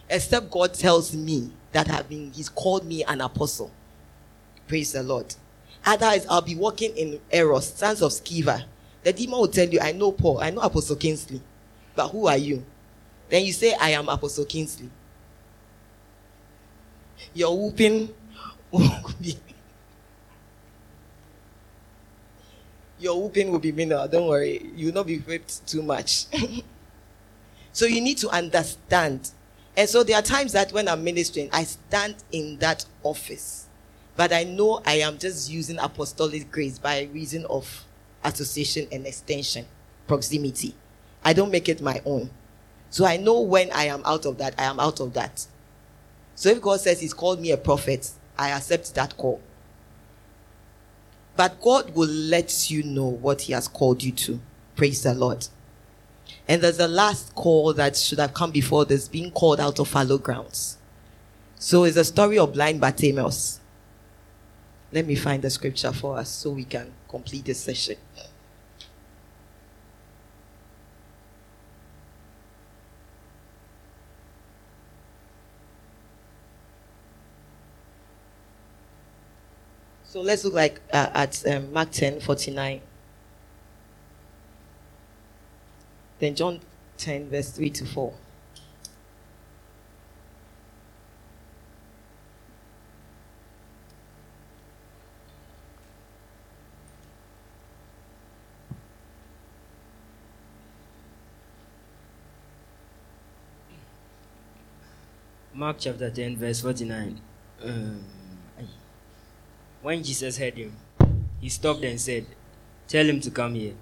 Except 0.10 0.50
God 0.52 0.74
tells 0.74 1.16
me 1.16 1.52
that 1.74 1.90
I've 1.90 2.10
been, 2.10 2.32
He's 2.34 2.50
called 2.50 2.86
me 2.86 3.04
an 3.04 3.22
apostle. 3.22 3.72
Praise 4.68 4.94
the 4.94 5.04
Lord. 5.04 5.36
Otherwise, 5.86 6.26
I'll 6.30 6.42
be 6.42 6.56
walking 6.56 6.96
in 6.98 7.20
errors, 7.32 7.68
sons 7.74 8.02
of 8.02 8.12
Sceva. 8.12 8.66
The 9.08 9.14
demon 9.14 9.40
will 9.40 9.48
tell 9.48 9.70
you, 9.70 9.80
I 9.80 9.94
know 9.94 10.12
Paul, 10.12 10.42
I 10.42 10.50
know 10.50 10.60
Apostle 10.60 10.98
Kingsley. 10.98 11.40
But 11.96 12.10
who 12.10 12.28
are 12.28 12.36
you? 12.36 12.62
Then 13.30 13.46
you 13.46 13.54
say, 13.54 13.74
I 13.74 13.92
am 13.92 14.10
Apostle 14.10 14.44
Kingsley. 14.44 14.90
Your 17.34 17.58
whooping 17.58 18.14
will 18.70 18.92
be 19.22 19.38
your 23.00 23.22
whooping 23.22 23.50
will 23.50 23.60
be 23.60 23.72
minimal. 23.72 24.10
Don't 24.10 24.28
worry. 24.28 24.70
You 24.76 24.88
will 24.88 24.96
not 24.96 25.08
be 25.08 25.20
whipped 25.20 25.66
too 25.66 25.82
much. 25.82 26.26
so 27.72 27.86
you 27.86 28.02
need 28.02 28.18
to 28.18 28.30
understand. 28.30 29.32
And 29.78 29.88
so 29.88 30.04
there 30.04 30.18
are 30.18 30.22
times 30.22 30.52
that 30.52 30.74
when 30.74 30.90
I'm 30.90 31.06
ministering, 31.06 31.48
I 31.54 31.64
stand 31.64 32.16
in 32.34 32.58
that 32.58 32.86
office. 33.04 33.68
But 34.18 34.34
I 34.34 34.44
know 34.44 34.82
I 34.86 34.96
am 34.96 35.18
just 35.18 35.50
using 35.50 35.80
apostolic 35.80 36.52
grace 36.52 36.78
by 36.78 37.08
reason 37.14 37.46
of 37.46 37.87
association 38.24 38.88
and 38.92 39.06
extension, 39.06 39.66
proximity. 40.08 40.76
I 41.24 41.34
don't 41.34 41.52
make 41.52 41.70
it 41.70 41.82
my 41.82 42.02
own. 42.06 42.30
So 42.90 43.06
I 43.06 43.18
know 43.18 43.42
when 43.42 43.72
I 43.72 43.86
am 43.86 44.02
out 44.06 44.26
of 44.26 44.38
that, 44.38 44.56
I 44.58 44.64
am 44.64 44.80
out 44.80 45.00
of 45.00 45.14
that. 45.14 45.46
So 46.36 46.50
if 46.50 46.62
God 46.62 46.80
says 46.80 47.02
He's 47.02 47.14
called 47.14 47.42
me 47.42 47.52
a 47.52 47.58
prophet, 47.58 48.12
I 48.38 48.50
accept 48.50 48.94
that 48.96 49.18
call. 49.18 49.42
But 51.36 51.62
God 51.62 51.96
will 51.96 52.10
let 52.10 52.70
you 52.72 52.84
know 52.84 53.08
what 53.08 53.42
He 53.42 53.54
has 53.54 53.68
called 53.68 54.04
you 54.04 54.12
to. 54.14 54.40
Praise 54.76 55.04
the 55.04 55.14
Lord. 55.14 55.48
And 56.48 56.62
there's 56.62 56.80
a 56.80 56.88
last 56.88 57.36
call 57.36 57.74
that 57.74 57.96
should 57.96 58.20
have 58.20 58.34
come 58.34 58.52
before 58.52 58.86
this, 58.86 59.08
being 59.08 59.32
called 59.32 59.60
out 59.60 59.80
of 59.80 59.88
fallow 59.88 60.18
grounds. 60.18 60.78
So 61.56 61.84
it's 61.84 61.98
a 61.98 62.06
story 62.06 62.38
of 62.38 62.54
blind 62.54 62.80
Bartimaeus. 62.80 63.60
Let 64.92 65.06
me 65.06 65.16
find 65.16 65.42
the 65.42 65.50
scripture 65.50 65.92
for 65.92 66.18
us 66.18 66.30
so 66.30 66.52
we 66.52 66.64
can 66.64 66.94
complete 67.10 67.46
this 67.46 67.60
session. 67.60 67.98
So 80.18 80.24
let's 80.24 80.44
look 80.44 80.56
like 80.56 80.82
uh, 80.92 81.12
at 81.14 81.46
um, 81.46 81.72
Mark 81.72 81.92
10 81.92 82.22
49. 82.22 82.82
Then 86.18 86.34
John 86.34 86.60
10, 86.98 87.30
verse 87.30 87.52
3 87.52 87.70
to 87.70 87.86
4. 87.86 88.14
Mark 105.54 105.76
chapter 105.78 106.10
10, 106.10 106.38
verse 106.38 106.62
49. 106.62 107.22
Um, 107.62 108.04
when 109.88 110.04
Jesus 110.04 110.38
heard 110.38 110.56
him, 110.56 110.76
he 111.40 111.48
stopped 111.48 111.82
and 111.86 111.98
said, 111.98 112.26
Tell 112.90 113.06
him 113.06 113.22
to 113.22 113.32
come 113.32 113.56
here. 113.56 113.76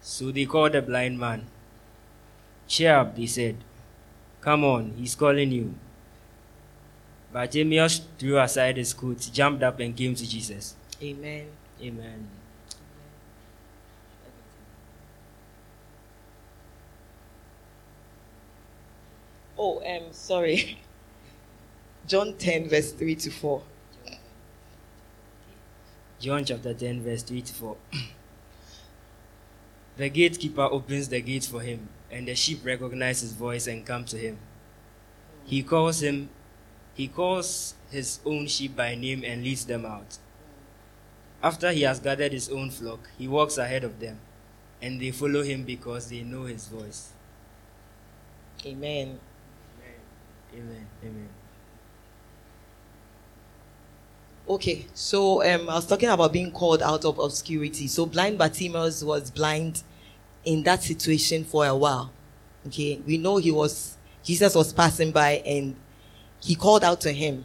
So 0.00 0.30
they 0.30 0.46
called 0.46 0.72
the 0.72 0.80
blind 0.80 1.18
man. 1.18 1.46
Cheer 2.66 2.96
up, 2.96 3.14
they 3.14 3.26
said. 3.26 3.56
Come 4.40 4.64
on, 4.64 4.94
he's 4.96 5.14
calling 5.14 5.52
you. 5.52 5.74
But 7.30 7.50
Bartimaeus 7.52 8.00
threw 8.18 8.38
aside 8.38 8.78
his 8.78 8.94
coat, 8.94 9.28
jumped 9.30 9.62
up, 9.62 9.78
and 9.80 9.94
came 9.94 10.14
to 10.14 10.26
Jesus. 10.26 10.74
Amen. 11.02 11.44
Amen. 11.82 12.28
Oh, 19.58 19.82
um, 19.84 20.04
sorry. 20.12 20.78
John 22.06 22.34
10, 22.38 22.70
verse 22.70 22.92
3 22.92 23.14
to 23.16 23.30
4. 23.30 23.62
John 26.26 26.44
chapter 26.44 26.74
10, 26.74 27.02
verse 27.02 27.22
24. 27.22 27.76
the 29.96 30.08
gatekeeper 30.08 30.62
opens 30.62 31.08
the 31.08 31.20
gate 31.20 31.44
for 31.44 31.60
him, 31.60 31.88
and 32.10 32.26
the 32.26 32.34
sheep 32.34 32.64
recognize 32.64 33.20
his 33.20 33.32
voice 33.32 33.68
and 33.68 33.86
come 33.86 34.04
to 34.06 34.18
him. 34.18 34.36
He 35.44 35.62
calls 35.62 36.02
him 36.02 36.28
he 36.94 37.06
calls 37.06 37.74
his 37.92 38.18
own 38.26 38.48
sheep 38.48 38.74
by 38.74 38.96
name 38.96 39.22
and 39.24 39.44
leads 39.44 39.66
them 39.66 39.86
out. 39.86 40.18
After 41.44 41.70
he 41.70 41.82
has 41.82 42.00
gathered 42.00 42.32
his 42.32 42.48
own 42.48 42.70
flock, 42.70 43.08
he 43.16 43.28
walks 43.28 43.56
ahead 43.56 43.84
of 43.84 44.00
them, 44.00 44.18
and 44.82 45.00
they 45.00 45.12
follow 45.12 45.44
him 45.44 45.62
because 45.62 46.10
they 46.10 46.22
know 46.22 46.42
his 46.42 46.66
voice. 46.66 47.12
Amen. 48.64 49.20
Amen. 49.78 50.00
Amen. 50.56 50.86
Amen. 51.04 51.28
Okay, 54.48 54.86
so 54.94 55.42
um, 55.42 55.68
I 55.68 55.74
was 55.74 55.86
talking 55.86 56.08
about 56.08 56.32
being 56.32 56.52
called 56.52 56.80
out 56.80 57.04
of 57.04 57.18
obscurity. 57.18 57.88
So 57.88 58.06
blind 58.06 58.38
Bartimaeus 58.38 59.02
was 59.02 59.28
blind 59.28 59.82
in 60.44 60.62
that 60.62 60.84
situation 60.84 61.42
for 61.44 61.66
a 61.66 61.74
while. 61.74 62.12
Okay, 62.68 63.00
we 63.04 63.18
know 63.18 63.38
he 63.38 63.50
was 63.50 63.96
Jesus 64.22 64.54
was 64.54 64.72
passing 64.72 65.10
by 65.10 65.42
and 65.44 65.74
he 66.40 66.54
called 66.54 66.84
out 66.84 67.00
to 67.00 67.12
him. 67.12 67.44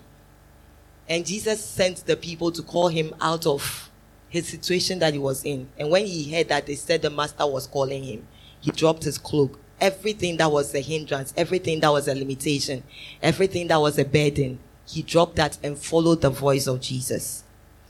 And 1.09 1.25
Jesus 1.25 1.65
sent 1.65 2.05
the 2.05 2.15
people 2.15 2.51
to 2.51 2.61
call 2.61 2.89
him 2.89 3.15
out 3.19 3.47
of 3.47 3.89
his 4.29 4.47
situation 4.47 4.99
that 4.99 5.13
he 5.13 5.19
was 5.19 5.43
in. 5.43 5.69
And 5.79 5.89
when 5.89 6.05
he 6.05 6.31
heard 6.31 6.49
that 6.49 6.67
they 6.67 6.75
said 6.75 7.01
the 7.01 7.09
master 7.09 7.47
was 7.47 7.65
calling 7.65 8.03
him, 8.03 8.27
he 8.59 8.69
dropped 8.69 9.05
his 9.05 9.17
cloak. 9.17 9.59
Everything 9.79 10.37
that 10.37 10.51
was 10.51 10.75
a 10.75 10.79
hindrance, 10.79 11.33
everything 11.35 11.79
that 11.79 11.91
was 11.91 12.07
a 12.07 12.13
limitation, 12.13 12.83
everything 13.23 13.67
that 13.69 13.77
was 13.77 13.97
a 13.97 14.05
burden, 14.05 14.59
he 14.87 15.01
dropped 15.01 15.35
that 15.37 15.57
and 15.63 15.77
followed 15.77 16.21
the 16.21 16.29
voice 16.29 16.67
of 16.67 16.81
Jesus. 16.81 17.43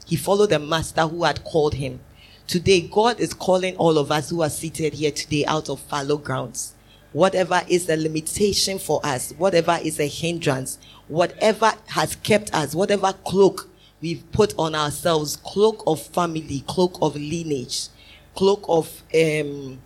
He 0.05 0.15
followed 0.15 0.49
the 0.49 0.59
master 0.59 1.01
who 1.01 1.23
had 1.23 1.43
called 1.43 1.75
him. 1.75 1.99
Today, 2.47 2.81
God 2.81 3.19
is 3.19 3.33
calling 3.33 3.75
all 3.77 3.97
of 3.97 4.11
us 4.11 4.29
who 4.29 4.41
are 4.41 4.49
seated 4.49 4.93
here 4.93 5.11
today 5.11 5.45
out 5.45 5.69
of 5.69 5.79
fallow 5.79 6.17
grounds. 6.17 6.73
Whatever 7.13 7.61
is 7.67 7.89
a 7.89 7.95
limitation 7.95 8.77
for 8.77 8.99
us, 9.05 9.31
whatever 9.37 9.79
is 9.83 9.99
a 9.99 10.07
hindrance, 10.07 10.77
whatever 11.07 11.73
has 11.87 12.15
kept 12.15 12.53
us, 12.53 12.75
whatever 12.75 13.13
cloak 13.25 13.69
we've 14.01 14.29
put 14.31 14.53
on 14.57 14.75
ourselves, 14.75 15.37
cloak 15.37 15.83
of 15.87 16.01
family, 16.01 16.63
cloak 16.67 16.97
of 17.01 17.15
lineage, 17.15 17.87
cloak 18.35 18.65
of 18.67 19.03
um, 19.15 19.79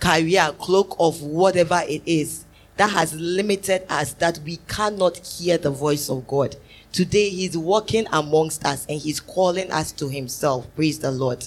career, 0.00 0.52
cloak 0.58 0.96
of 0.98 1.22
whatever 1.22 1.82
it 1.86 2.02
is 2.06 2.44
that 2.78 2.90
has 2.90 3.12
limited 3.12 3.84
us 3.90 4.14
that 4.14 4.38
we 4.44 4.56
cannot 4.68 5.18
hear 5.18 5.58
the 5.58 5.70
voice 5.70 6.08
of 6.08 6.26
God. 6.28 6.56
Today 6.92 7.28
he's 7.28 7.56
walking 7.56 8.06
amongst 8.12 8.64
us 8.64 8.86
and 8.88 9.00
he's 9.00 9.18
calling 9.18 9.70
us 9.72 9.90
to 9.92 10.08
himself. 10.08 10.66
Praise 10.76 11.00
the 11.00 11.10
Lord. 11.10 11.46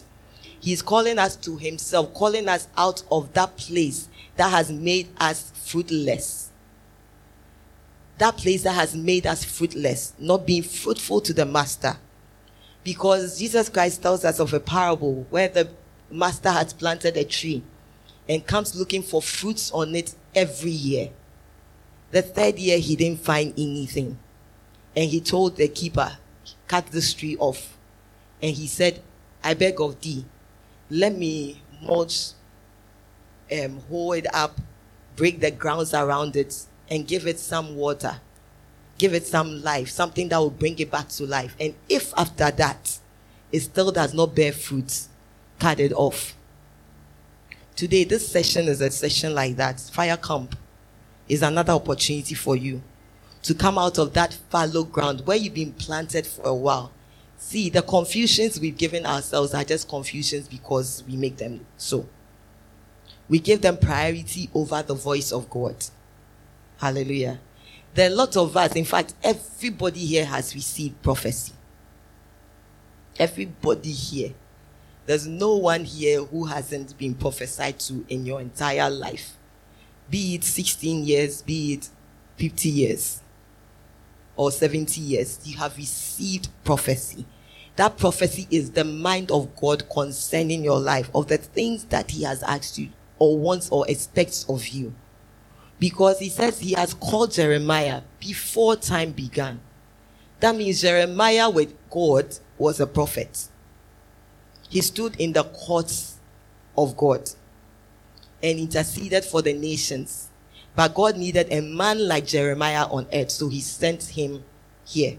He's 0.60 0.82
calling 0.82 1.18
us 1.18 1.38
to 1.38 1.58
himself, 1.58 2.14
calling 2.14 2.50
us 2.50 2.68
out 2.78 3.04
of 3.10 3.34
that 3.34 3.56
place 3.56 4.10
that 4.36 4.50
has 4.50 4.72
made 4.72 5.08
us 5.20 5.52
fruitless. 5.56 6.52
That 8.18 8.36
place 8.38 8.64
that 8.64 8.74
has 8.74 8.94
made 8.94 9.26
us 9.26 9.46
fruitless, 9.46 10.14
not 10.20 10.46
being 10.46 10.64
fruitful 10.64 11.22
to 11.22 11.34
the 11.34 11.46
master. 11.46 11.96
Because 12.84 13.40
Jesus 13.40 13.70
Christ 13.70 14.02
tells 14.02 14.26
us 14.26 14.40
of 14.40 14.54
a 14.54 14.60
parable 14.60 15.26
where 15.30 15.48
the 15.48 15.70
master 16.12 16.52
has 16.52 16.74
planted 16.74 17.16
a 17.16 17.24
tree 17.24 17.64
and 18.28 18.46
comes 18.46 18.76
looking 18.76 19.02
for 19.02 19.22
fruits 19.22 19.72
on 19.72 19.96
it 19.96 20.14
every 20.36 20.72
year. 20.72 21.10
The 22.12 22.22
third 22.22 22.60
year, 22.60 22.78
he 22.78 22.96
didn't 22.96 23.22
find 23.22 23.54
anything. 23.58 24.18
And 24.96 25.10
he 25.10 25.22
told 25.22 25.56
the 25.56 25.68
keeper, 25.68 26.18
cut 26.68 26.88
this 26.88 27.14
tree 27.14 27.38
off. 27.38 27.78
And 28.42 28.56
he 28.56 28.68
said, 28.68 29.02
I 29.44 29.54
beg 29.54 29.80
of 29.80 30.00
thee, 30.02 30.26
let 30.90 31.18
me 31.18 31.62
mulch, 31.82 32.32
um, 33.52 33.80
hold 33.90 34.18
it 34.18 34.28
up, 34.34 34.60
break 35.16 35.40
the 35.40 35.52
grounds 35.52 35.94
around 35.94 36.36
it, 36.36 36.66
and 36.90 37.08
give 37.08 37.26
it 37.26 37.40
some 37.40 37.76
water. 37.76 38.20
Give 38.98 39.14
it 39.14 39.26
some 39.26 39.64
life, 39.64 39.90
something 39.90 40.30
that 40.30 40.38
will 40.38 40.52
bring 40.52 40.78
it 40.80 40.92
back 40.92 41.10
to 41.10 41.26
life. 41.26 41.56
And 41.60 41.74
if 41.90 42.14
after 42.18 42.52
that 42.52 43.00
it 43.52 43.62
still 43.62 43.92
does 43.92 44.14
not 44.14 44.36
bear 44.36 44.52
fruit, 44.52 45.08
cut 45.60 45.80
it 45.80 45.94
off. 45.94 46.36
Today, 47.76 48.04
this 48.04 48.28
session 48.28 48.68
is 48.68 48.82
a 48.82 48.92
session 48.92 49.34
like 49.34 49.56
that. 49.56 49.80
Fire 49.80 50.18
camp 50.18 50.56
is 51.32 51.44
another 51.44 51.72
opportunity 51.72 52.36
for 52.36 52.58
you 52.58 52.82
to 53.42 53.54
come 53.54 53.78
out 53.78 53.98
of 53.98 54.14
that 54.14 54.34
fallow 54.50 54.84
ground 54.84 55.22
where 55.26 55.38
you've 55.38 55.54
been 55.54 55.72
planted 55.72 56.28
for 56.28 56.46
a 56.46 56.54
while. 56.54 56.92
See, 57.38 57.70
the 57.70 57.82
confusions 57.82 58.60
we've 58.60 58.78
given 58.78 59.06
ourselves 59.06 59.54
are 59.54 59.64
just 59.64 59.88
confusions 59.88 60.50
because 60.50 61.06
we 61.08 61.16
make 61.16 61.38
them 61.38 61.66
so. 61.78 62.06
We 63.30 63.40
give 63.40 63.62
them 63.62 63.78
priority 63.78 64.50
over 64.54 64.84
the 64.84 64.94
voice 64.94 65.32
of 65.32 65.50
God. 65.50 65.78
Hallelujah. 66.78 67.40
There 67.94 68.10
are 68.10 68.12
a 68.12 68.16
lot 68.16 68.36
of 68.36 68.56
us, 68.58 68.76
in 68.76 68.84
fact, 68.84 69.14
everybody 69.24 70.02
here 70.02 70.26
has 70.26 70.54
received 70.54 71.02
prophecy. 71.02 71.54
Everybody 73.18 73.92
here. 73.92 74.34
There's 75.06 75.28
no 75.28 75.56
one 75.56 75.86
here 75.86 76.26
who 76.26 76.44
hasn't 76.44 76.98
been 76.98 77.16
prophesied 77.16 77.80
to 77.80 78.06
in 78.10 78.26
your 78.26 78.42
entire 78.42 78.90
life. 78.90 79.38
Be 80.12 80.36
it 80.36 80.44
16 80.44 81.04
years, 81.06 81.42
be 81.42 81.74
it 81.74 81.90
50 82.38 82.70
years, 82.70 83.22
or 84.36 84.52
70 84.52 85.02
years. 85.02 85.40
You 85.44 85.58
have 85.58 85.76
received 85.78 86.50
prophecy. 86.64 87.26
That 87.78 87.98
prophecy 87.98 88.48
is 88.52 88.72
the 88.72 88.84
mind 88.84 89.32
of 89.32 89.56
God 89.56 89.90
concerning 89.90 90.64
your 90.64 90.80
life, 90.80 91.10
of 91.16 91.28
the 91.28 91.38
things 91.38 91.86
that 91.86 92.12
He 92.12 92.24
has 92.24 92.44
asked 92.44 92.78
you, 92.78 92.90
or 93.18 93.40
wants, 93.40 93.72
or 93.72 93.90
expects 93.90 94.46
of 94.48 94.68
you 94.68 94.94
because 95.82 96.20
he 96.20 96.30
says 96.30 96.60
he 96.60 96.74
has 96.74 96.94
called 96.94 97.32
Jeremiah 97.32 98.04
before 98.20 98.76
time 98.76 99.12
began. 99.14 99.60
That 100.40 100.56
means 100.56 100.80
Jeremiah 100.80 101.50
with 101.50 101.74
God 101.90 102.38
was 102.60 102.80
a 102.80 102.86
prophet. 102.86 103.48
He 104.70 104.82
stood 104.82 105.16
in 105.20 105.34
the 105.34 105.44
courts 105.44 106.20
of 106.78 106.96
God 106.96 107.32
and 108.44 108.60
interceded 108.60 109.24
for 109.24 109.42
the 109.42 109.54
nations. 109.54 110.30
But 110.76 110.94
God 110.94 111.18
needed 111.18 111.48
a 111.52 111.62
man 111.62 112.08
like 112.08 112.26
Jeremiah 112.26 112.86
on 112.86 113.08
earth, 113.14 113.32
so 113.32 113.50
he 113.50 113.60
sent 113.60 114.04
him 114.04 114.44
here. 114.86 115.18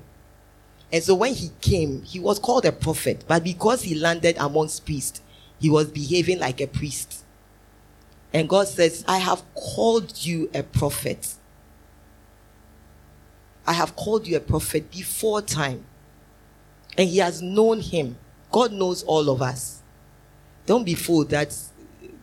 And 0.93 1.03
so 1.03 1.15
when 1.15 1.35
he 1.35 1.51
came, 1.61 2.03
he 2.03 2.21
was 2.21 2.39
called 2.39 2.65
a 2.65 2.73
prophet, 2.73 3.25
but 3.27 3.43
because 3.45 3.83
he 3.83 3.95
landed 3.95 4.37
amongst 4.39 4.85
priests, 4.85 5.23
he 5.59 5.71
was 5.71 5.91
behaving 5.91 6.39
like 6.39 6.61
a 6.61 6.67
priest. 6.67 7.25
And 8.33 8.49
God 8.49 8.69
says, 8.69 9.05
I 9.07 9.19
have 9.19 9.43
called 9.55 10.25
you 10.25 10.51
a 10.55 10.63
prophet. 10.63 11.35
I 13.67 13.75
have 13.75 13.95
called 13.95 14.27
you 14.27 14.37
a 14.37 14.41
prophet 14.41 14.91
before 14.91 15.43
time. 15.43 15.85
And 16.97 17.09
he 17.09 17.19
has 17.19 17.41
known 17.41 17.81
him. 17.81 18.17
God 18.51 18.73
knows 18.73 19.03
all 19.03 19.31
of 19.31 19.41
us. 19.41 19.83
Don't 20.67 20.85
be 20.85 20.95
fooled 20.95 21.31
that 21.31 21.57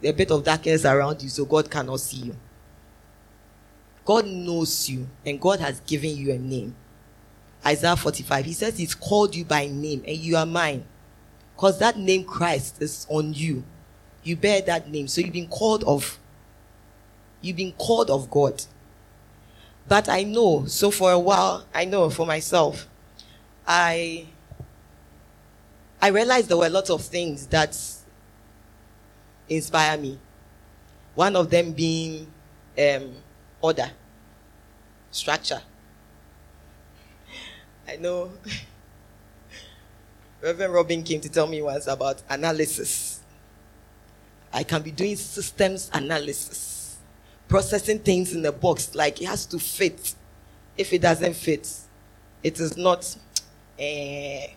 a 0.04 0.12
bit 0.12 0.32
of 0.32 0.44
darkness 0.44 0.86
around 0.86 1.22
you 1.22 1.30
so 1.30 1.46
God 1.46 1.70
cannot 1.70 2.00
see 2.00 2.18
you. 2.18 2.36
God 4.06 4.26
knows 4.26 4.90
you 4.90 5.08
and 5.26 5.40
God 5.40 5.60
has 5.60 5.80
given 5.82 6.16
you 6.16 6.32
a 6.32 6.38
name. 6.38 6.76
Isaiah 7.66 7.96
45, 7.96 8.46
he 8.46 8.54
says 8.54 8.78
he's 8.78 8.96
called 8.96 9.36
you 9.36 9.46
by 9.46 9.68
name 9.68 10.04
and 10.08 10.18
you 10.18 10.38
are 10.38 10.46
mine. 10.46 10.86
Because 11.56 11.78
that 11.80 11.98
name 11.98 12.24
Christ 12.24 12.82
is 12.82 13.06
on 13.10 13.34
you. 13.34 13.64
You 14.24 14.36
bear 14.36 14.62
that 14.62 14.90
name. 14.90 15.08
So 15.08 15.22
you've 15.22 15.34
been 15.34 15.48
called 15.48 15.84
of 15.84 16.18
you've 17.42 17.58
been 17.58 17.74
called 17.74 18.10
of 18.10 18.30
God. 18.30 18.64
But 19.88 20.08
I 20.08 20.24
know, 20.24 20.66
so 20.66 20.92
for 20.92 21.12
a 21.12 21.20
while, 21.20 21.66
I 21.74 21.86
know 21.86 22.10
for 22.10 22.26
myself, 22.26 22.88
I 23.68 24.28
I 26.02 26.08
realized 26.08 26.48
there 26.48 26.58
were 26.58 26.68
a 26.68 26.70
lot 26.70 26.90
of 26.90 27.02
things 27.02 27.48
that 27.48 27.78
inspire 29.50 29.98
me. 29.98 30.20
One 31.16 31.36
of 31.36 31.50
them 31.50 31.74
being 31.74 32.28
um, 32.78 33.12
order, 33.62 33.90
structure. 35.12 35.62
I 37.88 37.98
know 37.98 38.32
Reverend 40.42 40.74
Robin 40.74 41.04
came 41.04 41.20
to 41.22 41.30
tell 41.30 41.48
me 41.48 41.62
once 41.62 41.88
about 41.88 42.22
analysis 42.30 43.20
I 44.52 44.64
can 44.64 44.82
be 44.82 44.92
doing 44.92 45.16
systems 45.16 45.90
analysis, 45.94 46.98
processing 47.48 48.00
things 48.00 48.34
in 48.34 48.46
a 48.46 48.52
box. 48.52 48.96
Like 48.96 49.22
it 49.22 49.26
has 49.28 49.46
to 49.48 49.60
fit. 49.60 50.16
If 50.78 50.94
it 50.94 51.02
doesn't 51.02 51.36
fit, 51.36 51.70
it 52.44 52.60
is 52.60 52.78
not. 52.78 53.16
Uh, 53.80 53.84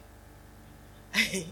I 1.14 1.44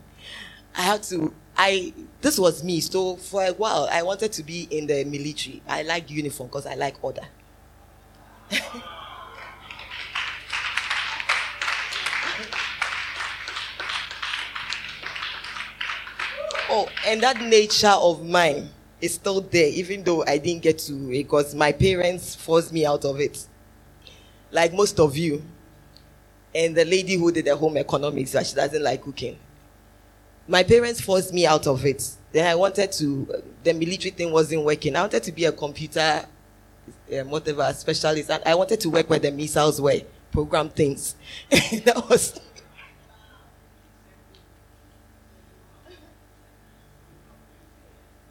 have 0.76 1.02
to. 1.02 1.34
I 1.62 1.92
this 2.22 2.38
was 2.38 2.64
me. 2.64 2.80
So 2.80 3.16
for 3.16 3.44
a 3.44 3.52
while, 3.52 3.86
I 3.92 4.02
wanted 4.02 4.32
to 4.32 4.42
be 4.42 4.66
in 4.70 4.86
the 4.86 5.04
military. 5.04 5.60
I 5.68 5.82
like 5.82 6.10
uniform 6.10 6.48
because 6.48 6.64
I 6.64 6.74
like 6.74 6.94
order. 7.04 7.20
oh, 16.70 16.88
and 17.06 17.22
that 17.22 17.38
nature 17.42 17.88
of 17.88 18.26
mine 18.26 18.70
is 19.02 19.12
still 19.16 19.42
there, 19.42 19.68
even 19.68 20.02
though 20.02 20.24
I 20.26 20.38
didn't 20.38 20.62
get 20.62 20.78
to 20.78 20.92
because 21.10 21.54
my 21.54 21.72
parents 21.72 22.34
forced 22.34 22.72
me 22.72 22.86
out 22.86 23.04
of 23.04 23.20
it. 23.20 23.46
Like 24.50 24.72
most 24.72 24.98
of 24.98 25.14
you. 25.14 25.42
And 26.54 26.74
the 26.74 26.86
lady 26.86 27.16
who 27.16 27.30
did 27.30 27.44
the 27.44 27.54
home 27.54 27.76
economics, 27.76 28.30
she 28.30 28.54
doesn't 28.54 28.82
like 28.82 29.02
cooking. 29.02 29.36
My 30.48 30.62
parents 30.62 31.00
forced 31.00 31.32
me 31.32 31.46
out 31.46 31.66
of 31.66 31.84
it. 31.84 32.08
Then 32.32 32.46
I 32.46 32.54
wanted 32.54 32.92
to, 32.92 33.42
the 33.62 33.72
military 33.72 34.10
thing 34.10 34.32
wasn't 34.32 34.64
working. 34.64 34.96
I 34.96 35.02
wanted 35.02 35.22
to 35.24 35.32
be 35.32 35.44
a 35.44 35.52
computer, 35.52 36.24
um, 37.18 37.30
whatever, 37.30 37.72
specialist. 37.72 38.30
I 38.44 38.54
wanted 38.54 38.80
to 38.80 38.90
work 38.90 39.10
where 39.10 39.18
the 39.18 39.30
missiles 39.30 39.80
were, 39.80 40.00
program 40.30 40.68
things. 40.68 41.16
that 41.50 42.06
was. 42.08 42.40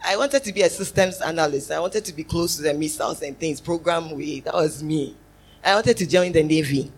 I 0.04 0.16
wanted 0.16 0.44
to 0.44 0.54
be 0.54 0.62
a 0.62 0.70
systems 0.70 1.22
analyst. 1.22 1.72
I 1.72 1.80
wanted 1.80 2.04
to 2.06 2.14
be 2.14 2.24
close 2.24 2.56
to 2.56 2.64
the 2.64 2.74
missiles 2.74 3.22
and 3.22 3.38
things, 3.38 3.62
program 3.62 4.12
way. 4.12 4.40
That 4.40 4.54
was 4.54 4.82
me. 4.82 5.16
I 5.64 5.76
wanted 5.76 5.98
to 5.98 6.08
join 6.08 6.32
the 6.32 6.42
Navy. 6.42 6.92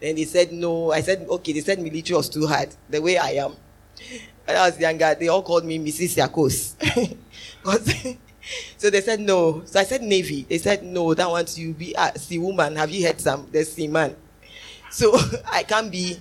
Then 0.00 0.16
they 0.16 0.24
said 0.24 0.52
no. 0.52 0.90
I 0.90 1.00
said, 1.00 1.26
okay. 1.30 1.52
They 1.52 1.60
said 1.60 1.78
military 1.78 2.16
was 2.16 2.28
too 2.28 2.46
hard, 2.46 2.68
the 2.90 3.00
way 3.00 3.16
I 3.16 3.30
am. 3.30 3.54
When 4.44 4.56
I 4.56 4.66
was 4.66 4.78
younger, 4.78 5.14
they 5.18 5.28
all 5.28 5.42
called 5.42 5.64
me 5.64 5.78
Mrs. 5.78 6.16
Yakos. 6.16 6.74
so 8.76 8.90
they 8.90 9.00
said 9.00 9.20
no. 9.20 9.62
So 9.64 9.80
I 9.80 9.84
said 9.84 10.02
Navy. 10.02 10.46
They 10.48 10.58
said 10.58 10.82
no, 10.82 11.14
that 11.14 11.28
wants 11.28 11.58
you 11.58 11.72
be 11.72 11.94
ah, 11.96 12.12
a 12.14 12.18
sea 12.18 12.38
woman. 12.38 12.76
Have 12.76 12.90
you 12.90 13.06
heard 13.06 13.20
some? 13.20 13.48
The 13.50 13.64
sea 13.64 13.88
man. 13.88 14.16
So 14.90 15.16
I 15.52 15.62
can't 15.62 15.90
be, 15.90 16.18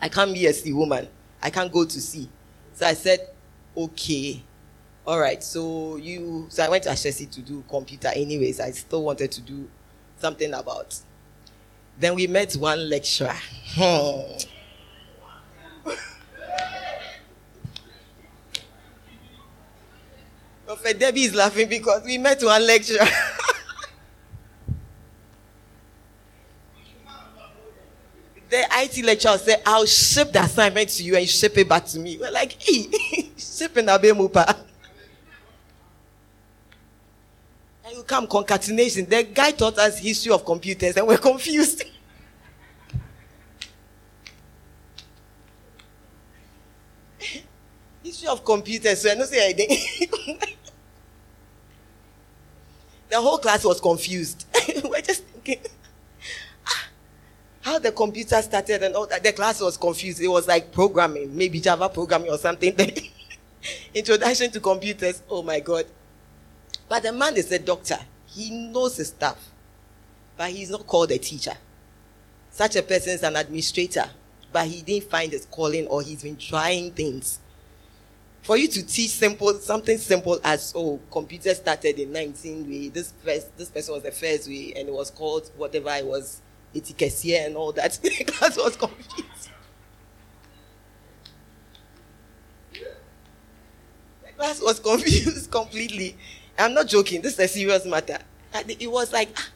I 0.00 0.08
can't 0.08 0.32
be 0.32 0.46
a 0.46 0.52
sea 0.52 0.72
woman. 0.72 1.08
I 1.42 1.50
can't 1.50 1.72
go 1.72 1.84
to 1.84 2.00
sea. 2.00 2.28
So 2.74 2.86
I 2.86 2.94
said, 2.94 3.28
okay. 3.76 4.42
All 5.06 5.18
right. 5.18 5.42
So 5.42 5.96
you, 5.96 6.46
so 6.48 6.64
I 6.64 6.68
went 6.68 6.84
to 6.84 6.90
Ashesi 6.90 7.30
to 7.30 7.40
do 7.40 7.64
computer. 7.68 8.08
Anyways, 8.08 8.60
I 8.60 8.70
still 8.72 9.04
wanted 9.04 9.32
to 9.32 9.40
do 9.40 9.68
something 10.18 10.52
about. 10.52 10.98
Then 11.98 12.14
we 12.14 12.26
met 12.26 12.54
one 12.54 12.88
lecturer. 12.88 13.36
Hmm. 13.74 14.36
Prophet 20.70 21.00
Debbie 21.00 21.24
is 21.24 21.34
laughing 21.34 21.68
because 21.68 22.04
we 22.04 22.16
met 22.16 22.40
one 22.44 22.64
lecturer. 22.64 22.98
the 28.48 28.64
IT 28.74 29.04
lecturer 29.04 29.36
said, 29.36 29.62
I'll 29.66 29.84
ship 29.84 30.30
the 30.30 30.40
assignment 30.40 30.90
to 30.90 31.02
you 31.02 31.16
and 31.16 31.28
ship 31.28 31.58
it 31.58 31.68
back 31.68 31.86
to 31.86 31.98
me. 31.98 32.18
We're 32.20 32.30
like, 32.30 32.52
hey, 32.62 32.88
shipping 33.36 33.86
Abemupa. 33.86 34.58
And 37.84 37.96
you 37.96 38.04
come 38.04 38.28
concatenation. 38.28 39.06
The 39.06 39.24
guy 39.24 39.50
taught 39.50 39.76
us 39.76 39.98
history 39.98 40.30
of 40.30 40.44
computers 40.44 40.96
and 40.96 41.04
we're 41.04 41.18
confused. 41.18 41.82
history 48.04 48.28
of 48.28 48.44
computers. 48.44 49.02
So 49.02 49.10
I 49.10 49.16
don't 49.16 49.26
say 49.26 49.50
anything. 49.50 50.38
The 53.10 53.20
whole 53.20 53.38
class 53.38 53.64
was 53.64 53.80
confused. 53.80 54.46
we're 54.84 55.00
just 55.00 55.24
thinking 55.24 55.60
ah, 56.66 56.88
how 57.60 57.78
the 57.78 57.92
computer 57.92 58.40
started 58.40 58.82
and 58.82 58.94
all 58.94 59.06
that. 59.06 59.22
The 59.22 59.32
class 59.32 59.60
was 59.60 59.76
confused. 59.76 60.20
It 60.20 60.28
was 60.28 60.46
like 60.46 60.72
programming, 60.72 61.36
maybe 61.36 61.60
Java 61.60 61.88
programming 61.88 62.30
or 62.30 62.38
something. 62.38 62.74
Introduction 63.94 64.50
to 64.52 64.60
computers. 64.60 65.22
Oh 65.28 65.42
my 65.42 65.60
God. 65.60 65.86
But 66.88 67.02
the 67.02 67.12
man 67.12 67.36
is 67.36 67.50
a 67.52 67.58
doctor. 67.58 67.98
He 68.26 68.50
knows 68.50 68.96
his 68.96 69.08
stuff. 69.08 69.48
But 70.36 70.50
he's 70.50 70.70
not 70.70 70.86
called 70.86 71.10
a 71.10 71.18
teacher. 71.18 71.54
Such 72.50 72.76
a 72.76 72.82
person 72.82 73.12
is 73.12 73.22
an 73.22 73.36
administrator. 73.36 74.08
But 74.52 74.66
he 74.66 74.82
didn't 74.82 75.10
find 75.10 75.30
his 75.32 75.46
calling 75.46 75.86
or 75.88 76.02
he's 76.02 76.22
been 76.22 76.36
trying 76.36 76.92
things. 76.92 77.38
For 78.42 78.56
you 78.56 78.68
to 78.68 78.86
teach 78.86 79.10
simple 79.10 79.52
something 79.54 79.98
simple 79.98 80.40
as 80.42 80.72
oh 80.74 80.98
computer 81.10 81.54
started 81.54 81.98
in 81.98 82.12
19 82.12 82.68
way, 82.68 82.88
this 82.88 83.12
first 83.22 83.56
this 83.56 83.68
person 83.68 83.94
was 83.94 84.02
the 84.02 84.12
first 84.12 84.48
way 84.48 84.72
and 84.76 84.88
it 84.88 84.94
was 84.94 85.10
called 85.10 85.50
whatever 85.56 85.90
it 85.90 86.06
was, 86.06 86.40
etiquette 86.74 87.24
and 87.46 87.56
all 87.56 87.72
that. 87.72 87.98
class 88.26 88.56
was 88.56 88.76
confused. 88.76 89.50
Class 94.36 94.60
was 94.62 94.80
confused 94.80 95.50
completely. 95.50 96.16
I'm 96.58 96.72
not 96.72 96.88
joking. 96.88 97.20
This 97.20 97.34
is 97.34 97.40
a 97.40 97.48
serious 97.48 97.84
matter. 97.84 98.18
And 98.54 98.70
it 98.70 98.90
was 98.90 99.12
like, 99.12 99.28
ah. 99.36 99.48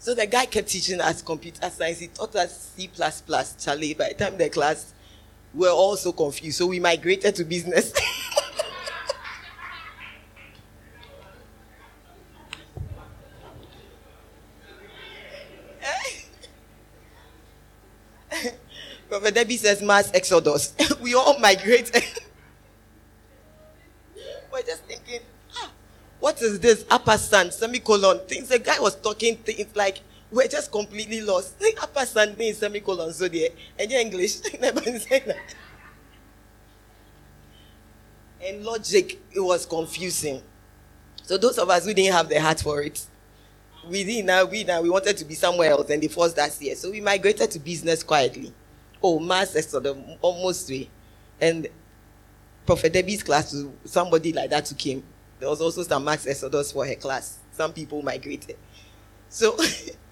so 0.00 0.12
the 0.14 0.26
guy 0.26 0.46
kept 0.46 0.68
teaching 0.68 1.00
us 1.00 1.22
computer 1.22 1.70
science. 1.70 2.00
He 2.00 2.08
taught 2.08 2.34
us 2.34 2.72
C++, 2.76 2.90
Charlie. 3.58 3.94
By 3.94 4.08
the 4.08 4.14
time 4.14 4.36
the 4.36 4.48
class, 4.50 4.92
we 5.54 5.60
were 5.66 5.72
all 5.72 5.96
so 5.96 6.12
confused. 6.12 6.58
So 6.58 6.66
we 6.66 6.80
migrated 6.80 7.34
to 7.36 7.44
business. 7.44 7.92
Prophet 19.08 19.34
Debbie 19.34 19.56
says 19.56 19.82
mass 19.82 20.10
exodus. 20.12 20.74
we 21.00 21.14
all 21.14 21.38
migrated. 21.38 22.04
We're 24.52 24.62
just 24.62 24.82
thinking, 24.84 25.20
ah, 25.56 25.70
what 26.20 26.40
is 26.42 26.60
this? 26.60 26.84
Ampersand, 26.90 27.52
semicolon. 27.52 28.20
Things 28.26 28.48
the 28.48 28.58
guy 28.58 28.78
was 28.80 28.96
talking 28.96 29.36
things 29.36 29.74
like 29.74 30.00
we're 30.30 30.48
just 30.48 30.70
completely 30.70 31.20
lost. 31.22 31.54
Ampersand 31.82 32.36
thing, 32.36 32.52
semicolon, 32.54 33.12
so 33.12 33.28
there. 33.28 33.50
And 33.78 33.90
your 33.90 34.00
English. 34.00 34.38
And 38.40 38.64
logic, 38.64 39.20
it 39.32 39.40
was 39.40 39.66
confusing. 39.66 40.40
So 41.24 41.36
those 41.36 41.58
of 41.58 41.68
us 41.68 41.84
who 41.84 41.92
didn't 41.92 42.14
have 42.14 42.28
the 42.28 42.40
heart 42.40 42.60
for 42.60 42.80
it, 42.82 43.04
we 43.88 44.04
didn't 44.04 44.26
now 44.26 44.44
we 44.44 44.64
now 44.64 44.80
we 44.80 44.90
wanted 44.90 45.16
to 45.16 45.24
be 45.24 45.34
somewhere 45.34 45.70
else 45.70 45.90
and 45.90 46.02
they 46.02 46.08
forced 46.08 46.38
us 46.38 46.58
here. 46.58 46.76
So 46.76 46.90
we 46.90 47.00
migrated 47.00 47.50
to 47.50 47.58
business 47.58 48.02
quietly. 48.02 48.52
Oh, 49.02 49.18
mass 49.18 49.56
exodus, 49.56 49.96
almost 50.20 50.70
way. 50.70 50.88
And 51.40 51.68
Prophet 52.66 52.92
Debbie's 52.92 53.22
class, 53.22 53.50
to 53.52 53.72
somebody 53.84 54.32
like 54.32 54.50
that 54.50 54.68
who 54.68 54.74
came. 54.74 55.02
There 55.40 55.48
was 55.48 55.60
also 55.60 55.82
some 55.82 56.04
mass 56.04 56.26
exodus 56.26 56.72
for 56.72 56.86
her 56.86 56.94
class. 56.94 57.38
Some 57.52 57.72
people 57.72 58.02
migrated. 58.02 58.56
So 59.28 59.56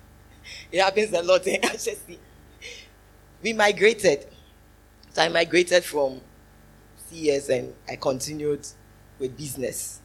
it 0.73 0.81
happens 0.81 1.13
a 1.13 1.23
lot 1.23 1.47
eh, 1.47 1.57
in 1.57 1.61
Ashesi. 1.63 2.19
We 3.43 3.53
migrated. 3.53 4.27
So 5.13 5.23
I 5.23 5.29
migrated 5.29 5.85
from 5.85 6.21
CS 7.09 7.49
and 7.49 7.75
I 7.89 7.97
continued 7.97 8.67
with 9.19 9.37
business. 9.37 10.01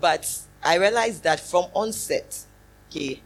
But 0.00 0.30
I 0.62 0.76
realized 0.76 1.22
that 1.24 1.40
from 1.40 1.66
onset, 1.74 2.44
okay, 2.90 3.20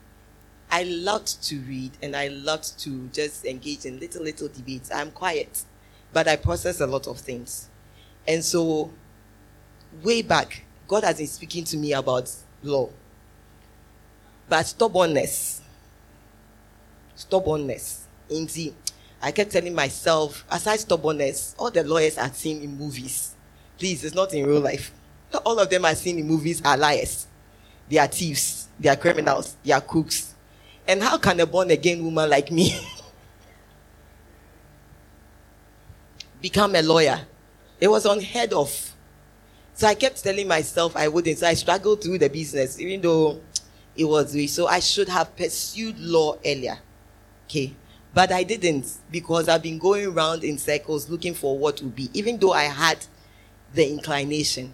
I 0.70 0.84
loved 0.84 1.42
to 1.44 1.58
read 1.60 1.92
and 2.02 2.14
I 2.14 2.28
loved 2.28 2.78
to 2.80 3.08
just 3.08 3.44
engage 3.44 3.84
in 3.84 3.98
little, 3.98 4.22
little 4.22 4.48
debates. 4.48 4.90
I'm 4.92 5.10
quiet, 5.10 5.64
but 6.12 6.28
I 6.28 6.36
process 6.36 6.80
a 6.80 6.86
lot 6.86 7.08
of 7.08 7.18
things. 7.18 7.68
And 8.26 8.44
so, 8.44 8.92
way 10.02 10.22
back, 10.22 10.64
God 10.86 11.02
has 11.04 11.18
been 11.18 11.26
speaking 11.26 11.64
to 11.64 11.76
me 11.76 11.92
about 11.92 12.30
law. 12.62 12.90
But 14.48 14.66
stubbornness, 14.66 15.59
stubbornness, 17.20 18.06
indeed. 18.28 18.74
I 19.22 19.32
kept 19.32 19.52
telling 19.52 19.74
myself, 19.74 20.44
aside 20.50 20.80
stubbornness, 20.80 21.54
all 21.58 21.70
the 21.70 21.84
lawyers 21.84 22.16
I've 22.16 22.34
seen 22.34 22.62
in 22.62 22.78
movies, 22.78 23.34
please, 23.78 24.02
it's 24.04 24.14
not 24.14 24.32
in 24.32 24.46
real 24.46 24.60
life. 24.60 24.92
All 25.44 25.58
of 25.58 25.68
them 25.68 25.84
I've 25.84 25.98
seen 25.98 26.18
in 26.18 26.26
movies 26.26 26.62
are 26.64 26.76
liars. 26.76 27.26
They 27.88 27.98
are 27.98 28.06
thieves. 28.06 28.68
They 28.78 28.88
are 28.88 28.96
criminals. 28.96 29.56
They 29.62 29.72
are 29.72 29.80
crooks. 29.80 30.34
And 30.88 31.02
how 31.02 31.18
can 31.18 31.38
a 31.40 31.46
born 31.46 31.70
again 31.70 32.02
woman 32.02 32.28
like 32.30 32.50
me 32.50 32.74
become 36.40 36.74
a 36.74 36.82
lawyer? 36.82 37.20
It 37.80 37.88
was 37.88 38.06
unheard 38.06 38.52
of. 38.52 38.72
So 39.74 39.86
I 39.86 39.94
kept 39.94 40.22
telling 40.22 40.48
myself 40.48 40.96
I 40.96 41.08
wouldn't. 41.08 41.38
So 41.38 41.46
I 41.46 41.54
struggled 41.54 42.02
through 42.02 42.18
the 42.18 42.28
business, 42.28 42.80
even 42.80 43.00
though 43.02 43.40
it 43.96 44.04
was 44.04 44.34
weak. 44.34 44.50
So 44.50 44.66
I 44.66 44.80
should 44.80 45.08
have 45.08 45.36
pursued 45.36 45.98
law 45.98 46.36
earlier. 46.44 46.78
Okay. 47.50 47.74
But 48.14 48.30
I 48.30 48.44
didn't 48.44 48.86
because 49.10 49.48
I've 49.48 49.62
been 49.62 49.78
going 49.78 50.06
around 50.06 50.44
in 50.44 50.56
circles 50.56 51.10
looking 51.10 51.34
for 51.34 51.58
what 51.58 51.82
would 51.82 51.96
be, 51.96 52.08
even 52.14 52.38
though 52.38 52.52
I 52.52 52.64
had 52.64 53.04
the 53.74 53.88
inclination. 53.90 54.72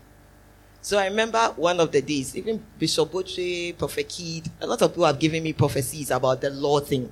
So 0.82 0.98
I 0.98 1.06
remember 1.06 1.54
one 1.56 1.80
of 1.80 1.90
the 1.90 2.02
days, 2.02 2.36
even 2.36 2.62
Bishop 2.78 3.10
Boche, 3.10 3.74
Prophet 3.78 4.08
Kid, 4.10 4.50
a 4.60 4.66
lot 4.66 4.82
of 4.82 4.90
people 4.90 5.06
have 5.06 5.18
given 5.18 5.42
me 5.42 5.54
prophecies 5.54 6.10
about 6.10 6.42
the 6.42 6.50
law 6.50 6.80
thing. 6.80 7.10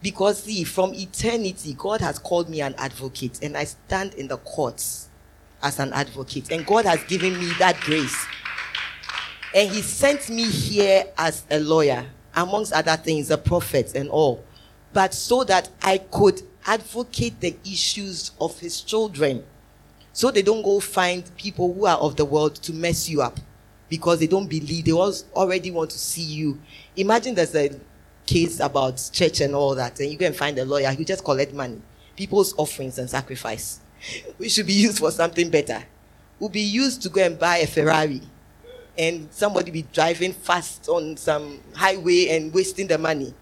Because 0.00 0.44
see, 0.44 0.62
from 0.62 0.94
eternity, 0.94 1.74
God 1.76 2.00
has 2.00 2.20
called 2.20 2.48
me 2.48 2.60
an 2.60 2.76
advocate, 2.78 3.40
and 3.42 3.56
I 3.56 3.64
stand 3.64 4.14
in 4.14 4.28
the 4.28 4.36
courts 4.36 5.08
as 5.62 5.80
an 5.80 5.92
advocate. 5.92 6.52
And 6.52 6.64
God 6.64 6.84
has 6.84 7.02
given 7.04 7.36
me 7.38 7.50
that 7.58 7.76
grace. 7.80 8.24
And 9.52 9.68
He 9.70 9.82
sent 9.82 10.30
me 10.30 10.44
here 10.44 11.06
as 11.18 11.44
a 11.50 11.58
lawyer, 11.58 12.06
amongst 12.36 12.72
other 12.72 12.96
things, 12.96 13.28
the 13.28 13.38
prophets 13.38 13.94
and 13.94 14.08
all. 14.10 14.44
But 14.92 15.14
so 15.14 15.44
that 15.44 15.68
I 15.82 15.98
could 15.98 16.42
advocate 16.66 17.40
the 17.40 17.56
issues 17.64 18.32
of 18.40 18.58
His 18.58 18.80
children. 18.80 19.44
So 20.12 20.30
they 20.30 20.42
don't 20.42 20.62
go 20.62 20.80
find 20.80 21.24
people 21.36 21.74
who 21.74 21.86
are 21.86 21.98
of 21.98 22.16
the 22.16 22.24
world 22.24 22.54
to 22.56 22.72
mess 22.72 23.08
you 23.08 23.22
up 23.22 23.40
because 23.88 24.20
they 24.20 24.26
don't 24.26 24.46
believe, 24.48 24.84
they 24.84 24.92
already 24.92 25.70
want 25.70 25.90
to 25.90 25.98
see 25.98 26.22
you. 26.22 26.58
Imagine 26.96 27.34
there's 27.34 27.54
a 27.54 27.70
case 28.26 28.60
about 28.60 29.10
church 29.12 29.40
and 29.40 29.54
all 29.54 29.74
that, 29.74 30.00
and 30.00 30.10
you 30.10 30.26
and 30.26 30.34
find 30.34 30.58
a 30.58 30.64
lawyer 30.64 30.92
who 30.92 31.04
just 31.04 31.24
collect 31.24 31.52
money, 31.52 31.80
people's 32.16 32.54
offerings 32.56 32.98
and 32.98 33.08
sacrifice. 33.08 33.80
We 34.38 34.48
should 34.48 34.66
be 34.66 34.72
used 34.74 34.98
for 34.98 35.10
something 35.10 35.50
better. 35.50 35.82
We'll 36.38 36.50
be 36.50 36.60
used 36.60 37.02
to 37.02 37.08
go 37.08 37.22
and 37.22 37.38
buy 37.38 37.58
a 37.58 37.66
Ferrari, 37.66 38.20
and 38.96 39.28
somebody 39.30 39.70
be 39.70 39.82
driving 39.92 40.32
fast 40.32 40.88
on 40.88 41.16
some 41.16 41.60
highway 41.74 42.28
and 42.28 42.52
wasting 42.52 42.86
the 42.86 42.98
money. 42.98 43.34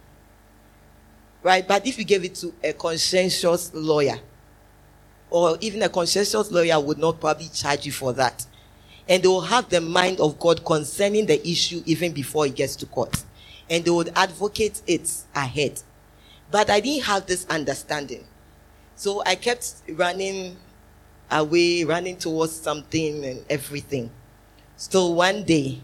Right? 1.43 1.67
But 1.67 1.87
if 1.87 1.99
you 1.99 2.05
gave 2.05 2.25
it 2.25 2.35
to 2.37 2.55
a 2.63 2.73
conscientious 2.73 3.73
lawyer, 3.75 4.19
or 5.31 5.57
even 5.61 5.83
a 5.83 5.89
conscientious 5.89 6.51
lawyer 6.51 6.79
would 6.79 6.99
not 6.99 7.21
probably 7.21 7.49
charge 7.49 7.87
you 7.87 7.93
for 7.93 8.13
that. 8.13 8.47
And 9.09 9.23
they 9.23 9.29
will 9.29 9.41
have 9.41 9.69
the 9.69 9.81
mind 9.81 10.21
of 10.21 10.39
God 10.39 10.65
concerning 10.65 11.27
the 11.27 11.47
issue 11.49 11.83
even 11.87 12.13
before 12.13 12.47
it 12.47 12.55
gets 12.55 12.77
to 12.77 12.87
court 12.87 13.25
and 13.73 13.85
they 13.85 13.91
would 13.91 14.13
advocate 14.15 14.83
it 14.87 15.11
ahead. 15.35 15.81
But 16.51 16.69
I 16.69 16.81
didn't 16.81 17.05
have 17.05 17.27
this 17.27 17.47
understanding. 17.49 18.25
So 18.97 19.23
I 19.25 19.35
kept 19.35 19.75
running 19.89 20.59
away, 21.31 21.85
running 21.85 22.17
towards 22.17 22.53
something 22.53 23.25
and 23.25 23.43
everything. 23.49 24.11
So 24.91 25.11
one 25.11 25.45
day, 25.45 25.81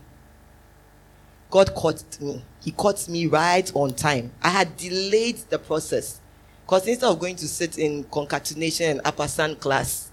God 1.50 1.72
caught 1.72 2.20
me. 2.20 2.42
He 2.60 2.72
caught 2.72 3.08
me 3.08 3.26
right 3.26 3.70
on 3.74 3.94
time. 3.94 4.32
I 4.42 4.48
had 4.48 4.76
delayed 4.76 5.36
the 5.48 5.58
process. 5.60 6.20
Because 6.66 6.88
instead 6.88 7.08
of 7.08 7.20
going 7.20 7.36
to 7.36 7.46
sit 7.46 7.78
in 7.78 8.02
concatenation 8.04 8.90
and 8.90 9.00
upper 9.04 9.28
class 9.54 10.10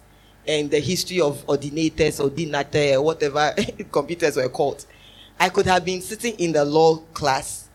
and 0.47 0.69
the 0.69 0.79
history 0.79 1.19
of 1.19 1.43
ordinators, 1.47 2.23
ordinate, 2.23 3.01
whatever 3.03 3.55
computers 3.91 4.37
were 4.37 4.49
called, 4.49 4.85
I 5.39 5.49
could 5.49 5.65
have 5.65 5.83
been 5.83 6.01
sitting 6.01 6.35
in 6.35 6.51
the 6.51 6.63
law 6.63 6.97
class 7.11 7.67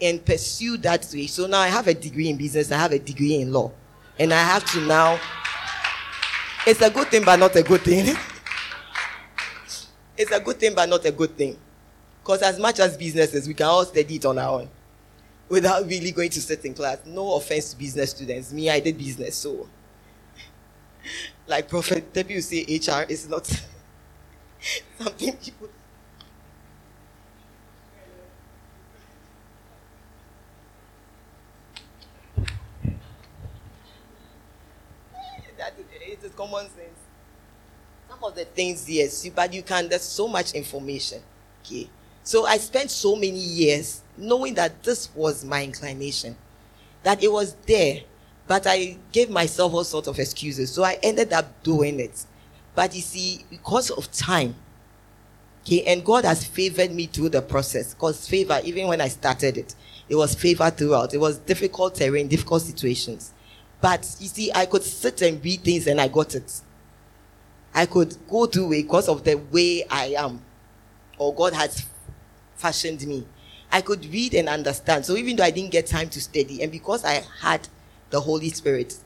and 0.00 0.24
pursue 0.24 0.78
that 0.78 1.06
way. 1.12 1.26
So 1.26 1.46
now 1.46 1.60
I 1.60 1.68
have 1.68 1.86
a 1.86 1.94
degree 1.94 2.30
in 2.30 2.38
business, 2.38 2.72
I 2.72 2.78
have 2.78 2.92
a 2.92 2.98
degree 2.98 3.42
in 3.42 3.52
law. 3.52 3.72
And 4.18 4.32
I 4.32 4.42
have 4.42 4.64
to 4.72 4.80
now. 4.80 5.20
It's 6.66 6.80
a 6.80 6.88
good 6.88 7.08
thing, 7.08 7.24
but 7.26 7.36
not 7.36 7.54
a 7.56 7.62
good 7.62 7.82
thing. 7.82 8.16
it's 10.18 10.32
a 10.32 10.40
good 10.40 10.58
thing, 10.58 10.74
but 10.74 10.88
not 10.88 11.04
a 11.04 11.12
good 11.12 11.36
thing. 11.36 11.56
Because 12.22 12.42
as 12.42 12.58
much 12.58 12.80
as 12.80 12.96
businesses, 12.96 13.46
we 13.48 13.54
can 13.54 13.66
all 13.66 13.84
study 13.84 14.16
it 14.16 14.24
on 14.26 14.38
our 14.38 14.60
own 14.60 14.68
without 15.48 15.86
really 15.86 16.10
going 16.12 16.30
to 16.30 16.40
sit 16.40 16.64
in 16.64 16.74
class. 16.74 16.98
No 17.06 17.36
offense 17.36 17.72
to 17.72 17.78
business 17.78 18.10
students. 18.10 18.52
Me, 18.52 18.70
I 18.70 18.80
did 18.80 18.98
business, 18.98 19.36
so. 19.36 19.68
Like 21.48 21.68
Prophet 21.68 22.12
W 22.14 22.40
say, 22.40 22.62
HR 22.64 23.04
is 23.08 23.28
not 23.28 23.46
something 24.98 25.36
people 25.36 25.68
that 35.58 35.74
it 36.02 36.18
is 36.22 36.32
common 36.34 36.66
sense. 36.66 36.95
Of 38.26 38.34
the 38.34 38.44
things, 38.44 38.90
yes, 38.90 39.28
but 39.28 39.52
you 39.54 39.62
can, 39.62 39.88
there's 39.88 40.02
so 40.02 40.26
much 40.26 40.52
information. 40.52 41.22
Okay. 41.64 41.88
So 42.24 42.44
I 42.44 42.56
spent 42.56 42.90
so 42.90 43.14
many 43.14 43.38
years 43.38 44.02
knowing 44.16 44.54
that 44.54 44.82
this 44.82 45.14
was 45.14 45.44
my 45.44 45.62
inclination, 45.62 46.36
that 47.04 47.22
it 47.22 47.30
was 47.30 47.54
there, 47.66 48.00
but 48.48 48.66
I 48.66 48.96
gave 49.12 49.30
myself 49.30 49.72
all 49.74 49.84
sorts 49.84 50.08
of 50.08 50.18
excuses. 50.18 50.72
So 50.72 50.82
I 50.82 50.98
ended 51.04 51.32
up 51.32 51.62
doing 51.62 52.00
it. 52.00 52.24
But 52.74 52.96
you 52.96 53.00
see, 53.00 53.44
because 53.48 53.90
of 53.90 54.10
time, 54.10 54.56
okay, 55.62 55.84
and 55.84 56.04
God 56.04 56.24
has 56.24 56.44
favored 56.44 56.90
me 56.92 57.06
through 57.06 57.28
the 57.28 57.42
process. 57.42 57.94
Because 57.94 58.28
favor, 58.28 58.60
even 58.64 58.88
when 58.88 59.00
I 59.00 59.06
started 59.06 59.56
it, 59.56 59.76
it 60.08 60.16
was 60.16 60.34
favor 60.34 60.68
throughout. 60.70 61.14
It 61.14 61.18
was 61.18 61.38
difficult 61.38 61.94
terrain, 61.94 62.26
difficult 62.26 62.62
situations. 62.62 63.32
But 63.80 64.00
you 64.18 64.26
see, 64.26 64.50
I 64.52 64.66
could 64.66 64.82
sit 64.82 65.22
and 65.22 65.42
read 65.44 65.60
things 65.60 65.86
and 65.86 66.00
I 66.00 66.08
got 66.08 66.34
it. 66.34 66.62
I 67.76 67.84
could 67.84 68.16
go 68.26 68.46
through 68.46 68.72
it 68.72 68.84
because 68.84 69.06
of 69.06 69.22
the 69.22 69.34
way 69.34 69.84
I 69.90 70.14
am, 70.16 70.40
or 71.18 71.34
God 71.34 71.52
has 71.52 71.84
fashioned 72.56 73.06
me. 73.06 73.26
I 73.70 73.82
could 73.82 74.02
read 74.06 74.32
and 74.32 74.48
understand. 74.48 75.04
So 75.04 75.14
even 75.14 75.36
though 75.36 75.44
I 75.44 75.50
didn't 75.50 75.72
get 75.72 75.86
time 75.86 76.08
to 76.08 76.20
study, 76.22 76.62
and 76.62 76.72
because 76.72 77.04
I 77.04 77.22
had 77.42 77.68
the 78.08 78.18
Holy 78.18 78.48
Spirit, 78.48 78.96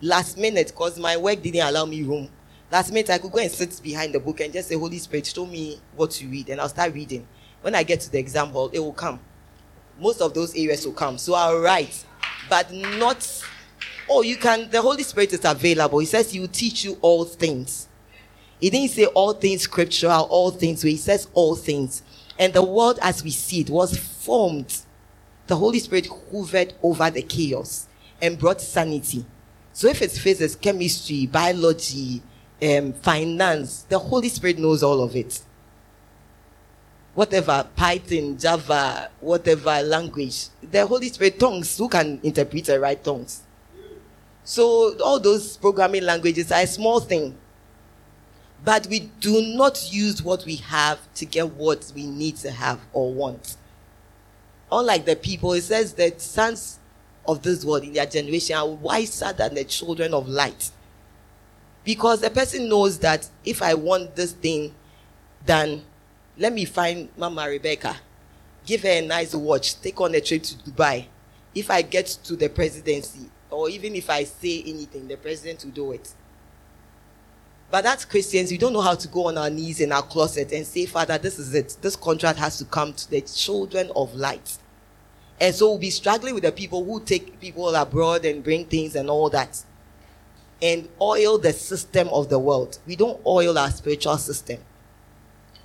last 0.00 0.38
minute, 0.38 0.68
because 0.68 0.96
my 0.96 1.16
work 1.16 1.42
didn't 1.42 1.66
allow 1.66 1.86
me 1.86 2.04
room, 2.04 2.30
last 2.70 2.92
minute 2.92 3.10
I 3.10 3.18
could 3.18 3.32
go 3.32 3.40
and 3.40 3.50
sit 3.50 3.80
behind 3.82 4.14
the 4.14 4.20
book 4.20 4.38
and 4.38 4.52
just 4.52 4.68
say, 4.68 4.76
Holy 4.76 4.98
Spirit, 4.98 5.26
show 5.26 5.44
me 5.44 5.80
what 5.96 6.12
to 6.12 6.28
read, 6.28 6.50
and 6.50 6.60
I'll 6.60 6.68
start 6.68 6.94
reading. 6.94 7.26
When 7.62 7.74
I 7.74 7.82
get 7.82 7.98
to 8.02 8.12
the 8.12 8.18
exam 8.20 8.50
hall, 8.50 8.70
it 8.72 8.78
will 8.78 8.92
come. 8.92 9.18
Most 9.98 10.20
of 10.20 10.34
those 10.34 10.54
areas 10.54 10.86
will 10.86 10.92
come. 10.92 11.18
So 11.18 11.34
I'll 11.34 11.58
write, 11.58 12.04
but 12.48 12.72
not 12.72 13.44
Oh, 14.08 14.22
you 14.22 14.36
can, 14.36 14.68
the 14.70 14.82
Holy 14.82 15.04
Spirit 15.04 15.32
is 15.32 15.44
available. 15.44 16.00
He 16.00 16.06
says, 16.06 16.32
He 16.32 16.40
will 16.40 16.48
teach 16.48 16.84
you 16.84 16.98
all 17.00 17.24
things. 17.24 17.86
He 18.60 18.70
didn't 18.70 18.90
say 18.90 19.06
all 19.06 19.32
things 19.32 19.62
scriptural, 19.62 20.26
all 20.30 20.50
things, 20.50 20.82
he 20.82 20.96
says 20.96 21.28
all 21.34 21.56
things. 21.56 22.02
And 22.38 22.52
the 22.52 22.64
world 22.64 22.98
as 23.02 23.24
we 23.24 23.30
see 23.30 23.60
it 23.60 23.70
was 23.70 23.96
formed. 23.98 24.82
The 25.46 25.56
Holy 25.56 25.78
Spirit 25.78 26.08
hovered 26.32 26.74
over 26.82 27.10
the 27.10 27.22
chaos 27.22 27.86
and 28.22 28.38
brought 28.38 28.60
sanity. 28.60 29.24
So 29.72 29.88
if 29.88 30.02
it's 30.02 30.18
physics, 30.18 30.54
chemistry, 30.56 31.26
biology, 31.26 32.22
um, 32.62 32.92
finance, 32.92 33.84
the 33.88 33.98
Holy 33.98 34.28
Spirit 34.28 34.58
knows 34.58 34.82
all 34.82 35.02
of 35.02 35.16
it. 35.16 35.40
Whatever, 37.14 37.66
Python, 37.76 38.38
Java, 38.38 39.10
whatever 39.20 39.82
language, 39.82 40.46
the 40.62 40.86
Holy 40.86 41.08
Spirit 41.08 41.40
tongues, 41.40 41.76
who 41.76 41.88
can 41.88 42.20
interpret 42.22 42.66
the 42.66 42.78
right 42.78 43.02
tongues? 43.02 43.42
So 44.44 44.96
all 45.04 45.20
those 45.20 45.56
programming 45.56 46.04
languages 46.04 46.52
are 46.52 46.62
a 46.62 46.66
small 46.66 47.00
thing. 47.00 47.36
But 48.64 48.86
we 48.88 49.00
do 49.20 49.40
not 49.56 49.92
use 49.92 50.22
what 50.22 50.44
we 50.44 50.56
have 50.56 50.98
to 51.14 51.24
get 51.24 51.50
what 51.52 51.90
we 51.94 52.06
need 52.06 52.36
to 52.36 52.50
have 52.50 52.80
or 52.92 53.12
want. 53.12 53.56
Unlike 54.70 55.06
the 55.06 55.16
people, 55.16 55.54
it 55.54 55.62
says 55.62 55.94
that 55.94 56.20
sons 56.20 56.78
of 57.26 57.42
this 57.42 57.64
world 57.64 57.84
in 57.84 57.92
their 57.92 58.06
generation 58.06 58.56
are 58.56 58.68
wiser 58.68 59.32
than 59.32 59.54
the 59.54 59.64
children 59.64 60.12
of 60.14 60.28
light. 60.28 60.70
Because 61.84 62.20
the 62.20 62.30
person 62.30 62.68
knows 62.68 62.98
that 62.98 63.28
if 63.44 63.62
I 63.62 63.74
want 63.74 64.14
this 64.14 64.32
thing, 64.32 64.74
then 65.46 65.82
let 66.36 66.52
me 66.52 66.64
find 66.64 67.08
Mama 67.16 67.48
Rebecca, 67.48 67.96
give 68.66 68.82
her 68.82 68.90
a 68.90 69.00
nice 69.00 69.34
watch, 69.34 69.80
take 69.80 70.00
on 70.00 70.14
a 70.14 70.20
trip 70.20 70.42
to 70.42 70.54
Dubai. 70.56 71.06
If 71.54 71.70
I 71.70 71.82
get 71.82 72.06
to 72.24 72.36
the 72.36 72.48
presidency, 72.48 73.30
or 73.50 73.68
even 73.68 73.96
if 73.96 74.08
I 74.08 74.24
say 74.24 74.62
anything, 74.66 75.08
the 75.08 75.16
president 75.16 75.64
will 75.64 75.72
do 75.72 75.92
it. 75.92 76.12
But 77.70 77.86
as 77.86 78.04
Christians, 78.04 78.50
we 78.50 78.58
don't 78.58 78.72
know 78.72 78.80
how 78.80 78.96
to 78.96 79.08
go 79.08 79.28
on 79.28 79.38
our 79.38 79.48
knees 79.48 79.80
in 79.80 79.92
our 79.92 80.02
closet 80.02 80.52
and 80.52 80.66
say, 80.66 80.86
Father, 80.86 81.18
this 81.18 81.38
is 81.38 81.54
it. 81.54 81.76
This 81.80 81.94
contract 81.94 82.38
has 82.40 82.58
to 82.58 82.64
come 82.64 82.92
to 82.92 83.10
the 83.10 83.20
children 83.20 83.92
of 83.94 84.14
light. 84.14 84.58
And 85.40 85.54
so 85.54 85.70
we'll 85.70 85.78
be 85.78 85.90
struggling 85.90 86.34
with 86.34 86.42
the 86.42 86.52
people 86.52 86.84
who 86.84 87.00
take 87.00 87.40
people 87.40 87.74
abroad 87.74 88.24
and 88.24 88.42
bring 88.42 88.66
things 88.66 88.96
and 88.96 89.08
all 89.08 89.30
that. 89.30 89.62
And 90.60 90.88
oil 91.00 91.38
the 91.38 91.52
system 91.52 92.08
of 92.08 92.28
the 92.28 92.38
world. 92.38 92.78
We 92.86 92.96
don't 92.96 93.20
oil 93.24 93.56
our 93.56 93.70
spiritual 93.70 94.18
system. 94.18 94.58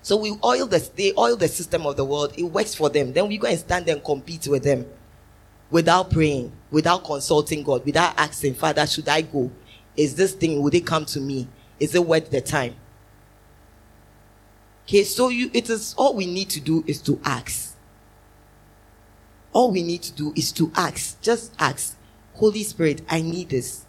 So 0.01 0.17
we 0.17 0.37
oil 0.43 0.67
the 0.67 0.87
they 0.95 1.13
oil 1.17 1.35
the 1.35 1.47
system 1.47 1.87
of 1.87 1.97
the 1.97 2.05
world. 2.05 2.33
It 2.37 2.43
works 2.43 2.75
for 2.75 2.89
them. 2.89 3.11
Then 3.11 3.27
we 3.27 3.39
go 3.39 3.47
and 3.47 3.57
stand 3.57 3.89
and 3.89 4.03
compete 4.03 4.47
with 4.47 4.63
them 4.63 4.85
without 5.71 6.11
praying, 6.11 6.51
without 6.69 7.03
consulting 7.03 7.63
God, 7.63 7.83
without 7.83 8.13
asking, 8.17 8.53
Father, 8.53 8.85
should 8.85 9.09
I 9.09 9.21
go? 9.21 9.51
Is 9.97 10.15
this 10.15 10.33
thing, 10.33 10.61
would 10.61 10.75
it 10.75 10.85
come 10.85 11.05
to 11.05 11.19
me? 11.19 11.47
Is 11.79 11.95
it 11.95 12.05
worth 12.05 12.29
the 12.31 12.41
time? 12.41 12.75
Okay, 14.87 15.03
so 15.03 15.29
you 15.29 15.49
it 15.53 15.69
is 15.69 15.95
all 15.97 16.13
we 16.15 16.25
need 16.25 16.49
to 16.49 16.59
do 16.59 16.83
is 16.87 17.01
to 17.01 17.19
ask. 17.25 17.75
All 19.51 19.71
we 19.71 19.83
need 19.83 20.03
to 20.03 20.11
do 20.11 20.33
is 20.35 20.51
to 20.53 20.71
ask. 20.75 21.19
Just 21.21 21.53
ask. 21.57 21.95
Holy 22.33 22.63
Spirit, 22.63 23.01
I 23.09 23.21
need 23.21 23.49
this. 23.49 23.85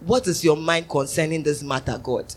What 0.00 0.26
is 0.26 0.44
your 0.44 0.56
mind 0.56 0.88
concerning 0.88 1.42
this 1.42 1.62
matter, 1.62 1.98
God? 2.02 2.34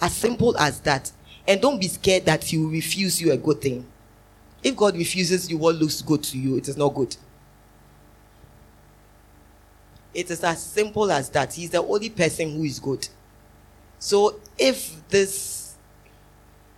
As 0.00 0.14
simple 0.14 0.56
as 0.58 0.80
that. 0.80 1.12
And 1.46 1.60
don't 1.60 1.80
be 1.80 1.88
scared 1.88 2.24
that 2.26 2.44
He 2.44 2.58
will 2.58 2.70
refuse 2.70 3.20
you 3.20 3.32
a 3.32 3.36
good 3.36 3.60
thing. 3.60 3.86
If 4.62 4.76
God 4.76 4.96
refuses 4.96 5.50
you 5.50 5.58
what 5.58 5.76
looks 5.76 6.02
good 6.02 6.22
to 6.24 6.38
you, 6.38 6.56
it 6.56 6.68
is 6.68 6.76
not 6.76 6.94
good. 6.94 7.16
It 10.14 10.30
is 10.30 10.44
as 10.44 10.62
simple 10.62 11.10
as 11.10 11.28
that. 11.30 11.54
He's 11.54 11.70
the 11.70 11.82
only 11.82 12.10
person 12.10 12.52
who 12.56 12.64
is 12.64 12.78
good. 12.78 13.08
So 13.98 14.40
if 14.58 15.08
this, 15.08 15.74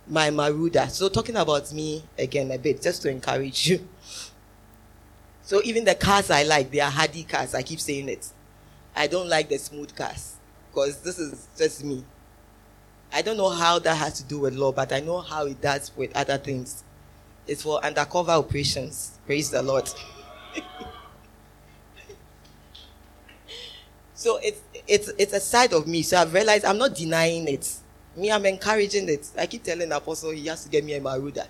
my 0.07 0.29
Marauder, 0.29 0.87
so 0.89 1.09
talking 1.09 1.35
about 1.35 1.71
me 1.73 2.03
again 2.17 2.51
a 2.51 2.57
bit, 2.57 2.81
just 2.81 3.01
to 3.03 3.09
encourage 3.09 3.67
you. 3.69 3.87
So 5.41 5.61
even 5.63 5.85
the 5.85 5.93
cars 5.93 6.31
I 6.31 6.41
like, 6.41 6.71
they 6.71 6.79
are 6.79 6.89
hardy 6.89 7.23
cars. 7.23 7.53
I 7.53 7.61
keep 7.61 7.79
saying 7.79 8.09
it. 8.09 8.27
I 8.95 9.05
don't 9.05 9.29
like 9.29 9.47
the 9.47 9.59
smooth 9.59 9.95
cars 9.95 10.37
because 10.71 11.01
this 11.01 11.19
is 11.19 11.47
just 11.55 11.83
me. 11.83 12.03
I 13.13 13.21
don't 13.21 13.37
know 13.37 13.49
how 13.49 13.77
that 13.77 13.95
has 13.95 14.19
to 14.21 14.23
do 14.23 14.39
with 14.39 14.55
law, 14.55 14.71
but 14.71 14.91
I 14.91 15.01
know 15.01 15.21
how 15.21 15.45
it 15.45 15.61
does 15.61 15.91
with 15.95 16.15
other 16.17 16.39
things. 16.39 16.83
It's 17.45 17.61
for 17.61 17.83
undercover 17.85 18.31
operations. 18.31 19.19
Praise 19.27 19.51
the 19.51 19.61
Lord. 19.61 19.87
so 24.25 24.39
it's 24.41 24.59
it's 24.87 25.07
it's 25.19 25.33
a 25.33 25.39
side 25.39 25.71
of 25.71 25.85
me. 25.85 26.01
So 26.01 26.17
I've 26.17 26.33
realized 26.33 26.65
I'm 26.65 26.79
not 26.79 26.95
denying 26.95 27.47
it. 27.47 27.71
Me, 28.15 28.31
I'm 28.31 28.43
encouraging 28.47 29.07
it. 29.07 29.29
I 29.37 29.45
keep 29.45 29.61
telling 29.61 29.89
the 29.89 29.97
apostle 29.97 30.31
he 30.31 30.47
has 30.47 30.63
to 30.63 30.69
get 30.69 30.83
me 30.83 30.95
a 30.95 30.99
Marauder. 31.01 31.45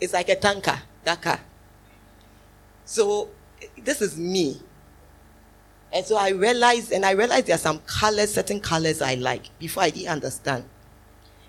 It's 0.00 0.14
like 0.14 0.30
a 0.30 0.36
tanker, 0.36 0.80
that 1.04 1.20
car. 1.20 1.38
So 2.86 3.28
this 3.76 4.00
is 4.00 4.16
me. 4.16 4.62
And 5.92 6.06
so 6.06 6.16
I 6.16 6.30
realized, 6.30 6.92
and 6.92 7.04
I 7.04 7.10
realized 7.10 7.48
there 7.48 7.56
are 7.56 7.58
some 7.58 7.80
colors, 7.80 8.32
certain 8.32 8.60
colors 8.60 9.02
I 9.02 9.16
like 9.16 9.50
before 9.58 9.82
I 9.82 9.90
didn't 9.90 10.08
understand. 10.08 10.64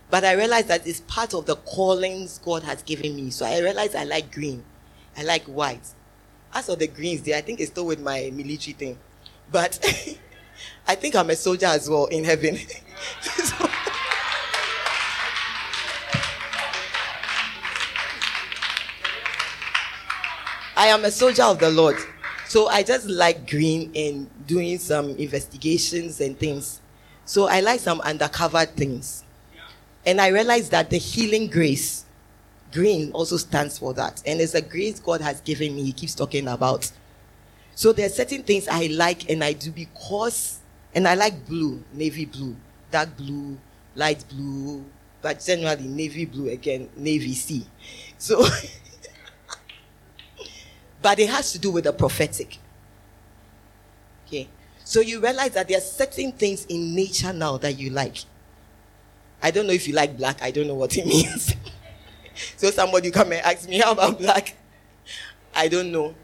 But 0.09 0.25
I 0.25 0.33
realized 0.33 0.67
that 0.67 0.85
it's 0.85 0.99
part 0.99 1.33
of 1.33 1.45
the 1.45 1.55
callings 1.55 2.37
God 2.39 2.63
has 2.63 2.83
given 2.83 3.15
me. 3.15 3.29
So 3.31 3.45
I 3.45 3.59
realized 3.59 3.95
I 3.95 4.03
like 4.03 4.29
green. 4.29 4.65
I 5.15 5.23
like 5.23 5.45
white. 5.45 5.87
As 6.53 6.65
for 6.65 6.75
the 6.75 6.87
greens 6.87 7.21
there, 7.21 7.37
I 7.37 7.41
think 7.41 7.61
it's 7.61 7.71
still 7.71 7.85
with 7.85 8.01
my 8.01 8.29
military 8.33 8.73
thing. 8.73 8.97
But 9.53 9.79
I 10.87 10.95
think 10.95 11.15
I'm 11.15 11.29
a 11.29 11.35
soldier 11.35 11.67
as 11.67 11.87
well 11.89 12.07
in 12.07 12.25
heaven. 12.25 12.57
so, 13.21 13.55
I 20.75 20.87
am 20.87 21.05
a 21.05 21.11
soldier 21.11 21.43
of 21.43 21.59
the 21.59 21.69
Lord. 21.69 21.97
So 22.47 22.67
I 22.67 22.81
just 22.81 23.05
like 23.05 23.47
green 23.47 23.91
and 23.95 24.27
doing 24.47 24.79
some 24.79 25.11
investigations 25.11 26.19
and 26.19 26.37
things. 26.37 26.81
So 27.25 27.47
I 27.47 27.61
like 27.61 27.79
some 27.79 28.01
undercover 28.01 28.65
things. 28.65 29.23
And 30.05 30.19
I 30.19 30.27
realized 30.29 30.71
that 30.71 30.89
the 30.89 30.97
healing 30.97 31.47
grace, 31.47 32.05
green 32.73 33.11
also 33.11 33.37
stands 33.37 33.77
for 33.77 33.93
that. 33.93 34.23
And 34.25 34.41
it's 34.41 34.55
a 34.55 34.61
grace 34.61 34.99
God 34.99 35.21
has 35.21 35.39
given 35.41 35.75
me, 35.75 35.83
He 35.83 35.93
keeps 35.93 36.15
talking 36.15 36.47
about. 36.47 36.91
So 37.75 37.91
there 37.91 38.05
are 38.05 38.09
certain 38.09 38.43
things 38.43 38.67
I 38.67 38.87
like 38.87 39.29
and 39.29 39.43
I 39.43 39.53
do 39.53 39.71
because, 39.71 40.59
and 40.93 41.07
I 41.07 41.15
like 41.15 41.45
blue, 41.47 41.83
navy 41.93 42.25
blue, 42.25 42.55
dark 42.91 43.17
blue, 43.17 43.57
light 43.95 44.23
blue, 44.29 44.85
but 45.21 45.43
generally 45.43 45.87
navy 45.87 46.25
blue 46.25 46.49
again, 46.49 46.89
navy 46.95 47.33
sea. 47.33 47.65
So, 48.17 48.45
but 51.01 51.19
it 51.19 51.29
has 51.29 51.51
to 51.53 51.59
do 51.59 51.71
with 51.71 51.85
the 51.85 51.93
prophetic. 51.93 52.57
Okay. 54.27 54.47
So 54.83 54.99
you 54.99 55.21
realize 55.21 55.51
that 55.51 55.67
there 55.67 55.77
are 55.77 55.81
certain 55.81 56.31
things 56.31 56.65
in 56.65 56.93
nature 56.93 57.33
now 57.33 57.57
that 57.57 57.79
you 57.79 57.89
like. 57.89 58.17
I 59.41 59.51
don't 59.51 59.67
know 59.67 59.73
if 59.73 59.87
you 59.87 59.93
like 59.93 60.17
black. 60.17 60.41
I 60.41 60.51
don't 60.51 60.67
know 60.67 60.75
what 60.75 60.95
it 60.97 61.05
means. 61.05 61.53
so 62.57 62.69
somebody 62.71 63.11
come 63.11 63.31
and 63.31 63.41
ask 63.45 63.67
me, 63.67 63.79
how 63.79 63.93
about 63.93 64.19
black? 64.19 64.55
I 65.55 65.67
don't 65.67 65.91
know. 65.91 66.15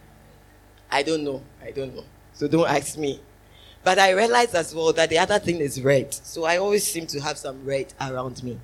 I 0.92 1.04
don't 1.04 1.24
know. 1.24 1.42
I 1.62 1.72
don't 1.72 1.96
know. 1.96 2.06
So 2.34 2.48
don't 2.48 2.68
ask 2.68 2.98
me. 2.98 3.22
But 3.84 4.00
I 4.00 4.12
realize 4.12 4.54
as 4.56 4.74
well 4.76 4.92
that 4.94 5.10
the 5.10 5.18
other 5.18 5.40
thing 5.40 5.58
is 5.58 5.82
red. 5.82 6.14
So 6.14 6.44
I 6.44 6.58
always 6.58 6.86
seem 6.86 7.08
to 7.08 7.22
have 7.22 7.38
some 7.38 7.64
red 7.66 7.94
around 8.00 8.44
me. 8.44 8.60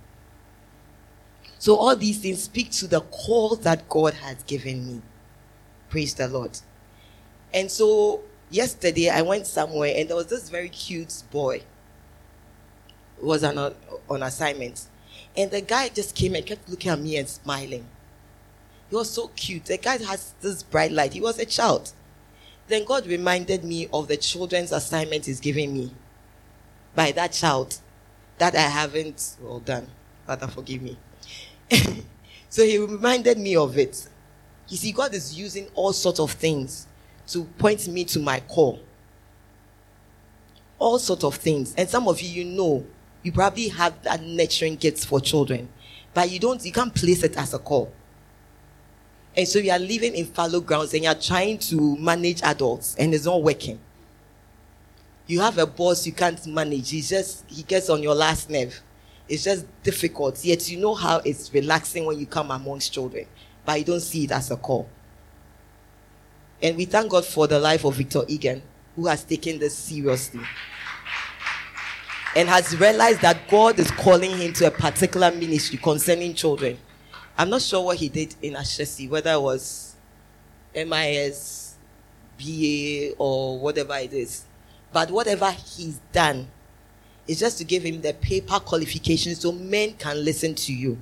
So 1.57 1.75
all 1.77 1.95
these 1.95 2.19
things 2.19 2.43
speak 2.43 2.71
to 2.71 2.87
the 2.87 3.01
call 3.01 3.55
that 3.57 3.87
God 3.87 4.13
has 4.15 4.43
given 4.43 4.85
me. 4.87 5.01
Praise 5.89 6.13
the 6.13 6.27
Lord. 6.27 6.59
And 7.53 7.71
so 7.71 8.21
yesterday 8.49 9.09
I 9.09 9.21
went 9.21 9.47
somewhere 9.47 9.93
and 9.95 10.09
there 10.09 10.15
was 10.15 10.27
this 10.27 10.49
very 10.49 10.69
cute 10.69 11.23
boy. 11.31 11.63
Who 13.19 13.27
was 13.27 13.43
on, 13.43 13.73
on 14.09 14.23
assignment. 14.23 14.87
And 15.37 15.49
the 15.49 15.61
guy 15.61 15.89
just 15.89 16.15
came 16.15 16.35
and 16.35 16.45
kept 16.45 16.69
looking 16.69 16.91
at 16.91 16.99
me 16.99 17.17
and 17.17 17.27
smiling. 17.27 17.85
He 18.89 18.95
was 18.95 19.09
so 19.09 19.29
cute. 19.29 19.65
The 19.65 19.77
guy 19.77 19.97
has 20.03 20.33
this 20.41 20.63
bright 20.63 20.91
light. 20.91 21.13
He 21.13 21.21
was 21.21 21.39
a 21.39 21.45
child. 21.45 21.93
Then 22.67 22.83
God 22.83 23.05
reminded 23.05 23.63
me 23.63 23.87
of 23.93 24.07
the 24.07 24.17
children's 24.17 24.71
assignment 24.71 25.25
He's 25.25 25.39
giving 25.39 25.73
me 25.73 25.93
by 26.95 27.11
that 27.11 27.31
child 27.31 27.77
that 28.37 28.55
I 28.55 28.61
haven't 28.61 29.35
well 29.41 29.59
done. 29.59 29.87
Father, 30.25 30.47
forgive 30.47 30.81
me. 30.81 30.97
so 32.49 32.63
He 32.63 32.77
reminded 32.77 33.37
me 33.37 33.55
of 33.55 33.77
it. 33.77 34.07
You 34.67 34.77
see, 34.77 34.91
God 34.91 35.13
is 35.13 35.37
using 35.37 35.67
all 35.75 35.93
sorts 35.93 36.19
of 36.19 36.31
things 36.31 36.87
to 37.27 37.43
point 37.43 37.87
me 37.87 38.03
to 38.05 38.19
my 38.19 38.39
call. 38.41 38.79
All 40.79 40.99
sorts 40.99 41.23
of 41.23 41.35
things. 41.35 41.73
And 41.77 41.87
some 41.89 42.07
of 42.07 42.21
you, 42.21 42.43
you 42.43 42.45
know, 42.45 42.85
you 43.21 43.31
probably 43.31 43.69
have 43.69 44.01
that 44.03 44.21
nurturing 44.23 44.75
gift 44.75 45.05
for 45.05 45.19
children, 45.19 45.69
but 46.13 46.29
you 46.29 46.39
don't, 46.39 46.63
you 46.65 46.71
can't 46.71 46.93
place 46.93 47.23
it 47.23 47.37
as 47.37 47.53
a 47.53 47.59
call. 47.59 47.91
And 49.37 49.47
so 49.47 49.59
you 49.59 49.71
are 49.71 49.79
living 49.79 50.15
in 50.15 50.25
fallow 50.25 50.61
grounds 50.61 50.93
and 50.93 51.03
you 51.03 51.09
are 51.09 51.15
trying 51.15 51.57
to 51.59 51.97
manage 51.97 52.41
adults 52.41 52.95
and 52.97 53.13
it's 53.13 53.25
not 53.25 53.43
working. 53.43 53.79
You 55.27 55.41
have 55.41 55.57
a 55.57 55.65
boss 55.65 56.05
you 56.05 56.13
can't 56.13 56.45
manage. 56.47 56.91
He 56.91 57.01
just, 57.01 57.43
he 57.49 57.63
gets 57.63 57.89
on 57.89 58.01
your 58.01 58.15
last 58.15 58.49
nerve. 58.49 58.79
It's 59.27 59.43
just 59.43 59.65
difficult. 59.83 60.43
Yet 60.45 60.69
you 60.69 60.77
know 60.79 60.93
how 60.93 61.17
it's 61.25 61.53
relaxing 61.53 62.05
when 62.05 62.19
you 62.19 62.27
come 62.27 62.51
amongst 62.51 62.93
children, 62.93 63.25
but 63.65 63.79
you 63.79 63.85
don't 63.85 64.01
see 64.01 64.25
it 64.25 64.31
as 64.31 64.51
a 64.51 64.55
call. 64.55 64.87
And 66.61 66.77
we 66.77 66.85
thank 66.85 67.11
God 67.11 67.25
for 67.25 67.47
the 67.47 67.59
life 67.59 67.83
of 67.83 67.95
Victor 67.95 68.21
Egan, 68.27 68.61
who 68.95 69.07
has 69.07 69.23
taken 69.23 69.59
this 69.59 69.75
seriously 69.75 70.41
and 72.35 72.49
has 72.49 72.77
realized 72.77 73.21
that 73.21 73.47
God 73.49 73.79
is 73.79 73.89
calling 73.91 74.37
him 74.37 74.53
to 74.53 74.67
a 74.67 74.71
particular 74.71 75.31
ministry 75.31 75.79
concerning 75.81 76.33
children. 76.33 76.77
I'm 77.37 77.49
not 77.49 77.61
sure 77.61 77.83
what 77.83 77.97
he 77.97 78.07
did 78.07 78.35
in 78.41 78.53
Ashesi, 78.53 79.09
whether 79.09 79.31
it 79.33 79.41
was 79.41 79.95
MIS, 80.73 81.75
BA, 82.37 83.13
or 83.17 83.59
whatever 83.59 83.95
it 83.97 84.13
is. 84.13 84.45
But 84.93 85.11
whatever 85.11 85.51
he's 85.51 85.99
done 86.13 86.47
is 87.27 87.39
just 87.39 87.57
to 87.57 87.65
give 87.65 87.83
him 87.83 88.01
the 88.01 88.13
paper 88.13 88.59
qualifications 88.59 89.41
so 89.41 89.51
men 89.51 89.93
can 89.93 90.23
listen 90.23 90.55
to 90.55 90.73
you. 90.73 90.97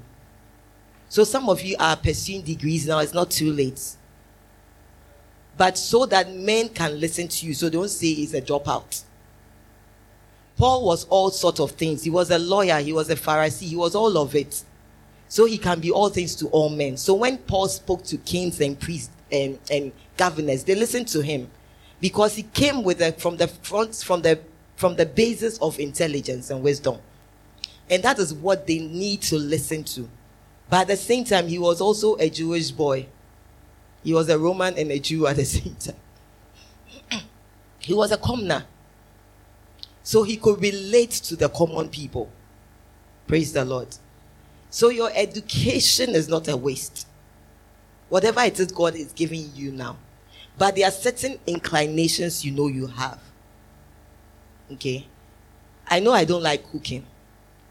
So 1.07 1.23
some 1.23 1.49
of 1.49 1.61
you 1.61 1.75
are 1.79 1.95
pursuing 1.95 2.41
degrees 2.41 2.87
now, 2.87 2.99
it's 2.99 3.13
not 3.13 3.29
too 3.29 3.51
late. 3.51 3.95
But 5.55 5.77
so 5.77 6.07
that 6.07 6.33
men 6.33 6.69
can 6.69 6.99
listen 6.99 7.27
to 7.27 7.45
you, 7.45 7.53
so 7.53 7.69
don't 7.69 7.89
say 7.89 8.11
he's 8.11 8.33
a 8.33 8.41
dropout. 8.41 9.03
Paul 10.57 10.85
was 10.85 11.05
all 11.05 11.29
sorts 11.29 11.59
of 11.59 11.71
things. 11.71 12.03
He 12.03 12.09
was 12.09 12.31
a 12.31 12.39
lawyer, 12.39 12.79
he 12.79 12.93
was 12.93 13.11
a 13.11 13.15
Pharisee, 13.15 13.67
he 13.67 13.75
was 13.75 13.93
all 13.93 14.17
of 14.17 14.33
it 14.33 14.63
so 15.33 15.45
he 15.45 15.57
can 15.57 15.79
be 15.79 15.89
all 15.89 16.09
things 16.09 16.35
to 16.35 16.45
all 16.49 16.69
men. 16.69 16.95
So 16.95 17.15
when 17.15 17.39
Paul 17.39 17.67
spoke 17.67 18.03
to 18.03 18.17
kings 18.17 18.61
and 18.61 18.79
priests 18.79 19.09
and, 19.31 19.57
and 19.71 19.91
governors, 20.15 20.63
they 20.63 20.75
listened 20.75 21.07
to 21.07 21.21
him 21.21 21.49
because 21.99 22.35
he 22.35 22.43
came 22.43 22.83
with 22.83 23.01
a, 23.01 23.13
from 23.13 23.37
the 23.37 23.47
front, 23.47 23.95
from 23.95 24.21
the 24.21 24.39
from 24.75 24.95
the 24.95 25.07
basis 25.07 25.57
of 25.57 25.79
intelligence 25.79 26.51
and 26.51 26.61
wisdom. 26.61 26.99
And 27.89 28.03
that 28.03 28.19
is 28.19 28.31
what 28.31 28.67
they 28.67 28.77
need 28.77 29.23
to 29.23 29.37
listen 29.37 29.83
to. 29.85 30.07
But 30.69 30.81
at 30.81 30.87
the 30.89 30.97
same 30.97 31.23
time, 31.23 31.47
he 31.47 31.57
was 31.57 31.81
also 31.81 32.15
a 32.17 32.29
Jewish 32.29 32.69
boy. 32.69 33.07
He 34.03 34.13
was 34.13 34.29
a 34.29 34.37
Roman 34.37 34.77
and 34.77 34.91
a 34.91 34.99
Jew 34.99 35.25
at 35.25 35.37
the 35.37 35.45
same 35.55 35.75
time. 35.77 37.21
he 37.79 37.95
was 37.95 38.11
a 38.11 38.17
commoner. 38.17 38.65
So 40.03 40.21
he 40.21 40.37
could 40.37 40.61
relate 40.61 41.09
to 41.09 41.35
the 41.35 41.49
common 41.49 41.89
people. 41.89 42.31
Praise 43.25 43.51
the 43.51 43.65
Lord. 43.65 43.87
So 44.73 44.89
your 44.89 45.11
education 45.13 46.15
is 46.15 46.27
not 46.27 46.47
a 46.47 46.57
waste. 46.57 47.05
Whatever 48.09 48.41
it 48.41 48.59
is 48.59 48.71
God 48.71 48.95
is 48.95 49.13
giving 49.13 49.51
you 49.53 49.71
now. 49.71 49.97
But 50.57 50.75
there 50.75 50.87
are 50.87 50.91
certain 50.91 51.37
inclinations 51.45 52.43
you 52.43 52.53
know 52.53 52.65
you 52.65 52.87
have. 52.87 53.19
Okay? 54.71 55.05
I 55.87 55.99
know 55.99 56.11
I 56.11 56.25
don't 56.25 56.41
like 56.41 56.71
cooking. 56.71 57.05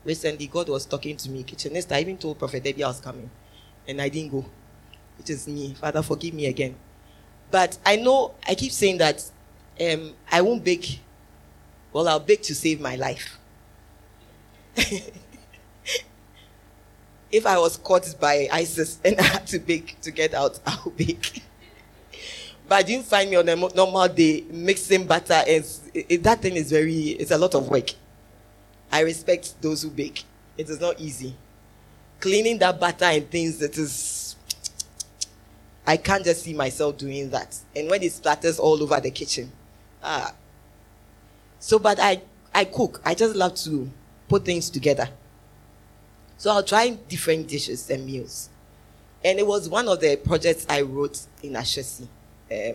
recently 0.04 0.46
God 0.46 0.68
was 0.68 0.86
talking 0.86 1.16
to 1.16 1.28
me, 1.28 1.42
kitchenist. 1.42 1.90
I 1.90 2.02
even 2.02 2.18
told 2.18 2.38
Prophet 2.38 2.62
Debbie 2.62 2.84
I 2.84 2.88
was 2.88 3.00
coming, 3.00 3.28
and 3.88 4.00
I 4.00 4.08
didn't 4.08 4.30
go, 4.30 4.44
which 5.18 5.28
is 5.28 5.48
me. 5.48 5.74
Father, 5.74 6.02
forgive 6.02 6.34
me 6.34 6.46
again. 6.46 6.76
But 7.50 7.78
I 7.84 7.96
know 7.96 8.36
I 8.46 8.54
keep 8.54 8.70
saying 8.70 8.98
that 8.98 9.28
um, 9.80 10.14
I 10.30 10.40
won't 10.40 10.62
bake. 10.62 11.00
Well, 11.92 12.06
I'll 12.06 12.20
bake 12.20 12.42
to 12.42 12.54
save 12.54 12.80
my 12.80 12.94
life. 12.94 13.40
if 17.32 17.46
I 17.46 17.59
was 17.59 17.78
caught 17.78 18.14
by 18.20 18.46
ISIS 18.52 18.98
and 19.04 19.18
I 19.18 19.22
had 19.22 19.46
to 19.48 19.59
bake 19.59 19.98
to 20.02 20.10
get 20.10 20.34
out, 20.34 20.60
I'll 20.66 20.90
bake. 20.90 21.42
but 22.68 22.76
I 22.76 22.82
didn't 22.82 23.06
find 23.06 23.30
me 23.30 23.36
on 23.36 23.48
a 23.48 23.56
normal 23.56 24.06
day 24.09 24.44
mixing 24.50 25.06
butter. 25.06 25.42
Is 25.46 25.80
that 26.20 26.42
thing 26.42 26.56
is 26.56 26.70
very. 26.70 26.92
It's 26.92 27.30
a 27.30 27.38
lot 27.38 27.54
of 27.54 27.68
work. 27.68 27.90
I 28.92 29.00
respect 29.00 29.60
those 29.62 29.82
who 29.82 29.90
bake. 29.90 30.24
It 30.59 30.68
is 30.68 30.78
not 30.78 31.00
easy. 31.00 31.34
Cleaning 32.20 32.59
that 32.59 32.78
butter 32.78 33.06
and 33.06 33.28
things. 33.28 33.60
It 33.62 33.78
is. 33.78 34.36
I 35.86 35.96
can't 35.96 36.22
just 36.24 36.42
see 36.42 36.54
myself 36.54 36.98
doing 36.98 37.30
that. 37.30 37.56
And 37.74 37.90
when 37.90 38.02
it 38.02 38.12
splatters 38.12 38.60
all 38.60 38.80
over 38.82 39.00
the 39.00 39.10
kitchen, 39.10 39.50
ah. 40.02 40.34
So, 41.59 41.78
but 41.78 41.98
I 41.98 42.22
I 42.54 42.66
cook. 42.66 43.00
I 43.04 43.14
just 43.14 43.34
love 43.34 43.54
to 43.56 43.90
put 44.28 44.44
things 44.44 44.68
together. 44.68 45.09
So 46.43 46.51
I'll 46.51 46.64
try 46.64 46.90
different 46.90 47.47
dishes 47.47 47.89
and 47.89 48.05
meals. 48.05 48.48
And 49.24 49.39
it 49.39 49.47
was 49.47 49.69
one 49.69 49.86
of 49.86 50.01
the 50.01 50.16
projects 50.16 50.66
I 50.69 50.81
wrote 50.81 51.20
in 51.40 51.52
Ashesi, 51.52 52.09
um, 52.51 52.74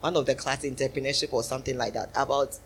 one 0.00 0.14
of 0.14 0.26
the 0.26 0.34
class 0.34 0.62
entrepreneurship 0.62 1.32
or 1.32 1.42
something 1.42 1.78
like 1.78 1.94
that 1.94 2.10
about 2.14 2.58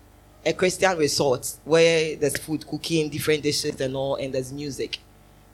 a 0.44 0.52
Christian 0.52 0.98
resort 0.98 1.54
where 1.64 2.16
there's 2.16 2.36
food, 2.38 2.66
cooking, 2.66 3.08
different 3.08 3.44
dishes 3.44 3.80
and 3.80 3.94
all, 3.94 4.16
and 4.16 4.34
there's 4.34 4.52
music. 4.52 4.98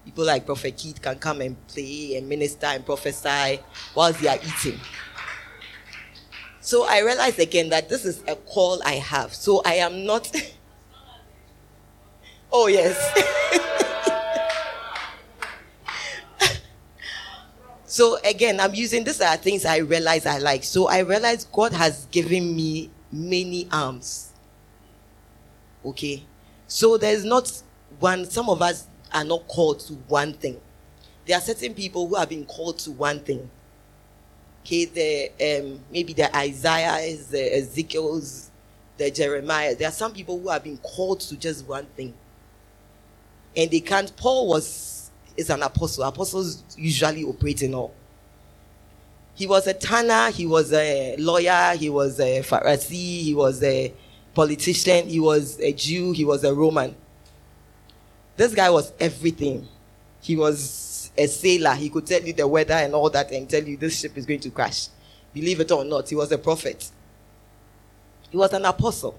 People 0.06 0.24
like 0.24 0.46
Prophet 0.46 0.74
Keith 0.74 1.02
can 1.02 1.18
come 1.18 1.42
and 1.42 1.66
play 1.66 2.16
and 2.16 2.26
minister 2.26 2.64
and 2.64 2.86
prophesy 2.86 3.60
whilst 3.94 4.22
they 4.22 4.28
are 4.28 4.38
eating. 4.38 4.80
So 6.62 6.86
I 6.88 7.00
realized 7.00 7.40
again 7.40 7.68
that 7.68 7.90
this 7.90 8.06
is 8.06 8.22
a 8.26 8.36
call 8.36 8.80
I 8.86 8.94
have. 8.94 9.34
So 9.34 9.60
I 9.66 9.74
am 9.74 10.06
not. 10.06 10.34
oh, 12.50 12.68
yes. 12.68 13.82
So 17.86 18.18
again, 18.24 18.58
I'm 18.58 18.74
using 18.74 19.04
these 19.04 19.20
are 19.20 19.36
things 19.36 19.64
I 19.64 19.78
realize 19.78 20.26
I 20.26 20.38
like. 20.38 20.64
So 20.64 20.88
I 20.88 21.00
realize 21.00 21.44
God 21.44 21.72
has 21.72 22.06
given 22.06 22.54
me 22.54 22.90
many 23.12 23.68
arms. 23.72 24.32
Okay. 25.84 26.24
So 26.66 26.98
there's 26.98 27.24
not 27.24 27.62
one, 28.00 28.24
some 28.28 28.50
of 28.50 28.60
us 28.60 28.88
are 29.14 29.24
not 29.24 29.46
called 29.46 29.80
to 29.80 29.94
one 30.08 30.32
thing. 30.32 30.60
There 31.26 31.36
are 31.38 31.40
certain 31.40 31.74
people 31.74 32.08
who 32.08 32.16
have 32.16 32.28
been 32.28 32.44
called 32.44 32.78
to 32.80 32.90
one 32.90 33.20
thing. 33.20 33.48
Okay, 34.64 34.84
the 34.86 35.60
um, 35.60 35.80
maybe 35.92 36.12
the 36.12 36.34
Isaiahs, 36.36 37.28
the 37.28 37.56
Ezekiel's, 37.56 38.50
the 38.96 39.12
Jeremiah. 39.12 39.76
There 39.76 39.88
are 39.88 39.92
some 39.92 40.12
people 40.12 40.40
who 40.40 40.48
have 40.48 40.64
been 40.64 40.78
called 40.78 41.20
to 41.20 41.36
just 41.36 41.66
one 41.66 41.86
thing. 41.96 42.14
And 43.56 43.70
they 43.70 43.78
can't. 43.78 44.14
Paul 44.16 44.48
was 44.48 44.95
is 45.36 45.50
an 45.50 45.62
apostle. 45.62 46.04
Apostles 46.04 46.62
usually 46.76 47.24
operate 47.24 47.62
in 47.62 47.74
all. 47.74 47.94
He 49.34 49.46
was 49.46 49.66
a 49.66 49.74
tanner, 49.74 50.30
he 50.30 50.46
was 50.46 50.72
a 50.72 51.14
lawyer, 51.18 51.76
he 51.76 51.90
was 51.90 52.18
a 52.20 52.40
Pharisee, 52.40 53.22
he 53.22 53.34
was 53.34 53.62
a 53.62 53.92
politician, 54.34 55.08
he 55.08 55.20
was 55.20 55.60
a 55.60 55.72
Jew, 55.72 56.12
he 56.12 56.24
was 56.24 56.42
a 56.42 56.54
Roman. 56.54 56.94
This 58.36 58.54
guy 58.54 58.70
was 58.70 58.92
everything. 58.98 59.68
He 60.20 60.36
was 60.36 61.10
a 61.16 61.26
sailor. 61.26 61.74
He 61.74 61.90
could 61.90 62.06
tell 62.06 62.22
you 62.22 62.32
the 62.32 62.46
weather 62.46 62.74
and 62.74 62.94
all 62.94 63.10
that 63.10 63.30
and 63.30 63.48
tell 63.48 63.62
you 63.62 63.76
this 63.76 64.00
ship 64.00 64.16
is 64.16 64.26
going 64.26 64.40
to 64.40 64.50
crash. 64.50 64.88
Believe 65.32 65.60
it 65.60 65.70
or 65.70 65.84
not, 65.84 66.08
he 66.08 66.14
was 66.14 66.32
a 66.32 66.38
prophet. 66.38 66.90
He 68.30 68.36
was 68.36 68.52
an 68.52 68.64
apostle. 68.64 69.18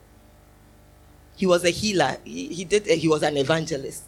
He 1.35 1.45
was 1.45 1.63
a 1.63 1.69
healer. 1.69 2.17
He, 2.23 2.47
he 2.47 2.65
did. 2.65 2.87
He 2.87 3.07
was 3.07 3.21
an 3.23 3.37
evangelist. 3.37 4.03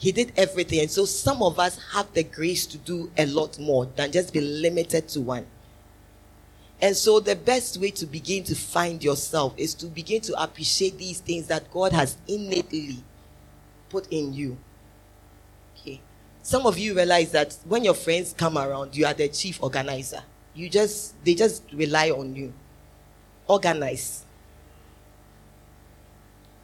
He 0.00 0.12
did 0.12 0.32
everything. 0.34 0.80
And 0.80 0.90
so 0.90 1.04
some 1.04 1.42
of 1.42 1.58
us 1.58 1.78
have 1.92 2.10
the 2.14 2.22
grace 2.22 2.64
to 2.68 2.78
do 2.78 3.10
a 3.18 3.26
lot 3.26 3.58
more 3.58 3.84
than 3.84 4.10
just 4.10 4.32
be 4.32 4.40
limited 4.40 5.08
to 5.08 5.20
one. 5.20 5.46
And 6.80 6.96
so 6.96 7.20
the 7.20 7.36
best 7.36 7.76
way 7.76 7.90
to 7.90 8.06
begin 8.06 8.42
to 8.44 8.54
find 8.54 9.04
yourself 9.04 9.52
is 9.58 9.74
to 9.74 9.86
begin 9.86 10.22
to 10.22 10.42
appreciate 10.42 10.96
these 10.96 11.20
things 11.20 11.48
that 11.48 11.70
God 11.70 11.92
has 11.92 12.16
innately 12.26 13.04
put 13.90 14.10
in 14.10 14.32
you. 14.32 14.56
Okay. 15.76 16.00
Some 16.42 16.64
of 16.64 16.78
you 16.78 16.94
realize 16.96 17.32
that 17.32 17.58
when 17.66 17.84
your 17.84 17.92
friends 17.92 18.34
come 18.34 18.56
around, 18.56 18.96
you 18.96 19.04
are 19.04 19.12
the 19.12 19.28
chief 19.28 19.62
organizer. 19.62 20.22
You 20.54 20.70
just 20.70 21.22
they 21.26 21.34
just 21.34 21.62
rely 21.74 22.10
on 22.10 22.34
you. 22.34 22.54
Organize. 23.46 24.24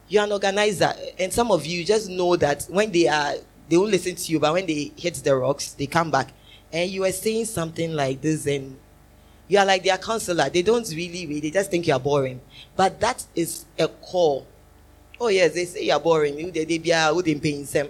You're 0.08 0.24
an 0.24 0.32
organizer, 0.32 0.92
and 1.18 1.32
some 1.32 1.50
of 1.50 1.66
you 1.66 1.84
just 1.84 2.08
know 2.08 2.36
that 2.36 2.64
when 2.70 2.92
they 2.92 3.08
are, 3.08 3.34
they 3.68 3.76
won't 3.76 3.90
listen 3.90 4.14
to 4.14 4.32
you, 4.32 4.38
but 4.38 4.52
when 4.52 4.66
they 4.66 4.92
hit 4.96 5.14
the 5.14 5.34
rocks, 5.34 5.72
they 5.72 5.86
come 5.86 6.10
back. 6.10 6.32
And 6.72 6.90
you 6.90 7.04
are 7.04 7.12
saying 7.12 7.46
something 7.46 7.92
like 7.92 8.20
this, 8.20 8.46
and 8.46 8.76
you 9.48 9.58
are 9.58 9.66
like 9.66 9.82
their 9.82 9.98
counselor. 9.98 10.48
They 10.48 10.62
don't 10.62 10.88
really 10.90 11.26
read, 11.26 11.42
they 11.42 11.50
just 11.50 11.70
think 11.70 11.86
you're 11.86 11.98
boring. 11.98 12.40
But 12.76 13.00
that 13.00 13.24
is 13.34 13.64
a 13.78 13.88
call. 13.88 14.46
Oh, 15.20 15.28
yes, 15.28 15.54
they 15.54 15.64
say 15.64 15.84
you're 15.84 15.98
boring. 15.98 16.38
You, 16.38 16.50
they, 16.50 16.64
they 16.64 16.78
be 16.78 16.92
uh, 16.92 17.14
in 17.16 17.40
pain 17.40 17.64
them. 17.64 17.88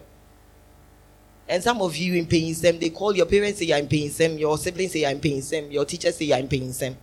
And 1.49 1.63
some 1.63 1.81
of 1.81 1.97
you 1.97 2.15
in 2.15 2.27
pain 2.27 2.55
them, 2.55 2.79
they 2.79 2.91
call 2.91 3.15
your 3.15 3.27
parents 3.27 3.59
say 3.59 3.67
you're 3.67 3.79
in 3.79 3.89
pain 3.89 4.11
them, 4.11 4.39
your 4.39 4.59
siblings 4.59 4.93
say 4.93 5.01
you're 5.01 5.11
in 5.11 5.21
pain 5.21 5.41
them, 5.41 5.71
your 5.71 5.85
teachers 5.85 6.17
say 6.17 6.25
you're 6.25 6.39
in 6.39 6.49
pain 6.49 6.73
them. 6.73 6.97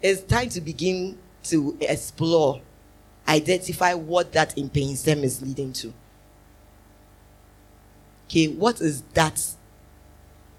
It's 0.00 0.22
time 0.22 0.48
to 0.50 0.60
begin 0.60 1.18
to 1.44 1.76
explore 1.80 2.60
identify 3.30 3.94
what 3.94 4.32
that 4.32 4.56
impainsem 4.56 5.22
is 5.22 5.40
leading 5.40 5.72
to. 5.72 5.92
Okay, 8.28 8.48
what 8.48 8.80
is 8.80 9.02
that 9.14 9.40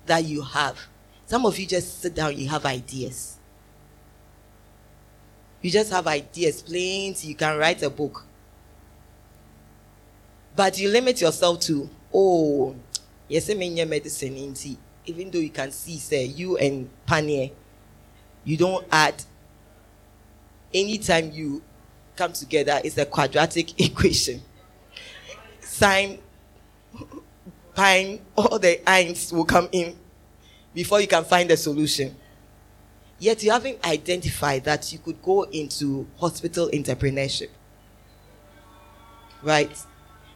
that 0.06 0.24
you 0.26 0.42
have? 0.42 0.80
Some 1.26 1.46
of 1.46 1.58
you 1.60 1.66
just 1.66 2.02
sit 2.02 2.16
down, 2.16 2.38
you 2.38 2.50
have 2.50 2.66
ideas. 2.66 3.38
You 5.62 5.70
just 5.70 5.92
have 5.92 6.08
ideas, 6.08 6.62
plain, 6.62 7.16
you 7.22 7.36
can 7.36 7.58
write 7.58 7.84
a 7.84 7.90
book. 7.90 8.26
But 10.56 10.80
you 10.80 10.90
limit 10.90 11.22
yourself 11.22 11.60
to, 11.62 11.90
oh, 12.14 12.76
yes, 13.28 13.50
I 13.50 13.54
mean, 13.54 13.76
medicine, 13.88 14.56
even 15.06 15.32
though 15.32 15.40
you 15.40 15.50
can 15.50 15.72
see, 15.72 15.98
say, 15.98 16.26
you 16.26 16.58
and 16.58 16.90
Panier, 17.08 17.52
you 18.44 18.58
don't 18.58 18.86
add. 18.92 19.24
Anytime 20.74 21.32
you 21.32 21.62
come 22.22 22.34
together 22.34 22.80
is 22.84 23.00
a 23.00 23.06
quadratic 23.06 23.82
equation. 23.82 24.40
Sine, 25.60 26.20
pine, 27.74 28.22
all 28.36 28.60
the 28.60 28.88
ions 28.88 29.34
will 29.34 29.46
come 29.46 29.68
in 29.72 29.98
before 30.72 31.02
you 31.02 31.08
can 31.08 31.24
find 31.24 31.50
a 31.50 31.58
solution. 31.58 32.16
Yet 33.18 33.42
you 33.42 33.50
haven't 33.50 33.84
identified 33.84 34.64
that 34.66 34.94
you 34.94 35.00
could 35.00 35.20
go 35.24 35.44
into 35.44 36.06
hospital 36.20 36.70
entrepreneurship. 36.72 37.50
Right? 39.42 39.76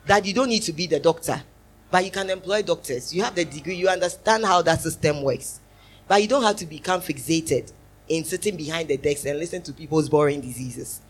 That 0.08 0.26
you 0.26 0.34
don't 0.34 0.50
need 0.50 0.64
to 0.64 0.74
be 0.74 0.88
the 0.88 1.00
doctor, 1.00 1.44
but 1.92 2.04
you 2.04 2.10
can 2.10 2.32
employ 2.32 2.64
doctors. 2.64 3.14
You 3.14 3.24
have 3.24 3.36
the 3.36 3.46
degree, 3.46 3.76
you 3.76 3.90
understand 3.90 4.44
how 4.44 4.64
that 4.64 4.82
system 4.82 5.22
works. 5.22 5.60
But 6.08 6.24
you 6.24 6.28
don't 6.28 6.44
have 6.44 6.56
to 6.58 6.66
become 6.66 7.02
fixated 7.02 7.72
in 8.08 8.24
sitting 8.24 8.58
behind 8.58 8.88
the 8.88 8.98
desk 8.98 9.28
and 9.28 9.38
listen 9.38 9.62
to 9.64 9.74
people's 9.74 10.10
boring 10.10 10.42
diseases. 10.42 11.02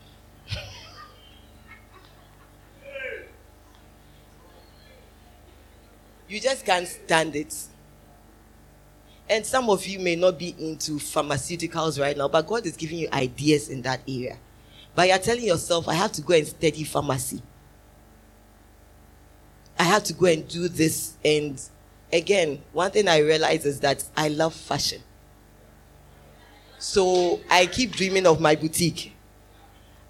You 6.28 6.40
just 6.40 6.66
can't 6.66 6.88
stand 6.88 7.36
it. 7.36 7.56
And 9.30 9.46
some 9.46 9.70
of 9.70 9.86
you 9.88 10.00
may 10.00 10.16
not 10.16 10.38
be 10.38 10.56
into 10.60 10.94
pharmaceuticals 10.94 12.00
right 12.00 12.16
now, 12.16 12.28
but 12.28 12.46
God 12.46 12.66
is 12.66 12.78
giving 12.78 13.00
you 13.00 13.10
ideas 13.12 13.70
in 13.70 13.82
that 13.84 14.02
area. 14.08 14.38
But 14.94 15.08
you're 15.08 15.18
telling 15.18 15.44
yourself, 15.44 15.88
I 15.88 15.96
have 15.96 16.12
to 16.14 16.22
go 16.22 16.36
and 16.36 16.48
study 16.48 16.84
pharmacy. 16.84 17.42
I 19.78 19.84
have 19.84 20.04
to 20.06 20.14
go 20.14 20.28
and 20.28 20.48
do 20.48 20.68
this. 20.68 21.14
And 21.24 21.62
again, 22.14 22.62
one 22.72 22.92
thing 22.92 23.08
I 23.08 23.20
realize 23.20 23.66
is 23.66 23.80
that 23.82 24.04
I 24.16 24.30
love 24.30 24.54
fashion. 24.54 25.02
So 26.78 27.42
I 27.50 27.66
keep 27.66 27.92
dreaming 27.92 28.28
of 28.28 28.40
my 28.40 28.56
boutique. 28.56 29.14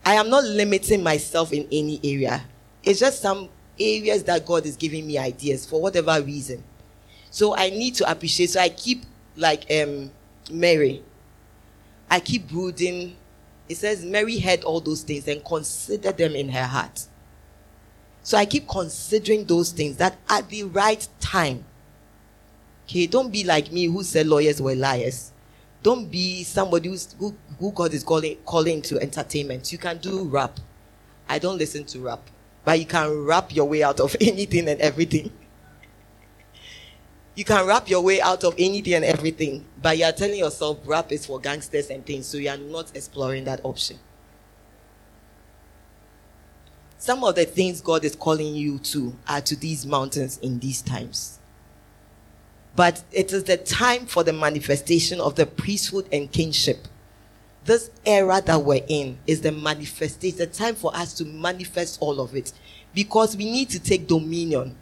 I 0.06 0.16
am 0.16 0.30
not 0.30 0.44
limiting 0.44 1.02
myself 1.02 1.52
in 1.52 1.68
any 1.72 2.00
area. 2.04 2.44
It's 2.84 3.00
just 3.00 3.22
some 3.22 3.50
areas 3.80 4.24
that 4.26 4.46
God 4.46 4.66
is 4.66 4.76
giving 4.76 5.06
me 5.06 5.18
ideas 5.18 5.66
for 5.66 5.82
whatever 5.82 6.22
reason. 6.22 6.64
So 7.30 7.56
I 7.56 7.70
need 7.70 7.96
to 7.96 8.10
appreciate. 8.10 8.52
So 8.52 8.60
I 8.60 8.70
keep 8.70 9.04
like 9.36 9.66
um 9.72 10.12
Mary. 10.52 11.04
I 12.10 12.20
keep 12.20 12.48
brooding. 12.48 13.16
It 13.68 13.78
says 13.78 14.06
Mary 14.06 14.40
heard 14.40 14.64
all 14.64 14.80
those 14.80 15.02
things 15.02 15.28
and 15.28 15.44
considered 15.44 16.18
them 16.18 16.36
in 16.36 16.50
her 16.50 16.66
heart. 16.66 17.08
So 18.24 18.38
I 18.38 18.46
keep 18.46 18.68
considering 18.68 19.46
those 19.46 19.72
things 19.72 19.98
that 19.98 20.18
at 20.30 20.50
the 20.50 20.64
right 20.64 21.08
time. 21.20 21.64
Okay, 22.88 23.08
don't 23.08 23.32
be 23.32 23.44
like 23.44 23.72
me 23.72 23.86
who 23.86 24.04
said 24.04 24.28
lawyers 24.28 24.62
were 24.62 24.76
liars. 24.76 25.32
Don't 25.84 26.10
be 26.10 26.44
somebody 26.44 26.90
who's, 26.90 27.14
who, 27.20 27.36
who 27.60 27.72
God 27.72 27.94
is 27.94 28.04
calling, 28.04 28.38
calling 28.46 28.82
to 28.84 29.00
entertainment. 29.00 29.72
You 29.72 29.78
can 29.78 29.98
do 30.00 30.24
rap. 30.24 30.60
I 31.30 31.38
don't 31.38 31.58
listen 31.58 31.84
to 31.86 32.00
rap. 32.00 32.22
But 32.66 32.80
you 32.80 32.86
can 32.86 33.26
rap 33.26 33.56
your 33.56 33.66
way 33.66 33.84
out 33.84 34.00
of 34.00 34.16
anything 34.22 34.68
and 34.68 34.82
everything. 34.82 35.32
You 37.36 37.44
can 37.46 37.68
rap 37.68 37.90
your 37.90 38.02
way 38.02 38.22
out 38.22 38.44
of 38.44 38.56
anything 38.58 38.94
and 38.94 39.06
everything. 39.06 39.66
But 39.82 39.98
you 39.98 40.06
are 40.06 40.12
telling 40.12 40.40
yourself 40.40 40.80
rap 40.86 41.12
is 41.12 41.26
for 41.26 41.40
gangsters 41.40 41.90
and 41.90 42.06
things. 42.06 42.26
So 42.26 42.38
you 42.38 42.50
are 42.50 42.58
not 42.58 42.96
exploring 42.96 43.44
that 43.44 43.62
option. 43.64 44.00
Some 46.98 47.24
of 47.24 47.36
the 47.36 47.46
things 47.46 47.82
God 47.82 48.04
is 48.04 48.16
calling 48.16 48.56
you 48.56 48.80
to 48.80 49.16
are 49.28 49.42
to 49.42 49.56
these 49.56 49.86
mountains 49.86 50.40
in 50.40 50.60
these 50.60 50.82
times. 50.82 51.40
But 52.76 53.04
it 53.12 53.32
is 53.32 53.44
the 53.44 53.58
time 53.58 54.06
for 54.06 54.24
the 54.24 54.34
manifestation 54.34 55.22
of 55.22 55.36
the 55.36 55.46
priesthood 55.46 56.08
and 56.12 56.32
kingship. 56.32 56.88
This 57.66 57.90
era 58.06 58.42
that 58.46 58.62
we're 58.62 58.84
in 58.88 59.18
is 59.26 59.42
the 59.42 59.52
manifestation, 59.52 60.38
the 60.38 60.46
time 60.46 60.76
for 60.76 60.96
us 60.96 61.14
to 61.16 61.26
manifest 61.26 61.98
all 62.00 62.22
of 62.22 62.36
it. 62.36 62.54
Because 62.94 63.36
we 63.36 63.46
need 63.46 63.70
to 63.72 63.80
take 63.80 64.08
dominion. 64.08 64.78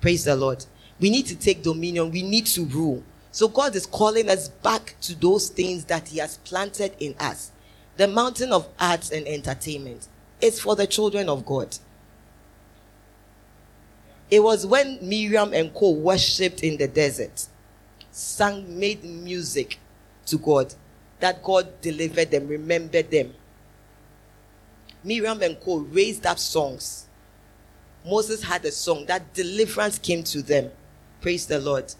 Praise 0.00 0.24
the 0.24 0.36
Lord. 0.36 0.64
We 1.00 1.10
need 1.10 1.26
to 1.26 1.36
take 1.36 1.62
dominion. 1.62 2.12
We 2.12 2.22
need 2.22 2.46
to 2.46 2.64
rule. 2.64 3.02
So 3.32 3.48
God 3.48 3.74
is 3.74 3.84
calling 3.84 4.30
us 4.30 4.48
back 4.48 4.94
to 5.02 5.14
those 5.16 5.48
things 5.48 5.84
that 5.86 6.08
He 6.08 6.18
has 6.18 6.38
planted 6.38 6.92
in 7.00 7.16
us. 7.18 7.50
The 7.96 8.06
mountain 8.06 8.52
of 8.52 8.68
arts 8.78 9.10
and 9.10 9.26
entertainment 9.26 10.06
is 10.40 10.60
for 10.60 10.76
the 10.76 10.86
children 10.86 11.28
of 11.28 11.44
God. 11.44 11.76
It 14.30 14.40
was 14.40 14.64
when 14.64 14.98
Miriam 15.02 15.52
and 15.52 15.74
Co 15.74 15.90
worshipped 15.90 16.62
in 16.62 16.76
the 16.76 16.86
desert, 16.86 17.46
sang, 18.12 18.78
made 18.78 19.02
music 19.02 19.78
to 20.26 20.38
God, 20.38 20.74
that 21.20 21.42
God 21.42 21.80
delivered 21.80 22.30
them, 22.30 22.48
remembered 22.48 23.10
them. 23.10 23.34
Miriam 25.02 25.40
and 25.42 25.58
Co 25.60 25.78
raised 25.78 26.26
up 26.26 26.38
songs. 26.38 27.06
Moses 28.04 28.42
had 28.42 28.64
a 28.64 28.72
song 28.72 29.06
that 29.06 29.34
deliverance 29.34 29.98
came 29.98 30.22
to 30.24 30.42
them. 30.42 30.70
Praise 31.20 31.46
the 31.46 31.58
Lord. 31.58 31.92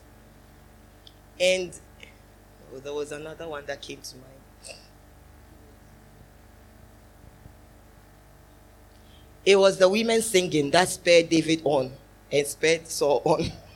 And 1.40 1.72
oh, 2.74 2.78
there 2.78 2.92
was 2.92 3.12
another 3.12 3.48
one 3.48 3.64
that 3.66 3.82
came 3.82 4.00
to 4.00 4.14
mind. 4.16 4.78
It 9.44 9.56
was 9.56 9.78
the 9.78 9.88
women 9.88 10.20
singing 10.22 10.70
that 10.72 10.88
spurred 10.88 11.28
David 11.28 11.62
on 11.64 11.92
and 12.30 12.46
spurred 12.46 12.86
Saul 12.86 13.22
on. 13.24 13.50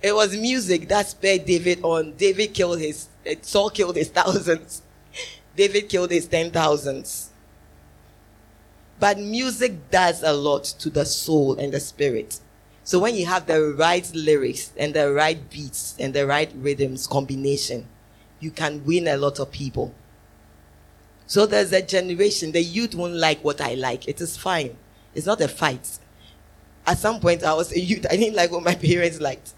it 0.00 0.14
was 0.14 0.36
music 0.36 0.88
that 0.88 1.08
spurred 1.08 1.44
David 1.44 1.80
on. 1.82 2.12
David 2.16 2.54
killed 2.54 2.78
his, 2.78 3.08
uh, 3.28 3.34
Saul 3.42 3.70
killed 3.70 3.96
his 3.96 4.08
thousands. 4.18 4.82
David 5.56 5.88
killed 5.88 6.10
his 6.10 6.26
ten 6.26 6.50
thousands. 6.50 7.30
But 9.00 9.18
music 9.18 9.90
does 9.90 10.22
a 10.22 10.32
lot 10.32 10.64
to 10.64 10.90
the 10.90 11.04
soul 11.04 11.58
and 11.58 11.72
the 11.72 11.80
spirit. 11.80 12.40
So 12.84 12.98
when 12.98 13.14
you 13.14 13.26
have 13.26 13.46
the 13.46 13.74
right 13.76 14.10
lyrics 14.14 14.72
and 14.76 14.94
the 14.94 15.12
right 15.12 15.50
beats 15.50 15.94
and 15.98 16.14
the 16.14 16.26
right 16.26 16.50
rhythms 16.56 17.06
combination, 17.06 17.86
you 18.40 18.50
can 18.50 18.84
win 18.84 19.06
a 19.06 19.16
lot 19.16 19.38
of 19.38 19.52
people. 19.52 19.94
So 21.26 21.44
there's 21.44 21.72
a 21.72 21.82
generation, 21.82 22.52
the 22.52 22.62
youth 22.62 22.94
won't 22.94 23.14
like 23.14 23.44
what 23.44 23.60
I 23.60 23.74
like. 23.74 24.08
It 24.08 24.20
is 24.20 24.36
fine. 24.36 24.76
It's 25.14 25.26
not 25.26 25.40
a 25.40 25.48
fight. 25.48 25.98
At 26.86 26.98
some 26.98 27.20
point, 27.20 27.44
I 27.44 27.52
was 27.52 27.70
a 27.72 27.78
youth. 27.78 28.06
I 28.10 28.16
didn't 28.16 28.36
like 28.36 28.50
what 28.50 28.62
my 28.62 28.74
parents 28.86 29.20
liked. 29.20 29.52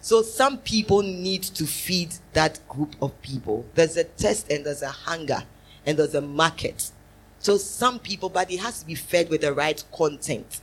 So 0.00 0.22
some 0.22 0.58
people 0.58 1.02
need 1.02 1.42
to 1.42 1.66
feed 1.66 2.14
that 2.32 2.58
group 2.68 2.96
of 3.02 3.20
people. 3.20 3.66
There's 3.74 3.96
a 3.96 4.04
test 4.04 4.50
and 4.50 4.64
there's 4.64 4.82
a 4.82 4.88
hunger 4.88 5.42
and 5.84 5.98
there's 5.98 6.14
a 6.14 6.22
market. 6.22 6.90
So 7.38 7.56
some 7.56 7.98
people, 7.98 8.28
but 8.28 8.50
it 8.50 8.60
has 8.60 8.80
to 8.80 8.86
be 8.86 8.94
fed 8.94 9.28
with 9.28 9.42
the 9.42 9.52
right 9.52 9.82
content. 9.92 10.60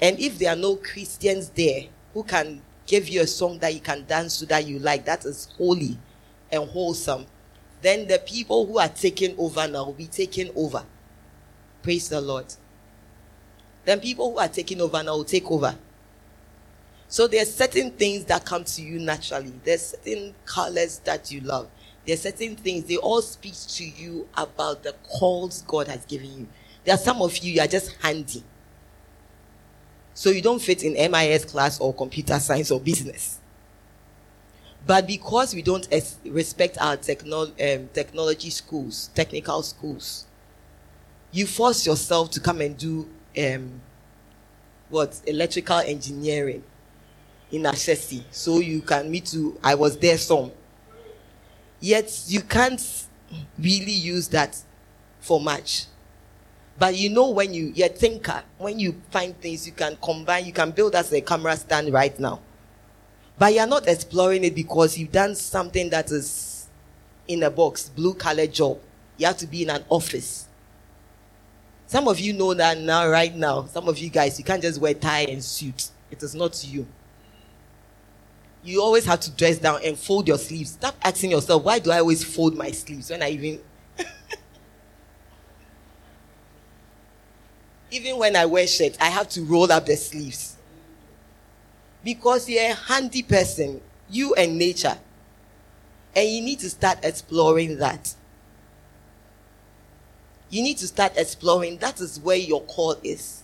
And 0.00 0.18
if 0.18 0.38
there 0.38 0.52
are 0.52 0.56
no 0.56 0.76
Christians 0.76 1.48
there 1.50 1.84
who 2.12 2.22
can 2.22 2.62
give 2.86 3.08
you 3.08 3.22
a 3.22 3.26
song 3.26 3.58
that 3.58 3.74
you 3.74 3.80
can 3.80 4.04
dance 4.06 4.38
to 4.38 4.46
that 4.46 4.66
you 4.66 4.78
like, 4.78 5.04
that 5.04 5.24
is 5.24 5.48
holy 5.56 5.98
and 6.50 6.68
wholesome, 6.68 7.26
then 7.82 8.06
the 8.06 8.18
people 8.18 8.66
who 8.66 8.78
are 8.78 8.88
taking 8.88 9.36
over 9.38 9.66
now 9.66 9.86
will 9.86 9.92
be 9.92 10.06
taken 10.06 10.50
over. 10.54 10.84
Praise 11.82 12.08
the 12.08 12.20
Lord. 12.20 12.46
Then 13.84 14.00
people 14.00 14.32
who 14.32 14.38
are 14.38 14.48
taking 14.48 14.80
over 14.80 15.02
now 15.02 15.16
will 15.16 15.24
take 15.24 15.50
over. 15.50 15.76
So 17.14 17.28
there 17.28 17.42
are 17.42 17.46
certain 17.46 17.92
things 17.92 18.24
that 18.24 18.44
come 18.44 18.64
to 18.64 18.82
you 18.82 18.98
naturally. 18.98 19.52
There's 19.62 19.82
certain 19.82 20.34
colors 20.44 20.98
that 21.04 21.30
you 21.30 21.42
love. 21.42 21.68
There 22.04 22.14
are 22.14 22.16
certain 22.16 22.56
things, 22.56 22.86
they 22.86 22.96
all 22.96 23.22
speak 23.22 23.54
to 23.54 23.84
you 23.84 24.26
about 24.36 24.82
the 24.82 24.96
calls 25.04 25.62
God 25.62 25.86
has 25.86 26.04
given 26.06 26.36
you. 26.36 26.48
There 26.82 26.92
are 26.92 26.98
some 26.98 27.22
of 27.22 27.38
you, 27.38 27.52
you 27.52 27.60
are 27.60 27.68
just 27.68 27.92
handy. 28.02 28.42
So 30.12 30.30
you 30.30 30.42
don't 30.42 30.60
fit 30.60 30.82
in 30.82 30.94
MIS 31.12 31.44
class 31.44 31.78
or 31.78 31.94
computer 31.94 32.40
science 32.40 32.72
or 32.72 32.80
business. 32.80 33.38
But 34.84 35.06
because 35.06 35.54
we 35.54 35.62
don't 35.62 35.86
es- 35.92 36.18
respect 36.24 36.78
our 36.80 36.96
techno- 36.96 37.52
um, 37.62 37.90
technology 37.94 38.50
schools, 38.50 39.10
technical 39.14 39.62
schools, 39.62 40.26
you 41.30 41.46
force 41.46 41.86
yourself 41.86 42.32
to 42.32 42.40
come 42.40 42.60
and 42.60 42.76
do 42.76 43.08
um, 43.38 43.80
what 44.88 45.20
electrical 45.28 45.78
engineering 45.78 46.64
in 47.54 47.62
Ashesi, 47.62 48.24
so 48.32 48.58
you 48.58 48.80
can 48.80 49.08
meet 49.08 49.26
to. 49.26 49.56
I 49.62 49.76
was 49.76 49.96
there 49.96 50.18
some. 50.18 50.50
Yet 51.78 52.24
you 52.26 52.40
can't 52.42 53.06
really 53.58 53.92
use 53.92 54.26
that 54.28 54.60
for 55.20 55.40
much. 55.40 55.86
But 56.76 56.96
you 56.96 57.10
know 57.10 57.30
when 57.30 57.54
you 57.54 57.72
you're 57.74 57.86
a 57.86 57.90
thinker, 57.90 58.42
when 58.58 58.80
you 58.80 59.00
find 59.10 59.40
things 59.40 59.66
you 59.66 59.72
can 59.72 59.96
combine, 60.02 60.46
you 60.46 60.52
can 60.52 60.72
build 60.72 60.96
as 60.96 61.12
a 61.12 61.20
camera 61.20 61.56
stand 61.56 61.92
right 61.92 62.18
now. 62.18 62.40
But 63.38 63.54
you're 63.54 63.66
not 63.68 63.86
exploring 63.86 64.42
it 64.42 64.54
because 64.54 64.98
you've 64.98 65.12
done 65.12 65.36
something 65.36 65.90
that 65.90 66.10
is 66.10 66.66
in 67.28 67.44
a 67.44 67.50
box, 67.50 67.88
blue 67.88 68.14
collar 68.14 68.48
job. 68.48 68.80
You 69.16 69.26
have 69.26 69.36
to 69.38 69.46
be 69.46 69.62
in 69.62 69.70
an 69.70 69.84
office. 69.88 70.48
Some 71.86 72.08
of 72.08 72.18
you 72.18 72.32
know 72.32 72.54
that 72.54 72.78
now, 72.78 73.08
right 73.08 73.34
now. 73.34 73.66
Some 73.66 73.88
of 73.88 73.98
you 73.98 74.10
guys, 74.10 74.38
you 74.38 74.44
can't 74.44 74.62
just 74.62 74.80
wear 74.80 74.94
tie 74.94 75.26
and 75.28 75.42
suit. 75.42 75.90
It 76.10 76.20
is 76.22 76.34
not 76.34 76.64
you. 76.64 76.86
You 78.64 78.80
always 78.80 79.04
have 79.04 79.20
to 79.20 79.30
dress 79.30 79.58
down 79.58 79.80
and 79.84 79.98
fold 79.98 80.26
your 80.26 80.38
sleeves. 80.38 80.70
Stop 80.70 80.96
asking 81.02 81.32
yourself, 81.32 81.62
why 81.62 81.78
do 81.78 81.90
I 81.90 81.98
always 81.98 82.24
fold 82.24 82.56
my 82.56 82.70
sleeves 82.70 83.10
when 83.10 83.22
I 83.22 83.28
even. 83.30 83.60
even 87.90 88.16
when 88.18 88.34
I 88.34 88.46
wear 88.46 88.66
shirts, 88.66 88.96
I 89.00 89.10
have 89.10 89.28
to 89.30 89.42
roll 89.44 89.70
up 89.70 89.84
the 89.84 89.96
sleeves 89.96 90.56
because 92.02 92.48
you're 92.48 92.70
a 92.70 92.74
handy 92.74 93.22
person, 93.22 93.82
you 94.08 94.34
and 94.34 94.58
nature. 94.58 94.96
And 96.16 96.28
you 96.28 96.42
need 96.42 96.60
to 96.60 96.70
start 96.70 96.98
exploring 97.02 97.78
that. 97.78 98.14
You 100.48 100.62
need 100.62 100.78
to 100.78 100.86
start 100.86 101.12
exploring. 101.16 101.78
That 101.78 102.00
is 102.00 102.20
where 102.20 102.36
your 102.36 102.62
call 102.62 102.96
is. 103.02 103.42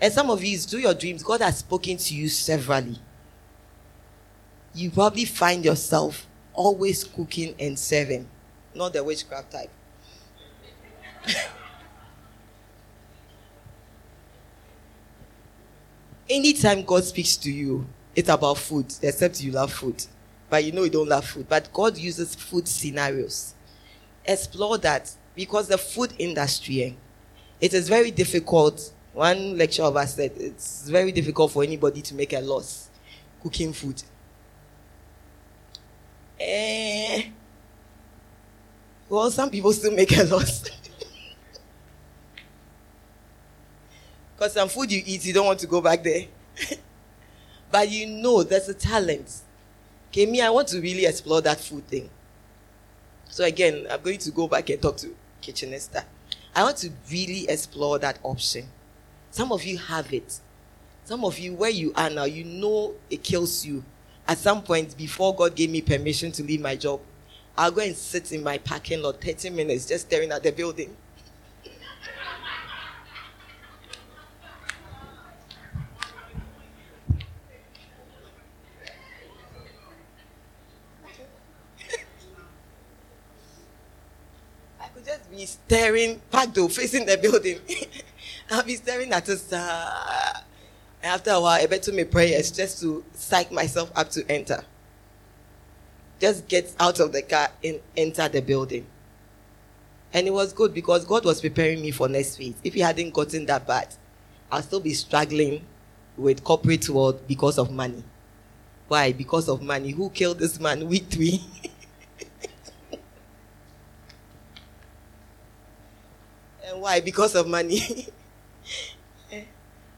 And 0.00 0.12
some 0.12 0.30
of 0.30 0.42
you, 0.42 0.58
through 0.58 0.80
your 0.80 0.94
dreams, 0.94 1.22
God 1.22 1.40
has 1.40 1.58
spoken 1.58 1.98
to 1.98 2.14
you 2.14 2.28
severally. 2.28 2.98
You 4.74 4.90
probably 4.90 5.24
find 5.24 5.64
yourself 5.64 6.26
always 6.52 7.04
cooking 7.04 7.54
and 7.58 7.78
serving, 7.78 8.26
not 8.74 8.92
the 8.92 9.02
witchcraft 9.02 9.52
type. 9.52 9.70
anytime 16.28 16.84
God 16.84 17.04
speaks 17.04 17.36
to 17.38 17.50
you, 17.50 17.86
it's 18.14 18.28
about 18.28 18.58
food, 18.58 18.92
except 19.02 19.42
you 19.42 19.52
love 19.52 19.72
food. 19.72 20.04
But 20.48 20.64
you 20.64 20.72
know 20.72 20.84
you 20.84 20.90
don't 20.90 21.08
love 21.08 21.24
food. 21.24 21.48
But 21.48 21.72
God 21.72 21.96
uses 21.98 22.34
food 22.34 22.68
scenarios. 22.68 23.54
Explore 24.24 24.78
that 24.78 25.10
because 25.34 25.68
the 25.68 25.78
food 25.78 26.14
industry, 26.18 26.82
eh, 26.82 26.92
it 27.60 27.74
is 27.74 27.88
very 27.88 28.10
difficult. 28.10 28.92
One 29.12 29.56
lecture 29.58 29.82
of 29.82 29.96
us 29.96 30.14
said 30.14 30.32
it's 30.36 30.88
very 30.88 31.12
difficult 31.12 31.52
for 31.52 31.62
anybody 31.62 32.02
to 32.02 32.14
make 32.14 32.32
a 32.32 32.40
loss 32.40 32.88
cooking 33.42 33.72
food. 33.72 34.02
Eh, 36.38 37.30
well, 39.08 39.30
some 39.30 39.50
people 39.50 39.72
still 39.72 39.92
make 39.92 40.16
a 40.16 40.24
loss. 40.24 40.70
Because 44.36 44.52
some 44.54 44.68
food 44.68 44.90
you 44.90 45.02
eat, 45.06 45.24
you 45.24 45.32
don't 45.32 45.46
want 45.46 45.60
to 45.60 45.66
go 45.66 45.80
back 45.80 46.02
there. 46.02 46.24
but 47.70 47.88
you 47.88 48.06
know 48.06 48.42
there's 48.42 48.68
a 48.68 48.74
talent. 48.74 49.30
Okay, 50.10 50.26
me, 50.26 50.40
I 50.40 50.50
want 50.50 50.68
to 50.68 50.80
really 50.80 51.06
explore 51.06 51.40
that 51.42 51.60
food 51.60 51.86
thing. 51.86 52.10
So 53.28 53.44
again, 53.44 53.86
I'm 53.90 54.00
going 54.02 54.18
to 54.18 54.30
go 54.30 54.46
back 54.48 54.70
and 54.70 54.80
talk 54.82 54.96
to 54.98 55.14
Kitchen 55.40 55.72
Esther. 55.72 56.04
I 56.54 56.62
want 56.62 56.76
to 56.78 56.90
really 57.10 57.48
explore 57.48 57.98
that 58.00 58.18
option. 58.22 58.66
Some 59.30 59.50
of 59.50 59.64
you 59.64 59.78
have 59.78 60.12
it. 60.12 60.40
Some 61.04 61.24
of 61.24 61.38
you, 61.38 61.54
where 61.54 61.70
you 61.70 61.92
are 61.96 62.08
now, 62.10 62.24
you 62.24 62.44
know 62.44 62.94
it 63.10 63.22
kills 63.22 63.66
you. 63.66 63.84
At 64.26 64.38
some 64.38 64.62
point, 64.62 64.96
before 64.96 65.34
God 65.34 65.54
gave 65.54 65.68
me 65.70 65.82
permission 65.82 66.32
to 66.32 66.42
leave 66.42 66.60
my 66.60 66.76
job, 66.76 67.00
I'll 67.56 67.70
go 67.70 67.82
and 67.82 67.94
sit 67.94 68.32
in 68.32 68.42
my 68.42 68.58
parking 68.58 69.02
lot 69.02 69.20
30 69.22 69.50
minutes 69.50 69.86
just 69.86 70.06
staring 70.06 70.32
at 70.32 70.42
the 70.42 70.50
building. 70.50 70.96
I 84.80 84.88
could 84.88 85.04
just 85.04 85.30
be 85.30 85.44
staring, 85.46 86.20
packed 86.32 86.58
facing 86.72 87.04
the 87.04 87.18
building. 87.18 87.60
I'll 88.50 88.62
be 88.64 88.76
staring 88.76 89.12
at 89.12 89.28
us. 89.28 89.52
Uh, 89.52 90.40
after 91.04 91.30
a 91.30 91.40
while, 91.40 91.60
I 91.62 91.66
bet 91.66 91.82
to 91.84 91.92
me 91.92 92.04
prayers 92.04 92.50
just 92.50 92.80
to 92.80 93.04
psych 93.14 93.52
myself 93.52 93.92
up 93.94 94.10
to 94.10 94.24
enter. 94.30 94.64
Just 96.18 96.48
get 96.48 96.74
out 96.80 96.98
of 97.00 97.12
the 97.12 97.22
car 97.22 97.50
and 97.62 97.80
enter 97.96 98.28
the 98.28 98.40
building. 98.40 98.86
And 100.12 100.26
it 100.26 100.32
was 100.32 100.52
good 100.52 100.72
because 100.72 101.04
God 101.04 101.24
was 101.24 101.40
preparing 101.40 101.82
me 101.82 101.90
for 101.90 102.08
next 102.08 102.38
week. 102.38 102.56
If 102.64 102.74
He 102.74 102.80
hadn't 102.80 103.12
gotten 103.12 103.44
that 103.46 103.66
bad, 103.66 103.94
I'll 104.50 104.62
still 104.62 104.80
be 104.80 104.94
struggling 104.94 105.66
with 106.16 106.42
corporate 106.44 106.88
world 106.88 107.26
because 107.26 107.58
of 107.58 107.70
money. 107.70 108.02
Why? 108.88 109.12
Because 109.12 109.48
of 109.48 109.60
money. 109.62 109.90
Who 109.90 110.10
killed 110.10 110.38
this 110.38 110.60
man? 110.60 110.86
We 110.88 110.98
three. 110.98 111.42
and 116.66 116.80
why? 116.80 117.00
Because 117.00 117.34
of 117.34 117.48
money. 117.48 118.08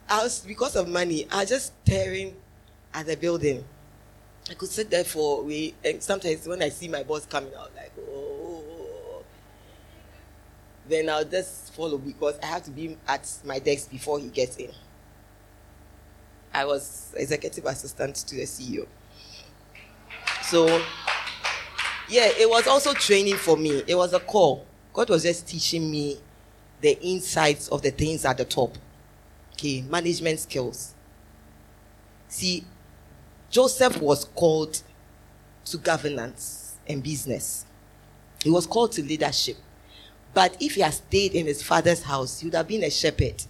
I 0.09 0.23
was 0.23 0.39
because 0.39 0.75
of 0.75 0.87
money. 0.87 1.27
I 1.31 1.41
was 1.41 1.49
just 1.49 1.73
staring 1.85 2.35
at 2.93 3.05
the 3.07 3.17
building. 3.17 3.63
I 4.49 4.53
could 4.53 4.69
sit 4.69 4.89
there 4.89 5.03
for 5.03 5.43
we 5.43 5.75
and 5.83 6.01
sometimes 6.01 6.47
when 6.47 6.61
I 6.61 6.69
see 6.69 6.87
my 6.87 7.03
boss 7.03 7.25
coming 7.25 7.53
out, 7.53 7.71
like 7.75 7.91
oh, 8.09 9.23
then 10.87 11.09
I'll 11.09 11.25
just 11.25 11.73
follow 11.73 11.97
because 11.97 12.39
I 12.41 12.45
have 12.45 12.63
to 12.63 12.71
be 12.71 12.97
at 13.07 13.29
my 13.43 13.59
desk 13.59 13.91
before 13.91 14.19
he 14.19 14.29
gets 14.29 14.55
in. 14.57 14.71
I 16.53 16.65
was 16.65 17.13
executive 17.15 17.65
assistant 17.65 18.15
to 18.15 18.35
the 18.35 18.43
CEO. 18.43 18.87
So, 20.43 20.65
yeah, 22.09 22.29
it 22.39 22.49
was 22.49 22.67
also 22.67 22.93
training 22.93 23.35
for 23.35 23.57
me. 23.57 23.83
It 23.85 23.95
was 23.95 24.13
a 24.13 24.19
call. 24.19 24.65
God 24.93 25.09
was 25.09 25.23
just 25.23 25.45
teaching 25.47 25.91
me 25.91 26.17
the 26.81 26.97
insights 27.01 27.67
of 27.67 27.81
the 27.81 27.91
things 27.91 28.23
at 28.23 28.37
the 28.37 28.45
top. 28.45 28.77
Okay, 29.57 29.81
management 29.81 30.39
skills. 30.39 30.93
See, 32.27 32.63
Joseph 33.49 33.99
was 33.99 34.23
called 34.23 34.83
to 35.65 35.77
governance 35.79 36.75
and 36.87 37.01
business. 37.01 37.65
He 38.43 38.51
was 38.51 38.67
called 38.67 38.91
to 38.91 39.01
leadership. 39.01 39.57
But 40.31 40.55
if 40.59 40.75
he 40.75 40.81
had 40.81 40.93
stayed 40.93 41.33
in 41.33 41.47
his 41.47 41.63
father's 41.63 42.03
house, 42.03 42.39
he 42.39 42.45
would 42.45 42.53
have 42.53 42.67
been 42.67 42.83
a 42.83 42.91
shepherd. 42.91 43.41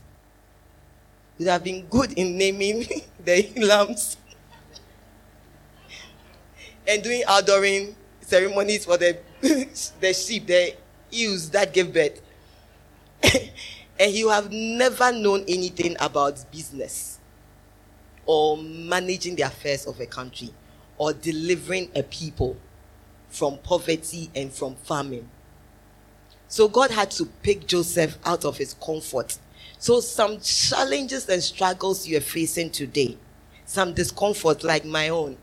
He 1.38 1.44
would 1.44 1.50
have 1.50 1.66
been 1.66 1.86
good 1.88 2.14
in 2.14 2.38
naming 2.38 2.88
the 3.26 3.52
lambs 3.58 4.16
and 6.88 7.04
doing 7.04 7.24
outdooring 7.28 7.96
ceremonies 8.22 8.86
for 8.86 8.96
the, 8.96 9.18
the 10.00 10.14
sheep, 10.14 10.48
the 10.48 10.74
ewes 11.12 11.50
that 11.50 11.74
gave 11.74 11.94
birth. 11.94 12.22
And 14.00 14.14
would 14.24 14.34
have 14.34 14.52
never 14.52 15.12
known 15.12 15.44
anything 15.48 15.96
about 16.00 16.44
business 16.52 17.20
or 18.26 18.58
managing 18.58 19.36
the 19.36 19.44
affairs 19.44 19.86
of 19.86 20.00
a 20.00 20.06
country 20.06 20.50
or 20.98 21.14
delivering 21.14 21.90
a 21.96 22.04
people 22.04 22.58
from 23.30 23.58
poverty 23.60 24.30
and 24.36 24.52
from 24.52 24.76
famine. 24.76 25.28
So 26.48 26.68
God 26.68 26.92
had 26.92 27.12
to 27.12 27.26
pick 27.44 27.68
Joseph 27.68 28.18
out 28.26 28.46
of 28.46 28.58
his 28.58 28.74
comfort. 28.76 29.38
So 29.80 30.00
some 30.00 30.40
challenges 30.40 31.28
and 31.30 31.42
struggles 31.44 32.08
you're 32.08 32.22
facing 32.22 32.72
today, 32.72 33.18
some 33.66 33.94
discomfort 33.94 34.64
like 34.64 34.86
my 34.86 35.10
own, 35.10 35.38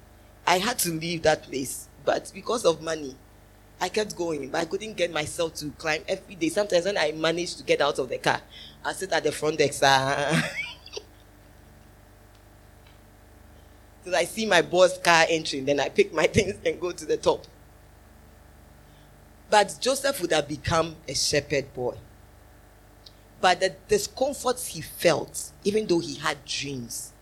I 0.47 0.59
had 0.59 0.79
to 0.81 0.91
leave 0.91 1.23
that 1.23 1.43
place. 1.45 1.89
But 2.05 2.31
because 2.35 2.65
of 2.65 2.83
money, 2.83 3.17
I 3.81 3.89
kept 3.89 4.17
going, 4.17 4.49
but 4.49 4.61
I 4.63 4.65
couldn't 4.65 4.95
get 4.95 5.13
myself 5.13 5.55
to 5.57 5.71
climb 5.71 6.03
every 6.09 6.35
day. 6.37 6.49
Sometimes 6.49 6.85
when 6.87 6.97
I 6.97 7.13
managed 7.13 7.59
to 7.59 7.65
get 7.65 7.81
out 7.81 7.99
of 7.99 8.09
the 8.09 8.19
car, 8.19 8.41
I 8.85 8.93
sit 8.93 9.13
at 9.13 9.25
the 9.25 9.33
front 9.33 9.59
desk. 9.59 9.83
Uh, 9.85 10.43
Till 14.05 14.15
I 14.15 14.25
see 14.25 14.47
my 14.47 14.63
boss 14.63 14.99
car 14.99 15.25
entering, 15.29 15.65
then 15.65 15.81
I 15.81 15.89
pick 15.89 16.13
my 16.13 16.27
things 16.29 16.55
and 16.65 16.81
go 16.81 16.93
to 16.93 17.05
the 17.05 17.17
top. 17.17 17.47
But 19.51 19.77
Joseph 19.81 20.21
would 20.21 20.33
have 20.33 20.49
become 20.49 20.97
a 21.09 21.15
shepherd 21.15 21.73
boy. 21.75 21.97
But 23.41 23.61
the 23.61 23.75
discomforts 23.89 24.69
he 24.69 24.81
felt, 24.81 25.53
even 25.65 25.87
though 25.87 25.99
he 26.01 26.15
had 26.17 26.45
dreams, 26.45 27.13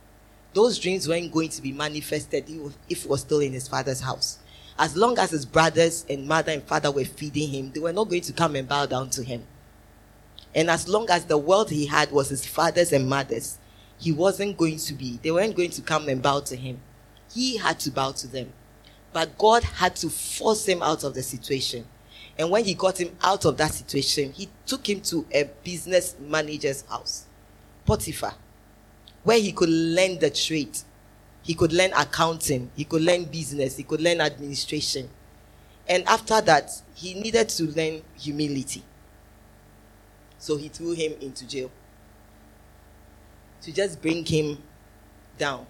those 0.55 0.79
dreams 0.79 1.09
weren't 1.09 1.33
going 1.33 1.49
to 1.49 1.63
be 1.63 1.73
manifested 1.73 2.45
if 2.89 3.03
he 3.03 3.09
was 3.09 3.21
still 3.23 3.41
in 3.41 3.53
his 3.53 3.69
father's 3.69 4.01
house. 4.01 4.39
As 4.79 4.97
long 4.97 5.19
as 5.19 5.31
his 5.31 5.45
brothers 5.45 6.05
and 6.09 6.27
mother 6.27 6.53
and 6.53 6.63
father 6.63 6.91
were 6.91 7.05
feeding 7.05 7.49
him, 7.49 7.73
they 7.73 7.81
were 7.81 7.93
not 7.93 8.09
going 8.09 8.23
to 8.23 8.33
come 8.33 8.57
and 8.57 8.69
bow 8.69 8.87
down 8.87 9.11
to 9.11 9.23
him. 9.23 9.45
And 10.55 10.71
as 10.71 10.89
long 10.89 11.09
as 11.11 11.25
the 11.25 11.39
wealth 11.39 11.71
he 11.71 11.87
had 11.87 12.11
was 12.11 12.29
his 12.29 12.47
father's 12.47 12.93
and 12.93 13.09
mother's, 13.09 13.59
he 13.99 14.13
wasn't 14.13 14.57
going 14.57 14.79
to 14.79 14.95
be, 14.95 15.19
they 15.23 15.31
weren't 15.31 15.57
going 15.57 15.71
to 15.71 15.83
come 15.83 16.09
and 16.09 16.23
bow 16.23 16.41
to 16.41 16.57
him. 16.57 16.81
He 17.33 17.57
had 17.57 17.79
to 17.81 17.91
bow 17.91 18.13
to 18.13 18.27
them. 18.27 18.53
But 19.13 19.39
God 19.39 19.63
had 19.63 19.97
to 19.97 20.11
force 20.11 20.67
him 20.67 20.83
out 20.83 21.05
of 21.05 21.15
the 21.15 21.23
situation. 21.23 21.87
And 22.39 22.51
when 22.51 22.65
he 22.65 22.75
got 22.75 22.99
him 22.99 23.17
out 23.23 23.45
of 23.45 23.57
that 23.59 23.73
situation, 23.73 24.33
he 24.33 24.49
took 24.67 24.89
him 24.89 25.01
to 25.03 25.27
a 25.33 25.45
business 25.63 26.17
manager's 26.19 26.83
house, 26.89 27.27
Potiphar, 27.85 28.35
where 29.23 29.39
he 29.39 29.53
could 29.53 29.69
learn 29.69 30.19
the 30.19 30.31
trade. 30.31 30.79
He 31.43 31.55
could 31.55 31.73
learn 31.73 31.93
accounting, 31.97 32.71
he 32.77 32.85
could 32.85 33.03
learn 33.03 33.25
business, 33.25 33.77
he 33.77 33.83
could 33.83 34.01
learn 34.01 34.21
administration. 34.21 35.09
And 35.89 36.07
after 36.07 36.41
that, 36.41 36.71
he 36.95 37.15
needed 37.15 37.49
to 37.51 37.65
learn 37.65 38.03
humility. 38.17 38.83
So 40.39 40.57
he 40.57 40.69
threw 40.69 40.93
him 40.93 41.15
into 41.21 41.47
jail 41.47 41.71
to 43.63 43.73
just 43.73 44.01
bring 44.03 44.25
him 44.25 44.59
down. 45.39 45.67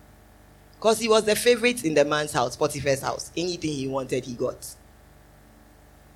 Because 0.77 0.99
he 0.99 1.09
was 1.09 1.24
the 1.24 1.36
favorite 1.36 1.85
in 1.85 1.94
the 1.94 2.05
man's 2.05 2.32
house, 2.32 2.57
Potiphar's 2.57 3.01
house. 3.01 3.31
Anything 3.36 3.73
he 3.73 3.86
wanted, 3.86 4.24
he 4.24 4.35
got. 4.35 4.66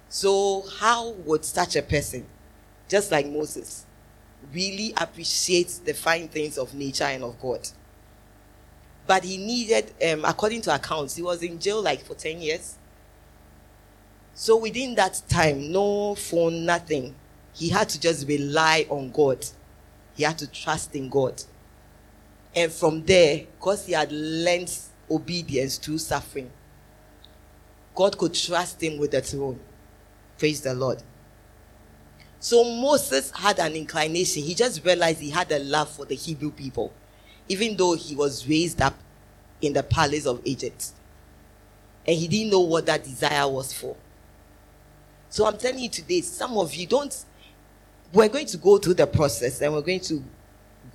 So, 0.08 0.64
how 0.78 1.10
would 1.10 1.44
such 1.44 1.76
a 1.76 1.82
person, 1.82 2.26
just 2.88 3.10
like 3.12 3.26
Moses, 3.26 3.84
really 4.52 4.92
appreciate 4.96 5.80
the 5.84 5.94
fine 5.94 6.28
things 6.28 6.58
of 6.58 6.74
nature 6.74 7.04
and 7.04 7.22
of 7.24 7.40
God? 7.40 7.68
But 9.06 9.24
he 9.24 9.36
needed, 9.36 9.92
um, 10.04 10.24
according 10.24 10.62
to 10.62 10.74
accounts, 10.74 11.16
he 11.16 11.22
was 11.22 11.42
in 11.42 11.58
jail 11.60 11.82
like 11.82 12.04
for 12.04 12.14
10 12.14 12.40
years. 12.40 12.76
So, 14.34 14.56
within 14.56 14.94
that 14.96 15.22
time, 15.28 15.72
no 15.72 16.14
phone, 16.14 16.64
nothing. 16.64 17.14
He 17.54 17.70
had 17.70 17.88
to 17.90 18.00
just 18.00 18.28
rely 18.28 18.86
on 18.90 19.10
God. 19.10 19.46
He 20.14 20.24
had 20.24 20.36
to 20.38 20.46
trust 20.46 20.94
in 20.94 21.08
God. 21.08 21.42
And 22.54 22.70
from 22.72 23.04
there, 23.04 23.46
because 23.58 23.86
he 23.86 23.92
had 23.92 24.10
learned 24.12 24.72
obedience 25.10 25.78
through 25.78 25.98
suffering, 25.98 26.50
God 27.94 28.18
could 28.18 28.34
trust 28.34 28.82
him 28.82 28.98
with 28.98 29.12
the 29.12 29.22
throne. 29.22 29.58
Praise 30.38 30.60
the 30.60 30.74
Lord. 30.74 31.02
So 32.38 32.62
Moses 32.64 33.30
had 33.34 33.58
an 33.58 33.74
inclination. 33.74 34.42
He 34.42 34.54
just 34.54 34.84
realized 34.84 35.20
he 35.20 35.30
had 35.30 35.50
a 35.50 35.58
love 35.58 35.90
for 35.90 36.04
the 36.04 36.14
Hebrew 36.14 36.50
people, 36.50 36.92
even 37.48 37.76
though 37.76 37.94
he 37.94 38.14
was 38.14 38.48
raised 38.48 38.80
up 38.80 38.94
in 39.60 39.72
the 39.72 39.82
palace 39.82 40.26
of 40.26 40.40
Egypt. 40.44 40.92
And 42.06 42.16
he 42.16 42.28
didn't 42.28 42.50
know 42.50 42.60
what 42.60 42.86
that 42.86 43.04
desire 43.04 43.48
was 43.48 43.72
for. 43.72 43.96
So 45.28 45.46
I'm 45.46 45.58
telling 45.58 45.80
you 45.80 45.88
today, 45.88 46.20
some 46.20 46.56
of 46.56 46.74
you 46.74 46.86
don't. 46.86 47.24
We're 48.12 48.28
going 48.28 48.46
to 48.46 48.56
go 48.56 48.78
through 48.78 48.94
the 48.94 49.06
process 49.06 49.60
and 49.60 49.72
we're 49.72 49.82
going 49.82 50.00
to 50.00 50.22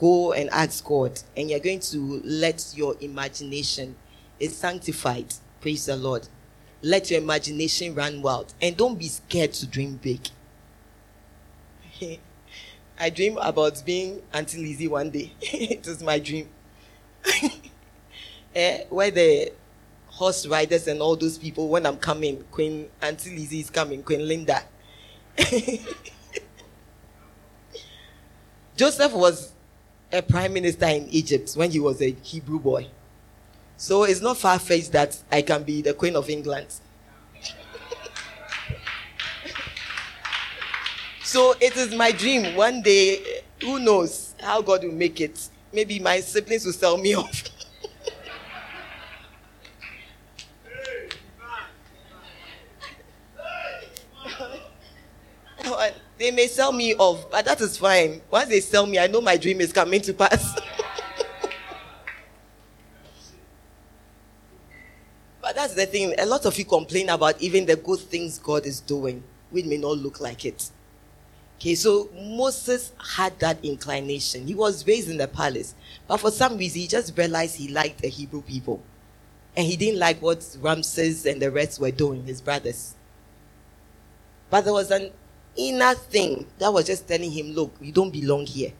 go 0.01 0.33
and 0.33 0.49
ask 0.49 0.83
God, 0.83 1.21
and 1.37 1.49
you're 1.49 1.59
going 1.59 1.79
to 1.79 2.21
let 2.25 2.73
your 2.75 2.95
imagination 3.01 3.95
is 4.39 4.57
sanctified. 4.57 5.31
Praise 5.61 5.85
the 5.85 5.95
Lord. 5.95 6.27
Let 6.81 7.11
your 7.11 7.21
imagination 7.21 7.93
run 7.93 8.23
wild, 8.23 8.53
and 8.59 8.75
don't 8.75 8.97
be 8.97 9.07
scared 9.07 9.53
to 9.53 9.67
dream 9.67 9.99
big. 10.01 10.21
I 13.01 13.09
dream 13.09 13.37
about 13.41 13.81
being 13.83 14.21
Auntie 14.31 14.59
Lizzie 14.59 14.87
one 14.87 15.09
day. 15.09 15.31
it 15.41 15.87
was 15.87 16.03
my 16.03 16.19
dream. 16.19 16.47
eh, 18.55 18.83
where 18.89 19.09
the 19.09 19.51
horse 20.05 20.45
riders 20.45 20.87
and 20.87 21.01
all 21.01 21.15
those 21.15 21.39
people 21.39 21.67
when 21.67 21.87
I'm 21.87 21.97
coming. 21.97 22.43
Queen 22.51 22.87
Auntie 23.01 23.35
Lizzie 23.35 23.61
is 23.61 23.71
coming, 23.71 24.03
Queen 24.03 24.27
Linda. 24.27 24.61
Joseph 28.77 29.13
was 29.13 29.51
a 30.11 30.21
prime 30.21 30.53
minister 30.53 30.85
in 30.85 31.07
Egypt 31.09 31.53
when 31.55 31.71
he 31.71 31.79
was 31.79 32.03
a 32.03 32.11
Hebrew 32.21 32.59
boy. 32.59 32.85
So 33.77 34.03
it's 34.03 34.21
not 34.21 34.37
far 34.37 34.59
fetched 34.59 34.91
that 34.91 35.17
I 35.31 35.41
can 35.41 35.63
be 35.63 35.81
the 35.81 35.95
Queen 35.95 36.15
of 36.15 36.29
England. 36.29 36.67
So 41.31 41.55
it 41.61 41.77
is 41.77 41.95
my 41.95 42.11
dream. 42.11 42.57
One 42.57 42.81
day, 42.81 43.43
who 43.61 43.79
knows 43.79 44.35
how 44.41 44.61
God 44.61 44.83
will 44.83 44.91
make 44.91 45.21
it? 45.21 45.47
Maybe 45.71 45.97
my 45.97 46.19
siblings 46.19 46.65
will 46.65 46.73
sell 46.73 46.97
me 46.97 47.15
off. 47.17 47.43
they 56.17 56.31
may 56.31 56.47
sell 56.47 56.73
me 56.73 56.93
off, 56.95 57.31
but 57.31 57.45
that 57.45 57.61
is 57.61 57.77
fine. 57.77 58.21
Once 58.29 58.49
they 58.49 58.59
sell 58.59 58.85
me, 58.85 58.99
I 58.99 59.07
know 59.07 59.21
my 59.21 59.37
dream 59.37 59.61
is 59.61 59.71
coming 59.71 60.01
to 60.01 60.13
pass. 60.13 60.53
but 65.41 65.55
that's 65.55 65.75
the 65.75 65.85
thing. 65.85 66.13
A 66.19 66.25
lot 66.25 66.45
of 66.45 66.59
you 66.59 66.65
complain 66.65 67.07
about 67.07 67.41
even 67.41 67.65
the 67.65 67.77
good 67.77 67.99
things 67.99 68.37
God 68.37 68.65
is 68.65 68.81
doing, 68.81 69.23
which 69.49 69.63
may 69.65 69.77
not 69.77 69.97
look 69.97 70.19
like 70.19 70.43
it. 70.45 70.69
Okay, 71.61 71.75
so 71.75 72.09
Moses 72.15 72.91
had 72.97 73.37
that 73.37 73.63
inclination. 73.63 74.47
He 74.47 74.55
was 74.55 74.87
raised 74.87 75.11
in 75.11 75.17
the 75.17 75.27
palace, 75.27 75.75
but 76.07 76.17
for 76.17 76.31
some 76.31 76.57
reason, 76.57 76.81
he 76.81 76.87
just 76.87 77.15
realized 77.15 77.55
he 77.55 77.67
liked 77.67 78.01
the 78.01 78.07
Hebrew 78.07 78.41
people. 78.41 78.81
And 79.55 79.67
he 79.67 79.75
didn't 79.75 79.99
like 79.99 80.19
what 80.23 80.57
Ramses 80.59 81.23
and 81.27 81.39
the 81.39 81.51
rest 81.51 81.79
were 81.79 81.91
doing, 81.91 82.25
his 82.25 82.41
brothers. 82.41 82.95
But 84.49 84.63
there 84.63 84.73
was 84.73 84.89
an 84.89 85.11
inner 85.55 85.93
thing 85.93 86.47
that 86.57 86.73
was 86.73 86.87
just 86.87 87.07
telling 87.07 87.29
him, 87.29 87.51
look, 87.51 87.75
you 87.79 87.91
don't 87.91 88.09
belong 88.09 88.47
here. 88.47 88.73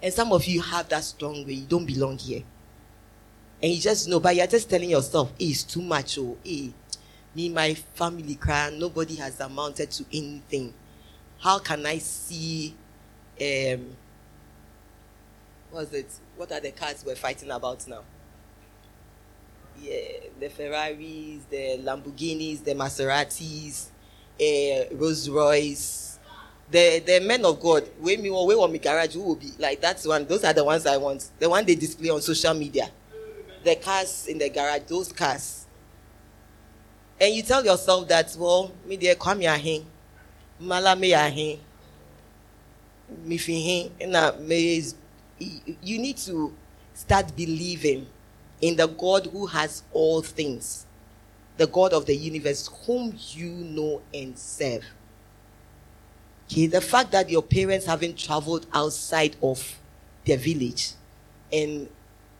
And 0.00 0.14
some 0.14 0.30
of 0.30 0.44
you 0.44 0.60
have 0.60 0.88
that 0.90 1.02
strong 1.02 1.44
way, 1.44 1.54
you 1.54 1.66
don't 1.66 1.86
belong 1.86 2.18
here. 2.18 2.44
And 3.60 3.72
you 3.72 3.80
just 3.80 4.06
know, 4.06 4.20
but 4.20 4.36
you're 4.36 4.46
just 4.46 4.70
telling 4.70 4.90
yourself, 4.90 5.32
hey, 5.40 5.46
it's 5.46 5.64
too 5.64 5.82
much. 5.82 6.18
Oh, 6.18 6.36
hey, 6.44 6.72
me, 7.34 7.48
my 7.48 7.74
family 7.74 8.36
cry, 8.36 8.70
nobody 8.70 9.16
has 9.16 9.40
amounted 9.40 9.90
to 9.90 10.04
anything. 10.12 10.72
How 11.38 11.58
can 11.58 11.84
I 11.86 11.98
see 11.98 12.74
um 13.40 13.96
what's 15.70 15.92
it? 15.92 16.10
What 16.36 16.52
are 16.52 16.60
the 16.60 16.70
cars 16.70 17.04
we're 17.06 17.16
fighting 17.16 17.50
about 17.50 17.86
now? 17.86 18.02
Yeah, 19.80 20.20
the 20.40 20.48
Ferraris, 20.48 21.44
the 21.50 21.78
Lamborghinis, 21.82 22.64
the 22.64 22.74
Maseratis, 22.74 23.88
uh, 24.40 24.94
Rolls 24.96 25.28
Royce, 25.28 26.18
the 26.70 27.00
the 27.00 27.20
men 27.20 27.44
of 27.44 27.60
God. 27.60 27.88
Wait 28.00 28.20
me, 28.20 28.30
wait 28.30 28.56
on 28.56 28.72
me 28.72 28.78
garage. 28.78 29.14
Who 29.14 29.22
will 29.22 29.36
be 29.36 29.52
like 29.58 29.80
that's 29.80 30.06
one? 30.06 30.26
Those 30.26 30.44
are 30.44 30.54
the 30.54 30.64
ones 30.64 30.86
I 30.86 30.96
want. 30.96 31.28
The 31.38 31.48
one 31.48 31.64
they 31.66 31.74
display 31.74 32.08
on 32.08 32.22
social 32.22 32.54
media. 32.54 32.88
The 33.62 33.76
cars 33.76 34.26
in 34.28 34.38
the 34.38 34.48
garage, 34.48 34.82
those 34.86 35.12
cars. 35.12 35.66
And 37.20 37.34
you 37.34 37.42
tell 37.42 37.64
yourself 37.64 38.08
that 38.08 38.34
well, 38.38 38.72
me 38.86 38.96
there 38.96 39.14
come 39.14 39.40
here, 39.40 39.50
mala 39.50 39.82
me 40.60 41.58
fi 43.38 43.90
na. 44.06 44.32
You 45.38 45.98
need 45.98 46.16
to 46.18 46.54
start 46.94 47.34
believing 47.36 48.06
in 48.60 48.76
the 48.76 48.86
God 48.86 49.26
who 49.26 49.46
has 49.46 49.82
all 49.92 50.22
things 50.22 50.86
the 51.56 51.66
God 51.66 51.92
of 51.92 52.06
the 52.06 52.14
universe, 52.14 52.68
whom 52.86 53.14
you 53.30 53.48
know 53.48 54.02
and 54.12 54.38
serve. 54.38 54.84
Okay, 56.50 56.66
the 56.66 56.80
fact 56.80 57.12
that 57.12 57.30
your 57.30 57.42
parents 57.42 57.86
haven't 57.86 58.18
traveled 58.18 58.66
outside 58.72 59.36
of 59.42 59.78
their 60.24 60.36
village 60.36 60.92
and 61.52 61.88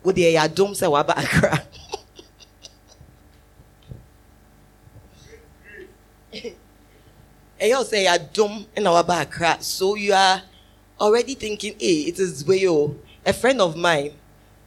with 0.03 0.17
the 0.17 0.35
Yadom 0.35 0.75
Sawaba 7.61 7.63
Accra. 7.63 7.63
and 7.63 7.69
you 7.71 7.85
say 7.85 8.07
ah, 8.07 8.17
Yadom 8.19 8.67
in 8.77 8.87
our 8.87 9.05
Accra. 9.09 9.57
So 9.61 9.95
you 9.95 10.13
are 10.13 10.43
already 11.01 11.35
thinking, 11.35 11.75
hey, 11.79 12.03
it 12.09 12.19
is 12.19 12.45
Wayo. 12.45 12.71
Oh. 12.71 12.97
A 13.25 13.33
friend 13.33 13.61
of 13.61 13.77
mine, 13.77 14.13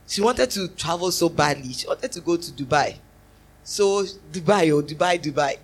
she 0.07 0.21
wanted 0.21 0.49
to 0.51 0.67
travel 0.69 1.11
so 1.11 1.29
badly. 1.29 1.73
She 1.73 1.87
wanted 1.87 2.11
to 2.11 2.21
go 2.21 2.35
to 2.37 2.51
Dubai. 2.51 2.95
So 3.63 4.03
Dubai, 4.31 4.71
oh 4.71 4.81
Dubai, 4.81 5.21
Dubai. 5.21 5.57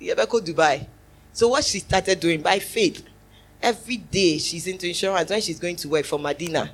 Go 0.00 0.40
Dubai? 0.40 0.86
So 1.32 1.48
what 1.48 1.64
she 1.64 1.78
started 1.80 2.18
doing 2.20 2.40
by 2.42 2.58
faith, 2.58 3.04
every 3.62 3.96
day 3.98 4.38
she's 4.38 4.66
into 4.66 4.86
insurance 4.88 5.30
when 5.30 5.40
she's 5.40 5.58
going 5.60 5.76
to 5.76 5.88
work 5.88 6.04
for 6.06 6.18
Medina 6.18 6.70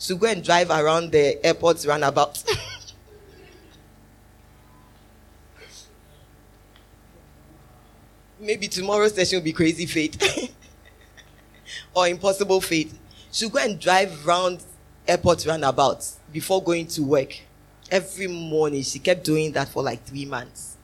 to 0.00 0.16
go 0.16 0.26
and 0.26 0.42
drive 0.42 0.70
around 0.70 1.12
the 1.12 1.44
airport's 1.46 1.86
roundabout. 1.86 2.42
Maybe 8.42 8.66
tomorrow's 8.66 9.14
session 9.14 9.38
will 9.38 9.44
be 9.44 9.52
crazy 9.52 9.86
faith 9.86 10.52
or 11.94 12.08
impossible 12.08 12.60
faith. 12.60 12.98
She'll 13.30 13.48
go 13.48 13.60
and 13.60 13.78
drive 13.78 14.26
around 14.26 14.64
airport 15.06 15.46
roundabouts 15.46 16.18
before 16.32 16.60
going 16.60 16.88
to 16.88 17.04
work 17.04 17.38
every 17.88 18.26
morning. 18.26 18.82
She 18.82 18.98
kept 18.98 19.22
doing 19.22 19.52
that 19.52 19.68
for 19.68 19.84
like 19.84 20.02
three 20.04 20.24
months. 20.24 20.76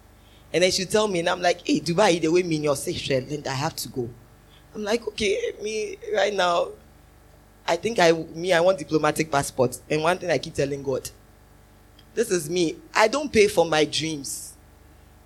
And 0.53 0.63
then 0.63 0.71
she'd 0.71 0.89
tell 0.89 1.09
me, 1.09 1.19
and 1.19 1.29
I'm 1.29 1.43
like, 1.43 1.67
hey, 1.67 1.81
Dubai, 1.81 2.21
the 2.21 2.29
way 2.29 2.45
me 2.45 2.57
in 2.57 2.63
your 2.63 2.77
section, 2.77 3.29
then 3.29 3.43
I 3.45 3.55
have 3.55 3.75
to 3.75 3.89
go. 3.89 4.09
I'm 4.73 4.85
like, 4.85 5.05
okay, 5.09 5.37
me 5.61 5.99
right 6.15 6.33
now, 6.33 6.69
I 7.67 7.75
think 7.75 7.99
I 7.99 8.13
me, 8.13 8.53
I 8.53 8.61
want 8.61 8.79
diplomatic 8.79 9.33
passport. 9.33 9.81
And 9.91 10.05
one 10.05 10.17
thing 10.17 10.31
I 10.31 10.39
keep 10.39 10.55
telling 10.55 10.85
God, 10.85 11.11
this 12.15 12.31
is 12.31 12.49
me. 12.49 12.77
I 12.95 13.09
don't 13.09 13.33
pay 13.33 13.49
for 13.49 13.67
my 13.67 13.85
dreams. 13.85 14.48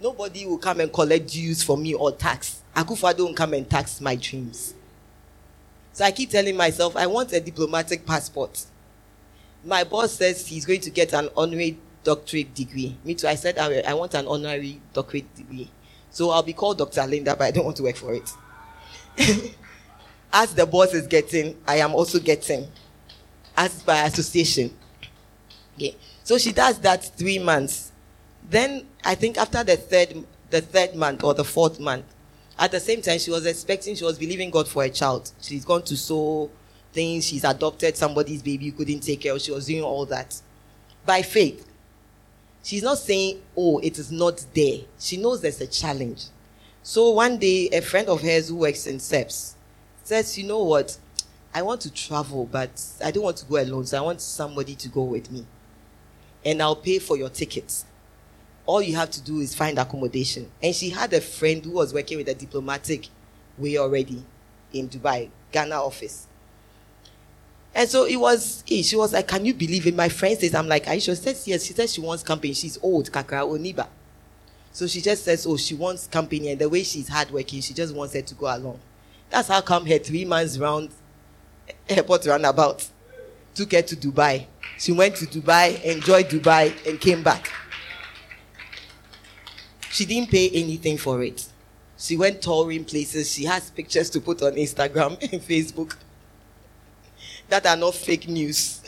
Nobody 0.03 0.47
will 0.47 0.59
come 0.59 0.81
and 0.81 0.93
collect 0.93 1.29
dues 1.29 1.63
for 1.63 1.77
me 1.77 1.95
or 1.95 2.13
tax. 2.13 2.63
Akufa 2.75 3.17
don't 3.17 3.37
come 3.37 3.55
and 3.55 3.69
tax 3.69 4.01
my 4.01 4.17
dreams. 4.17 4.75
So 5.93 6.05
I 6.05 6.11
keep 6.11 6.31
telling 6.31 6.57
myself, 6.57 6.97
I 6.97 7.07
want 7.07 7.33
a 7.33 7.41
diplomatic 7.41 8.05
passport 8.05 8.67
my 9.65 9.85
boss 9.85 10.13
says 10.13 10.47
he's 10.47 10.65
going 10.65 10.81
to 10.81 10.91
get 10.91 11.13
an 11.13 11.29
honorary 11.37 11.79
doctorate 12.05 12.55
degree. 12.55 12.97
Me 13.05 13.15
too. 13.15 13.29
I 13.29 13.35
said 13.35 13.59
I, 13.59 13.81
I 13.81 13.95
want 13.95 14.15
an 14.15 14.27
honorary 14.27 14.81
doctorate 14.93 15.33
degree. 15.35 15.71
So 16.11 16.31
I'll 16.31 16.43
be 16.43 16.53
called 16.53 16.79
Dr. 16.79 17.07
Linda, 17.07 17.37
but 17.37 17.45
I 17.45 17.51
don't 17.51 17.65
want 17.65 17.77
to 17.79 17.85
work 17.85 17.97
for 17.97 18.15
it. 18.15 18.31
As 20.33 20.55
the 20.55 20.67
boss 20.67 20.95
is 20.95 21.07
getting, 21.07 21.57
I 21.67 21.77
am 21.77 21.95
also 21.95 22.19
getting. 22.19 22.67
As 23.57 23.83
by 23.83 24.03
association. 24.03 24.75
Okay. 25.77 25.97
So 26.25 26.39
she 26.39 26.53
does 26.53 26.79
that 26.81 27.05
three 27.17 27.39
months. 27.39 27.92
Then 28.53 28.87
I 29.03 29.15
think 29.15 29.39
after 29.39 29.65
the 29.65 29.79
third 29.79 30.27
the 30.51 30.61
third 30.61 30.95
month 30.95 31.25
or 31.25 31.33
the 31.33 31.43
fourth 31.43 31.81
month, 31.81 32.05
at 32.59 32.71
the 32.71 32.81
same 32.81 33.01
time 33.01 33.19
she 33.19 33.31
was 33.31 33.47
expecting, 33.47 33.95
she 33.97 34.05
was 34.05 34.19
believing 34.19 34.51
God 34.51 34.69
for 34.69 34.85
a 34.85 34.91
child. 34.91 35.33
She's 35.41 35.65
gone 35.65 35.83
to 35.85 35.97
so 35.97 36.51
things. 36.93 37.27
She's 37.27 37.45
adopted 37.45 37.97
somebody's 37.97 38.43
baby 38.43 38.67
you 38.67 38.73
couldn't 38.73 39.01
take 39.01 39.23
care 39.23 39.33
of. 39.33 39.41
She 39.41 39.53
was 39.53 39.65
doing 39.65 39.83
all 39.83 40.05
that 40.05 40.39
by 41.07 41.23
faith. 41.23 41.67
She's 42.63 42.83
not 42.83 42.99
saying, 42.99 43.41
oh, 43.57 43.79
it 43.79 43.99
is 43.99 44.13
not 44.13 44.45
there. 44.55 44.81
She 44.99 45.17
knows 45.17 45.41
there's 45.41 45.63
a 45.63 45.67
challenge. 45.67 46.27
So 46.83 47.09
one 47.09 47.39
day, 47.39 47.71
a 47.73 47.81
friend 47.81 48.07
of 48.11 48.21
hers 48.21 48.51
who 48.51 48.57
works 48.57 48.87
in 48.87 49.01
SEPS 49.01 49.55
says, 50.05 50.37
you 50.37 50.47
know 50.47 50.63
what? 50.63 50.99
I 51.55 51.63
want 51.63 51.81
to 51.81 51.91
travel, 51.91 52.45
but 52.53 52.85
I 53.03 53.13
don't 53.13 53.25
want 53.25 53.39
to 53.39 53.47
go 53.47 53.57
alone. 53.57 53.87
So 53.87 53.97
I 53.97 54.03
want 54.03 54.21
somebody 54.21 54.75
to 54.75 54.89
go 54.91 55.05
with 55.05 55.31
me. 55.31 55.47
And 56.45 56.61
I'll 56.61 56.77
pay 56.77 56.99
for 56.99 57.17
your 57.17 57.31
tickets. 57.31 57.87
All 58.65 58.81
you 58.81 58.95
have 58.97 59.11
to 59.11 59.21
do 59.23 59.41
is 59.41 59.55
find 59.55 59.79
accommodation. 59.79 60.51
And 60.63 60.75
she 60.75 60.91
had 60.91 61.13
a 61.13 61.21
friend 61.21 61.65
who 61.65 61.73
was 61.73 61.93
working 61.93 62.19
with 62.19 62.29
a 62.29 62.35
diplomatic 62.35 63.09
way 63.59 63.77
already 63.77 64.25
in 64.73 64.89
Dubai, 64.89 65.31
Ghana 65.51 65.75
office. 65.77 66.27
And 67.75 67.89
so 67.89 68.05
it 68.05 68.17
was, 68.17 68.63
eh, 68.71 68.83
she 68.83 68.97
was 68.97 69.13
like, 69.13 69.27
Can 69.27 69.45
you 69.45 69.55
believe 69.55 69.87
it? 69.87 69.95
My 69.95 70.09
friend 70.09 70.39
says, 70.39 70.55
I'm 70.55 70.69
like? 70.69 70.87
She 70.87 71.01
says, 71.15 71.49
Yes. 71.49 71.65
She 71.65 71.73
says 71.73 71.93
she 71.93 72.01
wants 72.01 72.23
company. 72.23 72.53
She's 72.53 72.79
old, 72.83 73.11
Kakra 73.11 73.47
Oniba. 73.47 73.89
So 74.73 74.87
she 74.87 75.01
just 75.01 75.25
says, 75.25 75.47
Oh, 75.47 75.57
she 75.57 75.75
wants 75.75 76.07
company. 76.07 76.51
And 76.51 76.61
the 76.61 76.69
way 76.69 76.83
she's 76.83 77.09
hardworking, 77.09 77.61
she 77.63 77.75
just 77.75 77.95
wants 77.95 78.15
her 78.15 78.23
to 78.23 78.35
go 78.35 78.47
along. 78.55 78.79
That's 79.31 79.49
how 79.49 79.63
come 79.63 79.87
her 79.87 79.99
three 79.99 80.25
months 80.27 80.59
round 80.59 80.91
eh, 81.69 81.73
airport 81.97 82.27
roundabout 82.27 82.89
took 83.55 83.73
her 83.73 83.83
to 83.83 83.97
Dubai. 83.97 84.47
She 84.79 84.93
went 84.93 85.17
to 85.17 85.27
Dubai, 85.27 85.83
enjoyed 85.83 86.29
Dubai, 86.29 86.75
and 86.89 87.01
came 87.01 87.23
back. 87.23 87.51
She 89.93 90.07
didn't 90.07 90.31
pay 90.31 90.49
anything 90.49 90.97
for 90.97 91.23
it. 91.23 91.47
She 91.99 92.17
went 92.17 92.41
touring 92.41 92.87
places. 92.87 93.31
She 93.31 93.45
has 93.45 93.71
pictures 93.71 94.09
to 94.11 94.21
put 94.21 94.41
on 94.41 94.55
Instagram 94.55 95.21
and 95.33 95.43
Facebook 95.43 95.95
that 97.51 97.67
are 97.67 97.77
not 97.77 97.95
fake 97.95 98.27
news. 98.27 98.81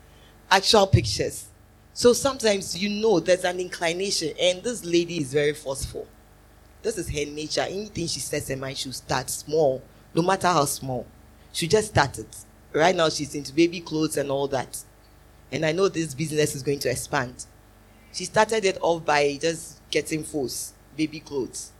Actual 0.50 0.88
pictures. 0.88 1.46
So 1.94 2.12
sometimes 2.12 2.76
you 2.76 3.00
know 3.00 3.20
there's 3.20 3.44
an 3.44 3.60
inclination, 3.60 4.34
and 4.40 4.64
this 4.64 4.84
lady 4.84 5.18
is 5.18 5.32
very 5.32 5.54
forceful. 5.54 6.08
This 6.82 6.98
is 6.98 7.08
her 7.08 7.30
nature. 7.30 7.60
Anything 7.60 8.08
she 8.08 8.18
sets 8.18 8.48
her 8.48 8.56
mind, 8.56 8.78
she'll 8.78 8.92
start 8.92 9.30
small, 9.30 9.80
no 10.12 10.22
matter 10.22 10.48
how 10.48 10.64
small. 10.64 11.06
She 11.52 11.68
just 11.68 11.88
started. 11.88 12.26
Right 12.72 12.96
now, 12.96 13.10
she's 13.10 13.36
into 13.36 13.54
baby 13.54 13.80
clothes 13.80 14.16
and 14.16 14.28
all 14.28 14.48
that. 14.48 14.76
And 15.52 15.64
I 15.64 15.70
know 15.70 15.88
this 15.88 16.14
business 16.14 16.56
is 16.56 16.64
going 16.64 16.80
to 16.80 16.90
expand. 16.90 17.46
She 18.12 18.24
started 18.24 18.64
it 18.64 18.78
off 18.80 19.04
by 19.04 19.38
just 19.40 19.81
getting 19.92 20.24
fools, 20.24 20.72
baby 20.96 21.20
clothes. 21.20 21.70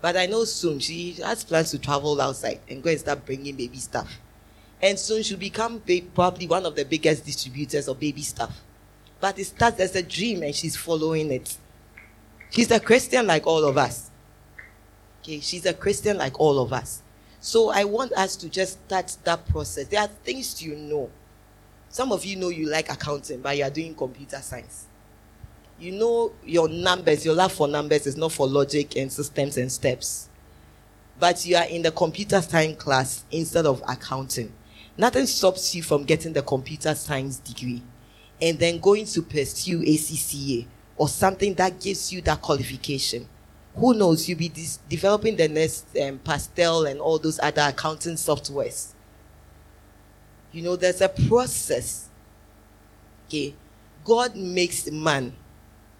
But 0.00 0.16
I 0.16 0.26
know 0.26 0.44
soon 0.44 0.78
she 0.78 1.12
has 1.24 1.44
plans 1.44 1.70
to 1.72 1.78
travel 1.78 2.18
outside 2.20 2.60
and 2.68 2.82
go 2.82 2.90
and 2.90 2.98
start 2.98 3.26
bringing 3.26 3.54
baby 3.54 3.76
stuff. 3.76 4.18
And 4.80 4.98
soon 4.98 5.22
she'll 5.22 5.38
become 5.38 5.82
ba- 5.86 6.00
probably 6.14 6.46
one 6.46 6.64
of 6.64 6.74
the 6.74 6.84
biggest 6.84 7.24
distributors 7.24 7.86
of 7.86 8.00
baby 8.00 8.22
stuff. 8.22 8.60
But 9.20 9.38
it 9.38 9.44
starts 9.44 9.78
as 9.78 9.94
a 9.94 10.02
dream 10.02 10.42
and 10.42 10.54
she's 10.54 10.74
following 10.74 11.30
it. 11.30 11.56
She's 12.50 12.70
a 12.70 12.80
Christian 12.80 13.26
like 13.26 13.46
all 13.46 13.64
of 13.64 13.78
us. 13.78 14.10
Okay, 15.22 15.38
she's 15.38 15.66
a 15.66 15.74
Christian 15.74 16.18
like 16.18 16.40
all 16.40 16.58
of 16.58 16.72
us. 16.72 17.02
So 17.38 17.70
I 17.70 17.84
want 17.84 18.12
us 18.12 18.34
to 18.36 18.48
just 18.48 18.84
start 18.86 19.16
that 19.22 19.46
process. 19.48 19.86
There 19.86 20.00
are 20.00 20.08
things 20.08 20.60
you 20.60 20.74
know. 20.74 21.10
Some 21.88 22.10
of 22.10 22.24
you 22.24 22.36
know 22.36 22.48
you 22.48 22.68
like 22.68 22.90
accounting, 22.90 23.40
but 23.40 23.56
you 23.56 23.64
are 23.64 23.70
doing 23.70 23.94
computer 23.94 24.38
science. 24.38 24.86
You 25.82 25.90
know 25.90 26.32
your 26.44 26.68
numbers, 26.68 27.24
your 27.24 27.34
love 27.34 27.50
for 27.50 27.66
numbers 27.66 28.06
is 28.06 28.16
not 28.16 28.30
for 28.30 28.46
logic 28.46 28.94
and 28.94 29.10
systems 29.10 29.56
and 29.56 29.70
steps. 29.70 30.28
But 31.18 31.44
you 31.44 31.56
are 31.56 31.64
in 31.64 31.82
the 31.82 31.90
computer 31.90 32.40
science 32.40 32.80
class 32.80 33.24
instead 33.32 33.66
of 33.66 33.82
accounting. 33.88 34.52
Nothing 34.96 35.26
stops 35.26 35.74
you 35.74 35.82
from 35.82 36.04
getting 36.04 36.34
the 36.34 36.42
computer 36.42 36.94
science 36.94 37.38
degree 37.38 37.82
and 38.40 38.60
then 38.60 38.78
going 38.78 39.06
to 39.06 39.22
pursue 39.22 39.80
ACCA 39.80 40.66
or 40.96 41.08
something 41.08 41.52
that 41.54 41.80
gives 41.80 42.12
you 42.12 42.20
that 42.20 42.40
qualification. 42.40 43.26
Who 43.74 43.92
knows? 43.92 44.28
You'll 44.28 44.38
be 44.38 44.50
dis- 44.50 44.78
developing 44.88 45.34
the 45.34 45.48
next 45.48 45.86
um, 46.00 46.20
Pastel 46.20 46.86
and 46.86 47.00
all 47.00 47.18
those 47.18 47.40
other 47.40 47.62
accounting 47.62 48.14
softwares. 48.14 48.92
You 50.52 50.62
know, 50.62 50.76
there's 50.76 51.00
a 51.00 51.08
process. 51.08 52.08
Okay. 53.26 53.56
God 54.04 54.36
makes 54.36 54.88
man 54.88 55.34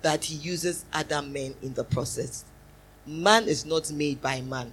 that 0.02 0.24
he 0.24 0.36
uses 0.36 0.84
other 0.92 1.22
men 1.22 1.54
in 1.62 1.74
the 1.74 1.84
process. 1.84 2.44
Man 3.06 3.44
is 3.44 3.64
not 3.64 3.90
made 3.90 4.20
by 4.20 4.40
man, 4.42 4.72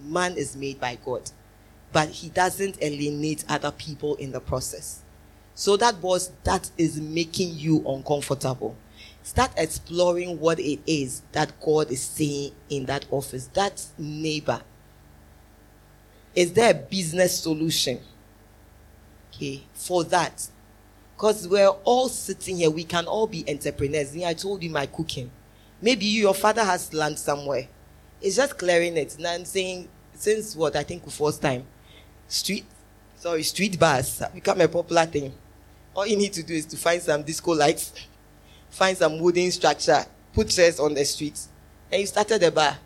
man 0.00 0.36
is 0.36 0.56
made 0.56 0.80
by 0.80 0.98
God. 1.04 1.30
But 1.92 2.08
he 2.08 2.30
doesn't 2.30 2.82
alienate 2.82 3.44
other 3.48 3.70
people 3.70 4.14
in 4.16 4.32
the 4.32 4.40
process. 4.40 5.02
So 5.54 5.76
that 5.76 6.00
boss 6.00 6.30
that 6.44 6.70
is 6.78 7.00
making 7.00 7.56
you 7.56 7.86
uncomfortable. 7.86 8.76
Start 9.22 9.52
exploring 9.56 10.40
what 10.40 10.58
it 10.58 10.80
is 10.86 11.22
that 11.32 11.52
God 11.60 11.90
is 11.90 12.02
saying 12.02 12.52
in 12.70 12.86
that 12.86 13.06
office. 13.10 13.48
That 13.48 13.84
neighbor. 13.98 14.62
Is 16.34 16.52
there 16.54 16.70
a 16.70 16.74
business 16.74 17.38
solution? 17.38 18.00
Okay, 19.32 19.62
for 19.74 20.04
that. 20.04 20.48
Because 21.22 21.46
we're 21.46 21.68
all 21.68 22.08
sitting 22.08 22.56
here, 22.56 22.68
we 22.68 22.82
can 22.82 23.06
all 23.06 23.28
be 23.28 23.44
entrepreneurs. 23.48 24.16
I 24.16 24.34
told 24.34 24.60
you 24.60 24.70
my 24.70 24.86
cooking. 24.86 25.30
Maybe 25.80 26.04
you, 26.04 26.22
your 26.22 26.34
father 26.34 26.64
has 26.64 26.92
land 26.92 27.16
somewhere. 27.16 27.68
It's 28.20 28.34
just 28.34 28.58
clearing 28.58 28.96
it. 28.96 29.16
And 29.16 29.28
I'm 29.28 29.44
saying, 29.44 29.88
since 30.14 30.56
what 30.56 30.74
I 30.74 30.82
think 30.82 31.08
first 31.08 31.40
time, 31.40 31.62
street, 32.26 32.64
sorry, 33.14 33.44
street 33.44 33.78
bars 33.78 34.18
have 34.18 34.34
become 34.34 34.60
a 34.62 34.66
popular 34.66 35.06
thing. 35.06 35.32
All 35.94 36.04
you 36.04 36.16
need 36.16 36.32
to 36.32 36.42
do 36.42 36.54
is 36.54 36.66
to 36.66 36.76
find 36.76 37.00
some 37.00 37.22
disco 37.22 37.52
lights, 37.52 37.92
find 38.70 38.98
some 38.98 39.20
wooden 39.20 39.52
structure, 39.52 40.04
put 40.32 40.48
chairs 40.48 40.80
on 40.80 40.92
the 40.92 41.04
street, 41.04 41.38
and 41.92 42.00
you 42.00 42.06
started 42.08 42.42
a 42.42 42.50
bar. 42.50 42.78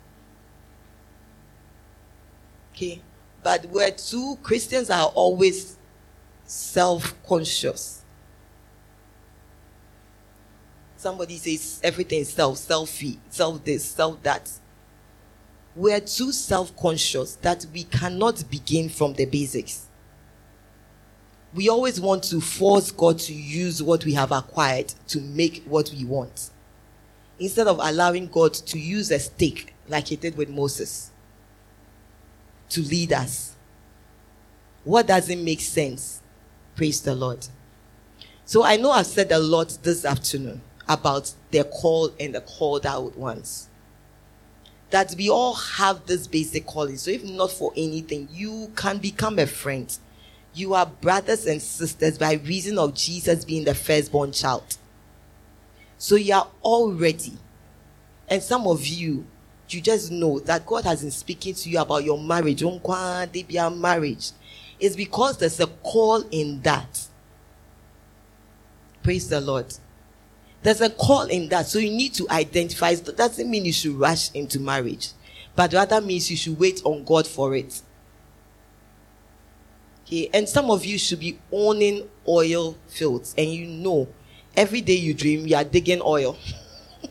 Okay, 2.75 3.01
but 3.43 3.65
where 3.71 3.93
two 3.93 4.37
Christians 4.43 4.91
are 4.91 5.07
always 5.15 5.79
self-conscious. 6.45 7.96
Somebody 11.07 11.37
says 11.37 11.81
everything 11.85 12.21
is 12.21 12.33
self, 12.33 12.59
selfie, 12.59 13.19
self 13.31 13.65
this, 13.65 13.85
self 13.85 14.21
that. 14.25 14.51
We're 15.75 16.01
too 16.01 16.33
self-conscious 16.33 17.37
that 17.37 17.67
we 17.73 17.85
cannot 17.85 18.43
begin 18.51 18.89
from 18.89 19.13
the 19.13 19.27
basics 19.27 19.87
we 21.57 21.71
always 21.71 21.99
want 21.99 22.23
to 22.25 22.41
force 22.41 22.91
God 22.91 23.19
to 23.21 23.33
use 23.33 23.83
what 23.83 24.05
we 24.05 24.13
have 24.13 24.31
acquired 24.31 24.89
to 25.09 25.21
make 25.21 25.65
what 25.65 25.91
we 25.91 26.05
want. 26.05 26.51
Instead 27.39 27.67
of 27.67 27.79
allowing 27.83 28.29
God 28.29 28.53
to 28.53 28.79
use 28.79 29.11
a 29.11 29.19
stick 29.19 29.75
like 29.89 30.09
he 30.09 30.17
did 30.17 30.37
with 30.37 30.51
Moses 30.51 31.11
to 32.69 32.83
lead 32.83 33.13
us. 33.15 33.55
What 34.85 35.07
doesn't 35.07 35.43
make 35.43 35.61
sense? 35.61 36.21
Praise 36.75 37.01
the 37.01 37.15
Lord. 37.15 37.47
So 38.45 38.63
I 38.63 38.77
know 38.77 38.91
I've 38.91 39.07
said 39.07 39.33
a 39.33 39.39
lot 39.39 39.79
this 39.83 40.05
afternoon 40.05 40.61
about 40.89 41.33
the 41.51 41.65
call 41.65 42.13
and 42.19 42.35
the 42.35 42.41
called 42.41 42.87
out 42.87 43.17
ones. 43.17 43.69
That 44.91 45.15
we 45.19 45.29
all 45.29 45.55
have 45.55 46.07
this 46.07 46.27
basic 46.27 46.67
calling. 46.67 46.97
So 46.97 47.11
if 47.11 47.25
not 47.25 47.51
for 47.51 47.73
anything, 47.77 48.29
you 48.31 48.71
can 48.77 48.99
become 48.99 49.39
a 49.39 49.47
friend 49.47 49.97
you 50.57 50.73
are 50.73 50.87
brothers 50.87 51.47
and 51.47 51.61
sisters 51.61 52.17
by 52.17 52.33
reason 52.33 52.79
of 52.79 52.95
Jesus 52.95 53.45
being 53.45 53.65
the 53.65 53.75
firstborn 53.75 54.33
child. 54.33 54.79
So 55.99 56.17
you 56.17 56.35
are 56.35 56.49
all 56.63 56.93
ready. 56.93 57.35
And 58.29 58.43
some 58.43 58.67
of 58.67 58.87
you, 58.87 59.27
you 59.69 59.81
just 59.83 60.11
know 60.11 60.41
that 60.41 60.65
God 60.65 60.85
has 60.85 61.03
been 61.03 61.11
speaking 61.11 61.55
to 61.55 61.69
you 61.69 61.79
about 61.79 62.05
your 62.05 62.19
marriage. 62.19 62.63
marriage. 62.63 64.31
It's 64.81 64.97
because 64.97 65.37
there's 65.37 65.61
a 65.61 65.67
call 65.67 66.25
in 66.31 66.63
that. 66.63 67.07
Praise 69.03 69.29
the 69.29 69.41
Lord. 69.41 69.75
There's 70.67 70.81
a 70.81 70.91
call 70.91 71.27
in 71.27 71.49
that. 71.51 71.67
So 71.69 71.79
you 71.79 71.91
need 71.91 72.13
to 72.15 72.27
identify. 72.29 72.97
That 72.97 73.17
doesn't 73.17 73.49
mean 73.49 73.67
you 73.67 73.73
should 73.73 73.95
rush 73.95 74.33
into 74.33 74.59
marriage, 74.59 75.11
but 75.55 75.73
rather 75.73 76.01
means 76.01 76.29
you 76.29 76.37
should 76.37 76.59
wait 76.59 76.83
on 76.83 77.05
God 77.05 77.25
for 77.25 77.55
it. 77.55 77.83
Okay, 80.05 80.29
and 80.35 80.49
some 80.49 80.73
of 80.73 80.85
you 80.85 80.99
should 80.99 81.21
be 81.21 81.39
owning 81.53 82.09
oil 82.27 82.77
fields, 82.89 83.33
and 83.39 83.49
you 83.49 83.69
know 83.69 84.09
every 84.57 84.81
day 84.81 84.95
you 84.95 85.15
dream 85.15 85.47
you 85.47 85.55
are 85.55 85.63
digging 85.63 86.03
oil. 86.03 86.37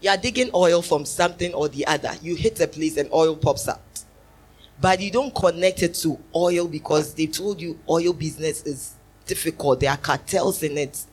you 0.00 0.10
are 0.10 0.16
digging 0.16 0.50
oil 0.52 0.82
from 0.82 1.04
something 1.04 1.54
or 1.54 1.68
the 1.68 1.86
other. 1.86 2.14
You 2.20 2.34
hit 2.34 2.58
a 2.58 2.66
place 2.66 2.96
and 2.96 3.08
oil 3.12 3.36
pops 3.36 3.68
out. 3.68 3.80
But 4.80 4.98
you 4.98 5.12
don't 5.12 5.32
connect 5.32 5.84
it 5.84 5.94
to 6.02 6.18
oil 6.34 6.66
because 6.66 7.14
they 7.14 7.26
told 7.26 7.60
you 7.60 7.78
oil 7.88 8.12
business 8.12 8.64
is 8.64 8.96
difficult. 9.26 9.80
There 9.80 9.90
are 9.90 9.96
cartels 9.96 10.62
in 10.62 10.78
it. 10.78 11.04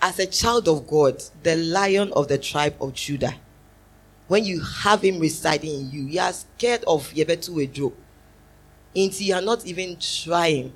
As 0.00 0.18
a 0.18 0.26
child 0.26 0.68
of 0.68 0.86
God, 0.86 1.22
the 1.42 1.56
lion 1.56 2.12
of 2.12 2.28
the 2.28 2.38
tribe 2.38 2.76
of 2.80 2.92
Judah, 2.94 3.34
when 4.28 4.44
you 4.44 4.60
have 4.60 5.02
him 5.02 5.18
residing 5.18 5.80
in 5.80 5.90
you, 5.90 6.02
you 6.02 6.20
are 6.20 6.32
scared 6.32 6.84
of 6.86 7.10
Yebetu. 7.12 7.92
And 8.96 9.20
you 9.20 9.34
are 9.34 9.42
not 9.42 9.66
even 9.66 9.96
trying 9.98 10.72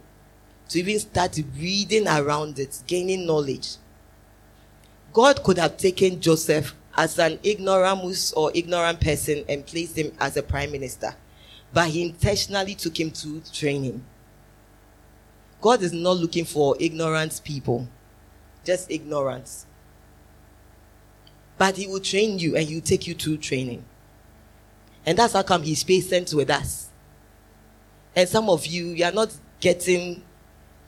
to 0.69 0.79
even 0.79 0.99
start 0.99 1.39
reading 1.57 2.07
around 2.09 2.59
it, 2.59 2.83
gaining 2.87 3.27
knowledge. 3.27 3.77
God 5.13 5.43
could 5.43 5.59
have 5.59 5.77
taken 5.77 6.21
Joseph 6.21 6.75
as 6.99 7.19
an 7.19 7.39
ignoramus 7.45 8.33
or 8.33 8.51
ignorant 8.55 9.01
person 9.01 9.45
and 9.49 9.65
placed 9.65 9.97
him 9.97 10.13
as 10.21 10.37
a 10.37 10.43
prime 10.43 10.73
minister, 10.73 11.15
but 11.73 11.89
he 11.89 12.03
intentionally 12.03 12.75
took 12.75 12.99
him 12.99 13.11
to 13.13 13.41
training. 13.53 14.05
God 15.61 15.83
is 15.83 15.93
not 15.93 16.17
looking 16.19 16.45
for 16.45 16.77
ignorant 16.79 17.41
people 17.45 17.89
just 18.69 18.91
ignorance. 18.91 19.65
But 21.57 21.77
he 21.77 21.87
will 21.87 22.01
train 22.01 22.39
you 22.39 22.55
and 22.55 22.69
he 22.69 22.75
will 22.75 22.83
take 22.83 23.07
you 23.07 23.15
to 23.15 23.39
training. 23.39 23.83
And 25.07 25.19
that's 25.19 25.33
how 25.33 25.43
come 25.43 25.63
he's 25.63 25.83
patient 25.83 26.35
with 26.35 26.51
us. 26.51 26.91
And 28.15 28.29
some 28.29 28.51
of 28.51 28.67
you, 28.67 28.89
you 28.89 29.05
are 29.05 29.13
not 29.13 29.35
getting 29.59 30.23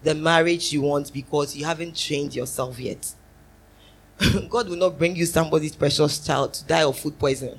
the 0.02 0.14
marriage 0.14 0.74
you 0.74 0.82
want 0.82 1.10
because 1.12 1.56
you 1.56 1.64
haven't 1.64 1.96
trained 1.96 2.34
yourself 2.34 2.78
yet. 2.78 3.14
God 4.48 4.68
will 4.68 4.76
not 4.76 4.98
bring 4.98 5.16
you 5.16 5.24
somebody's 5.24 5.74
precious 5.74 6.18
child 6.18 6.52
to 6.54 6.64
die 6.64 6.82
of 6.84 6.98
food 6.98 7.18
poisoning. 7.18 7.58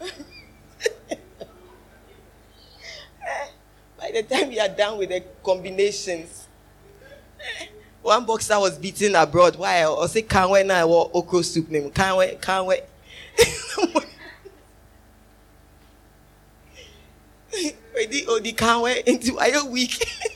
By 3.98 4.10
the 4.12 4.22
time 4.22 4.48
we 4.48 4.58
are 4.58 4.68
done 4.68 4.96
with 4.98 5.10
the 5.10 5.22
combinations, 5.44 6.48
one 8.02 8.24
boxer 8.26 8.58
was 8.58 8.78
beaten 8.78 9.14
abroad. 9.14 9.56
Why? 9.56 9.84
I 9.84 10.06
say, 10.06 10.22
wait 10.50 10.66
now. 10.66 10.86
What 10.86 11.10
okra 11.14 11.42
soup 11.42 11.70
name? 11.70 11.90
Wait, 12.16 12.42
can't 12.42 12.66
wait. 12.66 12.82
Ready? 17.94 18.24
Oh, 18.26 18.40
wait 18.82 19.06
into 19.06 19.38
are 19.38 19.48
you 19.48 19.66
weak? 19.66 20.04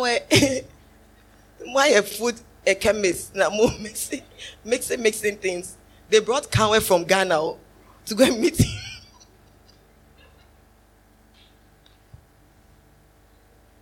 wait. 0.00 0.22
Why 1.66 1.88
a 1.88 2.02
food 2.02 2.40
a 2.66 2.74
chemist 2.74 3.34
now 3.34 3.50
more 3.50 3.70
mixing, 3.80 4.22
mixing, 4.64 5.02
mixing 5.02 5.36
things. 5.36 5.76
They 6.08 6.20
brought 6.20 6.50
Kanwe 6.50 6.82
from 6.82 7.04
Ghana 7.04 7.38
oh, 7.40 7.58
to 8.06 8.14
go 8.14 8.24
and 8.24 8.40
meet 8.40 8.58
him. 8.58 8.80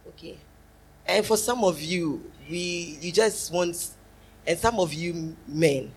okay. 0.08 0.38
And 1.06 1.24
for 1.26 1.36
some 1.36 1.64
of 1.64 1.80
you, 1.80 2.30
we 2.48 2.98
you 3.00 3.12
just 3.12 3.52
want 3.52 3.90
and 4.46 4.58
some 4.58 4.78
of 4.80 4.92
you 4.92 5.36
men, 5.46 5.92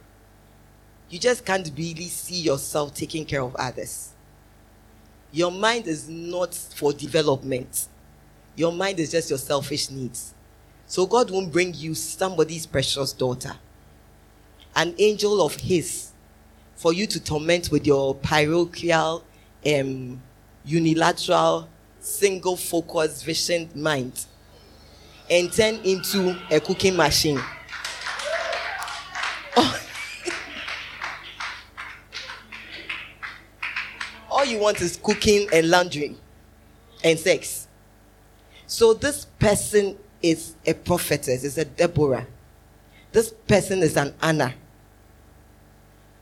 you 1.09 1.19
just 1.19 1.45
can't 1.45 1.71
really 1.77 2.07
see 2.07 2.41
yourself 2.41 2.93
taking 2.93 3.25
care 3.25 3.41
of 3.41 3.55
others. 3.55 4.11
Your 5.31 5.51
mind 5.51 5.87
is 5.87 6.07
not 6.07 6.53
for 6.53 6.93
development. 6.93 7.87
Your 8.55 8.71
mind 8.71 8.99
is 8.99 9.11
just 9.11 9.29
your 9.29 9.39
selfish 9.39 9.89
needs. 9.89 10.33
So 10.87 11.05
God 11.05 11.31
won't 11.31 11.51
bring 11.51 11.73
you 11.73 11.95
somebody's 11.95 12.65
precious 12.65 13.11
daughter, 13.11 13.53
an 14.75 14.95
angel 14.99 15.41
of 15.43 15.55
His, 15.55 16.11
for 16.75 16.93
you 16.93 17.07
to 17.07 17.19
torment 17.23 17.71
with 17.71 17.87
your 17.87 18.15
parochial, 18.15 19.23
um, 19.65 20.21
unilateral, 20.63 21.69
single 21.99 22.55
focus, 22.55 23.23
vision 23.23 23.69
mind 23.75 24.25
and 25.29 25.51
turn 25.51 25.75
into 25.83 26.37
a 26.51 26.59
cooking 26.59 26.95
machine. 26.95 27.39
All 34.29 34.45
you 34.45 34.59
want 34.59 34.79
is 34.81 34.97
cooking 35.01 35.47
and 35.51 35.69
laundry 35.69 36.15
and 37.03 37.17
sex. 37.17 37.67
So 38.67 38.93
this 38.93 39.25
person 39.39 39.97
is 40.21 40.53
a 40.65 40.73
prophetess, 40.73 41.43
is 41.43 41.57
a 41.57 41.65
Deborah. 41.65 42.27
This 43.11 43.33
person 43.47 43.79
is 43.79 43.97
an 43.97 44.13
Anna. 44.21 44.53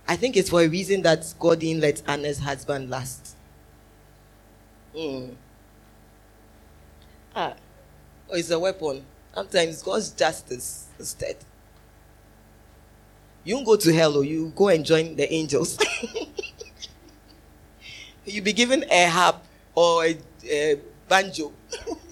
I 0.08 0.16
think 0.16 0.36
it's 0.36 0.50
for 0.50 0.62
a 0.62 0.68
reason 0.68 1.02
that 1.04 1.34
God 1.40 1.60
didn't 1.60 1.82
let 1.82 2.02
Anna's 2.08 2.40
husband 2.40 2.90
last. 2.90 3.36
Mm. 4.96 5.36
Ah, 7.36 7.54
oh, 8.30 8.36
it's 8.36 8.52
a 8.52 8.60
weapon. 8.60 9.04
Sometimes 9.34 9.82
God's 9.82 10.12
justice 10.12 10.88
instead. 11.00 11.38
You 13.44 13.56
don't 13.56 13.64
go 13.64 13.76
to 13.76 13.94
hell 13.94 14.16
or 14.16 14.20
oh, 14.20 14.22
you 14.22 14.54
go 14.56 14.70
and 14.70 14.86
join 14.86 15.16
the 15.16 15.32
angels. 15.34 15.78
You'll 18.26 18.44
be 18.44 18.54
given 18.54 18.86
a 18.90 19.06
harp 19.08 19.44
or 19.76 20.06
a, 20.06 20.18
a 20.46 20.80
banjo. 21.10 21.52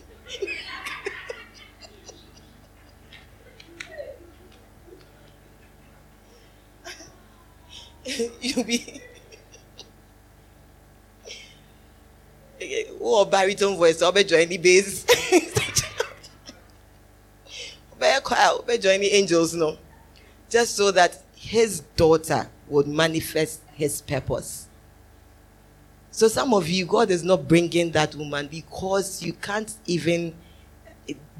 you 8.42 8.64
be 8.64 9.02
or 13.00 13.26
baritone 13.26 13.76
voice 13.78 14.02
or 14.02 14.12
be 14.12 14.24
joining 14.24 14.62
bass 14.62 15.06
be 18.66 18.78
joining 18.78 19.10
angels? 19.12 19.54
No. 19.54 19.78
Just 20.50 20.76
so 20.76 20.92
that 20.92 21.22
his 21.36 21.82
daughter 21.96 22.50
would 22.68 22.88
manifest 22.88 23.62
his 23.74 24.02
purpose. 24.02 24.68
So 26.12 26.28
some 26.28 26.54
of 26.54 26.68
you 26.68 26.86
god 26.86 27.10
is 27.10 27.24
not 27.24 27.48
bringing 27.48 27.92
that 27.92 28.16
woman 28.16 28.48
because 28.48 29.24
you 29.24 29.34
can't 29.34 29.74
even 29.86 30.34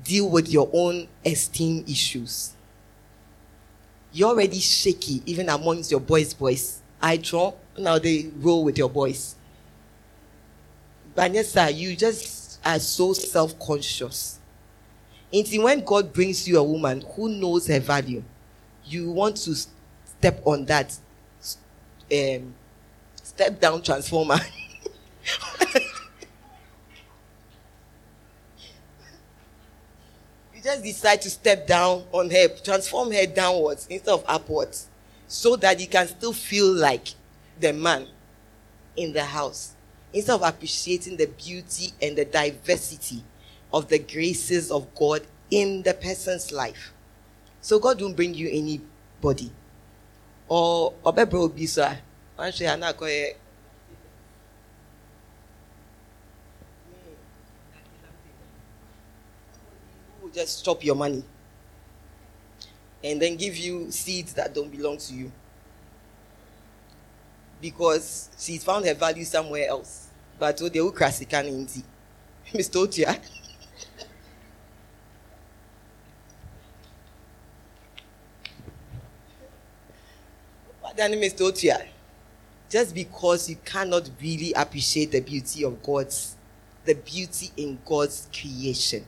deal 0.04 0.30
with 0.30 0.50
your 0.50 0.70
own 0.74 1.08
esteem 1.26 1.84
issues 1.88 2.54
you're 4.14 4.30
already 4.30 4.60
shaky, 4.60 5.22
even 5.26 5.50
amongst 5.50 5.92
your 5.92 6.00
boys' 6.00 6.34
boys. 6.34 6.82
I 7.02 7.18
draw, 7.18 7.54
now 7.78 7.98
they 7.98 8.30
roll 8.38 8.64
with 8.64 8.78
your 8.78 8.90
boys. 8.90 9.36
Vanessa, 11.16 11.72
you 11.72 11.96
just 11.96 12.60
are 12.66 12.80
so 12.80 13.14
self 13.14 13.58
conscious. 13.60 14.40
Until 15.34 15.64
when 15.64 15.84
God 15.84 16.12
brings 16.12 16.48
you 16.48 16.58
a 16.60 16.64
woman 16.64 17.04
who 17.16 17.30
knows 17.30 17.68
her 17.68 17.80
value, 17.80 18.24
you 18.86 19.12
want 19.12 19.38
to 19.38 19.56
step 19.56 20.42
on 20.46 20.66
that 20.66 20.98
um, 22.12 22.54
step 23.24 23.60
down 23.60 23.82
transformer. 23.82 24.38
just 30.64 30.84
decide 30.84 31.22
to 31.22 31.30
step 31.30 31.68
down 31.68 32.04
on 32.12 32.30
her, 32.30 32.48
transform 32.64 33.12
her 33.12 33.26
downwards 33.26 33.88
instead 33.90 34.12
of 34.12 34.24
upwards, 34.28 34.88
so 35.28 35.56
that 35.58 35.80
you 35.80 35.88
can 35.88 36.08
still 36.08 36.34
feel 36.34 36.72
like 36.72 37.10
the 37.60 37.74
man 37.74 38.08
in 38.96 39.14
the 39.14 39.24
house. 39.24 39.74
Instead 40.14 40.36
of 40.36 40.42
appreciating 40.44 41.18
the 41.18 41.28
beauty 41.28 41.92
and 42.02 42.18
the 42.18 42.26
diversity 42.26 43.24
of 43.74 43.88
the 43.88 44.00
graces 44.00 44.70
of 44.70 44.94
God 44.94 45.22
in 45.50 45.82
the 45.84 45.94
person's 45.94 46.52
life. 46.52 46.94
So 47.62 47.80
God 47.80 48.02
won't 48.02 48.16
bring 48.16 48.34
you 48.34 48.50
anybody. 48.50 49.52
Or 50.50 50.94
Obebro 51.06 51.50
Bisa. 51.50 51.98
Just 60.34 60.60
stop 60.60 60.84
your 60.84 60.96
money 60.96 61.24
and 63.04 63.22
then 63.22 63.36
give 63.36 63.58
you 63.58 63.92
seeds 63.92 64.34
that 64.34 64.54
don't 64.54 64.72
belong 64.72 64.98
to 64.98 65.14
you 65.14 65.32
because 67.62 68.30
she's 68.38 68.64
found 68.64 68.86
her 68.86 68.94
value 68.94 69.24
somewhere 69.24 69.68
else. 69.70 70.08
But 70.40 70.58
they 70.58 70.82
will 70.82 70.92
crash 70.92 71.20
can 71.20 71.46
inti. 71.46 71.84
Mr. 72.54 72.86
Otia. 72.86 73.20
What 80.82 80.98
then, 80.98 81.12
Mr. 81.14 81.52
Otia? 81.52 81.88
Just 82.70 82.96
because 82.96 83.50
you 83.50 83.58
cannot 83.64 84.10
really 84.22 84.52
appreciate 84.54 85.12
the 85.12 85.22
beauty 85.22 85.64
of 85.64 85.82
God's, 85.84 86.36
the 86.86 86.96
beauty 86.96 87.52
in 87.56 87.78
God's 87.86 88.28
creation. 88.34 89.06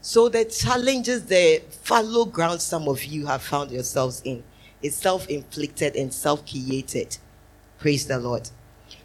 So 0.00 0.28
the 0.28 0.44
challenges, 0.44 1.24
the 1.24 1.62
fallow 1.82 2.24
ground 2.24 2.60
some 2.60 2.88
of 2.88 3.04
you 3.04 3.26
have 3.26 3.42
found 3.42 3.70
yourselves 3.70 4.22
in 4.24 4.44
is 4.80 4.94
self-inflicted 4.96 5.96
and 5.96 6.14
self-created. 6.14 7.18
Praise 7.78 8.06
the 8.06 8.18
Lord. 8.18 8.48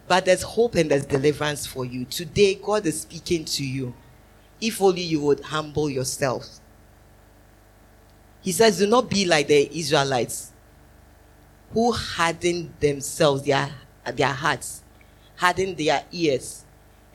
But 0.07 0.25
there's 0.25 0.43
hope 0.43 0.75
and 0.75 0.91
there's 0.91 1.05
deliverance 1.05 1.65
for 1.65 1.83
you. 1.83 2.05
Today, 2.05 2.55
God 2.55 2.85
is 2.85 3.01
speaking 3.01 3.45
to 3.45 3.65
you. 3.65 3.93
If 4.61 4.81
only 4.81 5.01
you 5.01 5.19
would 5.21 5.41
humble 5.41 5.89
yourself. 5.89 6.45
He 8.41 8.51
says, 8.51 8.77
do 8.77 8.87
not 8.87 9.09
be 9.09 9.25
like 9.25 9.47
the 9.47 9.69
Israelites 9.77 10.51
who 11.71 11.91
hardened 11.91 12.73
themselves, 12.79 13.43
their, 13.43 13.71
their 14.13 14.27
hearts, 14.27 14.83
hardened 15.37 15.77
their 15.77 16.03
ears, 16.11 16.63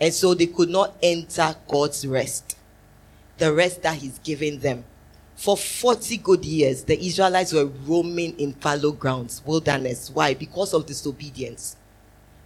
and 0.01 0.13
so 0.13 0.35
they 0.35 0.47
could 0.47 0.69
not 0.69 0.97
enter 1.03 1.55
God's 1.69 2.07
rest 2.07 2.58
the 3.39 3.52
rest 3.52 3.82
that 3.82 3.97
he's 3.97 4.19
given 4.19 4.59
them. 4.59 4.85
For 5.36 5.56
40 5.56 6.16
good 6.19 6.44
years, 6.44 6.82
the 6.82 6.98
Israelites 6.98 7.52
were 7.52 7.66
roaming 7.66 8.39
in 8.40 8.52
fallow 8.55 8.93
grounds, 8.93 9.40
wilderness. 9.47 10.10
Why? 10.10 10.35
Because 10.35 10.74
of 10.74 10.86
disobedience. 10.86 11.77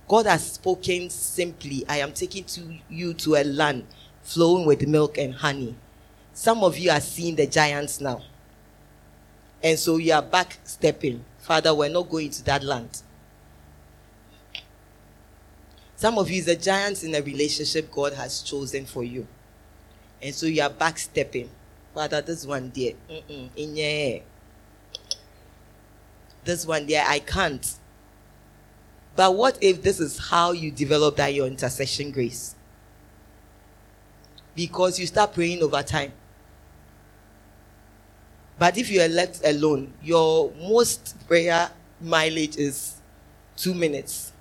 God 0.07 0.27
has 0.27 0.53
spoken 0.53 1.09
simply, 1.09 1.85
I 1.89 1.99
am 1.99 2.13
taking 2.13 2.45
to 2.45 2.75
you 2.91 3.15
to 3.15 3.37
a 3.37 3.45
land 3.45 3.87
flowing 4.23 4.67
with 4.67 4.87
milk 4.87 5.17
and 5.17 5.35
honey. 5.35 5.75
Some 6.35 6.63
of 6.63 6.77
you 6.77 6.91
are 6.91 7.01
seeing 7.01 7.35
the 7.35 7.47
giants 7.47 8.01
now. 8.01 8.23
And 9.63 9.79
so 9.79 9.97
you 9.97 10.13
are 10.13 10.23
back 10.23 10.59
stepping. 10.65 11.25
Father, 11.39 11.75
we're 11.75 11.89
not 11.89 12.11
going 12.11 12.31
to 12.31 12.45
that 12.45 12.63
land. 12.63 13.03
Some 15.97 16.19
of 16.19 16.31
you, 16.31 16.43
the 16.43 16.57
giants 16.57 17.05
in 17.05 17.15
a 17.15 17.23
relationship 17.23 17.91
God 17.91 18.13
has 18.15 18.43
chosen 18.43 18.87
for 18.87 19.05
you. 19.05 19.27
And 20.23 20.35
so 20.35 20.47
you 20.47 20.63
are 20.63 20.71
backstepping. 20.71 21.49
Father, 21.95 22.23
this 22.23 22.47
one 22.47 22.71
there. 22.75 22.93
In 23.57 23.77
your 23.77 24.21
this 26.45 26.67
one 26.67 26.87
there, 26.87 27.05
I 27.07 27.19
can't. 27.19 27.75
But 29.15 29.35
what 29.35 29.59
if 29.61 29.83
this 29.83 30.01
is 30.01 30.19
how 30.19 30.53
you 30.53 30.71
develop 30.71 31.17
that 31.17 31.35
your 31.35 31.47
intercession 31.47 32.11
grace? 32.11 32.55
Because 34.55 34.99
you 34.99 35.07
start 35.07 35.35
praying 35.35 35.63
over 35.63 35.83
time. 35.83 36.13
But 38.59 38.79
if 38.79 38.91
you 38.91 39.01
are 39.01 39.09
left 39.09 39.45
alone, 39.45 39.93
your 40.03 40.53
most 40.61 41.17
prayer 41.27 41.71
mileage 42.01 42.57
is 42.57 42.95
two 43.57 43.75
minutes. 43.75 44.33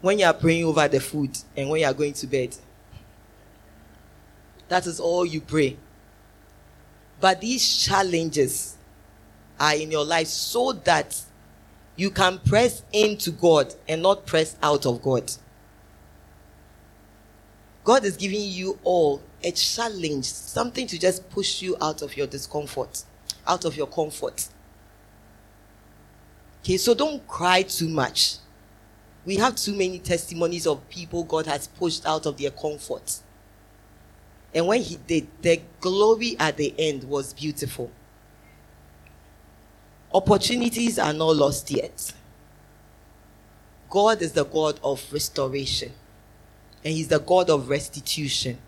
When 0.00 0.18
you 0.18 0.26
are 0.26 0.34
praying 0.34 0.64
over 0.64 0.86
the 0.88 1.00
food 1.00 1.36
and 1.56 1.68
when 1.68 1.80
you 1.80 1.86
are 1.86 1.94
going 1.94 2.12
to 2.14 2.26
bed, 2.26 2.56
that 4.68 4.86
is 4.86 5.00
all 5.00 5.24
you 5.24 5.40
pray. 5.40 5.76
But 7.20 7.40
these 7.40 7.84
challenges 7.84 8.76
are 9.58 9.74
in 9.74 9.90
your 9.90 10.04
life 10.04 10.26
so 10.28 10.72
that 10.72 11.20
you 11.96 12.10
can 12.10 12.38
press 12.38 12.82
into 12.92 13.30
God 13.30 13.74
and 13.88 14.02
not 14.02 14.26
press 14.26 14.56
out 14.62 14.84
of 14.86 15.02
God. 15.02 15.32
God 17.84 18.04
is 18.04 18.16
giving 18.16 18.42
you 18.42 18.78
all 18.82 19.22
a 19.42 19.52
challenge, 19.52 20.24
something 20.26 20.86
to 20.88 20.98
just 20.98 21.28
push 21.30 21.62
you 21.62 21.76
out 21.80 22.02
of 22.02 22.16
your 22.16 22.26
discomfort, 22.26 23.04
out 23.46 23.64
of 23.64 23.76
your 23.76 23.86
comfort. 23.86 24.48
Okay, 26.62 26.76
so 26.76 26.94
don't 26.94 27.26
cry 27.28 27.62
too 27.62 27.88
much. 27.88 28.38
We 29.24 29.36
have 29.36 29.56
too 29.56 29.72
many 29.72 30.00
testimonies 30.00 30.66
of 30.66 30.88
people 30.88 31.24
God 31.24 31.46
has 31.46 31.68
pushed 31.68 32.04
out 32.04 32.26
of 32.26 32.38
their 32.38 32.50
comfort. 32.50 33.20
And 34.54 34.66
when 34.66 34.82
He 34.82 34.96
did, 34.96 35.28
the 35.42 35.60
glory 35.80 36.36
at 36.38 36.56
the 36.56 36.74
end 36.78 37.04
was 37.04 37.34
beautiful. 37.34 37.90
Opportunities 40.12 40.98
are 40.98 41.12
not 41.12 41.36
lost 41.36 41.70
yet. 41.70 42.12
God 43.90 44.22
is 44.22 44.32
the 44.32 44.44
God 44.44 44.80
of 44.82 45.02
restoration, 45.12 45.92
and 46.84 46.94
He's 46.94 47.08
the 47.08 47.20
God 47.20 47.50
of 47.50 47.68
restitution. 47.68 48.58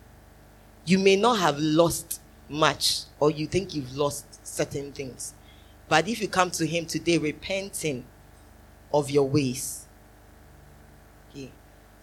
You 0.85 0.99
may 0.99 1.17
not 1.17 1.39
have 1.39 1.59
lost 1.59 2.21
much, 2.49 3.03
or 3.21 3.31
you 3.31 3.47
think 3.47 3.75
you've 3.75 3.97
lost 3.97 4.47
certain 4.47 4.93
things. 4.93 5.35
But 5.89 6.09
if 6.09 6.21
you 6.21 6.29
come 6.29 6.51
to 6.53 6.67
Him 6.67 6.87
today 6.87 7.19
repenting 7.19 8.05
of 8.93 9.11
your 9.11 9.29
ways. 9.29 9.88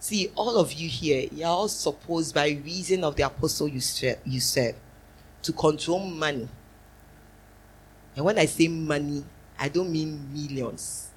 See, 0.06 0.30
all 0.36 0.56
of 0.56 0.72
you 0.72 0.88
here, 0.88 1.26
you're 1.32 1.48
all 1.48 1.66
supposed 1.66 2.32
by 2.32 2.60
reason 2.64 3.02
of 3.02 3.16
the 3.16 3.24
apostle 3.24 3.66
you 3.66 3.80
serve, 3.80 4.18
you 4.24 4.38
serve 4.38 4.76
to 5.42 5.52
control 5.52 5.98
money. 5.98 6.48
And 8.14 8.24
when 8.24 8.38
I 8.38 8.44
say 8.46 8.68
money, 8.68 9.24
I 9.58 9.68
don't 9.68 9.90
mean 9.90 10.32
millions. 10.32 11.08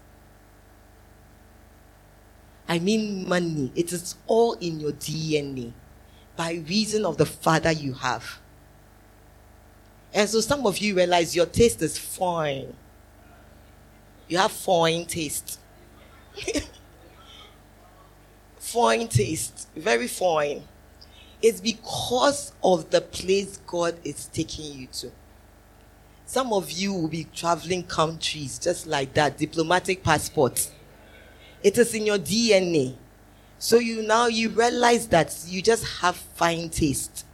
I 2.67 2.79
mean 2.79 3.29
money. 3.29 3.71
It 3.75 3.93
is 3.93 4.15
all 4.25 4.53
in 4.53 4.79
your 4.79 4.93
DNA 4.93 5.71
by 6.35 6.53
reason 6.67 7.05
of 7.05 7.17
the 7.17 7.27
father 7.27 7.71
you 7.71 7.93
have. 7.93 8.39
And 10.15 10.27
so 10.27 10.41
some 10.41 10.65
of 10.65 10.79
you 10.79 10.95
realize 10.95 11.35
your 11.35 11.45
taste 11.45 11.83
is 11.83 11.95
fine. 11.95 12.73
You 14.27 14.39
have 14.39 14.51
fine 14.51 15.05
taste. 15.05 15.59
fine 18.71 19.07
taste. 19.07 19.67
Very 19.75 20.07
fine. 20.07 20.63
It's 21.41 21.61
because 21.61 22.51
of 22.63 22.89
the 22.89 23.01
place 23.01 23.57
God 23.65 23.95
is 24.03 24.27
taking 24.27 24.79
you 24.79 24.87
to. 24.87 25.11
Some 26.25 26.53
of 26.53 26.69
you 26.71 26.93
will 26.93 27.07
be 27.07 27.25
traveling 27.33 27.83
countries 27.83 28.59
just 28.59 28.85
like 28.85 29.13
that, 29.15 29.37
diplomatic 29.37 30.03
passports. 30.03 30.71
It 31.63 31.77
is 31.77 31.93
in 31.95 32.05
your 32.05 32.19
DNA. 32.19 32.95
So 33.57 33.79
you 33.79 34.03
now 34.03 34.27
you 34.27 34.49
realize 34.49 35.07
that 35.07 35.35
you 35.47 35.61
just 35.61 35.85
have 36.01 36.15
fine 36.15 36.69
taste. 36.69 37.25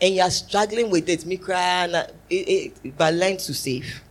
And 0.00 0.14
you 0.14 0.22
are 0.22 0.30
struggling 0.30 0.90
with 0.90 1.08
it, 1.08 1.20
mikra, 1.20 2.10
but 2.96 3.14
learn 3.14 3.38
to 3.38 3.54
save. 3.54 4.02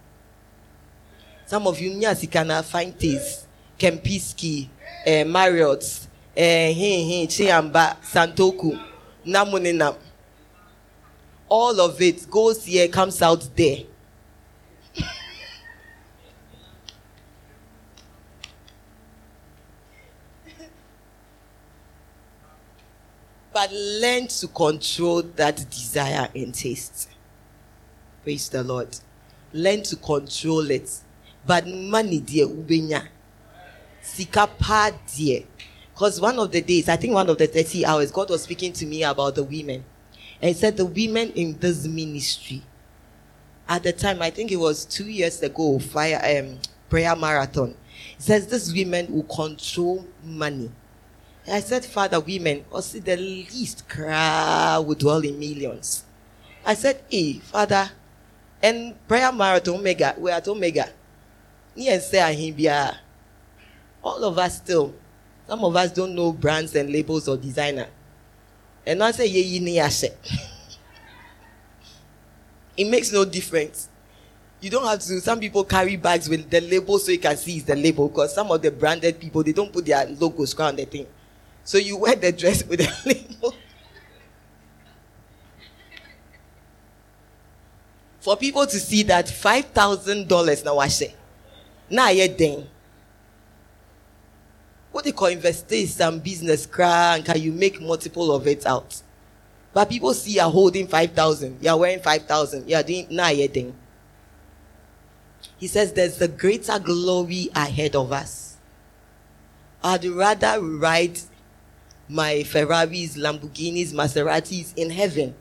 Some 1.45 1.67
of 1.67 1.79
you, 1.79 1.91
yes, 1.91 2.23
you 2.23 2.29
have 2.33 2.65
fine 2.65 2.93
taste. 2.93 3.44
Kempinski, 3.79 4.69
uh, 5.05 5.25
Marriott, 5.25 6.07
uh, 6.35 6.39
Chiamba, 6.39 7.97
Santoku, 8.01 8.79
Namuninam 9.25 9.95
all 11.47 11.79
of 11.79 12.01
it 12.01 12.29
goes 12.29 12.65
here, 12.65 12.87
comes 12.87 13.21
out 13.21 13.47
there. 13.55 13.79
but 23.53 23.71
learn 23.71 24.27
to 24.27 24.49
control 24.49 25.21
that 25.21 25.55
desire 25.69 26.27
and 26.35 26.53
taste. 26.53 27.07
Praise 28.21 28.49
the 28.49 28.61
Lord. 28.61 28.89
Learn 29.53 29.81
to 29.83 29.95
control 29.95 30.69
it. 30.69 30.89
But 31.47 31.65
money, 31.65 32.19
dear, 32.19 32.47
ubenya. 32.47 33.07
Because 35.93 36.19
one 36.21 36.37
of 36.39 36.51
the 36.51 36.61
days, 36.61 36.89
I 36.89 36.97
think 36.97 37.13
one 37.13 37.29
of 37.29 37.37
the 37.37 37.47
30 37.47 37.85
hours, 37.85 38.11
God 38.11 38.29
was 38.29 38.43
speaking 38.43 38.73
to 38.73 38.85
me 38.85 39.03
about 39.03 39.35
the 39.35 39.43
women. 39.43 39.83
And 40.41 40.49
he 40.49 40.53
said 40.53 40.77
the 40.77 40.85
women 40.85 41.31
in 41.31 41.57
this 41.59 41.87
ministry, 41.87 42.61
at 43.67 43.83
the 43.83 43.93
time, 43.93 44.21
I 44.21 44.29
think 44.29 44.51
it 44.51 44.57
was 44.57 44.85
two 44.85 45.05
years 45.05 45.41
ago, 45.41 45.79
fire 45.79 46.21
um, 46.39 46.59
prayer 46.89 47.15
marathon. 47.15 47.75
He 48.17 48.21
says 48.21 48.47
these 48.47 48.73
women 48.73 49.11
will 49.11 49.23
control 49.23 50.05
money. 50.23 50.71
And 51.45 51.55
I 51.55 51.59
said, 51.61 51.85
Father, 51.85 52.19
women, 52.19 52.65
or 52.71 52.81
see 52.81 52.99
the 52.99 53.15
least 53.17 53.87
crowd 53.87 54.81
would 54.87 54.99
dwell 54.99 55.19
in 55.19 55.39
millions. 55.39 56.03
I 56.65 56.73
said, 56.73 57.01
Hey, 57.09 57.33
Father, 57.33 57.89
and 58.61 58.95
prayer 59.07 59.31
marathon 59.31 59.75
Omega, 59.75 60.15
we're 60.17 60.31
at 60.31 60.47
Omega. 60.47 60.89
and 61.77 62.01
say 62.01 62.19
All 64.05 64.23
of 64.23 64.37
us 64.37 64.57
still, 64.57 64.93
some 65.47 65.65
of 65.65 65.75
us 65.75 65.91
don't 65.91 66.13
know 66.13 66.31
brands 66.31 66.75
and 66.75 66.91
labels 66.91 67.27
or 67.27 67.37
designer. 67.37 67.87
And 68.85 69.03
I 69.03 69.09
say, 69.09 69.25
ye 69.25 69.59
ni 69.59 69.79
It 72.77 72.87
makes 72.87 73.11
no 73.11 73.25
difference. 73.25 73.89
You 74.61 74.69
don't 74.69 74.85
have 74.85 74.99
to. 74.99 75.19
Some 75.19 75.39
people 75.39 75.63
carry 75.63 75.95
bags 75.95 76.29
with 76.29 76.47
the 76.51 76.61
label 76.61 76.99
so 76.99 77.11
you 77.11 77.17
can 77.17 77.35
see 77.35 77.57
it's 77.57 77.65
the 77.65 77.75
label. 77.75 78.07
Because 78.07 78.35
some 78.35 78.51
of 78.51 78.61
the 78.61 78.69
branded 78.69 79.19
people 79.19 79.41
they 79.41 79.53
don't 79.53 79.73
put 79.73 79.85
their 79.85 80.05
logos 80.05 80.53
around 80.59 80.75
the 80.77 80.85
thing. 80.85 81.07
So 81.63 81.79
you 81.79 81.97
wear 81.97 82.15
the 82.15 82.31
dress 82.31 82.63
with 82.63 82.79
the 82.79 82.93
label. 83.05 83.55
For 88.19 88.37
people 88.37 88.67
to 88.67 88.79
see 88.79 89.03
that 89.03 89.29
five 89.29 89.65
thousand 89.65 90.27
dollars 90.27 90.63
now 90.63 90.77
I 90.77 90.89
say. 90.89 91.15
Now 91.89 92.09
you're 92.09 92.27
dang 92.27 92.67
what 94.95 95.03
they 95.03 95.11
call 95.11 95.27
invest 95.27 95.69
in 95.73 95.87
some 95.87 96.19
business 96.19 96.65
cry 96.65 97.17
and 97.17 97.25
can 97.25 97.41
you 97.41 97.51
make 97.51 97.81
multiple 97.81 98.31
of 98.31 98.47
it 98.47 98.65
out? 98.65 99.01
But 99.73 99.89
people 99.89 100.13
see 100.13 100.35
you're 100.35 100.49
holding 100.49 100.87
5,000, 100.87 101.57
you're 101.61 101.75
wearing 101.75 101.99
5,000, 101.99 102.69
you're 102.69 102.81
doing 102.81 103.07
nah. 103.09 103.27
He 103.27 103.73
says 105.67 105.91
there's 105.91 106.21
a 106.21 106.29
greater 106.29 106.79
glory 106.79 107.49
ahead 107.53 107.93
of 107.93 108.13
us. 108.13 108.55
I'd 109.83 110.05
rather 110.05 110.61
ride 110.61 111.19
my 112.07 112.43
Ferraris, 112.43 113.17
Lamborghinis, 113.17 113.91
Maseratis 113.91 114.73
in 114.77 114.91
heaven 114.91 115.35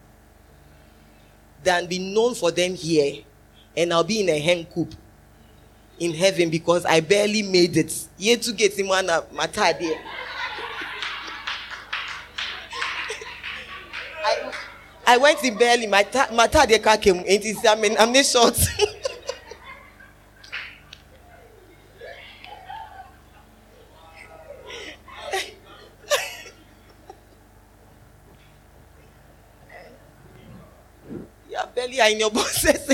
than 1.62 1.86
be 1.86 2.00
known 2.00 2.34
for 2.34 2.50
them 2.50 2.74
here 2.74 3.22
and 3.76 3.92
I'll 3.92 4.02
be 4.02 4.20
in 4.20 4.30
a 4.30 4.38
hen 4.40 4.64
coop 4.64 4.96
in 5.98 6.12
heaven 6.14 6.50
because 6.50 6.84
I 6.84 7.00
barely 7.00 7.42
made 7.42 7.76
it. 7.76 7.92
Yet 8.18 8.42
to 8.42 8.52
get 8.52 8.78
him 8.78 8.88
one 8.88 9.06
matadi. 9.06 9.96
I, 14.24 14.52
I 15.06 15.16
went 15.18 15.42
in 15.44 15.56
barely 15.56 15.86
my 15.86 16.02
matadi 16.04 16.82
car 16.82 16.96
came 16.96 17.24
he 17.42 17.52
said, 17.54 17.78
I 17.78 17.80
mean, 17.80 17.96
I'm 17.98 18.12
not 18.12 18.24
short. 18.24 18.58
yeah, 31.50 31.66
barely 31.74 32.00
I 32.00 32.08
in 32.08 32.20
your 32.20 32.30
bosses. 32.32 32.88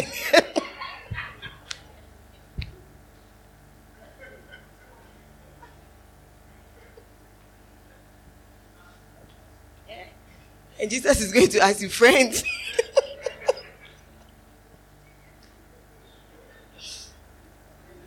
And 10.80 10.90
Jesus 10.90 11.20
is 11.20 11.30
going 11.30 11.48
to 11.48 11.60
ask 11.60 11.82
you, 11.82 11.90
friends. 11.90 12.42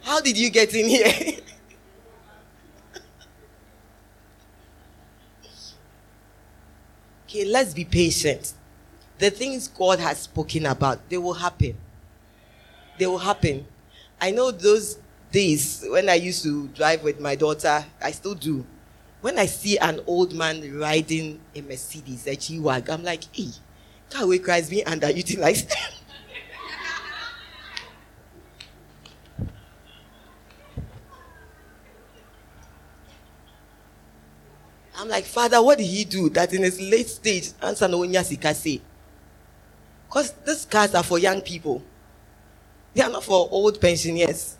How 0.02 0.20
did 0.20 0.36
you 0.38 0.50
get 0.50 0.74
in 0.74 0.88
here? 0.88 1.06
okay, 7.28 7.46
let's 7.46 7.76
be 7.76 7.86
patient. 7.86 8.54
The 9.20 9.30
things 9.30 9.68
God 9.68 10.00
has 10.00 10.24
spoken 10.24 10.66
about, 10.66 11.08
they 11.10 11.20
will 11.20 11.34
happen. 11.34 11.78
They 12.98 13.06
will 13.06 13.20
happen. 13.20 13.68
I 14.20 14.32
know 14.32 14.50
those 14.50 14.98
days 15.32 15.86
when 15.88 16.10
I 16.10 16.16
used 16.16 16.42
to 16.44 16.68
drive 16.70 17.04
with 17.04 17.20
my 17.20 17.36
daughter, 17.36 17.86
I 18.02 18.10
still 18.12 18.34
do. 18.34 18.66
When 19.24 19.40
I 19.40 19.46
see 19.46 19.78
an 19.78 20.02
old 20.06 20.34
man 20.36 20.78
riding 20.78 21.40
a 21.56 21.62
Mercedes, 21.62 22.28
a 22.28 22.36
G-Wag, 22.36 22.90
I'm 22.90 23.04
like, 23.04 23.24
hey, 23.34 23.48
that 24.10 24.28
way 24.28 24.38
Christ 24.38 24.70
being 24.70 24.84
underutilized. 24.84 25.74
I'm 34.98 35.08
like, 35.08 35.24
Father, 35.24 35.64
what 35.64 35.78
did 35.78 35.86
he 35.86 36.04
do 36.04 36.28
that 36.32 36.52
in 36.54 36.64
his 36.64 36.82
late 36.82 37.08
stage, 37.08 37.52
answer 37.62 37.88
no 37.88 38.04
sika 38.24 38.54
say? 38.54 38.82
Because 40.10 40.34
these 40.46 40.66
cars 40.66 40.94
are 40.94 41.02
for 41.02 41.18
young 41.18 41.40
people. 41.40 41.82
They 42.94 43.04
are 43.04 43.10
not 43.10 43.24
for 43.24 43.48
old 43.50 43.80
pensioners. 43.80 44.58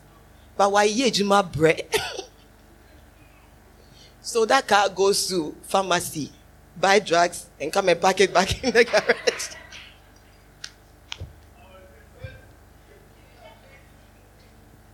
But 0.56 0.72
why 0.72 0.84
ye 0.84 1.10
juma 1.10 1.42
bread? 1.42 1.86
so 4.24 4.46
that 4.46 4.66
car 4.66 4.88
goes 4.88 5.28
to 5.28 5.54
pharmacy, 5.64 6.32
buy 6.80 6.98
drugs, 6.98 7.46
and 7.60 7.70
come 7.70 7.90
and 7.90 8.00
pack 8.00 8.20
it 8.20 8.32
back 8.32 8.64
in 8.64 8.72
the 8.72 8.82
garage. 8.82 9.50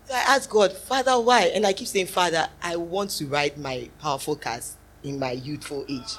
So 0.05 0.15
I 0.15 0.35
ask 0.35 0.51
God, 0.51 0.73
Father, 0.73 1.13
why? 1.21 1.43
And 1.55 1.65
I 1.65 1.73
keep 1.73 1.87
saying, 1.87 2.07
Father, 2.07 2.49
I 2.61 2.75
want 2.75 3.11
to 3.11 3.27
ride 3.27 3.57
my 3.57 3.89
powerful 4.01 4.35
cars 4.35 4.77
in 5.05 5.21
my 5.21 5.31
youthful 5.31 5.87
age. 5.89 6.17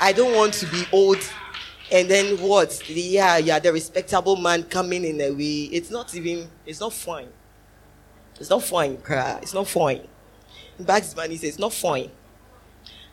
I 0.00 0.12
don't 0.12 0.34
want 0.34 0.52
to 0.54 0.66
be 0.66 0.82
old 0.92 1.18
and 1.92 2.10
then 2.10 2.38
what? 2.38 2.90
Yeah, 2.90 3.36
yeah, 3.36 3.60
the 3.60 3.72
respectable 3.72 4.34
man 4.34 4.64
coming 4.64 5.04
in 5.04 5.20
a 5.20 5.30
way. 5.30 5.68
It's 5.70 5.92
not 5.92 6.12
even, 6.16 6.48
it's 6.66 6.80
not 6.80 6.92
fine. 6.92 7.28
It's 8.40 8.50
not 8.50 8.64
fine, 8.64 8.96
cry. 8.96 9.38
It's 9.42 9.54
not 9.54 9.68
fine. 9.68 10.08
Bugs 10.80 11.14
Bunny 11.14 11.36
says, 11.36 11.50
it's 11.50 11.58
not 11.58 11.72
fine. 11.72 12.10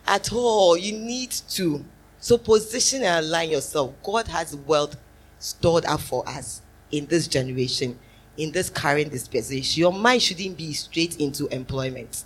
At 0.05 0.31
all. 0.33 0.77
You 0.77 0.97
need 0.97 1.31
to. 1.51 1.83
So 2.19 2.37
position 2.37 3.03
and 3.03 3.25
align 3.25 3.49
yourself. 3.49 3.93
God 4.03 4.27
has 4.27 4.55
wealth 4.55 4.97
stored 5.39 5.85
up 5.85 5.99
for 5.99 6.27
us 6.27 6.61
in 6.91 7.05
this 7.07 7.27
generation, 7.27 7.99
in 8.37 8.51
this 8.51 8.69
current 8.69 9.11
dispensation. 9.11 9.81
Your 9.81 9.93
mind 9.93 10.21
shouldn't 10.21 10.57
be 10.57 10.73
straight 10.73 11.17
into 11.19 11.47
employment. 11.47 12.23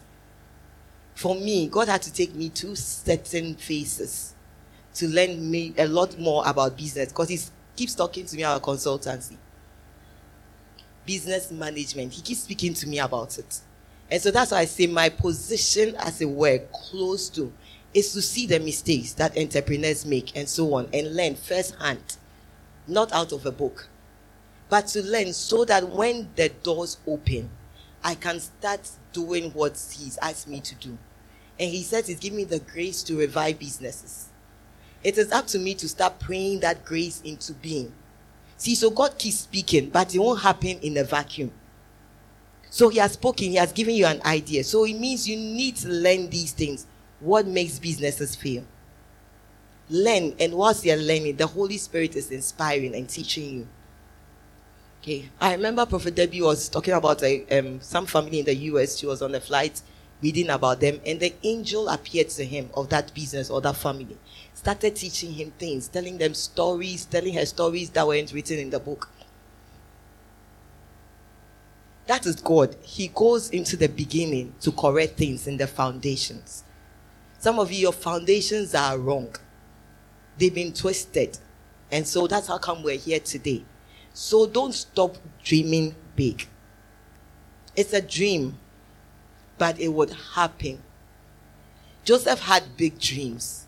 For 1.15 1.34
me, 1.34 1.68
God 1.68 1.88
had 1.88 2.03
to 2.03 2.14
take 2.14 2.35
me 2.35 2.49
to 2.49 2.76
certain 2.76 3.55
phases 3.55 4.35
to 4.95 5.07
learn 5.07 5.49
me 5.49 5.73
a 5.77 5.88
lot 5.88 6.19
more 6.19 6.43
about 6.45 6.77
business 6.77 7.09
because 7.09 7.30
he 7.30 7.39
keeps 7.76 7.95
talking 7.95 8.26
to 8.26 8.35
me 8.35 8.43
about 8.43 8.61
consultancy, 8.61 9.38
business 11.05 11.51
management. 11.51 12.14
He 12.14 12.22
keeps 12.22 12.41
speaking 12.41 12.73
to 12.76 12.88
me 12.88 12.99
about 12.99 13.38
it. 13.39 13.61
And 14.09 14.21
so 14.21 14.31
that's 14.31 14.51
why 14.51 14.59
I 14.59 14.65
say 14.65 14.88
my 14.88 15.09
position, 15.09 15.95
as 15.97 16.21
it 16.21 16.29
were, 16.29 16.59
close 16.71 17.29
to, 17.29 17.51
is 17.93 18.13
to 18.13 18.21
see 18.21 18.45
the 18.45 18.59
mistakes 18.59 19.13
that 19.13 19.38
entrepreneurs 19.38 20.05
make 20.05 20.35
and 20.35 20.47
so 20.47 20.73
on 20.75 20.88
and 20.93 21.15
learn 21.15 21.35
firsthand, 21.35 22.17
not 22.88 23.11
out 23.11 23.31
of 23.31 23.45
a 23.45 23.51
book, 23.51 23.89
but 24.69 24.88
to 24.88 25.01
learn 25.03 25.34
so 25.34 25.65
that 25.65 25.89
when 25.89 26.29
the 26.35 26.49
doors 26.63 26.97
open, 27.07 27.49
I 28.03 28.15
can 28.15 28.39
start 28.39 28.89
doing 29.11 29.51
what 29.51 29.71
he's 29.97 30.17
asked 30.21 30.47
me 30.47 30.61
to 30.61 30.75
do. 30.75 30.97
And 31.59 31.71
he 31.71 31.84
says 31.84 32.07
he's 32.07 32.19
giving 32.19 32.38
me 32.38 32.43
the 32.43 32.59
grace 32.59 33.03
to 33.03 33.17
revive 33.17 33.59
businesses. 33.59 34.29
It 35.03 35.17
is 35.17 35.31
up 35.31 35.47
to 35.47 35.59
me 35.59 35.73
to 35.75 35.89
start 35.89 36.19
praying 36.19 36.59
that 36.61 36.85
grace 36.85 37.21
into 37.21 37.53
being. 37.53 37.91
See, 38.57 38.75
so 38.75 38.89
God 38.89 39.17
keeps 39.17 39.39
speaking, 39.39 39.89
but 39.89 40.13
it 40.13 40.19
won't 40.19 40.41
happen 40.41 40.79
in 40.81 40.97
a 40.97 41.03
vacuum. 41.03 41.51
So 42.69 42.89
He 42.89 42.99
has 42.99 43.14
spoken, 43.14 43.48
He 43.49 43.56
has 43.56 43.72
given 43.72 43.95
you 43.95 44.06
an 44.06 44.22
idea. 44.26 44.64
So 44.64 44.85
it 44.85 44.94
means 44.94 45.27
you 45.27 45.38
need 45.38 45.76
to 45.77 45.89
learn 45.89 46.30
these 46.30 46.52
things. 46.52 46.85
What 47.19 47.48
makes 47.48 47.80
businesses 47.80 48.35
fail? 48.35 48.64
Learn, 49.89 50.35
and 50.39 50.53
whilst 50.53 50.85
you're 50.85 50.98
learning, 50.98 51.38
the 51.38 51.48
Holy 51.48 51.77
Spirit 51.77 52.15
is 52.15 52.30
inspiring 52.31 52.94
and 52.94 53.07
teaching 53.07 53.49
you. 53.49 53.68
Okay, 55.02 55.30
I 55.39 55.53
remember 55.53 55.85
Prophet 55.85 56.15
Debbie 56.15 56.41
was 56.41 56.68
talking 56.68 56.94
about 56.94 57.23
a, 57.23 57.45
um, 57.57 57.80
some 57.81 58.06
family 58.06 58.39
in 58.39 58.45
the 58.45 58.56
US. 58.56 58.98
She 58.98 59.06
was 59.06 59.22
on 59.22 59.34
a 59.34 59.39
flight 59.39 59.81
reading 60.22 60.49
about 60.49 60.81
them, 60.81 60.99
and 61.06 61.19
the 61.19 61.34
angel 61.44 61.88
appeared 61.88 62.30
to 62.30 62.44
him 62.44 62.69
of 62.73 62.89
that 62.89 63.14
business 63.14 63.49
or 63.49 63.61
that 63.61 63.77
family 63.77 64.18
started 64.57 64.95
teaching 64.95 65.31
him 65.31 65.52
things, 65.60 65.88
telling 65.88 66.18
them 66.18 66.34
stories, 66.34 67.06
telling 67.06 67.34
her 67.35 67.45
stories 67.45 67.91
that 67.91 68.06
weren't 68.07 68.34
written 68.34 68.57
in 68.57 68.69
the 68.72 68.80
book. 68.80 69.10
That 72.07 72.25
is 72.25 72.38
God. 72.38 72.75
He 72.81 73.09
goes 73.09 73.49
into 73.49 73.75
the 73.75 73.89
beginning 73.89 74.55
to 74.61 74.71
correct 74.71 75.17
things 75.17 75.45
in 75.45 75.57
the 75.57 75.67
foundations. 75.67 76.63
Some 77.38 77.59
of 77.59 77.71
you, 77.71 77.79
your 77.79 77.91
foundations 77.93 78.73
are 78.73 78.97
wrong. 78.97 79.35
They've 80.38 80.53
been 80.53 80.73
twisted. 80.73 81.38
And 81.91 82.07
so 82.07 82.25
that's 82.25 82.47
how 82.47 82.57
come 82.57 82.81
we're 82.81 82.97
here 82.97 83.19
today. 83.19 83.65
So 84.13 84.47
don't 84.47 84.73
stop 84.73 85.17
dreaming 85.43 85.95
big. 86.15 86.47
It's 87.75 87.93
a 87.93 88.01
dream, 88.01 88.57
but 89.57 89.79
it 89.79 89.89
would 89.89 90.11
happen. 90.35 90.81
Joseph 92.05 92.39
had 92.39 92.77
big 92.77 92.99
dreams. 92.99 93.65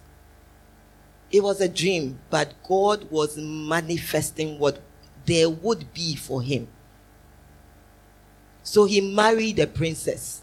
It 1.30 1.44
was 1.44 1.60
a 1.62 1.68
dream, 1.68 2.20
but 2.30 2.54
God 2.68 3.12
was 3.12 3.38
manifesting 3.38 4.58
what 4.58 4.82
there 5.26 5.50
would 5.50 5.94
be 5.94 6.16
for 6.16 6.42
him. 6.42 6.70
So 8.64 8.86
he 8.86 9.02
married 9.02 9.60
a 9.60 9.68
princess 9.68 10.42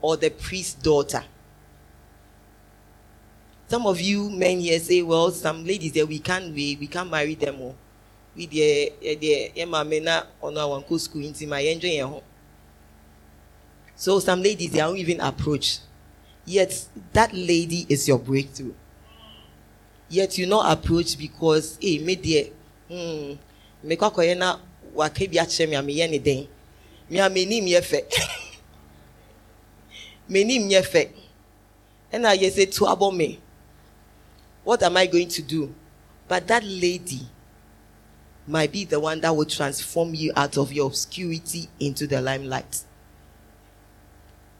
or 0.00 0.16
the 0.16 0.30
priest's 0.30 0.74
daughter. 0.74 1.24
Some 3.68 3.86
of 3.86 4.00
you 4.00 4.30
men 4.30 4.60
here 4.60 4.78
say, 4.78 5.02
well, 5.02 5.30
some 5.30 5.64
ladies 5.64 5.92
there 5.92 6.06
we 6.06 6.18
can't 6.18 6.54
we, 6.54 6.76
we 6.76 6.86
can't 6.86 7.10
marry 7.10 7.34
them 7.34 7.60
all. 7.60 7.76
The 8.36 8.92
the 9.00 9.52
into 9.56 11.46
my 11.46 11.60
enjoy 11.60 12.22
So 13.94 14.18
some 14.20 14.42
ladies 14.42 14.72
they 14.72 14.78
don't 14.78 14.96
even 14.96 15.20
approach. 15.20 15.78
Yet 16.44 16.86
that 17.12 17.32
lady 17.32 17.86
is 17.88 18.06
your 18.06 18.18
breakthrough 18.18 18.74
yet 20.08 20.38
you 20.38 20.46
not 20.46 20.70
approach 20.70 21.18
because 21.18 21.78
hey 21.80 21.98
me 21.98 22.16
deɛ 22.16 22.50
hmm 22.88 23.34
mekɔ 23.84 24.10
akɔyɛ 24.10 24.38
na 24.38 24.58
waka 24.94 25.26
bi 25.26 25.36
akyerɛ 25.38 25.68
me 25.68 25.76
a 25.76 25.82
meyɛ 25.82 26.22
den 26.22 26.46
me 27.08 27.18
a 27.18 27.28
m'anim 27.28 27.66
yɛ 27.66 27.80
fɛ 27.80 28.00
m'anim 30.30 30.68
yɛ 30.70 30.82
fɛ 30.82 31.10
ɛna 32.12 32.36
yɛ 32.36 32.50
sɛ 32.50 32.72
to 32.72 32.84
abɔ 32.84 33.16
me 33.16 33.40
what 34.64 34.82
am 34.82 34.96
I 34.96 35.06
going 35.06 35.28
to 35.28 35.42
do 35.42 35.74
but 36.28 36.46
that 36.48 36.64
lady 36.64 37.28
might 38.46 38.70
be 38.72 38.84
the 38.84 38.98
one 38.98 39.20
that 39.20 39.34
will 39.34 39.44
transform 39.44 40.14
you 40.14 40.32
out 40.36 40.56
of 40.56 40.72
your 40.72 40.86
obscurity 40.86 41.68
into 41.80 42.06
the 42.06 42.20
limelight. 42.20 42.84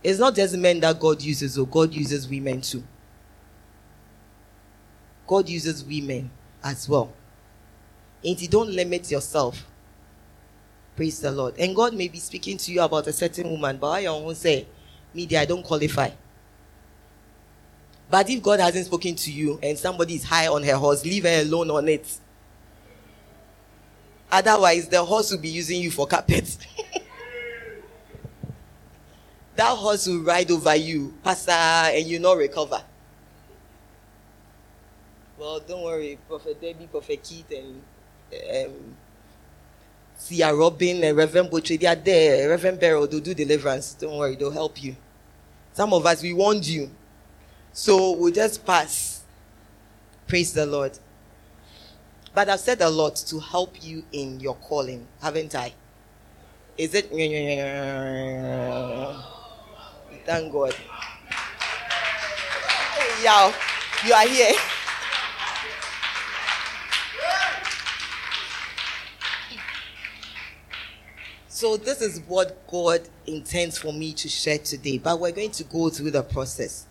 It's 0.03 0.19
not 0.19 0.35
just 0.35 0.57
men 0.57 0.81
that 0.81 0.99
God 0.99 1.23
uses, 1.23 1.59
or 1.59 1.67
God 1.67 1.93
uses 1.95 2.29
women 2.29 2.61
too. 2.61 2.83
God 5.27 5.49
uses 5.49 5.85
women 5.85 6.31
as 6.63 6.89
well. 6.89 7.13
And 8.25 8.41
you 8.41 8.49
don't 8.49 8.71
limit 8.71 9.11
yourself. 9.11 9.65
Praise 10.97 11.21
the 11.21 11.31
Lord. 11.31 11.55
And 11.59 11.77
God 11.77 11.95
may 11.95 12.09
be 12.09 12.19
speaking 12.19 12.57
to 12.57 12.73
you 12.73 12.81
about 12.81 13.07
a 13.07 13.13
certain 13.13 13.51
woman, 13.51 13.77
but 13.77 13.89
I 13.91 14.09
won't 14.11 14.37
say, 14.39 14.67
media, 15.15 15.43
I 15.43 15.45
don't 15.45 15.63
qualify. 15.63 16.11
But 18.11 18.31
if 18.31 18.43
God 18.43 18.61
hasn't 18.61 18.87
spoken 18.87 19.15
to 19.17 19.31
you 19.33 19.59
and 19.63 19.79
somebody 19.79 20.15
is 20.15 20.25
high 20.25 20.47
on 20.47 20.63
her 20.63 20.77
horse, 20.77 21.05
leave 21.05 21.25
her 21.25 21.43
alone 21.43 21.71
on 21.71 21.89
it. 21.89 22.19
Otherwise, 24.31 24.89
the 24.89 25.05
horse 25.05 25.31
will 25.31 25.39
be 25.39 25.49
using 25.51 25.81
you 25.83 25.91
for 25.91 26.07
carpet. 26.07 26.57
that 29.57 29.77
horse 29.77 30.07
will 30.07 30.23
ride 30.23 30.51
over 30.51 30.75
you, 30.77 31.15
pass 31.23 31.47
and 31.49 32.07
you 32.07 32.19
not 32.19 32.39
recover. 32.39 32.83
Well, 35.39 35.61
don't 35.61 35.83
worry, 35.83 36.19
Prophet 36.29 36.61
Debbie, 36.61 36.89
Prophet 36.91 37.23
Keith, 37.23 37.51
and 37.51 37.83
um, 38.67 38.97
Sia 40.17 40.53
Robin 40.55 40.97
and 40.97 41.05
eh, 41.05 41.13
Reverend 41.13 41.51
Butcher, 41.51 41.77
they 41.77 41.87
are 41.87 41.95
there. 41.95 42.45
Eh, 42.45 42.47
Reverend 42.47 42.81
Beryl, 42.81 43.07
they'll 43.07 43.21
do 43.21 43.35
deliverance. 43.35 43.95
Don't 43.95 44.17
worry, 44.17 44.35
they'll 44.35 44.51
help 44.51 44.83
you. 44.83 44.97
Some 45.73 45.93
of 45.93 46.05
us, 46.07 46.23
we 46.23 46.33
warned 46.33 46.67
you. 46.67 46.91
So 47.73 48.13
we'll 48.13 48.33
just 48.33 48.65
pass. 48.65 49.23
Praise 50.27 50.53
the 50.53 50.65
Lord. 50.67 50.99
But 52.35 52.49
I've 52.49 52.61
said 52.61 52.81
a 52.81 52.89
lot 52.89 53.17
to 53.17 53.39
help 53.39 53.83
you 53.83 54.03
in 54.13 54.41
your 54.41 54.57
calling, 54.57 55.07
haven't 55.23 55.55
I? 55.55 55.73
Is 56.77 56.95
it? 56.95 57.09
Thank 60.27 60.53
God. 60.53 60.75
Yeah, 63.23 63.53
you 64.05 64.13
are 64.13 64.27
here. 64.27 64.53
So 71.57 71.79
this 71.79 72.03
is 72.03 72.21
what 72.29 72.67
God 72.69 73.09
intends 73.27 73.79
for 73.79 73.91
me 73.91 74.13
to 74.13 74.29
share 74.29 74.59
today, 74.59 74.99
but 74.99 75.19
we're 75.19 75.33
going 75.33 75.53
to 75.53 75.65
go 75.65 75.89
through 75.89 76.11
the 76.11 76.23
process. 76.23 76.85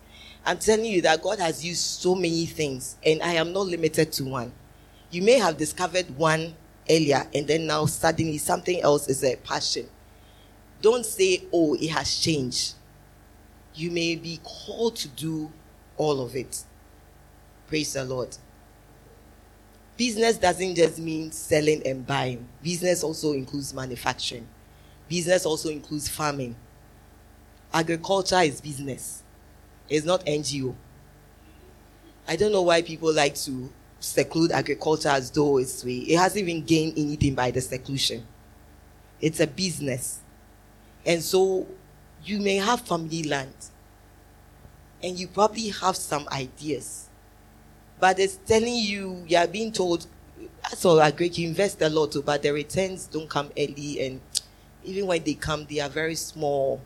I'm 0.44 0.58
telling 0.58 0.86
you 0.86 1.02
that 1.02 1.22
God 1.22 1.38
has 1.38 1.64
used 1.64 1.82
so 1.82 2.16
many 2.16 2.46
things, 2.46 2.96
and 3.06 3.22
I 3.22 3.34
am 3.34 3.52
not 3.52 3.68
limited 3.68 4.10
to 4.14 4.24
one. 4.24 4.52
You 5.12 5.22
may 5.22 5.38
have 5.38 5.56
discovered 5.56 6.10
one 6.18 6.56
earlier, 6.90 7.28
and 7.32 7.46
then 7.46 7.68
now 7.68 7.86
suddenly 7.86 8.38
something 8.38 8.80
else 8.82 9.08
is 9.08 9.22
a 9.22 9.36
passion. 9.36 9.86
Don't 10.82 11.06
say, 11.06 11.44
Oh, 11.52 11.74
it 11.74 11.90
has 11.90 12.18
changed. 12.18 12.74
You 13.72 13.92
may 13.92 14.16
be 14.16 14.40
called 14.42 14.96
to 14.96 15.06
do 15.06 15.52
all 15.96 16.20
of 16.20 16.34
it. 16.34 16.64
Praise 17.68 17.92
the 17.92 18.04
Lord. 18.04 18.36
Business 19.96 20.36
doesn't 20.36 20.74
just 20.74 20.98
mean 20.98 21.32
selling 21.32 21.86
and 21.86 22.06
buying, 22.06 22.46
business 22.62 23.02
also 23.02 23.32
includes 23.32 23.72
manufacturing, 23.72 24.46
business 25.08 25.46
also 25.46 25.68
includes 25.68 26.08
farming. 26.08 26.56
Agriculture 27.72 28.40
is 28.40 28.60
business, 28.60 29.22
it's 29.88 30.06
not 30.06 30.24
NGO. 30.24 30.74
I 32.28 32.36
don't 32.36 32.52
know 32.52 32.62
why 32.62 32.82
people 32.82 33.12
like 33.12 33.36
to 33.36 33.70
seclude 34.00 34.50
agriculture 34.52 35.08
as 35.08 35.30
though 35.30 35.58
it's 35.58 35.84
way. 35.84 35.98
It 35.98 36.18
hasn't 36.18 36.48
even 36.48 36.64
gained 36.64 36.94
anything 36.96 37.34
by 37.34 37.50
the 37.50 37.60
seclusion. 37.60 38.26
It's 39.20 39.40
a 39.40 39.46
business. 39.46 40.20
And 41.04 41.22
so 41.22 41.66
you 42.24 42.40
may 42.40 42.56
have 42.56 42.80
family 42.80 43.22
land 43.22 43.54
and 45.02 45.18
you 45.18 45.28
probably 45.28 45.68
have 45.68 45.96
some 45.96 46.26
ideas. 46.32 47.08
But 48.00 48.18
it's 48.18 48.36
telling 48.36 48.74
you, 48.74 49.24
you 49.26 49.38
are 49.38 49.46
being 49.46 49.72
told, 49.72 50.06
that's 50.62 50.84
all 50.84 51.10
great, 51.12 51.38
you 51.38 51.48
invest 51.48 51.80
a 51.80 51.88
lot, 51.88 52.16
oh, 52.16 52.22
but 52.22 52.42
the 52.42 52.52
returns 52.52 53.06
don't 53.06 53.28
come 53.28 53.50
early. 53.56 54.04
And 54.04 54.20
even 54.86 55.06
when 55.06 55.22
they 55.24 55.34
come, 55.34 55.66
they 55.68 55.80
are 55.80 55.88
very 55.88 56.14
small. 56.14 56.80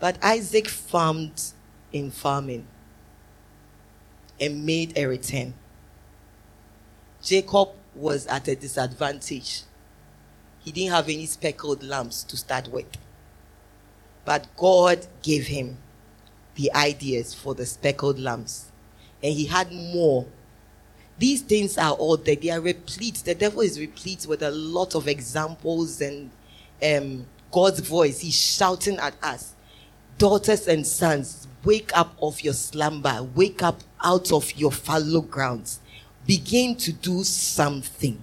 But 0.00 0.22
Isaac 0.22 0.68
farmed 0.68 1.42
in 1.92 2.10
farming 2.10 2.66
and 4.40 4.64
made 4.64 4.96
a 4.96 5.06
return. 5.06 5.54
Jacob 7.22 7.70
was 7.94 8.26
at 8.26 8.48
a 8.48 8.56
disadvantage. 8.56 9.62
He 10.60 10.72
didn't 10.72 10.92
have 10.92 11.08
any 11.08 11.26
speckled 11.26 11.82
lambs 11.82 12.24
to 12.24 12.36
start 12.36 12.68
with. 12.68 12.86
But 14.24 14.48
God 14.56 15.06
gave 15.22 15.46
him 15.48 15.78
the 16.54 16.72
ideas 16.74 17.34
for 17.34 17.54
the 17.54 17.66
speckled 17.66 18.18
lambs. 18.18 18.70
And 19.22 19.32
he 19.32 19.46
had 19.46 19.72
more. 19.72 20.26
These 21.18 21.42
things 21.42 21.78
are 21.78 21.92
all 21.92 22.16
there. 22.16 22.36
They 22.36 22.50
are 22.50 22.60
replete. 22.60 23.22
The 23.24 23.34
devil 23.34 23.60
is 23.60 23.78
replete 23.78 24.26
with 24.26 24.42
a 24.42 24.50
lot 24.50 24.94
of 24.94 25.06
examples 25.06 26.00
and 26.00 26.30
um, 26.82 27.26
God's 27.50 27.80
voice. 27.80 28.20
He's 28.20 28.34
shouting 28.38 28.98
at 28.98 29.14
us. 29.22 29.54
Daughters 30.18 30.68
and 30.68 30.86
sons, 30.86 31.48
wake 31.64 31.90
up 31.96 32.16
of 32.20 32.40
your 32.42 32.54
slumber. 32.54 33.22
Wake 33.34 33.62
up 33.62 33.80
out 34.02 34.32
of 34.32 34.52
your 34.56 34.72
fallow 34.72 35.20
grounds. 35.20 35.80
Begin 36.26 36.76
to 36.76 36.92
do 36.92 37.24
something. 37.24 38.20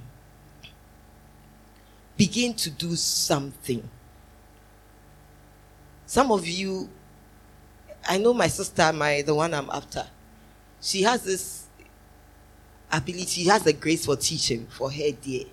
Begin 2.17 2.53
to 2.53 2.69
do 2.69 2.95
something. 2.95 3.87
Some 6.05 6.31
of 6.31 6.47
you, 6.47 6.89
I 8.07 8.17
know 8.17 8.33
my 8.33 8.47
sister, 8.47 8.91
my 8.93 9.21
the 9.21 9.35
one 9.35 9.53
I'm 9.53 9.69
after. 9.69 10.07
She 10.81 11.03
has 11.03 11.23
this 11.23 11.65
ability. 12.91 13.25
She 13.25 13.43
has 13.45 13.65
a 13.67 13.73
grace 13.73 14.05
for 14.05 14.15
teaching 14.15 14.67
for 14.67 14.91
her 14.91 15.11
dear. 15.21 15.45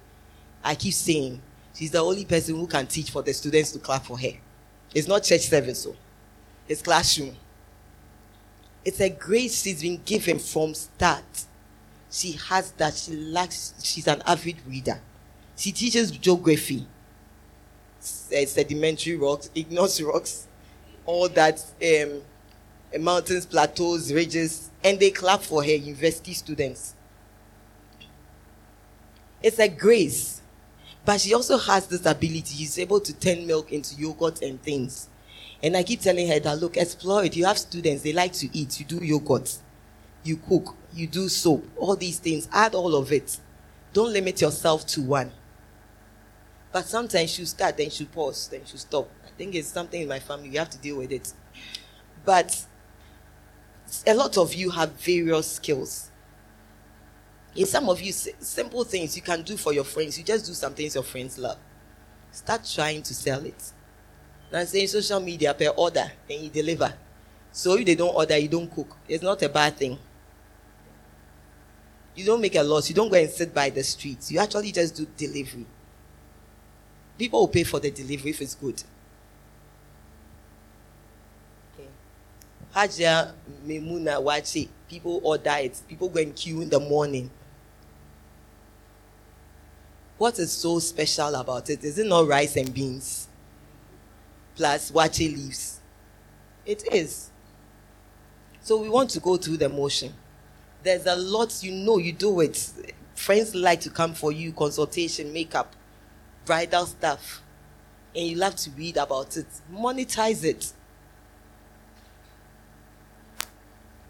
I 0.65 0.75
keep 0.75 0.94
saying 0.94 1.41
she's 1.76 1.90
the 1.90 1.98
only 1.98 2.24
person 2.24 2.56
who 2.56 2.66
can 2.66 2.86
teach 2.86 3.10
for 3.10 3.22
the 3.22 3.32
students 3.32 3.72
to 3.72 3.78
clap 3.78 4.05
for 4.05 4.18
her. 4.18 4.32
It's 4.94 5.06
not 5.06 5.22
church 5.22 5.42
service, 5.42 5.82
so 5.82 5.94
it's 6.68 6.82
classroom. 6.82 7.36
It's 8.84 9.00
a 9.00 9.10
grace 9.10 9.62
she's 9.62 9.82
been 9.82 10.00
given 10.05 10.38
from 10.38 10.74
start. 10.74 11.44
She 12.10 12.32
has 12.32 12.70
that. 12.72 12.94
She 12.94 13.12
likes. 13.12 13.74
She's 13.82 14.06
an 14.06 14.22
avid 14.26 14.56
reader. 14.66 15.00
She 15.56 15.72
teaches 15.72 16.10
geography, 16.10 16.86
uh, 18.00 18.46
sedimentary 18.46 19.16
rocks, 19.16 19.50
igneous 19.55 20.00
rocks, 20.00 20.46
all 21.05 21.28
that, 21.30 21.64
um, 21.82 23.02
mountains, 23.02 23.46
plateaus, 23.46 24.12
ridges, 24.12 24.70
and 24.84 25.00
they 25.00 25.10
clap 25.10 25.40
for 25.42 25.64
her, 25.64 25.70
university 25.70 26.32
students. 26.32 26.94
It's 29.42 29.58
a 29.58 29.68
grace. 29.68 30.40
But 31.07 31.20
she 31.20 31.33
also 31.35 31.57
has 31.57 31.86
this 31.86 32.05
ability. 32.05 32.57
She's 32.57 32.81
able 32.81 32.99
to 32.99 33.15
turn 33.15 33.47
milk 33.47 33.73
into 33.73 33.94
yogurt 33.94 34.43
and 34.43 34.60
things. 34.60 35.09
And 35.62 35.76
I 35.76 35.85
keep 35.85 36.01
telling 36.01 36.26
her 36.28 36.41
that, 36.41 36.59
look, 36.59 36.76
explore 36.76 37.25
it. 37.25 37.36
You 37.36 37.47
have 37.47 37.59
students, 37.59 38.02
they 38.02 38.12
like 38.12 38.33
to 38.35 38.49
eat. 38.52 38.81
You 38.81 38.86
do 38.86 39.02
yogurt, 39.02 39.57
you 40.25 40.36
cook, 40.36 40.75
you 40.93 41.07
do 41.07 41.28
soap, 41.28 41.65
all 41.76 41.94
these 41.94 42.18
things. 42.18 42.49
Add 42.52 42.75
all 42.75 42.97
of 42.97 43.12
it. 43.12 43.39
Don't 43.93 44.12
limit 44.12 44.41
yourself 44.41 44.85
to 44.89 45.02
one. 45.02 45.31
But 46.73 46.86
sometimes 46.86 47.39
you 47.39 47.47
start, 47.47 47.76
then 47.76 47.89
you 47.93 48.07
pause, 48.07 48.49
then 48.49 48.60
you 48.60 48.76
stop. 48.76 49.09
I 49.25 49.28
think 49.39 49.55
it's 49.55 49.68
something 49.68 50.02
in 50.02 50.09
my 50.09 50.18
family. 50.18 50.49
You 50.49 50.59
have 50.59 50.70
to 50.70 50.78
deal 50.78 50.99
with 50.99 51.12
it. 51.12 51.33
But 52.25 52.65
a 54.07 54.12
lot 54.12 54.36
of 54.36 54.55
you 54.55 54.70
have 54.70 54.91
various 55.01 55.52
skills. 55.52 56.10
In 57.57 57.65
some 57.67 57.89
of 57.89 58.01
you, 58.01 58.12
simple 58.12 58.85
things 58.85 59.17
you 59.17 59.23
can 59.23 59.43
do 59.43 59.57
for 59.57 59.73
your 59.73 59.85
friends. 59.85 60.18
You 60.18 60.25
just 60.25 60.47
do 60.47 60.52
some 60.52 60.75
things 60.75 60.94
your 60.94 61.05
friends 61.05 61.39
love. 61.39 61.57
Start 62.31 62.68
trying 62.70 63.02
to 63.02 63.15
sell 63.15 63.44
it. 63.44 63.73
I'm 64.52 64.67
saying 64.67 64.89
social 64.89 65.20
media 65.20 65.55
per 65.55 65.68
order, 65.68 66.10
then 66.28 66.44
you 66.44 66.51
deliver. 66.51 66.93
So 67.51 67.76
if 67.78 67.86
they 67.86 67.94
don't 67.94 68.15
order, 68.15 68.36
you 68.36 68.49
don't 68.49 68.73
cook. 68.73 68.97
It's 69.09 69.23
not 69.23 69.43
a 69.43 69.49
bad 69.49 69.76
thing. 69.76 69.99
You 72.15 72.25
don't 72.25 72.41
make 72.41 72.55
a 72.55 72.62
loss. 72.62 72.89
You 72.89 72.94
don't 72.94 73.10
go 73.10 73.17
and 73.17 73.31
sit 73.31 73.52
by 73.52 73.70
the 73.70 73.83
streets. 73.83 74.31
You 74.31 74.39
actually 74.39 74.73
just 74.73 74.94
do 74.94 75.07
delivery. 75.17 75.67
People 77.18 77.41
will 77.41 77.49
pay 77.49 77.65
for 77.65 77.81
the 77.81 77.91
delivery 77.91 78.31
if 78.31 78.41
it's 78.43 78.55
good. 78.55 78.83
Okay. 81.75 81.89
Hajia 82.75 83.33
Memuna 83.67 84.23
Waakye. 84.23 84.68
People 84.89 85.20
order 85.25 85.57
it. 85.59 85.81
People 85.89 86.09
go 86.09 86.20
and 86.20 86.35
queue 86.36 86.60
in 86.60 86.68
the 86.68 86.81
morning. 86.81 87.31
What 90.19 90.39
is 90.39 90.51
so 90.51 90.78
special 90.78 91.35
about 91.35 91.69
it? 91.69 91.85
Is 91.85 91.99
it 91.99 92.07
not 92.07 92.27
rice 92.27 92.57
and 92.57 92.73
beans? 92.73 93.28
Plus 94.55 94.91
waakye 94.91 95.35
leaves. 95.35 95.81
It 96.65 96.83
is. 96.93 97.31
So 98.61 98.81
we 98.81 98.89
want 98.89 99.11
to 99.11 99.20
go 99.20 99.36
through 99.36 99.59
the 99.59 99.69
motion. 99.69 100.12
There's 100.83 101.07
a 101.07 101.17
lot 101.17 101.62
you 101.62 101.73
know, 101.73 101.99
you 101.99 102.12
do 102.12 102.41
it. 102.41 102.73
Friends 103.15 103.55
like 103.55 103.81
to 103.83 103.91
come 103.91 104.15
for 104.15 104.33
you, 104.33 104.53
consultation, 104.53 105.33
makeup, 105.33 105.75
bridal 106.45 106.86
stuff. 106.86 107.43
And 108.15 108.27
you 108.27 108.36
love 108.36 108.57
to 108.57 108.70
read 108.70 108.97
about 108.97 109.36
it. 109.36 109.47
Monetize 109.73 110.43
it. 110.45 110.73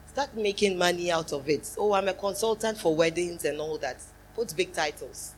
Start 0.09 0.35
making 0.35 0.79
money 0.79 1.11
out 1.11 1.33
of 1.33 1.49
it. 1.49 1.69
Oh, 1.77 1.93
I'm 1.93 2.09
a 2.09 2.15
consultant 2.15 2.79
for 2.79 2.95
weddings 2.95 3.45
and 3.45 3.61
all 3.61 3.77
that. 3.79 4.03
Put 4.35 4.57
big 4.57 4.73
titles. 4.73 5.36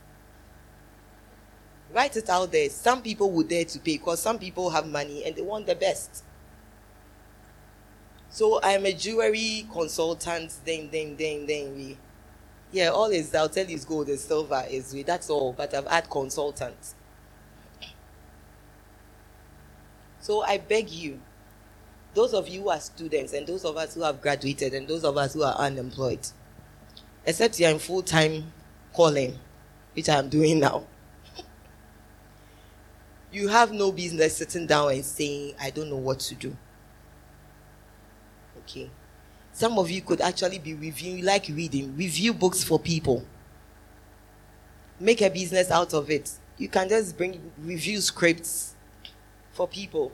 Write 1.92 2.16
it 2.16 2.28
out 2.28 2.52
there. 2.52 2.68
Some 2.70 3.02
people 3.02 3.30
would 3.32 3.48
dare 3.48 3.64
to 3.64 3.78
pay 3.78 3.98
because 3.98 4.20
some 4.20 4.38
people 4.38 4.70
have 4.70 4.86
money 4.86 5.24
and 5.24 5.34
they 5.36 5.42
want 5.42 5.66
the 5.66 5.74
best. 5.74 6.24
So 8.30 8.60
I'm 8.62 8.86
a 8.86 8.92
jewelry 8.92 9.66
consultant. 9.72 10.54
Then, 10.64 10.90
then, 10.92 11.16
then, 11.16 11.46
then 11.46 11.74
we. 11.76 11.98
Yeah, 12.72 12.88
all 12.90 13.06
is 13.06 13.34
I'll 13.34 13.48
tell 13.48 13.66
you 13.66 13.76
is 13.76 13.84
gold 13.86 14.08
and 14.08 14.18
silver 14.18 14.64
is 14.70 14.92
we. 14.92 15.02
That's 15.02 15.30
all. 15.30 15.52
But 15.54 15.74
I've 15.74 15.86
had 15.88 16.10
consultants. 16.10 16.94
So 20.20 20.42
I 20.42 20.58
beg 20.58 20.90
you, 20.90 21.20
those 22.14 22.34
of 22.34 22.48
you 22.48 22.62
who 22.62 22.70
are 22.70 22.80
students 22.80 23.32
and 23.32 23.46
those 23.46 23.64
of 23.64 23.76
us 23.76 23.94
who 23.94 24.02
have 24.02 24.20
graduated 24.20 24.74
and 24.74 24.88
those 24.88 25.04
of 25.04 25.16
us 25.16 25.34
who 25.34 25.42
are 25.42 25.54
unemployed, 25.54 26.20
except 27.26 27.60
you're 27.60 27.70
in 27.70 27.78
full 27.78 28.02
time 28.02 28.52
calling, 28.94 29.38
which 29.94 30.08
I'm 30.08 30.28
doing 30.28 30.60
now 30.60 30.84
you 33.32 33.48
have 33.48 33.72
no 33.72 33.92
business 33.92 34.36
sitting 34.36 34.66
down 34.66 34.92
and 34.92 35.04
saying, 35.04 35.54
I 35.60 35.70
don't 35.70 35.90
know 35.90 35.96
what 35.96 36.20
to 36.20 36.34
do. 36.34 36.56
Okay. 38.58 38.90
Some 39.52 39.78
of 39.78 39.90
you 39.90 40.02
could 40.02 40.20
actually 40.20 40.58
be 40.58 40.74
reviewing, 40.74 41.24
like 41.24 41.48
reading, 41.48 41.96
review 41.96 42.32
books 42.32 42.62
for 42.62 42.78
people. 42.78 43.24
Make 45.00 45.20
a 45.22 45.30
business 45.30 45.70
out 45.70 45.94
of 45.94 46.10
it. 46.10 46.30
You 46.56 46.68
can 46.68 46.88
just 46.88 47.16
bring 47.16 47.52
review 47.58 48.00
scripts, 48.00 48.74
for 49.58 49.66
people. 49.66 50.12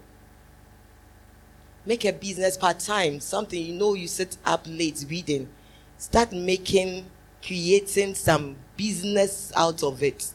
Make 1.84 2.06
a 2.06 2.12
business 2.12 2.56
part 2.56 2.78
time, 2.78 3.20
something 3.20 3.62
you 3.62 3.74
know 3.74 3.92
you 3.92 4.08
sit 4.08 4.38
up 4.46 4.64
late 4.66 5.04
reading. 5.10 5.50
Start 5.98 6.32
making, 6.32 7.04
creating 7.44 8.14
some 8.14 8.56
business 8.74 9.52
out 9.54 9.82
of 9.82 10.02
it. 10.02 10.33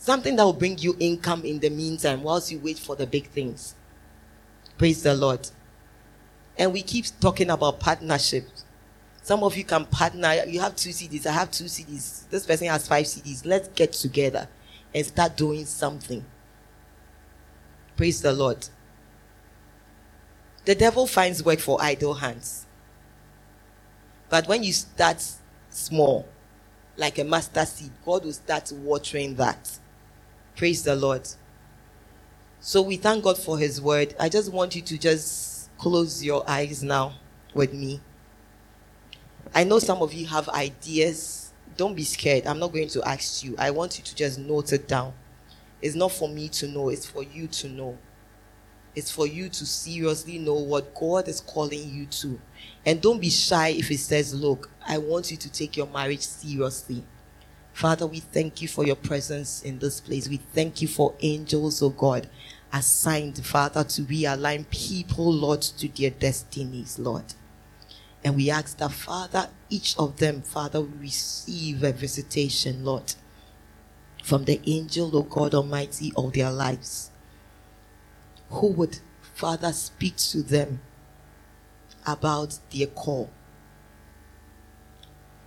Something 0.00 0.36
that 0.36 0.44
will 0.44 0.54
bring 0.54 0.78
you 0.78 0.96
income 0.98 1.44
in 1.44 1.58
the 1.58 1.68
meantime 1.68 2.22
whilst 2.22 2.50
you 2.50 2.58
wait 2.58 2.78
for 2.78 2.96
the 2.96 3.06
big 3.06 3.26
things. 3.28 3.74
Praise 4.78 5.02
the 5.02 5.12
Lord. 5.14 5.46
And 6.56 6.72
we 6.72 6.80
keep 6.80 7.04
talking 7.20 7.50
about 7.50 7.80
partnerships. 7.80 8.64
Some 9.20 9.44
of 9.44 9.58
you 9.58 9.62
can 9.62 9.84
partner. 9.84 10.42
You 10.46 10.58
have 10.60 10.74
two 10.74 10.88
cedis. 10.88 11.26
I 11.26 11.32
have 11.32 11.50
two 11.50 11.64
cedis. 11.64 12.26
This 12.30 12.46
person 12.46 12.68
has 12.68 12.88
five 12.88 13.04
cedis. 13.04 13.44
Let's 13.44 13.68
get 13.68 13.92
together 13.92 14.48
and 14.94 15.04
start 15.04 15.36
doing 15.36 15.66
something. 15.66 16.24
Praise 17.94 18.22
the 18.22 18.32
Lord. 18.32 18.68
The 20.64 20.74
devil 20.74 21.06
finds 21.06 21.44
work 21.44 21.58
for 21.58 21.76
idle 21.78 22.14
hands. 22.14 22.64
But 24.30 24.48
when 24.48 24.62
you 24.62 24.72
start 24.72 25.22
small, 25.68 26.26
like 26.96 27.18
a 27.18 27.24
master 27.24 27.66
seed, 27.66 27.90
God 28.02 28.24
will 28.24 28.32
start 28.32 28.72
watering 28.72 29.34
that. 29.34 29.78
Praise 30.60 30.82
the 30.82 30.94
Lord. 30.94 31.26
So 32.60 32.82
we 32.82 32.98
thank 32.98 33.24
God 33.24 33.38
for 33.38 33.56
His 33.56 33.80
word. 33.80 34.14
I 34.20 34.28
just 34.28 34.52
want 34.52 34.76
you 34.76 34.82
to 34.82 34.98
just 34.98 35.74
close 35.78 36.22
your 36.22 36.44
eyes 36.46 36.82
now 36.82 37.14
with 37.54 37.72
me. 37.72 38.02
I 39.54 39.64
know 39.64 39.78
some 39.78 40.02
of 40.02 40.12
you 40.12 40.26
have 40.26 40.50
ideas. 40.50 41.54
Don't 41.78 41.94
be 41.94 42.02
scared. 42.02 42.46
I'm 42.46 42.58
not 42.58 42.74
going 42.74 42.88
to 42.88 43.02
ask 43.08 43.42
you. 43.42 43.54
I 43.58 43.70
want 43.70 43.96
you 43.96 44.04
to 44.04 44.14
just 44.14 44.38
note 44.38 44.74
it 44.74 44.86
down. 44.86 45.14
It's 45.80 45.94
not 45.94 46.12
for 46.12 46.28
me 46.28 46.50
to 46.50 46.68
know, 46.68 46.90
it's 46.90 47.06
for 47.06 47.22
you 47.22 47.46
to 47.46 47.68
know. 47.70 47.96
It's 48.94 49.10
for 49.10 49.26
you 49.26 49.48
to 49.48 49.64
seriously 49.64 50.36
know 50.36 50.56
what 50.56 50.94
God 50.94 51.26
is 51.26 51.40
calling 51.40 51.88
you 51.90 52.04
to. 52.04 52.38
And 52.84 53.00
don't 53.00 53.18
be 53.18 53.30
shy 53.30 53.68
if 53.68 53.90
it 53.90 54.00
says, 54.00 54.34
Look, 54.34 54.68
I 54.86 54.98
want 54.98 55.30
you 55.30 55.38
to 55.38 55.50
take 55.50 55.78
your 55.78 55.86
marriage 55.86 56.20
seriously. 56.20 57.02
Father, 57.72 58.06
we 58.06 58.20
thank 58.20 58.62
you 58.62 58.68
for 58.68 58.84
your 58.84 58.96
presence 58.96 59.62
in 59.62 59.78
this 59.78 60.00
place. 60.00 60.28
We 60.28 60.38
thank 60.38 60.82
you 60.82 60.88
for 60.88 61.14
angels, 61.20 61.82
oh 61.82 61.90
God, 61.90 62.28
assigned, 62.72 63.44
Father, 63.44 63.84
to 63.84 64.02
realign 64.02 64.68
people, 64.70 65.32
Lord, 65.32 65.62
to 65.62 65.88
their 65.88 66.10
destinies, 66.10 66.98
Lord. 66.98 67.24
And 68.22 68.36
we 68.36 68.50
ask 68.50 68.76
that, 68.78 68.92
Father, 68.92 69.48
each 69.70 69.96
of 69.98 70.18
them, 70.18 70.42
Father, 70.42 70.80
will 70.80 70.88
receive 71.00 71.82
a 71.82 71.92
visitation, 71.92 72.84
Lord, 72.84 73.14
from 74.22 74.44
the 74.44 74.60
angel, 74.66 75.16
O 75.16 75.22
God 75.22 75.54
Almighty, 75.54 76.12
of 76.16 76.34
their 76.34 76.50
lives, 76.50 77.10
who 78.50 78.68
would, 78.72 78.98
Father, 79.34 79.72
speak 79.72 80.16
to 80.16 80.42
them 80.42 80.80
about 82.06 82.58
their 82.74 82.88
call. 82.88 83.30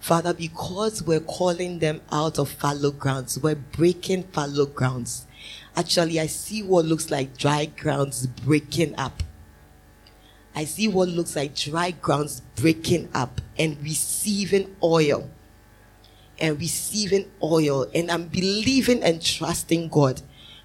Father, 0.03 0.33
because 0.33 1.01
we're 1.01 1.22
calling 1.22 1.80
them 1.80 2.01
out 2.11 2.38
of 2.38 2.49
fallow 2.49 2.91
grounds, 2.91 3.40
we're 3.40 3.56
breaking 3.56 4.23
fallow 4.23 4.65
grounds. 4.65 5.25
Actually, 5.77 6.19
I 6.19 6.25
see 6.25 6.61
what 6.61 6.83
looks 6.83 7.09
like 7.09 7.38
dry 7.38 7.67
grounds 7.67 8.27
breaking 8.27 8.99
up. 8.99 9.23
I 10.53 10.65
see 10.65 10.90
what 10.90 11.07
looks 11.07 11.38
like 11.38 11.56
dry 11.56 11.91
grounds 11.91 12.41
breaking 12.57 13.07
up 13.14 13.40
and 13.57 13.82
receiving 13.82 14.75
oil. 14.83 15.30
And 16.38 16.59
receiving 16.59 17.32
oil. 17.41 17.88
And 17.95 18.11
I'm 18.11 18.27
believing 18.27 19.01
and 19.03 19.22
trusting 19.22 19.88
God. 19.88 20.22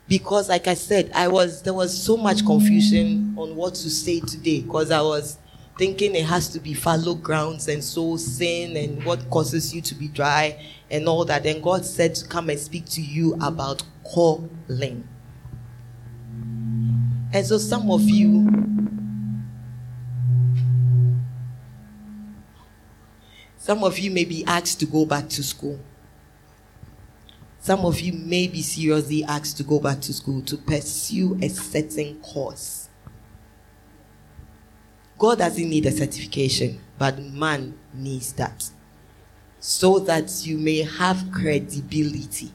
Because 0.08 0.49
like 0.49 0.67
I 0.67 0.75
said, 0.75 1.12
I 1.15 1.28
was 1.28 1.62
there 1.62 1.75
was 1.75 1.97
so 1.97 2.17
much 2.17 2.44
confusion 2.44 3.36
on 3.39 3.55
what 3.55 3.76
to 3.76 3.89
say 3.89 4.18
today. 4.18 4.62
Because 4.62 4.91
I 4.91 5.00
was 5.00 5.39
thinking 5.78 6.16
it 6.16 6.26
has 6.26 6.48
to 6.48 6.58
be 6.58 6.74
fallow 6.74 7.15
grounds 7.15 7.68
and 7.68 7.82
so 7.82 8.16
sin 8.16 8.76
and 8.76 9.05
what 9.05 9.31
causes 9.31 9.73
you 9.73 9.81
to 9.81 9.94
be 9.94 10.08
dry 10.08 10.60
and 10.90 11.08
all 11.08 11.24
that. 11.24 11.47
And 11.47 11.62
God 11.62 11.86
said 11.86 12.16
to 12.16 12.26
come 12.26 12.50
and 12.50 12.58
speak 12.58 12.86
to 12.86 13.00
you 13.00 13.34
about 13.40 13.82
calling. 14.05 15.07
And 17.32 17.47
so 17.47 17.58
some 17.58 17.90
of 17.90 18.02
you 18.02 18.68
Some 23.68 23.84
of 23.84 23.98
you 23.98 24.10
may 24.10 24.24
be 24.24 24.47
asked 24.47 24.81
to 24.81 24.86
go 24.86 25.05
back 25.05 25.28
to 25.28 25.42
school. 25.42 25.78
Some 27.60 27.84
of 27.84 28.00
you 28.00 28.15
may 28.15 28.47
be 28.47 28.62
seriously 28.62 29.24
asked 29.24 29.58
to 29.58 29.62
go 29.62 29.78
back 29.78 30.00
to 30.02 30.15
school 30.15 30.40
to 30.42 30.57
pursue 30.57 31.39
a 31.42 31.48
certain 31.50 32.18
course. 32.20 32.77
God 35.18 35.38
doesn't 35.38 35.68
need 35.68 35.86
a 35.86 35.90
certification, 35.90 36.78
but 36.98 37.18
man 37.20 37.78
needs 37.92 38.32
that. 38.34 38.70
So 39.60 39.98
that 40.00 40.47
you 40.47 40.56
may 40.56 40.82
have 40.82 41.32
credibility. 41.32 42.52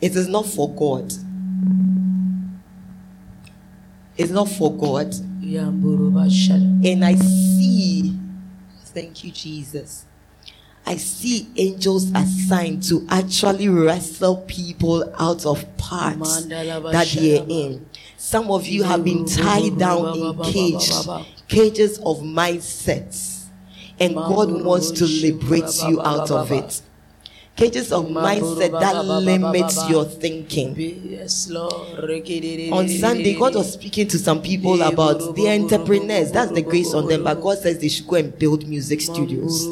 It 0.00 0.16
is 0.16 0.26
not 0.28 0.46
for 0.46 0.74
God. 0.74 1.12
It's 4.16 4.30
not 4.30 4.48
for 4.48 4.74
God. 4.76 5.14
And 5.14 7.04
I 7.04 7.14
see 7.16 8.18
Thank 8.94 9.24
you, 9.24 9.32
Jesus. 9.32 10.04
I 10.86 10.96
see 10.96 11.48
angels 11.56 12.12
assigned 12.14 12.84
to 12.84 13.04
actually 13.10 13.68
wrestle 13.68 14.36
people 14.46 15.12
out 15.18 15.44
of 15.44 15.64
parts 15.76 16.44
that 16.44 17.08
they 17.18 17.40
are 17.40 17.46
in. 17.48 17.86
Some 18.24 18.50
of 18.50 18.66
you 18.66 18.84
have 18.84 19.04
been 19.04 19.26
tied 19.26 19.76
down 19.78 20.16
in 20.16 20.42
cages, 20.44 21.06
cages 21.46 21.98
of 21.98 22.20
mindsets, 22.20 23.44
and 24.00 24.14
God 24.14 24.64
wants 24.64 24.90
to 24.92 25.04
liberate 25.04 25.82
you 25.86 26.00
out 26.00 26.30
of 26.30 26.50
it 26.50 26.80
cages 27.54 27.92
of 27.92 28.06
mindset 28.06 28.80
that 28.80 29.04
limits 29.04 29.88
your 29.88 30.04
thinking. 30.06 30.70
On 32.72 32.88
Sunday, 32.88 33.38
God 33.38 33.54
was 33.54 33.74
speaking 33.74 34.08
to 34.08 34.18
some 34.18 34.42
people 34.42 34.80
about 34.82 35.36
the 35.36 35.48
entrepreneurs. 35.50 36.32
That's 36.32 36.50
the 36.50 36.62
grace 36.62 36.94
on 36.94 37.06
them, 37.06 37.24
but 37.24 37.40
God 37.40 37.58
says 37.58 37.78
they 37.78 37.88
should 37.88 38.06
go 38.08 38.16
and 38.16 38.36
build 38.38 38.66
music 38.66 39.02
studios. 39.02 39.66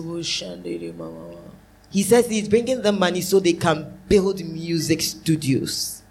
He 1.90 2.02
says 2.02 2.26
He's 2.28 2.48
bringing 2.48 2.82
them 2.82 2.98
money 2.98 3.22
so 3.22 3.40
they 3.40 3.54
can 3.54 3.98
build 4.08 4.44
music 4.44 5.00
studios. 5.00 6.01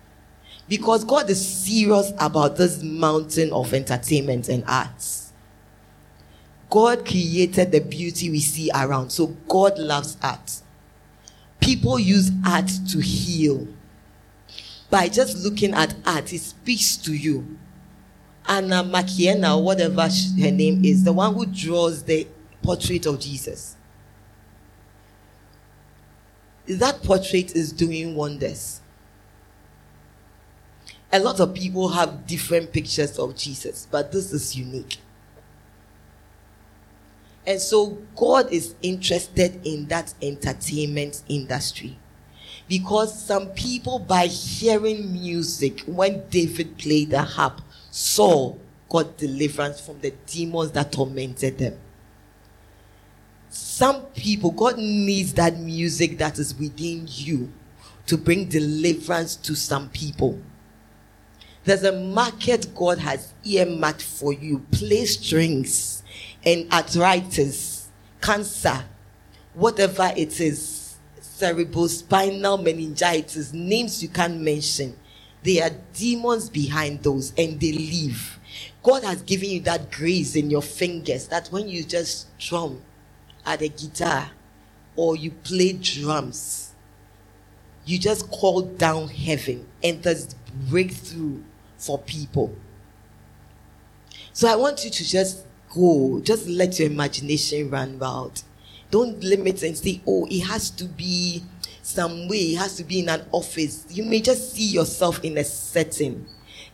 Because 0.71 1.03
God 1.03 1.29
is 1.29 1.45
serious 1.45 2.13
about 2.17 2.55
this 2.55 2.81
mountain 2.81 3.51
of 3.51 3.73
entertainment 3.73 4.47
and 4.47 4.63
arts. 4.65 5.33
God 6.69 7.05
created 7.05 7.73
the 7.73 7.81
beauty 7.81 8.29
we 8.29 8.39
see 8.39 8.71
around, 8.73 9.09
so 9.09 9.27
God 9.47 9.77
loves 9.77 10.15
art 10.23 10.61
people 11.61 11.97
use 11.97 12.31
art 12.45 12.69
to 12.89 12.99
heal. 12.99 13.65
By 14.89 15.07
just 15.07 15.37
looking 15.37 15.73
at 15.73 15.95
art, 16.05 16.33
it 16.33 16.39
speaks 16.39 16.97
to 16.97 17.13
you. 17.13 17.57
Anna 18.45 18.83
Makiena, 18.83 19.63
whatever 19.63 20.01
her 20.01 20.51
name 20.51 20.83
is, 20.83 21.05
the 21.05 21.13
one 21.13 21.33
who 21.33 21.45
draws 21.45 22.03
the 22.03 22.27
portrait 22.61 23.05
of 23.05 23.19
Jesus. 23.19 23.77
That 26.67 27.01
portrait 27.03 27.55
is 27.55 27.71
doing 27.71 28.15
wonders. 28.15 28.80
A 31.13 31.19
lot 31.19 31.39
of 31.39 31.53
people 31.53 31.89
have 31.89 32.25
different 32.25 32.71
pictures 32.71 33.19
of 33.19 33.35
Jesus, 33.35 33.87
but 33.91 34.11
this 34.11 34.31
is 34.31 34.55
unique. 34.55 34.97
And 37.45 37.59
so 37.59 37.97
God 38.15 38.51
is 38.51 38.75
interested 38.81 39.65
in 39.65 39.87
that 39.87 40.13
entertainment 40.21 41.23
industry. 41.27 41.97
Because 42.67 43.25
some 43.25 43.47
people, 43.49 43.99
by 43.99 44.27
hearing 44.27 45.11
music, 45.11 45.81
when 45.81 46.23
David 46.29 46.77
played 46.77 47.09
the 47.09 47.21
harp, 47.21 47.61
Saul 47.89 48.59
got 48.87 49.17
deliverance 49.17 49.81
from 49.81 49.99
the 49.99 50.11
demons 50.27 50.71
that 50.71 50.91
tormented 50.91 51.57
them. 51.57 51.77
Some 53.49 54.03
people, 54.15 54.51
God 54.51 54.77
needs 54.77 55.33
that 55.33 55.57
music 55.57 56.17
that 56.19 56.39
is 56.39 56.57
within 56.57 57.05
you 57.09 57.51
to 58.05 58.17
bring 58.17 58.45
deliverance 58.45 59.35
to 59.37 59.55
some 59.55 59.89
people. 59.89 60.39
There's 61.63 61.83
a 61.83 61.91
market 61.91 62.73
God 62.73 62.97
has 62.99 63.33
earmarked 63.43 64.01
for 64.01 64.33
you. 64.33 64.65
Play 64.71 65.05
strings 65.05 66.01
and 66.43 66.71
arthritis, 66.73 67.89
cancer, 68.19 68.83
whatever 69.53 70.11
it 70.17 70.39
is, 70.39 70.95
cerebrospinal 71.21 72.63
meningitis, 72.63 73.53
names 73.53 74.01
you 74.01 74.09
can't 74.09 74.41
mention. 74.41 74.97
There 75.43 75.63
are 75.63 75.75
demons 75.93 76.49
behind 76.49 77.03
those 77.03 77.31
and 77.37 77.59
they 77.59 77.71
leave. 77.71 78.39
God 78.83 79.03
has 79.03 79.21
given 79.21 79.49
you 79.49 79.59
that 79.61 79.91
grace 79.91 80.35
in 80.35 80.49
your 80.49 80.61
fingers 80.61 81.27
that 81.27 81.47
when 81.49 81.67
you 81.69 81.83
just 81.83 82.27
strum 82.41 82.81
at 83.45 83.61
a 83.61 83.67
guitar 83.67 84.31
or 84.95 85.15
you 85.15 85.31
play 85.31 85.73
drums, 85.73 86.73
you 87.85 87.99
just 87.99 88.29
call 88.31 88.61
down 88.61 89.07
heaven 89.07 89.67
and 89.83 90.01
there's 90.03 90.35
breakthrough 90.69 91.41
for 91.81 91.97
people. 91.97 92.55
So 94.33 94.47
I 94.47 94.55
want 94.55 94.85
you 94.85 94.91
to 94.91 95.03
just 95.03 95.45
go, 95.73 96.21
just 96.23 96.47
let 96.47 96.79
your 96.79 96.89
imagination 96.89 97.69
run 97.69 97.99
wild. 97.99 98.43
Don't 98.91 99.21
limit 99.23 99.63
and 99.63 99.77
say, 99.77 100.01
oh, 100.07 100.27
it 100.29 100.41
has 100.41 100.69
to 100.71 100.85
be 100.85 101.43
some 101.81 102.27
way, 102.27 102.53
it 102.53 102.57
has 102.57 102.75
to 102.77 102.83
be 102.83 102.99
in 102.99 103.09
an 103.09 103.25
office. 103.31 103.85
You 103.89 104.03
may 104.03 104.21
just 104.21 104.53
see 104.53 104.67
yourself 104.67 105.23
in 105.23 105.37
a 105.37 105.43
setting 105.43 106.25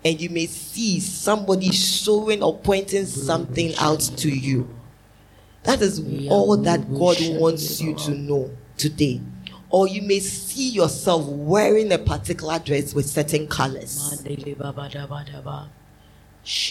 and 0.03 0.19
you 0.19 0.29
may 0.29 0.45
see 0.45 0.99
somebody 0.99 1.71
showing 1.71 2.43
or 2.43 2.57
pointing 2.57 3.05
something 3.05 3.73
out 3.77 4.01
to 4.17 4.29
you. 4.29 4.69
That 5.63 5.81
is 5.81 5.99
all 6.29 6.57
that 6.57 6.93
God 6.93 7.17
wants 7.39 7.81
you 7.81 7.95
to 7.95 8.11
know 8.11 8.51
today. 8.77 9.21
Or 9.69 9.87
you 9.87 10.01
may 10.01 10.19
see 10.19 10.69
yourself 10.69 11.25
wearing 11.25 11.91
a 11.91 11.97
particular 11.97 12.57
dress 12.59 12.93
with 12.93 13.05
certain 13.05 13.47
colors. 13.47 14.23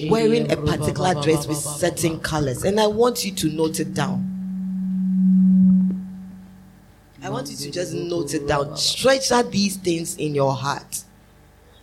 Wearing 0.09 0.51
a 0.51 0.57
particular 0.57 1.15
dress 1.23 1.47
with 1.47 1.59
certain 1.59 2.21
colors. 2.21 2.65
And 2.65 2.81
I 2.81 2.87
want 2.87 3.25
you 3.25 3.33
to 3.33 3.49
note 3.49 3.81
it 3.81 3.93
down. 3.93 4.33
I 7.23 7.29
want 7.29 7.51
you 7.51 7.57
to 7.57 7.71
just 7.71 7.93
note 7.93 8.33
it 8.35 8.47
down. 8.47 8.77
Treasure 8.77 9.43
these 9.43 9.77
things 9.77 10.17
in 10.17 10.35
your 10.35 10.55
heart. 10.55 11.03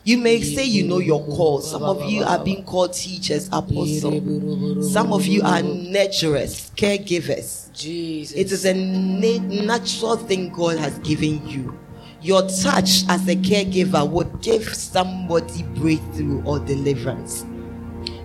You 0.05 0.17
may 0.17 0.41
say 0.41 0.65
you 0.65 0.87
know 0.87 0.99
your 0.99 1.23
call. 1.25 1.61
Some 1.61 1.83
of 1.83 2.09
you 2.09 2.23
are 2.23 2.43
being 2.43 2.63
called 2.63 2.93
teachers, 2.93 3.47
apostles. 3.51 4.91
Some 4.91 5.13
of 5.13 5.25
you 5.25 5.41
are 5.43 5.61
nurturers, 5.61 6.71
caregivers. 6.75 7.62
Jesus. 7.73 8.37
It 8.37 8.51
is 8.51 8.65
a 8.65 8.73
na- 8.73 9.65
natural 9.65 10.15
thing 10.15 10.49
God 10.49 10.77
has 10.77 10.97
given 10.99 11.45
you. 11.47 11.77
Your 12.21 12.41
touch 12.43 13.03
as 13.09 13.27
a 13.27 13.35
caregiver 13.35 14.07
would 14.09 14.41
give 14.41 14.63
somebody 14.63 15.63
breakthrough 15.75 16.43
or 16.43 16.59
deliverance. 16.59 17.45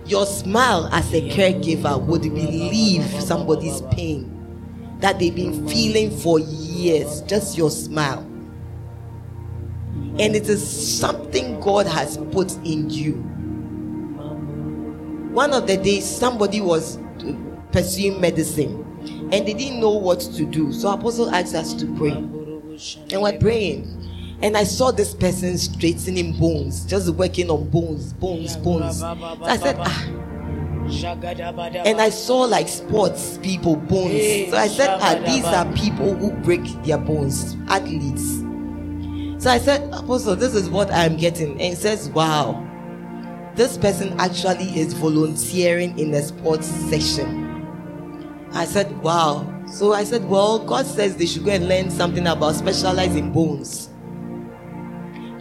Your 0.05 0.25
smile 0.25 0.87
as 0.91 1.13
a 1.13 1.21
caregiver 1.29 2.01
would 2.01 2.25
relieve 2.25 3.05
somebody's 3.21 3.81
pain 3.91 4.35
that 4.99 5.19
they've 5.19 5.35
been 5.35 5.67
feeling 5.67 6.15
for 6.15 6.39
years. 6.39 7.21
Just 7.23 7.57
your 7.57 7.71
smile. 7.71 8.21
And 10.19 10.35
it 10.35 10.47
is 10.47 10.65
something 10.99 11.59
God 11.59 11.87
has 11.87 12.17
put 12.31 12.53
in 12.65 12.89
you. 12.89 13.13
One 15.33 15.53
of 15.53 15.67
the 15.67 15.77
days, 15.77 16.05
somebody 16.05 16.61
was 16.61 16.99
pursuing 17.71 18.19
medicine 18.19 18.88
and 19.31 19.47
they 19.47 19.53
didn't 19.53 19.79
know 19.79 19.91
what 19.91 20.19
to 20.19 20.45
do. 20.45 20.71
So, 20.73 20.91
Apostle 20.91 21.29
asked 21.29 21.55
us 21.55 21.73
to 21.75 21.85
pray. 21.95 22.11
And 22.11 23.21
we're 23.21 23.37
praying. 23.39 23.95
And 24.41 24.55
I 24.55 24.63
saw 24.63 24.91
this 24.91 25.13
person 25.13 25.57
straightening 25.57 26.37
bones, 26.39 26.85
just 26.85 27.09
working 27.15 27.49
on 27.49 27.69
bones, 27.69 28.13
bones, 28.13 28.55
bones. 28.57 28.99
So 28.99 29.07
I 29.41 29.57
said, 29.57 29.75
ah. 29.79 30.05
And 31.85 31.99
I 32.01 32.09
saw 32.09 32.39
like 32.41 32.67
sports 32.69 33.37
people, 33.43 33.75
bones. 33.75 34.49
So 34.49 34.57
I 34.57 34.67
said, 34.67 34.89
ah, 35.01 35.21
these 35.25 35.45
are 35.45 35.65
people 35.73 36.15
who 36.15 36.31
break 36.41 36.63
their 36.83 36.97
bones, 36.97 37.57
athletes. 37.67 38.39
So 39.39 39.49
I 39.49 39.57
said, 39.57 39.93
Apostle, 39.93 40.35
this 40.35 40.53
is 40.53 40.69
what 40.69 40.91
I'm 40.91 41.15
getting. 41.15 41.51
And 41.51 41.61
he 41.61 41.75
says, 41.75 42.09
Wow, 42.09 42.61
this 43.55 43.77
person 43.77 44.19
actually 44.19 44.77
is 44.77 44.91
volunteering 44.93 45.97
in 45.97 46.11
the 46.11 46.21
sports 46.21 46.67
section. 46.67 47.48
I 48.53 48.65
said, 48.65 49.01
Wow. 49.01 49.63
So 49.67 49.93
I 49.93 50.03
said, 50.03 50.27
Well, 50.27 50.59
God 50.59 50.85
says 50.85 51.15
they 51.15 51.25
should 51.25 51.45
go 51.45 51.51
and 51.51 51.67
learn 51.67 51.89
something 51.89 52.27
about 52.27 52.55
specializing 52.55 53.31
bones. 53.31 53.89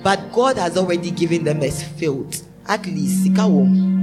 But 0.03 0.33
God 0.33 0.57
has 0.59 0.77
already 0.77 1.11
given 1.11 1.45
them 1.45 1.62
a 1.62 1.70
field. 1.70 2.43
Actually, 2.67 3.07
Sikawom. 3.07 3.97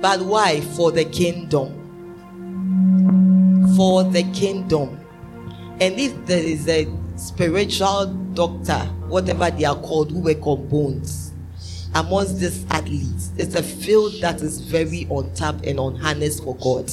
But 0.00 0.22
why? 0.22 0.60
For 0.60 0.90
the 0.90 1.04
kingdom. 1.04 1.78
For 3.76 4.04
the 4.04 4.22
kingdom. 4.32 4.98
And 5.80 5.98
if 5.98 6.26
there 6.26 6.42
is 6.42 6.68
a 6.68 6.86
spiritual 7.16 8.06
doctor, 8.34 8.78
whatever 9.08 9.50
they 9.50 9.64
are 9.64 9.76
called, 9.76 10.10
who 10.10 10.20
work 10.20 10.46
on 10.46 10.68
bones 10.68 11.32
amongst 11.94 12.40
these 12.40 12.64
athletes. 12.70 13.30
It's 13.36 13.54
a 13.54 13.62
field 13.62 14.14
that 14.20 14.40
is 14.40 14.60
very 14.60 15.06
untapped 15.10 15.64
and 15.66 15.78
unharnessed 15.78 16.42
for 16.42 16.56
God. 16.56 16.90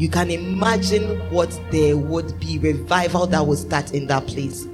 You 0.00 0.08
can 0.08 0.30
imagine 0.30 1.18
what 1.28 1.50
there 1.70 1.94
would 1.94 2.40
be 2.40 2.58
revival 2.58 3.26
that 3.26 3.46
will 3.46 3.54
start 3.54 3.92
in 3.92 4.06
that 4.06 4.26
place. 4.26 4.66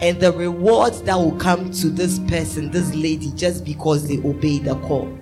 And 0.00 0.18
the 0.18 0.32
rewards 0.32 1.02
that 1.02 1.14
will 1.14 1.36
come 1.36 1.70
to 1.72 1.90
this 1.90 2.18
person, 2.20 2.70
this 2.70 2.94
lady, 2.94 3.32
just 3.32 3.66
because 3.66 4.08
they 4.08 4.16
obey 4.26 4.60
the 4.60 4.76
call. 4.76 5.14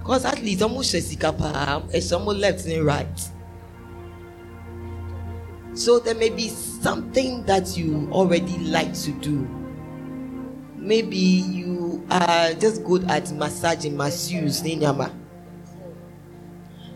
Because 0.00 0.26
at 0.26 0.42
least 0.42 0.60
almost 0.60 0.94
someone 2.02 2.40
left 2.40 2.66
and 2.66 2.84
right. 2.84 3.30
So 5.72 5.98
there 5.98 6.14
may 6.14 6.28
be 6.28 6.50
something 6.50 7.42
that 7.46 7.74
you 7.74 8.06
already 8.12 8.58
like 8.58 8.92
to 8.98 9.12
do. 9.12 9.48
Maybe 10.76 11.16
you 11.16 12.06
are 12.10 12.52
just 12.52 12.84
good 12.84 13.10
at 13.10 13.32
massaging, 13.32 13.96
masseuse, 13.96 14.60
ninyama. 14.60 15.21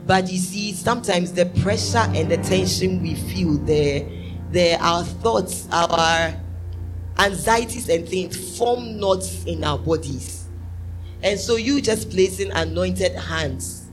But 0.07 0.31
you 0.31 0.39
see, 0.39 0.73
sometimes 0.73 1.33
the 1.33 1.47
pressure 1.47 1.99
and 1.99 2.31
the 2.31 2.36
tension 2.36 3.02
we 3.02 3.17
feel 3.17 3.55
there, 3.59 4.09
there 4.51 4.78
our 4.81 5.02
thoughts, 5.02 5.67
our 5.73 6.33
anxieties 7.18 7.89
and 7.89 8.09
things 8.09 8.57
form 8.57 9.01
knots 9.01 9.44
in 9.44 9.65
our 9.65 9.78
bodies. 9.78 10.47
And 11.23 11.41
so 11.41 11.57
you 11.57 11.81
just 11.81 12.10
placing 12.10 12.52
anointed 12.52 13.17
hands 13.17 13.89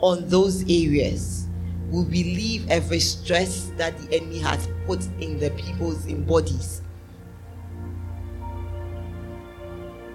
on 0.00 0.26
those 0.28 0.62
areas 0.62 1.46
will 1.90 2.04
relieve 2.04 2.68
every 2.70 3.00
stress 3.00 3.70
that 3.76 3.98
the 3.98 4.16
enemy 4.16 4.38
has 4.38 4.68
put 4.86 5.04
in 5.20 5.38
the 5.38 5.50
people's 5.50 6.06
in 6.06 6.24
bodies. 6.24 6.82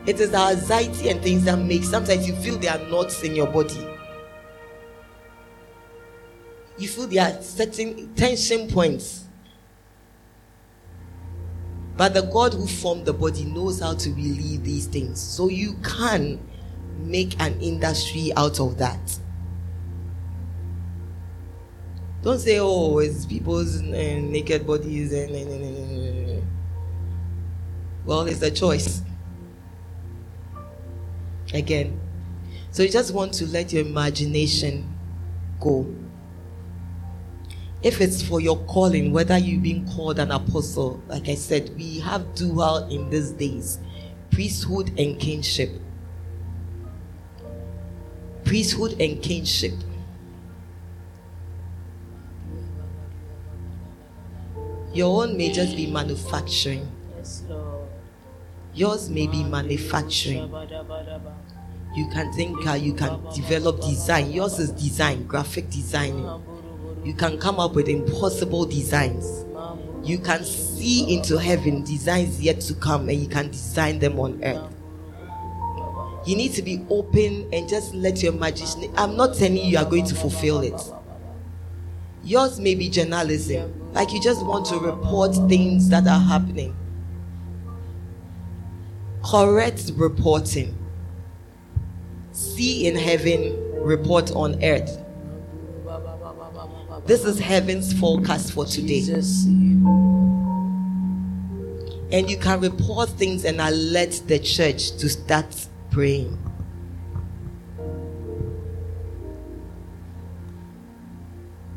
It 0.07 0.19
is 0.19 0.33
our 0.33 0.51
anxiety 0.51 1.09
and 1.09 1.21
things 1.21 1.45
that 1.45 1.57
make 1.57 1.83
sometimes 1.83 2.27
you 2.27 2.35
feel 2.35 2.57
there 2.57 2.71
are 2.77 2.89
knots 2.89 3.23
in 3.23 3.35
your 3.35 3.47
body. 3.47 3.92
You 6.77 6.87
feel 6.87 7.07
there 7.07 7.23
are 7.23 7.41
certain 7.41 8.13
tension 8.15 8.67
points. 8.67 9.25
But 11.95 12.15
the 12.15 12.23
God 12.23 12.53
who 12.53 12.65
formed 12.65 13.05
the 13.05 13.13
body 13.13 13.45
knows 13.45 13.79
how 13.79 13.93
to 13.93 14.09
relieve 14.09 14.63
these 14.63 14.87
things. 14.87 15.21
So 15.21 15.49
you 15.49 15.75
can 15.83 16.39
make 16.97 17.39
an 17.39 17.59
industry 17.61 18.31
out 18.35 18.59
of 18.59 18.77
that. 18.79 19.19
Don't 22.23 22.39
say, 22.39 22.57
oh, 22.59 22.97
it's 22.99 23.25
people's 23.25 23.81
uh, 23.81 23.83
naked 23.83 24.65
bodies. 24.65 25.13
And, 25.13 26.43
well, 28.05 28.21
it's 28.21 28.41
a 28.41 28.49
choice. 28.49 29.01
Again. 31.53 31.99
So 32.71 32.81
you 32.81 32.89
just 32.89 33.13
want 33.13 33.33
to 33.35 33.45
let 33.45 33.71
your 33.71 33.85
imagination 33.85 34.89
go. 35.59 35.85
If 37.83 37.99
it's 37.99 38.21
for 38.21 38.39
your 38.39 38.57
calling, 38.65 39.11
whether 39.11 39.37
you've 39.37 39.63
been 39.63 39.85
called 39.89 40.17
an 40.17 40.31
apostle, 40.31 41.03
like 41.09 41.27
I 41.27 41.35
said, 41.35 41.75
we 41.75 41.99
have 41.99 42.33
dual 42.33 42.87
in 42.87 43.09
these 43.09 43.31
days 43.31 43.77
priesthood 44.31 44.97
and 44.97 45.19
kingship. 45.19 45.69
Priesthood 48.45 48.99
and 48.99 49.21
kingship. 49.21 49.73
Your 54.93 55.23
own 55.23 55.37
may 55.37 55.51
just 55.51 55.75
be 55.75 55.87
manufacturing. 55.87 56.89
Yes, 57.17 57.43
Lord. 57.49 57.87
Yours 58.73 59.09
may 59.09 59.27
be 59.27 59.43
manufacturing. 59.43 60.51
You 61.95 62.09
can 62.09 62.31
think, 62.33 62.65
uh, 62.65 62.73
you 62.73 62.93
can 62.93 63.19
develop 63.35 63.81
design. 63.81 64.31
Yours 64.31 64.57
is 64.57 64.71
design, 64.71 65.25
graphic 65.27 65.69
designing. 65.69 66.27
You 67.03 67.13
can 67.13 67.37
come 67.37 67.59
up 67.59 67.73
with 67.73 67.89
impossible 67.89 68.65
designs. 68.65 69.45
You 70.03 70.17
can 70.19 70.43
see 70.43 71.13
into 71.13 71.37
heaven 71.37 71.83
designs 71.83 72.41
yet 72.41 72.61
to 72.61 72.73
come 72.73 73.09
and 73.09 73.19
you 73.19 73.27
can 73.27 73.51
design 73.51 73.99
them 73.99 74.19
on 74.19 74.43
earth. 74.43 74.73
You 76.25 76.37
need 76.37 76.53
to 76.53 76.61
be 76.61 76.85
open 76.89 77.49
and 77.51 77.67
just 77.67 77.93
let 77.93 78.23
your 78.23 78.33
imagination. 78.33 78.93
I'm 78.95 79.17
not 79.17 79.35
telling 79.35 79.57
you 79.57 79.63
you 79.63 79.77
are 79.77 79.85
going 79.85 80.05
to 80.05 80.15
fulfill 80.15 80.61
it. 80.61 80.81
Yours 82.23 82.59
may 82.59 82.75
be 82.75 82.89
journalism, 82.89 83.91
like 83.91 84.13
you 84.13 84.21
just 84.21 84.45
want 84.45 84.65
to 84.67 84.77
report 84.77 85.35
things 85.49 85.89
that 85.89 86.07
are 86.07 86.19
happening. 86.19 86.73
Correct 89.25 89.91
reporting. 89.95 90.77
See 92.31 92.87
in 92.87 92.95
heaven, 92.95 93.81
report 93.83 94.31
on 94.31 94.63
earth. 94.63 95.02
This 97.05 97.25
is 97.25 97.37
heaven's 97.37 97.91
forecast 97.99 98.53
for 98.53 98.65
today. 98.65 98.99
Jesus. 98.99 99.45
And 102.13 102.29
you 102.29 102.37
can 102.37 102.61
report 102.61 103.09
things 103.09 103.43
and 103.43 103.59
alert 103.59 104.21
the 104.27 104.39
church 104.39 104.91
to 104.97 105.09
start 105.09 105.67
praying. 105.91 106.37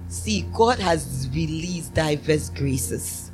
See, 0.09 0.43
God 0.55 0.79
has 0.79 1.29
released 1.33 1.95
diverse 1.95 2.51
graces. 2.51 3.33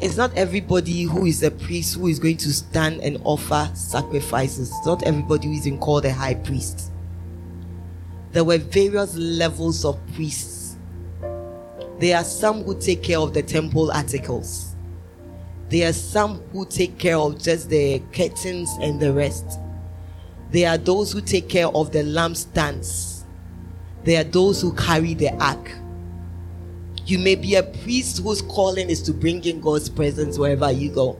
It's 0.00 0.16
not 0.16 0.36
everybody 0.36 1.02
who 1.02 1.26
is 1.26 1.42
a 1.42 1.50
priest 1.50 1.96
who 1.96 2.06
is 2.06 2.18
going 2.18 2.38
to 2.38 2.52
stand 2.52 3.02
and 3.02 3.20
offer 3.24 3.70
sacrifices. 3.74 4.70
It's 4.70 4.86
not 4.86 5.02
everybody 5.02 5.48
who 5.48 5.54
is 5.54 5.66
in 5.66 5.78
called 5.78 6.04
a 6.06 6.12
high 6.12 6.34
priest. 6.34 6.91
There 8.32 8.44
were 8.44 8.58
various 8.58 9.14
levels 9.14 9.84
of 9.84 10.00
priests. 10.14 10.76
There 11.98 12.16
are 12.16 12.24
some 12.24 12.64
who 12.64 12.78
take 12.78 13.02
care 13.02 13.18
of 13.18 13.34
the 13.34 13.42
temple 13.42 13.92
articles. 13.92 14.74
There 15.68 15.88
are 15.88 15.92
some 15.92 16.40
who 16.52 16.66
take 16.66 16.98
care 16.98 17.16
of 17.16 17.40
just 17.40 17.68
the 17.68 18.02
curtains 18.12 18.70
and 18.80 18.98
the 18.98 19.12
rest. 19.12 19.58
There 20.50 20.68
are 20.68 20.78
those 20.78 21.12
who 21.12 21.20
take 21.20 21.48
care 21.48 21.68
of 21.68 21.92
the 21.92 22.00
lampstands. 22.00 23.24
There 24.04 24.20
are 24.20 24.24
those 24.24 24.60
who 24.62 24.72
carry 24.72 25.14
the 25.14 25.30
ark. 25.42 25.70
You 27.04 27.18
may 27.18 27.34
be 27.34 27.56
a 27.56 27.62
priest 27.62 28.22
whose 28.22 28.42
calling 28.42 28.88
is 28.88 29.02
to 29.02 29.12
bring 29.12 29.44
in 29.44 29.60
God's 29.60 29.88
presence 29.88 30.38
wherever 30.38 30.70
you 30.72 30.90
go. 30.90 31.18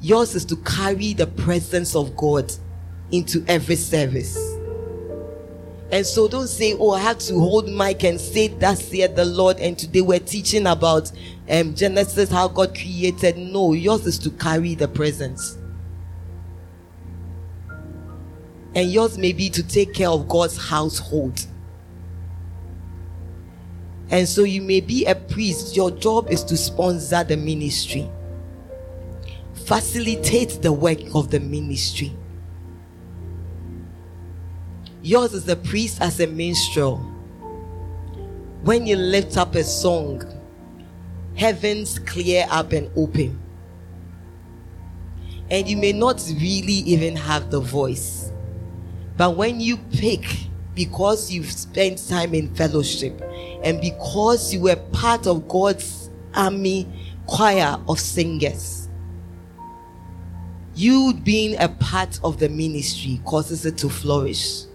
Yours 0.00 0.34
is 0.34 0.44
to 0.46 0.56
carry 0.56 1.12
the 1.12 1.26
presence 1.26 1.94
of 1.94 2.16
God 2.16 2.52
into 3.10 3.44
every 3.48 3.76
service. 3.76 4.47
And 5.90 6.04
so 6.04 6.28
don't 6.28 6.48
say, 6.48 6.74
Oh, 6.74 6.90
I 6.90 7.00
have 7.00 7.18
to 7.20 7.38
hold 7.38 7.68
mic 7.68 8.04
and 8.04 8.20
say, 8.20 8.48
Thus 8.48 8.84
saith 8.86 9.16
the 9.16 9.24
Lord. 9.24 9.58
And 9.58 9.78
today 9.78 10.02
we're 10.02 10.18
teaching 10.18 10.66
about 10.66 11.10
um, 11.48 11.74
Genesis, 11.74 12.30
how 12.30 12.48
God 12.48 12.74
created. 12.74 13.38
No, 13.38 13.72
yours 13.72 14.06
is 14.06 14.18
to 14.18 14.30
carry 14.30 14.74
the 14.74 14.88
presence. 14.88 15.56
And 18.74 18.92
yours 18.92 19.16
may 19.16 19.32
be 19.32 19.48
to 19.50 19.62
take 19.62 19.94
care 19.94 20.10
of 20.10 20.28
God's 20.28 20.58
household. 20.68 21.46
And 24.10 24.28
so 24.28 24.44
you 24.44 24.62
may 24.62 24.80
be 24.80 25.04
a 25.06 25.14
priest, 25.14 25.76
your 25.76 25.90
job 25.90 26.30
is 26.30 26.42
to 26.44 26.56
sponsor 26.56 27.24
the 27.24 27.36
ministry, 27.36 28.10
facilitate 29.66 30.62
the 30.62 30.72
work 30.72 30.98
of 31.14 31.30
the 31.30 31.40
ministry. 31.40 32.14
Yours 35.08 35.32
is 35.32 35.46
the 35.46 35.56
priest 35.56 36.02
as 36.02 36.20
a 36.20 36.26
minstrel. 36.26 36.98
When 38.62 38.86
you 38.86 38.96
lift 38.96 39.38
up 39.38 39.54
a 39.54 39.64
song, 39.64 40.22
heavens 41.34 41.98
clear 41.98 42.46
up 42.50 42.72
and 42.72 42.90
open. 42.94 43.40
And 45.48 45.66
you 45.66 45.78
may 45.78 45.94
not 45.94 46.22
really 46.28 46.84
even 46.84 47.16
have 47.16 47.50
the 47.50 47.58
voice. 47.58 48.32
But 49.16 49.34
when 49.34 49.60
you 49.60 49.78
pick, 49.78 50.26
because 50.74 51.32
you've 51.32 51.52
spent 51.52 52.06
time 52.06 52.34
in 52.34 52.54
fellowship, 52.54 53.18
and 53.64 53.80
because 53.80 54.52
you 54.52 54.60
were 54.60 54.76
part 54.76 55.26
of 55.26 55.48
God's 55.48 56.10
army 56.34 56.86
choir 57.26 57.80
of 57.88 57.98
singers, 57.98 58.90
you 60.74 61.14
being 61.24 61.58
a 61.58 61.70
part 61.70 62.20
of 62.22 62.38
the 62.38 62.50
ministry 62.50 63.22
causes 63.24 63.64
it 63.64 63.78
to 63.78 63.88
flourish. 63.88 64.67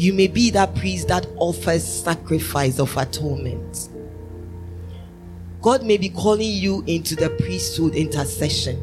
You 0.00 0.14
may 0.14 0.28
be 0.28 0.48
that 0.52 0.74
priest 0.76 1.08
that 1.08 1.26
offers 1.36 1.84
sacrifice 1.84 2.78
of 2.78 2.96
atonement. 2.96 3.90
God 5.60 5.84
may 5.84 5.98
be 5.98 6.08
calling 6.08 6.50
you 6.50 6.82
into 6.86 7.14
the 7.14 7.28
priesthood 7.28 7.94
intercession. 7.94 8.82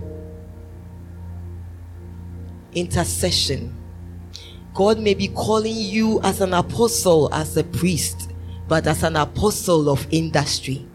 Intercession. 2.76 3.76
God 4.76 5.00
may 5.00 5.16
be 5.16 5.30
calling 5.30 5.76
you 5.76 6.22
as 6.22 6.40
an 6.40 6.54
apostle, 6.54 7.34
as 7.34 7.58
a 7.58 7.64
priest, 7.64 8.30
but 8.68 8.86
as 8.86 9.02
an 9.02 9.16
apostle 9.16 9.90
of 9.90 10.06
industry. 10.12 10.86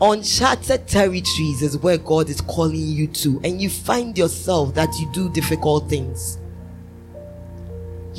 Uncharted 0.00 0.88
territories 0.88 1.60
is 1.60 1.76
where 1.76 1.98
God 1.98 2.30
is 2.30 2.40
calling 2.40 2.86
you 2.86 3.06
to, 3.06 3.38
and 3.44 3.60
you 3.60 3.68
find 3.68 4.16
yourself 4.16 4.72
that 4.76 4.88
you 4.98 5.12
do 5.12 5.28
difficult 5.28 5.90
things. 5.90 6.38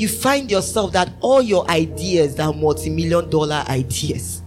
You 0.02 0.08
find 0.08 0.50
yourself 0.50 0.94
that 0.94 1.14
all 1.22 1.44
your 1.44 1.70
ideas 1.70 2.40
are 2.40 2.52
multi 2.52 2.90
million 2.90 3.30
dollar 3.30 3.64
ideas. 3.70 4.42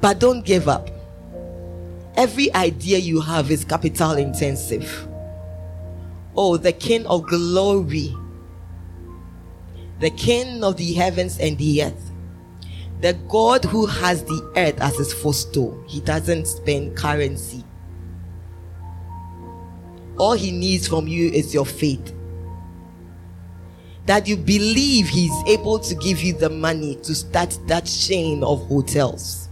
But 0.00 0.18
don't 0.18 0.42
give 0.42 0.66
up. 0.66 0.88
Every 2.16 2.50
idea 2.54 2.96
you 2.96 3.20
have 3.20 3.50
is 3.50 3.66
capital 3.66 4.12
intensive. 4.12 5.06
Oh, 6.34 6.56
the 6.56 6.72
King 6.72 7.04
of 7.04 7.26
glory, 7.26 8.16
the 10.00 10.08
King 10.08 10.64
of 10.64 10.78
the 10.78 10.94
heavens 10.94 11.38
and 11.38 11.58
the 11.58 11.82
earth, 11.82 12.12
the 13.02 13.12
God 13.28 13.62
who 13.66 13.84
has 13.84 14.24
the 14.24 14.52
earth 14.56 14.80
as 14.80 14.96
his 14.96 15.12
footstool. 15.12 15.84
He 15.86 16.00
doesn't 16.00 16.46
spend 16.46 16.96
currency. 16.96 17.62
All 20.18 20.32
he 20.32 20.50
needs 20.50 20.88
from 20.88 21.06
you 21.06 21.30
is 21.30 21.52
your 21.52 21.66
faith. 21.66 22.14
That 24.06 24.26
you 24.26 24.36
believe 24.36 25.08
he's 25.08 25.34
able 25.46 25.78
to 25.80 25.94
give 25.96 26.22
you 26.22 26.32
the 26.32 26.50
money 26.50 26.96
to 27.02 27.14
start 27.14 27.58
that 27.66 27.86
chain 27.86 28.44
of 28.44 28.66
hotels. 28.66 29.48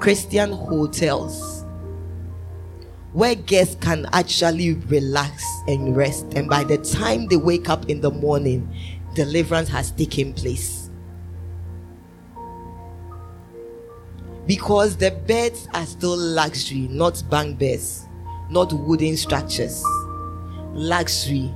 Christian 0.00 0.52
hotels 0.52 1.64
where 3.14 3.36
guests 3.36 3.76
can 3.80 4.06
actually 4.12 4.74
relax 4.74 5.44
and 5.68 5.96
rest. 5.96 6.26
And 6.34 6.48
by 6.48 6.64
the 6.64 6.78
time 6.78 7.28
they 7.28 7.36
wake 7.36 7.68
up 7.68 7.88
in 7.88 8.00
the 8.00 8.10
morning, 8.10 8.68
deliverance 9.14 9.68
has 9.68 9.92
taken 9.92 10.34
place. 10.34 10.90
Because 14.46 14.96
the 14.96 15.12
beds 15.12 15.68
are 15.72 15.86
still 15.86 16.16
luxury, 16.16 16.88
not 16.90 17.22
bank 17.30 17.58
beds, 17.58 18.03
not 18.54 18.72
wooden 18.72 19.16
structures. 19.16 19.84
Luxury. 20.72 21.52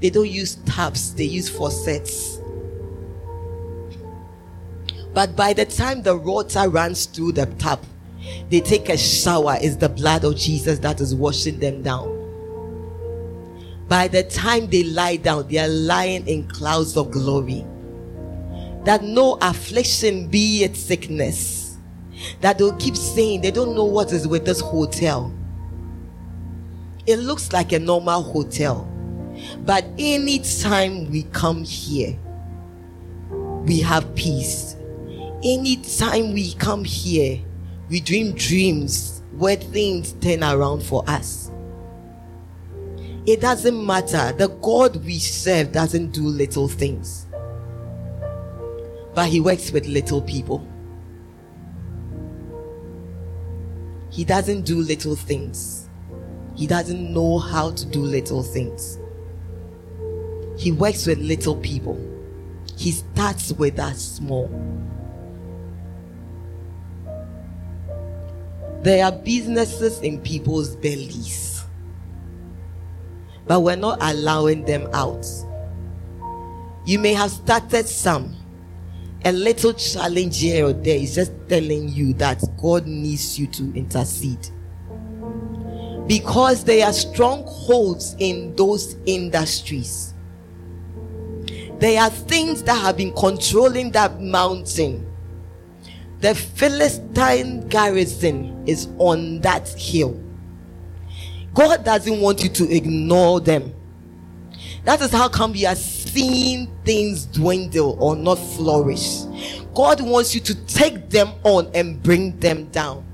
They 0.00 0.10
don't 0.10 0.30
use 0.30 0.54
taps, 0.64 1.10
they 1.10 1.24
use 1.24 1.48
faucets. 1.48 2.38
But 5.12 5.36
by 5.36 5.52
the 5.52 5.66
time 5.66 6.02
the 6.02 6.16
water 6.16 6.68
runs 6.68 7.04
through 7.06 7.32
the 7.32 7.46
tap, 7.58 7.84
they 8.48 8.60
take 8.60 8.88
a 8.88 8.96
shower, 8.96 9.58
it's 9.60 9.76
the 9.76 9.88
blood 9.88 10.24
of 10.24 10.36
Jesus 10.36 10.78
that 10.78 11.00
is 11.00 11.14
washing 11.14 11.58
them 11.58 11.82
down. 11.82 12.20
By 13.88 14.08
the 14.08 14.22
time 14.22 14.68
they 14.68 14.84
lie 14.84 15.16
down, 15.16 15.48
they 15.48 15.58
are 15.58 15.68
lying 15.68 16.26
in 16.26 16.48
clouds 16.48 16.96
of 16.96 17.10
glory. 17.10 17.66
That 18.84 19.02
no 19.02 19.36
affliction 19.42 20.28
be 20.28 20.64
it 20.64 20.76
sickness. 20.76 21.76
That 22.40 22.58
they'll 22.58 22.76
keep 22.76 22.96
saying 22.96 23.42
they 23.42 23.50
don't 23.50 23.74
know 23.74 23.84
what 23.84 24.12
is 24.12 24.26
with 24.26 24.46
this 24.46 24.60
hotel. 24.60 25.32
It 27.06 27.16
looks 27.16 27.52
like 27.52 27.72
a 27.72 27.78
normal 27.78 28.22
hotel. 28.22 28.88
But 29.64 29.84
anytime 29.98 31.10
we 31.10 31.24
come 31.24 31.64
here, 31.64 32.16
we 33.64 33.80
have 33.80 34.14
peace. 34.14 34.76
Anytime 35.42 36.32
we 36.32 36.52
come 36.54 36.84
here, 36.84 37.40
we 37.88 38.00
dream 38.00 38.32
dreams 38.32 39.22
where 39.32 39.56
things 39.56 40.12
turn 40.20 40.44
around 40.44 40.82
for 40.82 41.02
us. 41.08 41.50
It 43.26 43.40
doesn't 43.40 43.86
matter. 43.86 44.32
The 44.32 44.48
God 44.48 45.04
we 45.04 45.18
serve 45.18 45.72
doesn't 45.72 46.10
do 46.10 46.22
little 46.22 46.68
things, 46.68 47.26
but 49.14 49.28
He 49.28 49.40
works 49.40 49.70
with 49.72 49.86
little 49.86 50.22
people. 50.22 50.66
He 54.10 54.24
doesn't 54.24 54.62
do 54.62 54.78
little 54.78 55.16
things. 55.16 55.81
He 56.54 56.66
doesn't 56.66 57.12
know 57.12 57.38
how 57.38 57.70
to 57.70 57.86
do 57.86 58.00
little 58.00 58.42
things. 58.42 58.98
He 60.58 60.70
works 60.70 61.06
with 61.06 61.18
little 61.18 61.56
people. 61.56 61.98
He 62.76 62.92
starts 62.92 63.52
with 63.52 63.78
us 63.78 64.00
small. 64.00 64.48
There 68.82 69.04
are 69.04 69.12
businesses 69.12 70.00
in 70.00 70.20
people's 70.20 70.74
bellies, 70.76 71.64
but 73.46 73.60
we're 73.60 73.76
not 73.76 73.98
allowing 74.00 74.64
them 74.64 74.88
out. 74.92 75.24
You 76.84 76.98
may 76.98 77.14
have 77.14 77.30
started 77.30 77.86
some. 77.86 78.36
A 79.24 79.30
little 79.30 79.72
challenge 79.72 80.40
here 80.40 80.66
or 80.66 80.72
there 80.72 80.96
is 80.96 81.14
just 81.14 81.30
telling 81.48 81.90
you 81.90 82.12
that 82.14 82.42
God 82.60 82.88
needs 82.88 83.38
you 83.38 83.46
to 83.46 83.72
intercede. 83.72 84.48
Because 86.06 86.64
they 86.64 86.82
are 86.82 86.92
strongholds 86.92 88.16
in 88.18 88.54
those 88.56 88.96
industries 89.06 90.12
There 91.82 92.00
are 92.00 92.10
things 92.10 92.62
that 92.62 92.80
have 92.80 92.96
been 92.96 93.12
controlling 93.12 93.90
that 93.90 94.20
mountain. 94.20 95.04
The 96.20 96.32
Philistine 96.32 97.66
garrison 97.66 98.62
is 98.68 98.86
on 98.98 99.40
that 99.40 99.68
hill. 99.70 100.22
God 101.52 101.84
doesn't 101.84 102.20
want 102.20 102.44
you 102.44 102.50
to 102.50 102.72
ignore 102.72 103.40
them. 103.40 103.74
That 104.84 105.00
is 105.00 105.10
how 105.10 105.28
come 105.28 105.54
we 105.54 105.66
are 105.66 105.74
seeing 105.74 106.72
things 106.84 107.26
dwindle 107.26 107.96
or 107.98 108.14
not 108.14 108.36
flourish. 108.36 109.22
God 109.74 110.00
wants 110.00 110.36
you 110.36 110.40
to 110.42 110.54
take 110.66 111.10
them 111.10 111.32
on 111.42 111.68
and 111.74 112.00
bring 112.00 112.38
them 112.38 112.66
down. 112.66 113.04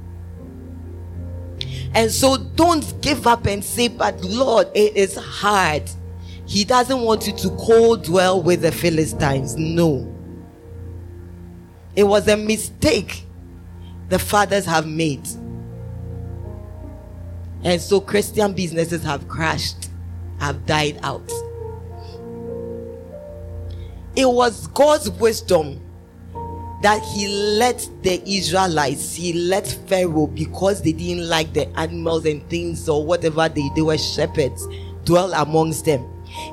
And 1.95 2.11
so 2.11 2.37
don't 2.37 3.01
give 3.01 3.27
up 3.27 3.47
and 3.47 3.65
say, 3.65 3.89
But 3.89 4.23
Lord, 4.23 4.69
it 4.75 4.97
is 4.97 5.17
hard. 5.17 5.91
He 6.47 6.65
doesn't 6.65 7.01
want 7.01 7.27
you 7.27 7.33
to 7.35 7.51
co 7.51 7.97
dwell 7.97 8.43
with 8.43 8.63
the 8.63 8.73
Philistines. 8.73 9.57
No. 9.57 10.15
It 11.95 12.05
was 12.05 12.29
a 12.29 12.37
mistake 12.37 13.25
the 14.09 14.19
fathers 14.19 14.65
have 14.65 14.87
made. 14.87 15.27
And 17.65 17.81
so 17.81 18.01
Christian 18.01 18.53
businesses 18.53 19.03
have 19.03 19.29
crashed, 19.29 19.91
have 20.39 20.65
died 20.65 21.01
out. 21.03 21.29
It 24.15 24.29
was 24.29 24.69
God's 24.69 25.11
wisdom 25.11 25.81
that 26.83 27.03
he 27.03 27.29
let 27.29 27.89
the 28.03 28.23
Israelites, 28.25 29.15
he 29.15 29.33
let 29.33 29.67
Pharaoh, 29.67 30.29
because 30.29 30.83
they 30.83 30.93
didn't 30.93 31.29
like 31.29 31.53
the 31.53 31.69
animals 31.79 32.25
and 32.25 32.49
things 32.49 32.89
or 32.89 33.05
whatever 33.05 33.49
they, 33.49 33.69
they 33.75 33.83
were 33.83 33.99
shepherds, 33.99 34.67
dwell 35.05 35.33
amongst 35.35 35.85
them 35.85 36.09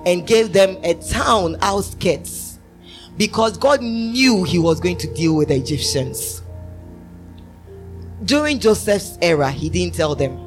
and 0.05 0.25
gave 0.25 0.53
them 0.53 0.77
a 0.83 0.93
town 0.95 1.57
outskirts 1.61 2.59
because 3.17 3.57
God 3.57 3.81
knew 3.81 4.43
he 4.43 4.59
was 4.59 4.79
going 4.79 4.97
to 4.97 5.13
deal 5.13 5.35
with 5.35 5.49
the 5.49 5.55
Egyptians. 5.55 6.41
During 8.23 8.59
Joseph's 8.59 9.17
era, 9.21 9.51
he 9.51 9.69
didn't 9.69 9.95
tell 9.95 10.15
them, 10.15 10.37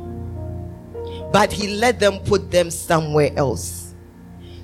but 1.32 1.52
he 1.52 1.76
let 1.76 2.00
them 2.00 2.18
put 2.20 2.50
them 2.50 2.70
somewhere 2.70 3.30
else 3.36 3.94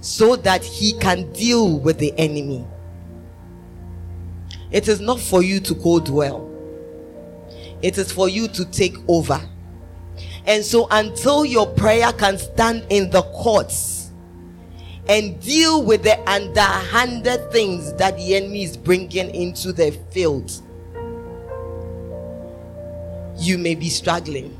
so 0.01 0.37
that 0.37 0.65
he 0.65 0.93
can 0.99 1.33
deal 1.33 1.79
with 1.79 1.99
the 1.99 2.13
enemy. 2.19 2.67
It 4.75 4.89
is 4.89 5.01
not 5.01 5.21
for 5.21 5.41
you 5.41 5.61
to 5.61 5.75
go 5.75 6.01
dwell, 6.01 6.51
it 7.81 7.97
is 7.97 8.11
for 8.11 8.29
you 8.29 8.49
to 8.49 8.65
take 8.65 8.97
over. 9.07 9.41
And 10.47 10.65
so, 10.65 10.89
until 10.91 11.45
your 11.45 11.69
prayer 11.69 12.13
can 12.13 12.37
stand 12.39 12.85
in 12.91 13.09
the 13.11 13.23
courts 13.23 14.11
and 15.09 15.41
deal 15.41 15.85
with 15.85 16.03
the 16.03 16.19
underhanded 16.29 17.53
things 17.53 17.93
that 17.95 18.17
the 18.17 18.35
enemy 18.35 18.65
is 18.65 18.77
bringing 18.77 19.33
into 19.33 19.73
the 19.73 19.93
field, 20.11 20.51
you 23.39 23.59
may 23.59 23.77
be 23.77 23.89
struggling. 23.89 24.59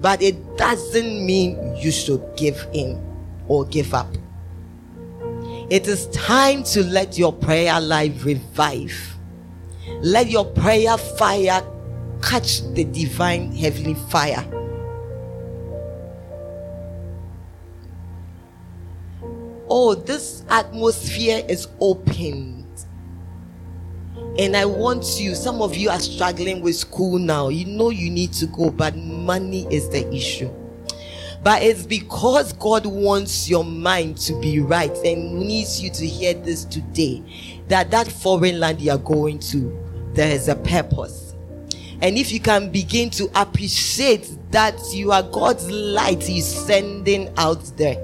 But 0.00 0.22
it 0.22 0.56
doesn't 0.56 1.26
mean 1.26 1.76
you 1.76 1.92
should 1.92 2.24
give 2.36 2.66
in 2.72 3.04
or 3.48 3.66
give 3.66 3.92
up. 3.92 4.16
It 5.68 5.86
is 5.88 6.06
time 6.06 6.62
to 6.64 6.84
let 6.84 7.18
your 7.18 7.34
prayer 7.34 7.78
life 7.82 8.24
revive 8.24 9.15
let 10.00 10.28
your 10.28 10.44
prayer 10.44 10.96
fire 10.96 11.62
catch 12.22 12.62
the 12.74 12.84
divine 12.84 13.54
heavenly 13.54 13.94
fire. 14.10 14.44
Oh, 19.68 19.94
this 19.94 20.44
atmosphere 20.48 21.44
is 21.48 21.68
opened. 21.80 22.64
And 24.38 24.56
I 24.56 24.64
want 24.64 25.18
you, 25.18 25.34
some 25.34 25.62
of 25.62 25.76
you 25.76 25.88
are 25.88 25.98
struggling 25.98 26.60
with 26.60 26.76
school 26.76 27.18
now. 27.18 27.48
You 27.48 27.64
know 27.64 27.90
you 27.90 28.10
need 28.10 28.32
to 28.34 28.46
go, 28.46 28.70
but 28.70 28.96
money 28.96 29.66
is 29.70 29.88
the 29.88 30.12
issue. 30.14 30.50
But 31.42 31.62
it's 31.62 31.86
because 31.86 32.52
God 32.54 32.86
wants 32.86 33.48
your 33.48 33.64
mind 33.64 34.18
to 34.18 34.38
be 34.40 34.60
right 34.60 34.90
and 35.04 35.38
needs 35.38 35.80
you 35.80 35.90
to 35.90 36.06
hear 36.06 36.34
this 36.34 36.64
today 36.64 37.22
that 37.68 37.90
that 37.92 38.08
foreign 38.08 38.58
land 38.58 38.80
you 38.80 38.90
are 38.90 38.98
going 38.98 39.38
to 39.38 39.85
there 40.16 40.32
is 40.32 40.48
a 40.48 40.56
purpose. 40.56 41.34
And 42.00 42.18
if 42.18 42.32
you 42.32 42.40
can 42.40 42.70
begin 42.70 43.10
to 43.10 43.30
appreciate 43.34 44.28
that 44.50 44.78
you 44.92 45.12
are 45.12 45.22
God's 45.22 45.70
light, 45.70 46.22
He's 46.22 46.46
sending 46.46 47.32
out 47.36 47.62
there. 47.76 48.02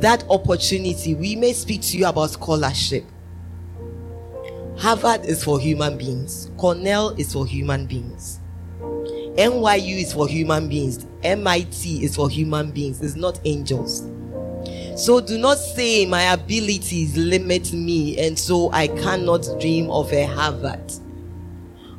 That 0.00 0.24
opportunity, 0.30 1.14
we 1.14 1.36
may 1.36 1.52
speak 1.52 1.82
to 1.82 1.98
you 1.98 2.06
about 2.06 2.30
scholarship. 2.30 3.04
Harvard 4.76 5.24
is 5.24 5.42
for 5.42 5.58
human 5.58 5.98
beings, 5.98 6.50
Cornell 6.56 7.10
is 7.18 7.32
for 7.32 7.44
human 7.44 7.86
beings, 7.86 8.38
NYU 8.80 10.00
is 10.00 10.12
for 10.12 10.28
human 10.28 10.68
beings, 10.68 11.04
MIT 11.24 12.04
is 12.04 12.14
for 12.14 12.30
human 12.30 12.70
beings, 12.70 13.02
it's 13.02 13.16
not 13.16 13.40
angels. 13.44 14.08
So 14.98 15.20
do 15.20 15.38
not 15.38 15.58
say 15.58 16.06
my 16.06 16.32
abilities 16.32 17.16
limit 17.16 17.72
me, 17.72 18.18
and 18.18 18.36
so 18.36 18.68
I 18.72 18.88
cannot 18.88 19.46
dream 19.60 19.88
of 19.92 20.12
a 20.12 20.26
Harvard 20.26 20.92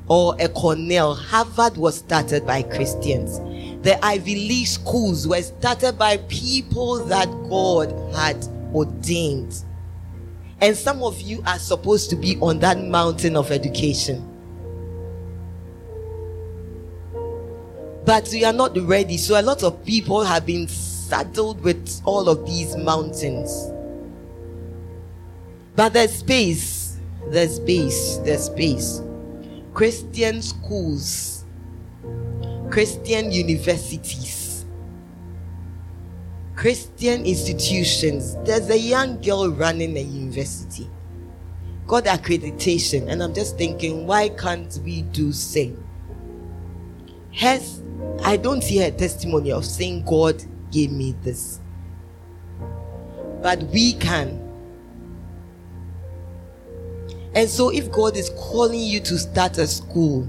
or 0.10 0.36
a 0.38 0.50
Cornell. 0.50 1.16
Harvard 1.16 1.78
was 1.78 2.00
started 2.00 2.46
by 2.46 2.62
Christians. 2.62 3.40
The 3.84 3.98
Ivy 4.04 4.36
League 4.36 4.68
schools 4.68 5.26
were 5.26 5.42
started 5.42 5.98
by 5.98 6.18
people 6.28 7.06
that 7.06 7.28
God 7.50 7.94
had 8.14 8.46
ordained. 8.74 9.64
And 10.60 10.76
some 10.76 11.02
of 11.02 11.22
you 11.22 11.42
are 11.48 11.58
supposed 11.58 12.10
to 12.10 12.18
be 12.18 12.38
on 12.42 12.60
that 12.60 12.84
mountain 12.84 13.38
of 13.38 13.50
education. 13.50 14.26
But 18.04 18.28
we 18.34 18.44
are 18.44 18.52
not 18.52 18.78
ready. 18.78 19.16
So 19.16 19.40
a 19.40 19.42
lot 19.42 19.64
of 19.64 19.86
people 19.86 20.22
have 20.22 20.46
been 20.46 20.68
saddled 21.10 21.62
with 21.62 22.02
all 22.06 22.30
of 22.30 22.46
these 22.46 22.78
mountains. 22.78 23.72
But 25.76 25.94
there's 25.94 26.14
space, 26.14 26.98
there's 27.28 27.56
space, 27.56 28.18
there's 28.18 28.44
space. 28.44 29.02
Christian 29.74 30.42
schools, 30.42 31.46
Christian 32.70 33.32
universities, 33.32 34.66
Christian 36.56 37.26
institutions. 37.26 38.36
There's 38.44 38.70
a 38.70 38.78
young 38.78 39.22
girl 39.22 39.50
running 39.50 39.98
a 39.98 40.02
university, 40.02 40.90
got 41.88 42.06
accreditation, 42.06 43.10
and 43.10 43.24
I'm 43.24 43.34
just 43.34 43.58
thinking, 43.58 44.06
why 44.06 44.30
can't 44.30 44.78
we 44.84 45.04
do 45.04 45.32
same? 45.32 45.84
Has 47.32 47.82
I 48.24 48.38
don't 48.38 48.64
hear 48.64 48.90
a 48.90 48.92
testimony 48.92 49.52
of 49.52 49.66
saying 49.66 50.04
God 50.04 50.44
gave 50.72 50.92
me 50.92 51.16
this. 51.22 51.60
But 53.42 53.64
we 53.64 53.94
can. 53.94 54.46
And 57.36 57.50
so, 57.50 57.70
if 57.70 57.92
God 57.92 58.18
is 58.18 58.32
calling 58.32 58.82
you 58.82 59.00
to 59.02 59.18
start 59.18 59.58
a 59.58 59.68
school, 59.68 60.28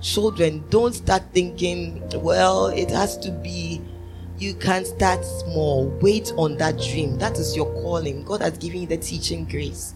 children, 0.00 0.64
don't 0.70 0.94
start 0.94 1.22
thinking, 1.32 2.02
well, 2.14 2.66
it 2.68 2.90
has 2.90 3.16
to 3.18 3.30
be. 3.30 3.82
You 4.38 4.54
can 4.54 4.84
start 4.84 5.24
small. 5.24 5.86
Wait 6.00 6.32
on 6.36 6.56
that 6.58 6.78
dream. 6.78 7.18
That 7.18 7.38
is 7.38 7.54
your 7.54 7.72
calling. 7.82 8.24
God 8.24 8.40
has 8.40 8.58
given 8.58 8.82
you 8.82 8.86
the 8.88 8.96
teaching 8.96 9.44
grace. 9.44 9.94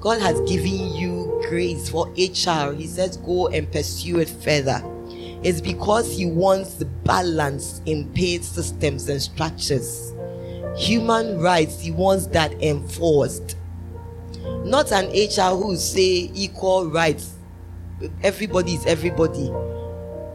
God 0.00 0.20
has 0.20 0.40
given 0.48 0.94
you 0.94 1.42
grace 1.48 1.90
for 1.90 2.08
HR. 2.10 2.72
He 2.72 2.86
says, 2.86 3.18
go 3.18 3.48
and 3.48 3.70
pursue 3.70 4.20
it 4.20 4.28
further 4.28 4.82
is 5.46 5.62
because 5.62 6.12
he 6.12 6.26
wants 6.26 6.74
the 6.74 6.84
balance 6.84 7.80
in 7.86 8.12
paid 8.14 8.42
systems 8.42 9.08
and 9.08 9.22
structures. 9.22 10.12
Human 10.76 11.38
rights, 11.38 11.80
he 11.80 11.92
wants 11.92 12.26
that 12.26 12.52
enforced. 12.60 13.56
Not 14.64 14.90
an 14.90 15.06
HR 15.06 15.54
who 15.54 15.76
say 15.76 16.32
equal 16.34 16.90
rights. 16.90 17.34
Everybody 18.24 18.74
is 18.74 18.84
everybody. 18.86 19.52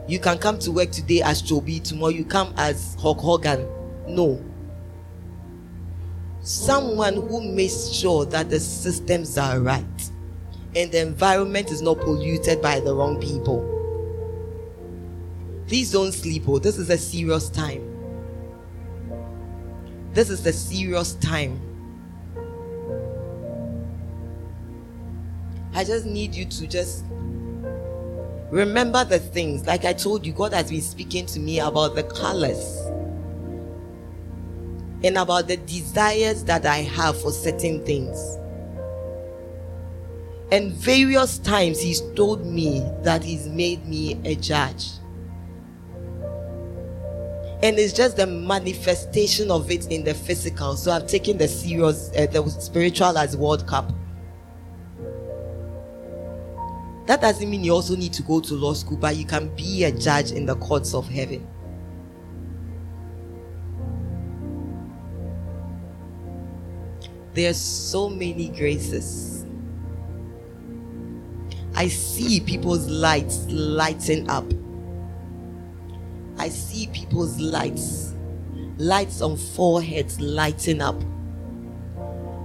You 0.07 0.17
can 0.17 0.37
come 0.37 0.57
to 0.59 0.71
work 0.71 0.91
today 0.91 1.21
as 1.21 1.43
Chobi, 1.43 1.83
tomorrow 1.83 2.13
you 2.13 2.23
come 2.23 2.53
as 2.55 2.95
Hulk 2.97 3.19
Hogan. 3.19 3.67
No. 4.07 4.41
Someone 6.39 7.15
who 7.15 7.51
makes 7.51 7.89
sure 7.89 8.23
that 8.27 8.49
the 8.49 8.61
systems 8.61 9.37
are 9.37 9.59
right 9.59 9.83
and 10.73 10.89
the 10.89 11.01
environment 11.01 11.69
is 11.69 11.81
not 11.81 11.99
polluted 11.99 12.61
by 12.61 12.79
the 12.79 12.95
wrong 12.95 13.19
people. 13.19 13.80
Please 15.71 15.89
don't 15.89 16.11
sleep. 16.11 16.49
Oh, 16.49 16.59
this 16.59 16.77
is 16.77 16.89
a 16.89 16.97
serious 16.97 17.47
time. 17.47 17.81
This 20.11 20.29
is 20.29 20.45
a 20.45 20.51
serious 20.51 21.13
time. 21.13 21.61
I 25.73 25.85
just 25.85 26.05
need 26.05 26.35
you 26.35 26.43
to 26.43 26.67
just 26.67 27.05
remember 28.51 29.05
the 29.05 29.17
things. 29.17 29.65
Like 29.65 29.85
I 29.85 29.93
told 29.93 30.25
you, 30.25 30.33
God 30.33 30.51
has 30.51 30.69
been 30.69 30.81
speaking 30.81 31.25
to 31.27 31.39
me 31.39 31.61
about 31.61 31.95
the 31.95 32.03
colors. 32.03 32.81
and 35.05 35.17
about 35.17 35.47
the 35.47 35.55
desires 35.55 36.43
that 36.43 36.65
I 36.65 36.79
have 36.79 37.21
for 37.21 37.31
certain 37.31 37.85
things. 37.85 38.37
And 40.51 40.73
various 40.73 41.37
times 41.37 41.79
he's 41.79 42.01
told 42.13 42.45
me 42.45 42.85
that 43.03 43.23
he's 43.23 43.47
made 43.47 43.87
me 43.87 44.19
a 44.25 44.35
judge. 44.35 45.00
And 47.63 47.77
it's 47.77 47.93
just 47.93 48.17
the 48.17 48.25
manifestation 48.25 49.51
of 49.51 49.69
it 49.69 49.87
in 49.91 50.03
the 50.03 50.15
physical. 50.15 50.75
So 50.75 50.91
I've 50.91 51.05
taken 51.05 51.37
the 51.37 51.47
serious, 51.47 52.09
uh, 52.17 52.25
the 52.25 52.49
spiritual 52.49 53.17
as 53.17 53.37
World 53.37 53.67
Cup. 53.67 53.93
That 57.05 57.21
doesn't 57.21 57.49
mean 57.49 57.63
you 57.63 57.73
also 57.73 57.95
need 57.95 58.13
to 58.13 58.23
go 58.23 58.39
to 58.39 58.53
law 58.55 58.73
school, 58.73 58.97
but 58.97 59.15
you 59.15 59.25
can 59.25 59.53
be 59.55 59.83
a 59.83 59.91
judge 59.91 60.31
in 60.31 60.45
the 60.45 60.55
courts 60.55 60.93
of 60.93 61.07
heaven. 61.07 61.47
There's 67.33 67.57
so 67.57 68.09
many 68.09 68.49
graces. 68.49 69.45
I 71.75 71.87
see 71.87 72.39
people's 72.39 72.87
lights 72.87 73.45
lighting 73.49 74.29
up. 74.29 74.45
I 76.41 76.49
see 76.49 76.87
people's 76.87 77.39
lights, 77.39 78.15
lights 78.77 79.21
on 79.21 79.37
foreheads 79.37 80.19
lighting 80.19 80.81
up. 80.81 80.99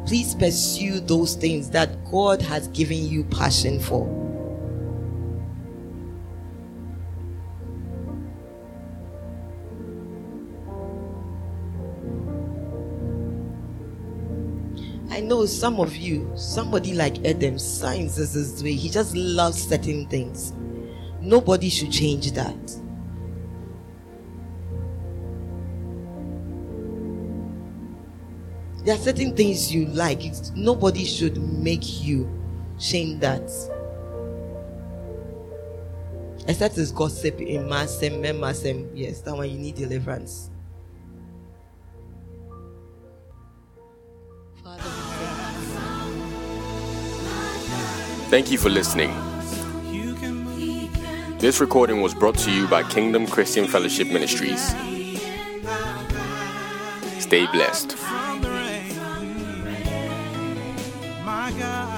Please 0.05 0.35
pursue 0.35 1.01
those 1.01 1.35
things 1.35 1.71
that 1.71 2.05
God 2.11 2.43
has 2.43 2.69
given 2.69 3.09
you 3.09 3.25
passion 3.25 3.81
for. 3.81 4.05
I 15.09 15.21
know 15.21 15.47
some 15.47 15.81
of 15.81 15.97
you, 15.97 16.31
somebody 16.37 16.93
like 16.93 17.25
Adam, 17.25 17.59
science 17.59 18.19
is 18.19 18.63
way. 18.63 18.75
He 18.75 18.91
just 18.91 19.17
loves 19.17 19.67
certain 19.67 20.07
things. 20.09 20.53
Nobody 21.23 21.71
should 21.71 21.91
change 21.91 22.33
that. 22.33 22.86
There 28.87 28.95
are 28.95 28.99
certain 28.99 29.35
things 29.35 29.75
you 29.75 29.87
like. 29.87 30.25
It's, 30.25 30.53
nobody 30.53 31.05
should 31.05 31.39
make 31.39 32.05
you 32.05 32.31
change 32.79 33.19
that. 33.19 33.43
Except 36.47 36.79
it's 36.79 36.93
gossip 36.93 37.41
in 37.41 37.65
Masem, 37.65 38.23
Masem. 38.39 38.89
Yes, 38.95 39.23
that 39.23 39.35
one 39.35 39.51
you 39.51 39.59
need 39.59 39.75
deliverance. 39.75 40.51
Thank 48.31 48.53
you 48.53 48.59
for 48.59 48.69
listening. 48.69 49.11
This 51.41 51.61
recording 51.61 52.03
was 52.03 52.15
brought 52.15 52.39
to 52.39 52.53
you 52.53 52.69
by 52.69 52.85
Kingdom 52.85 53.27
Christian 53.27 53.67
Fellowship 53.67 54.07
Ministries. 54.07 54.77
Stay 57.19 57.47
blessed. 57.47 58.56
God. 61.59 61.96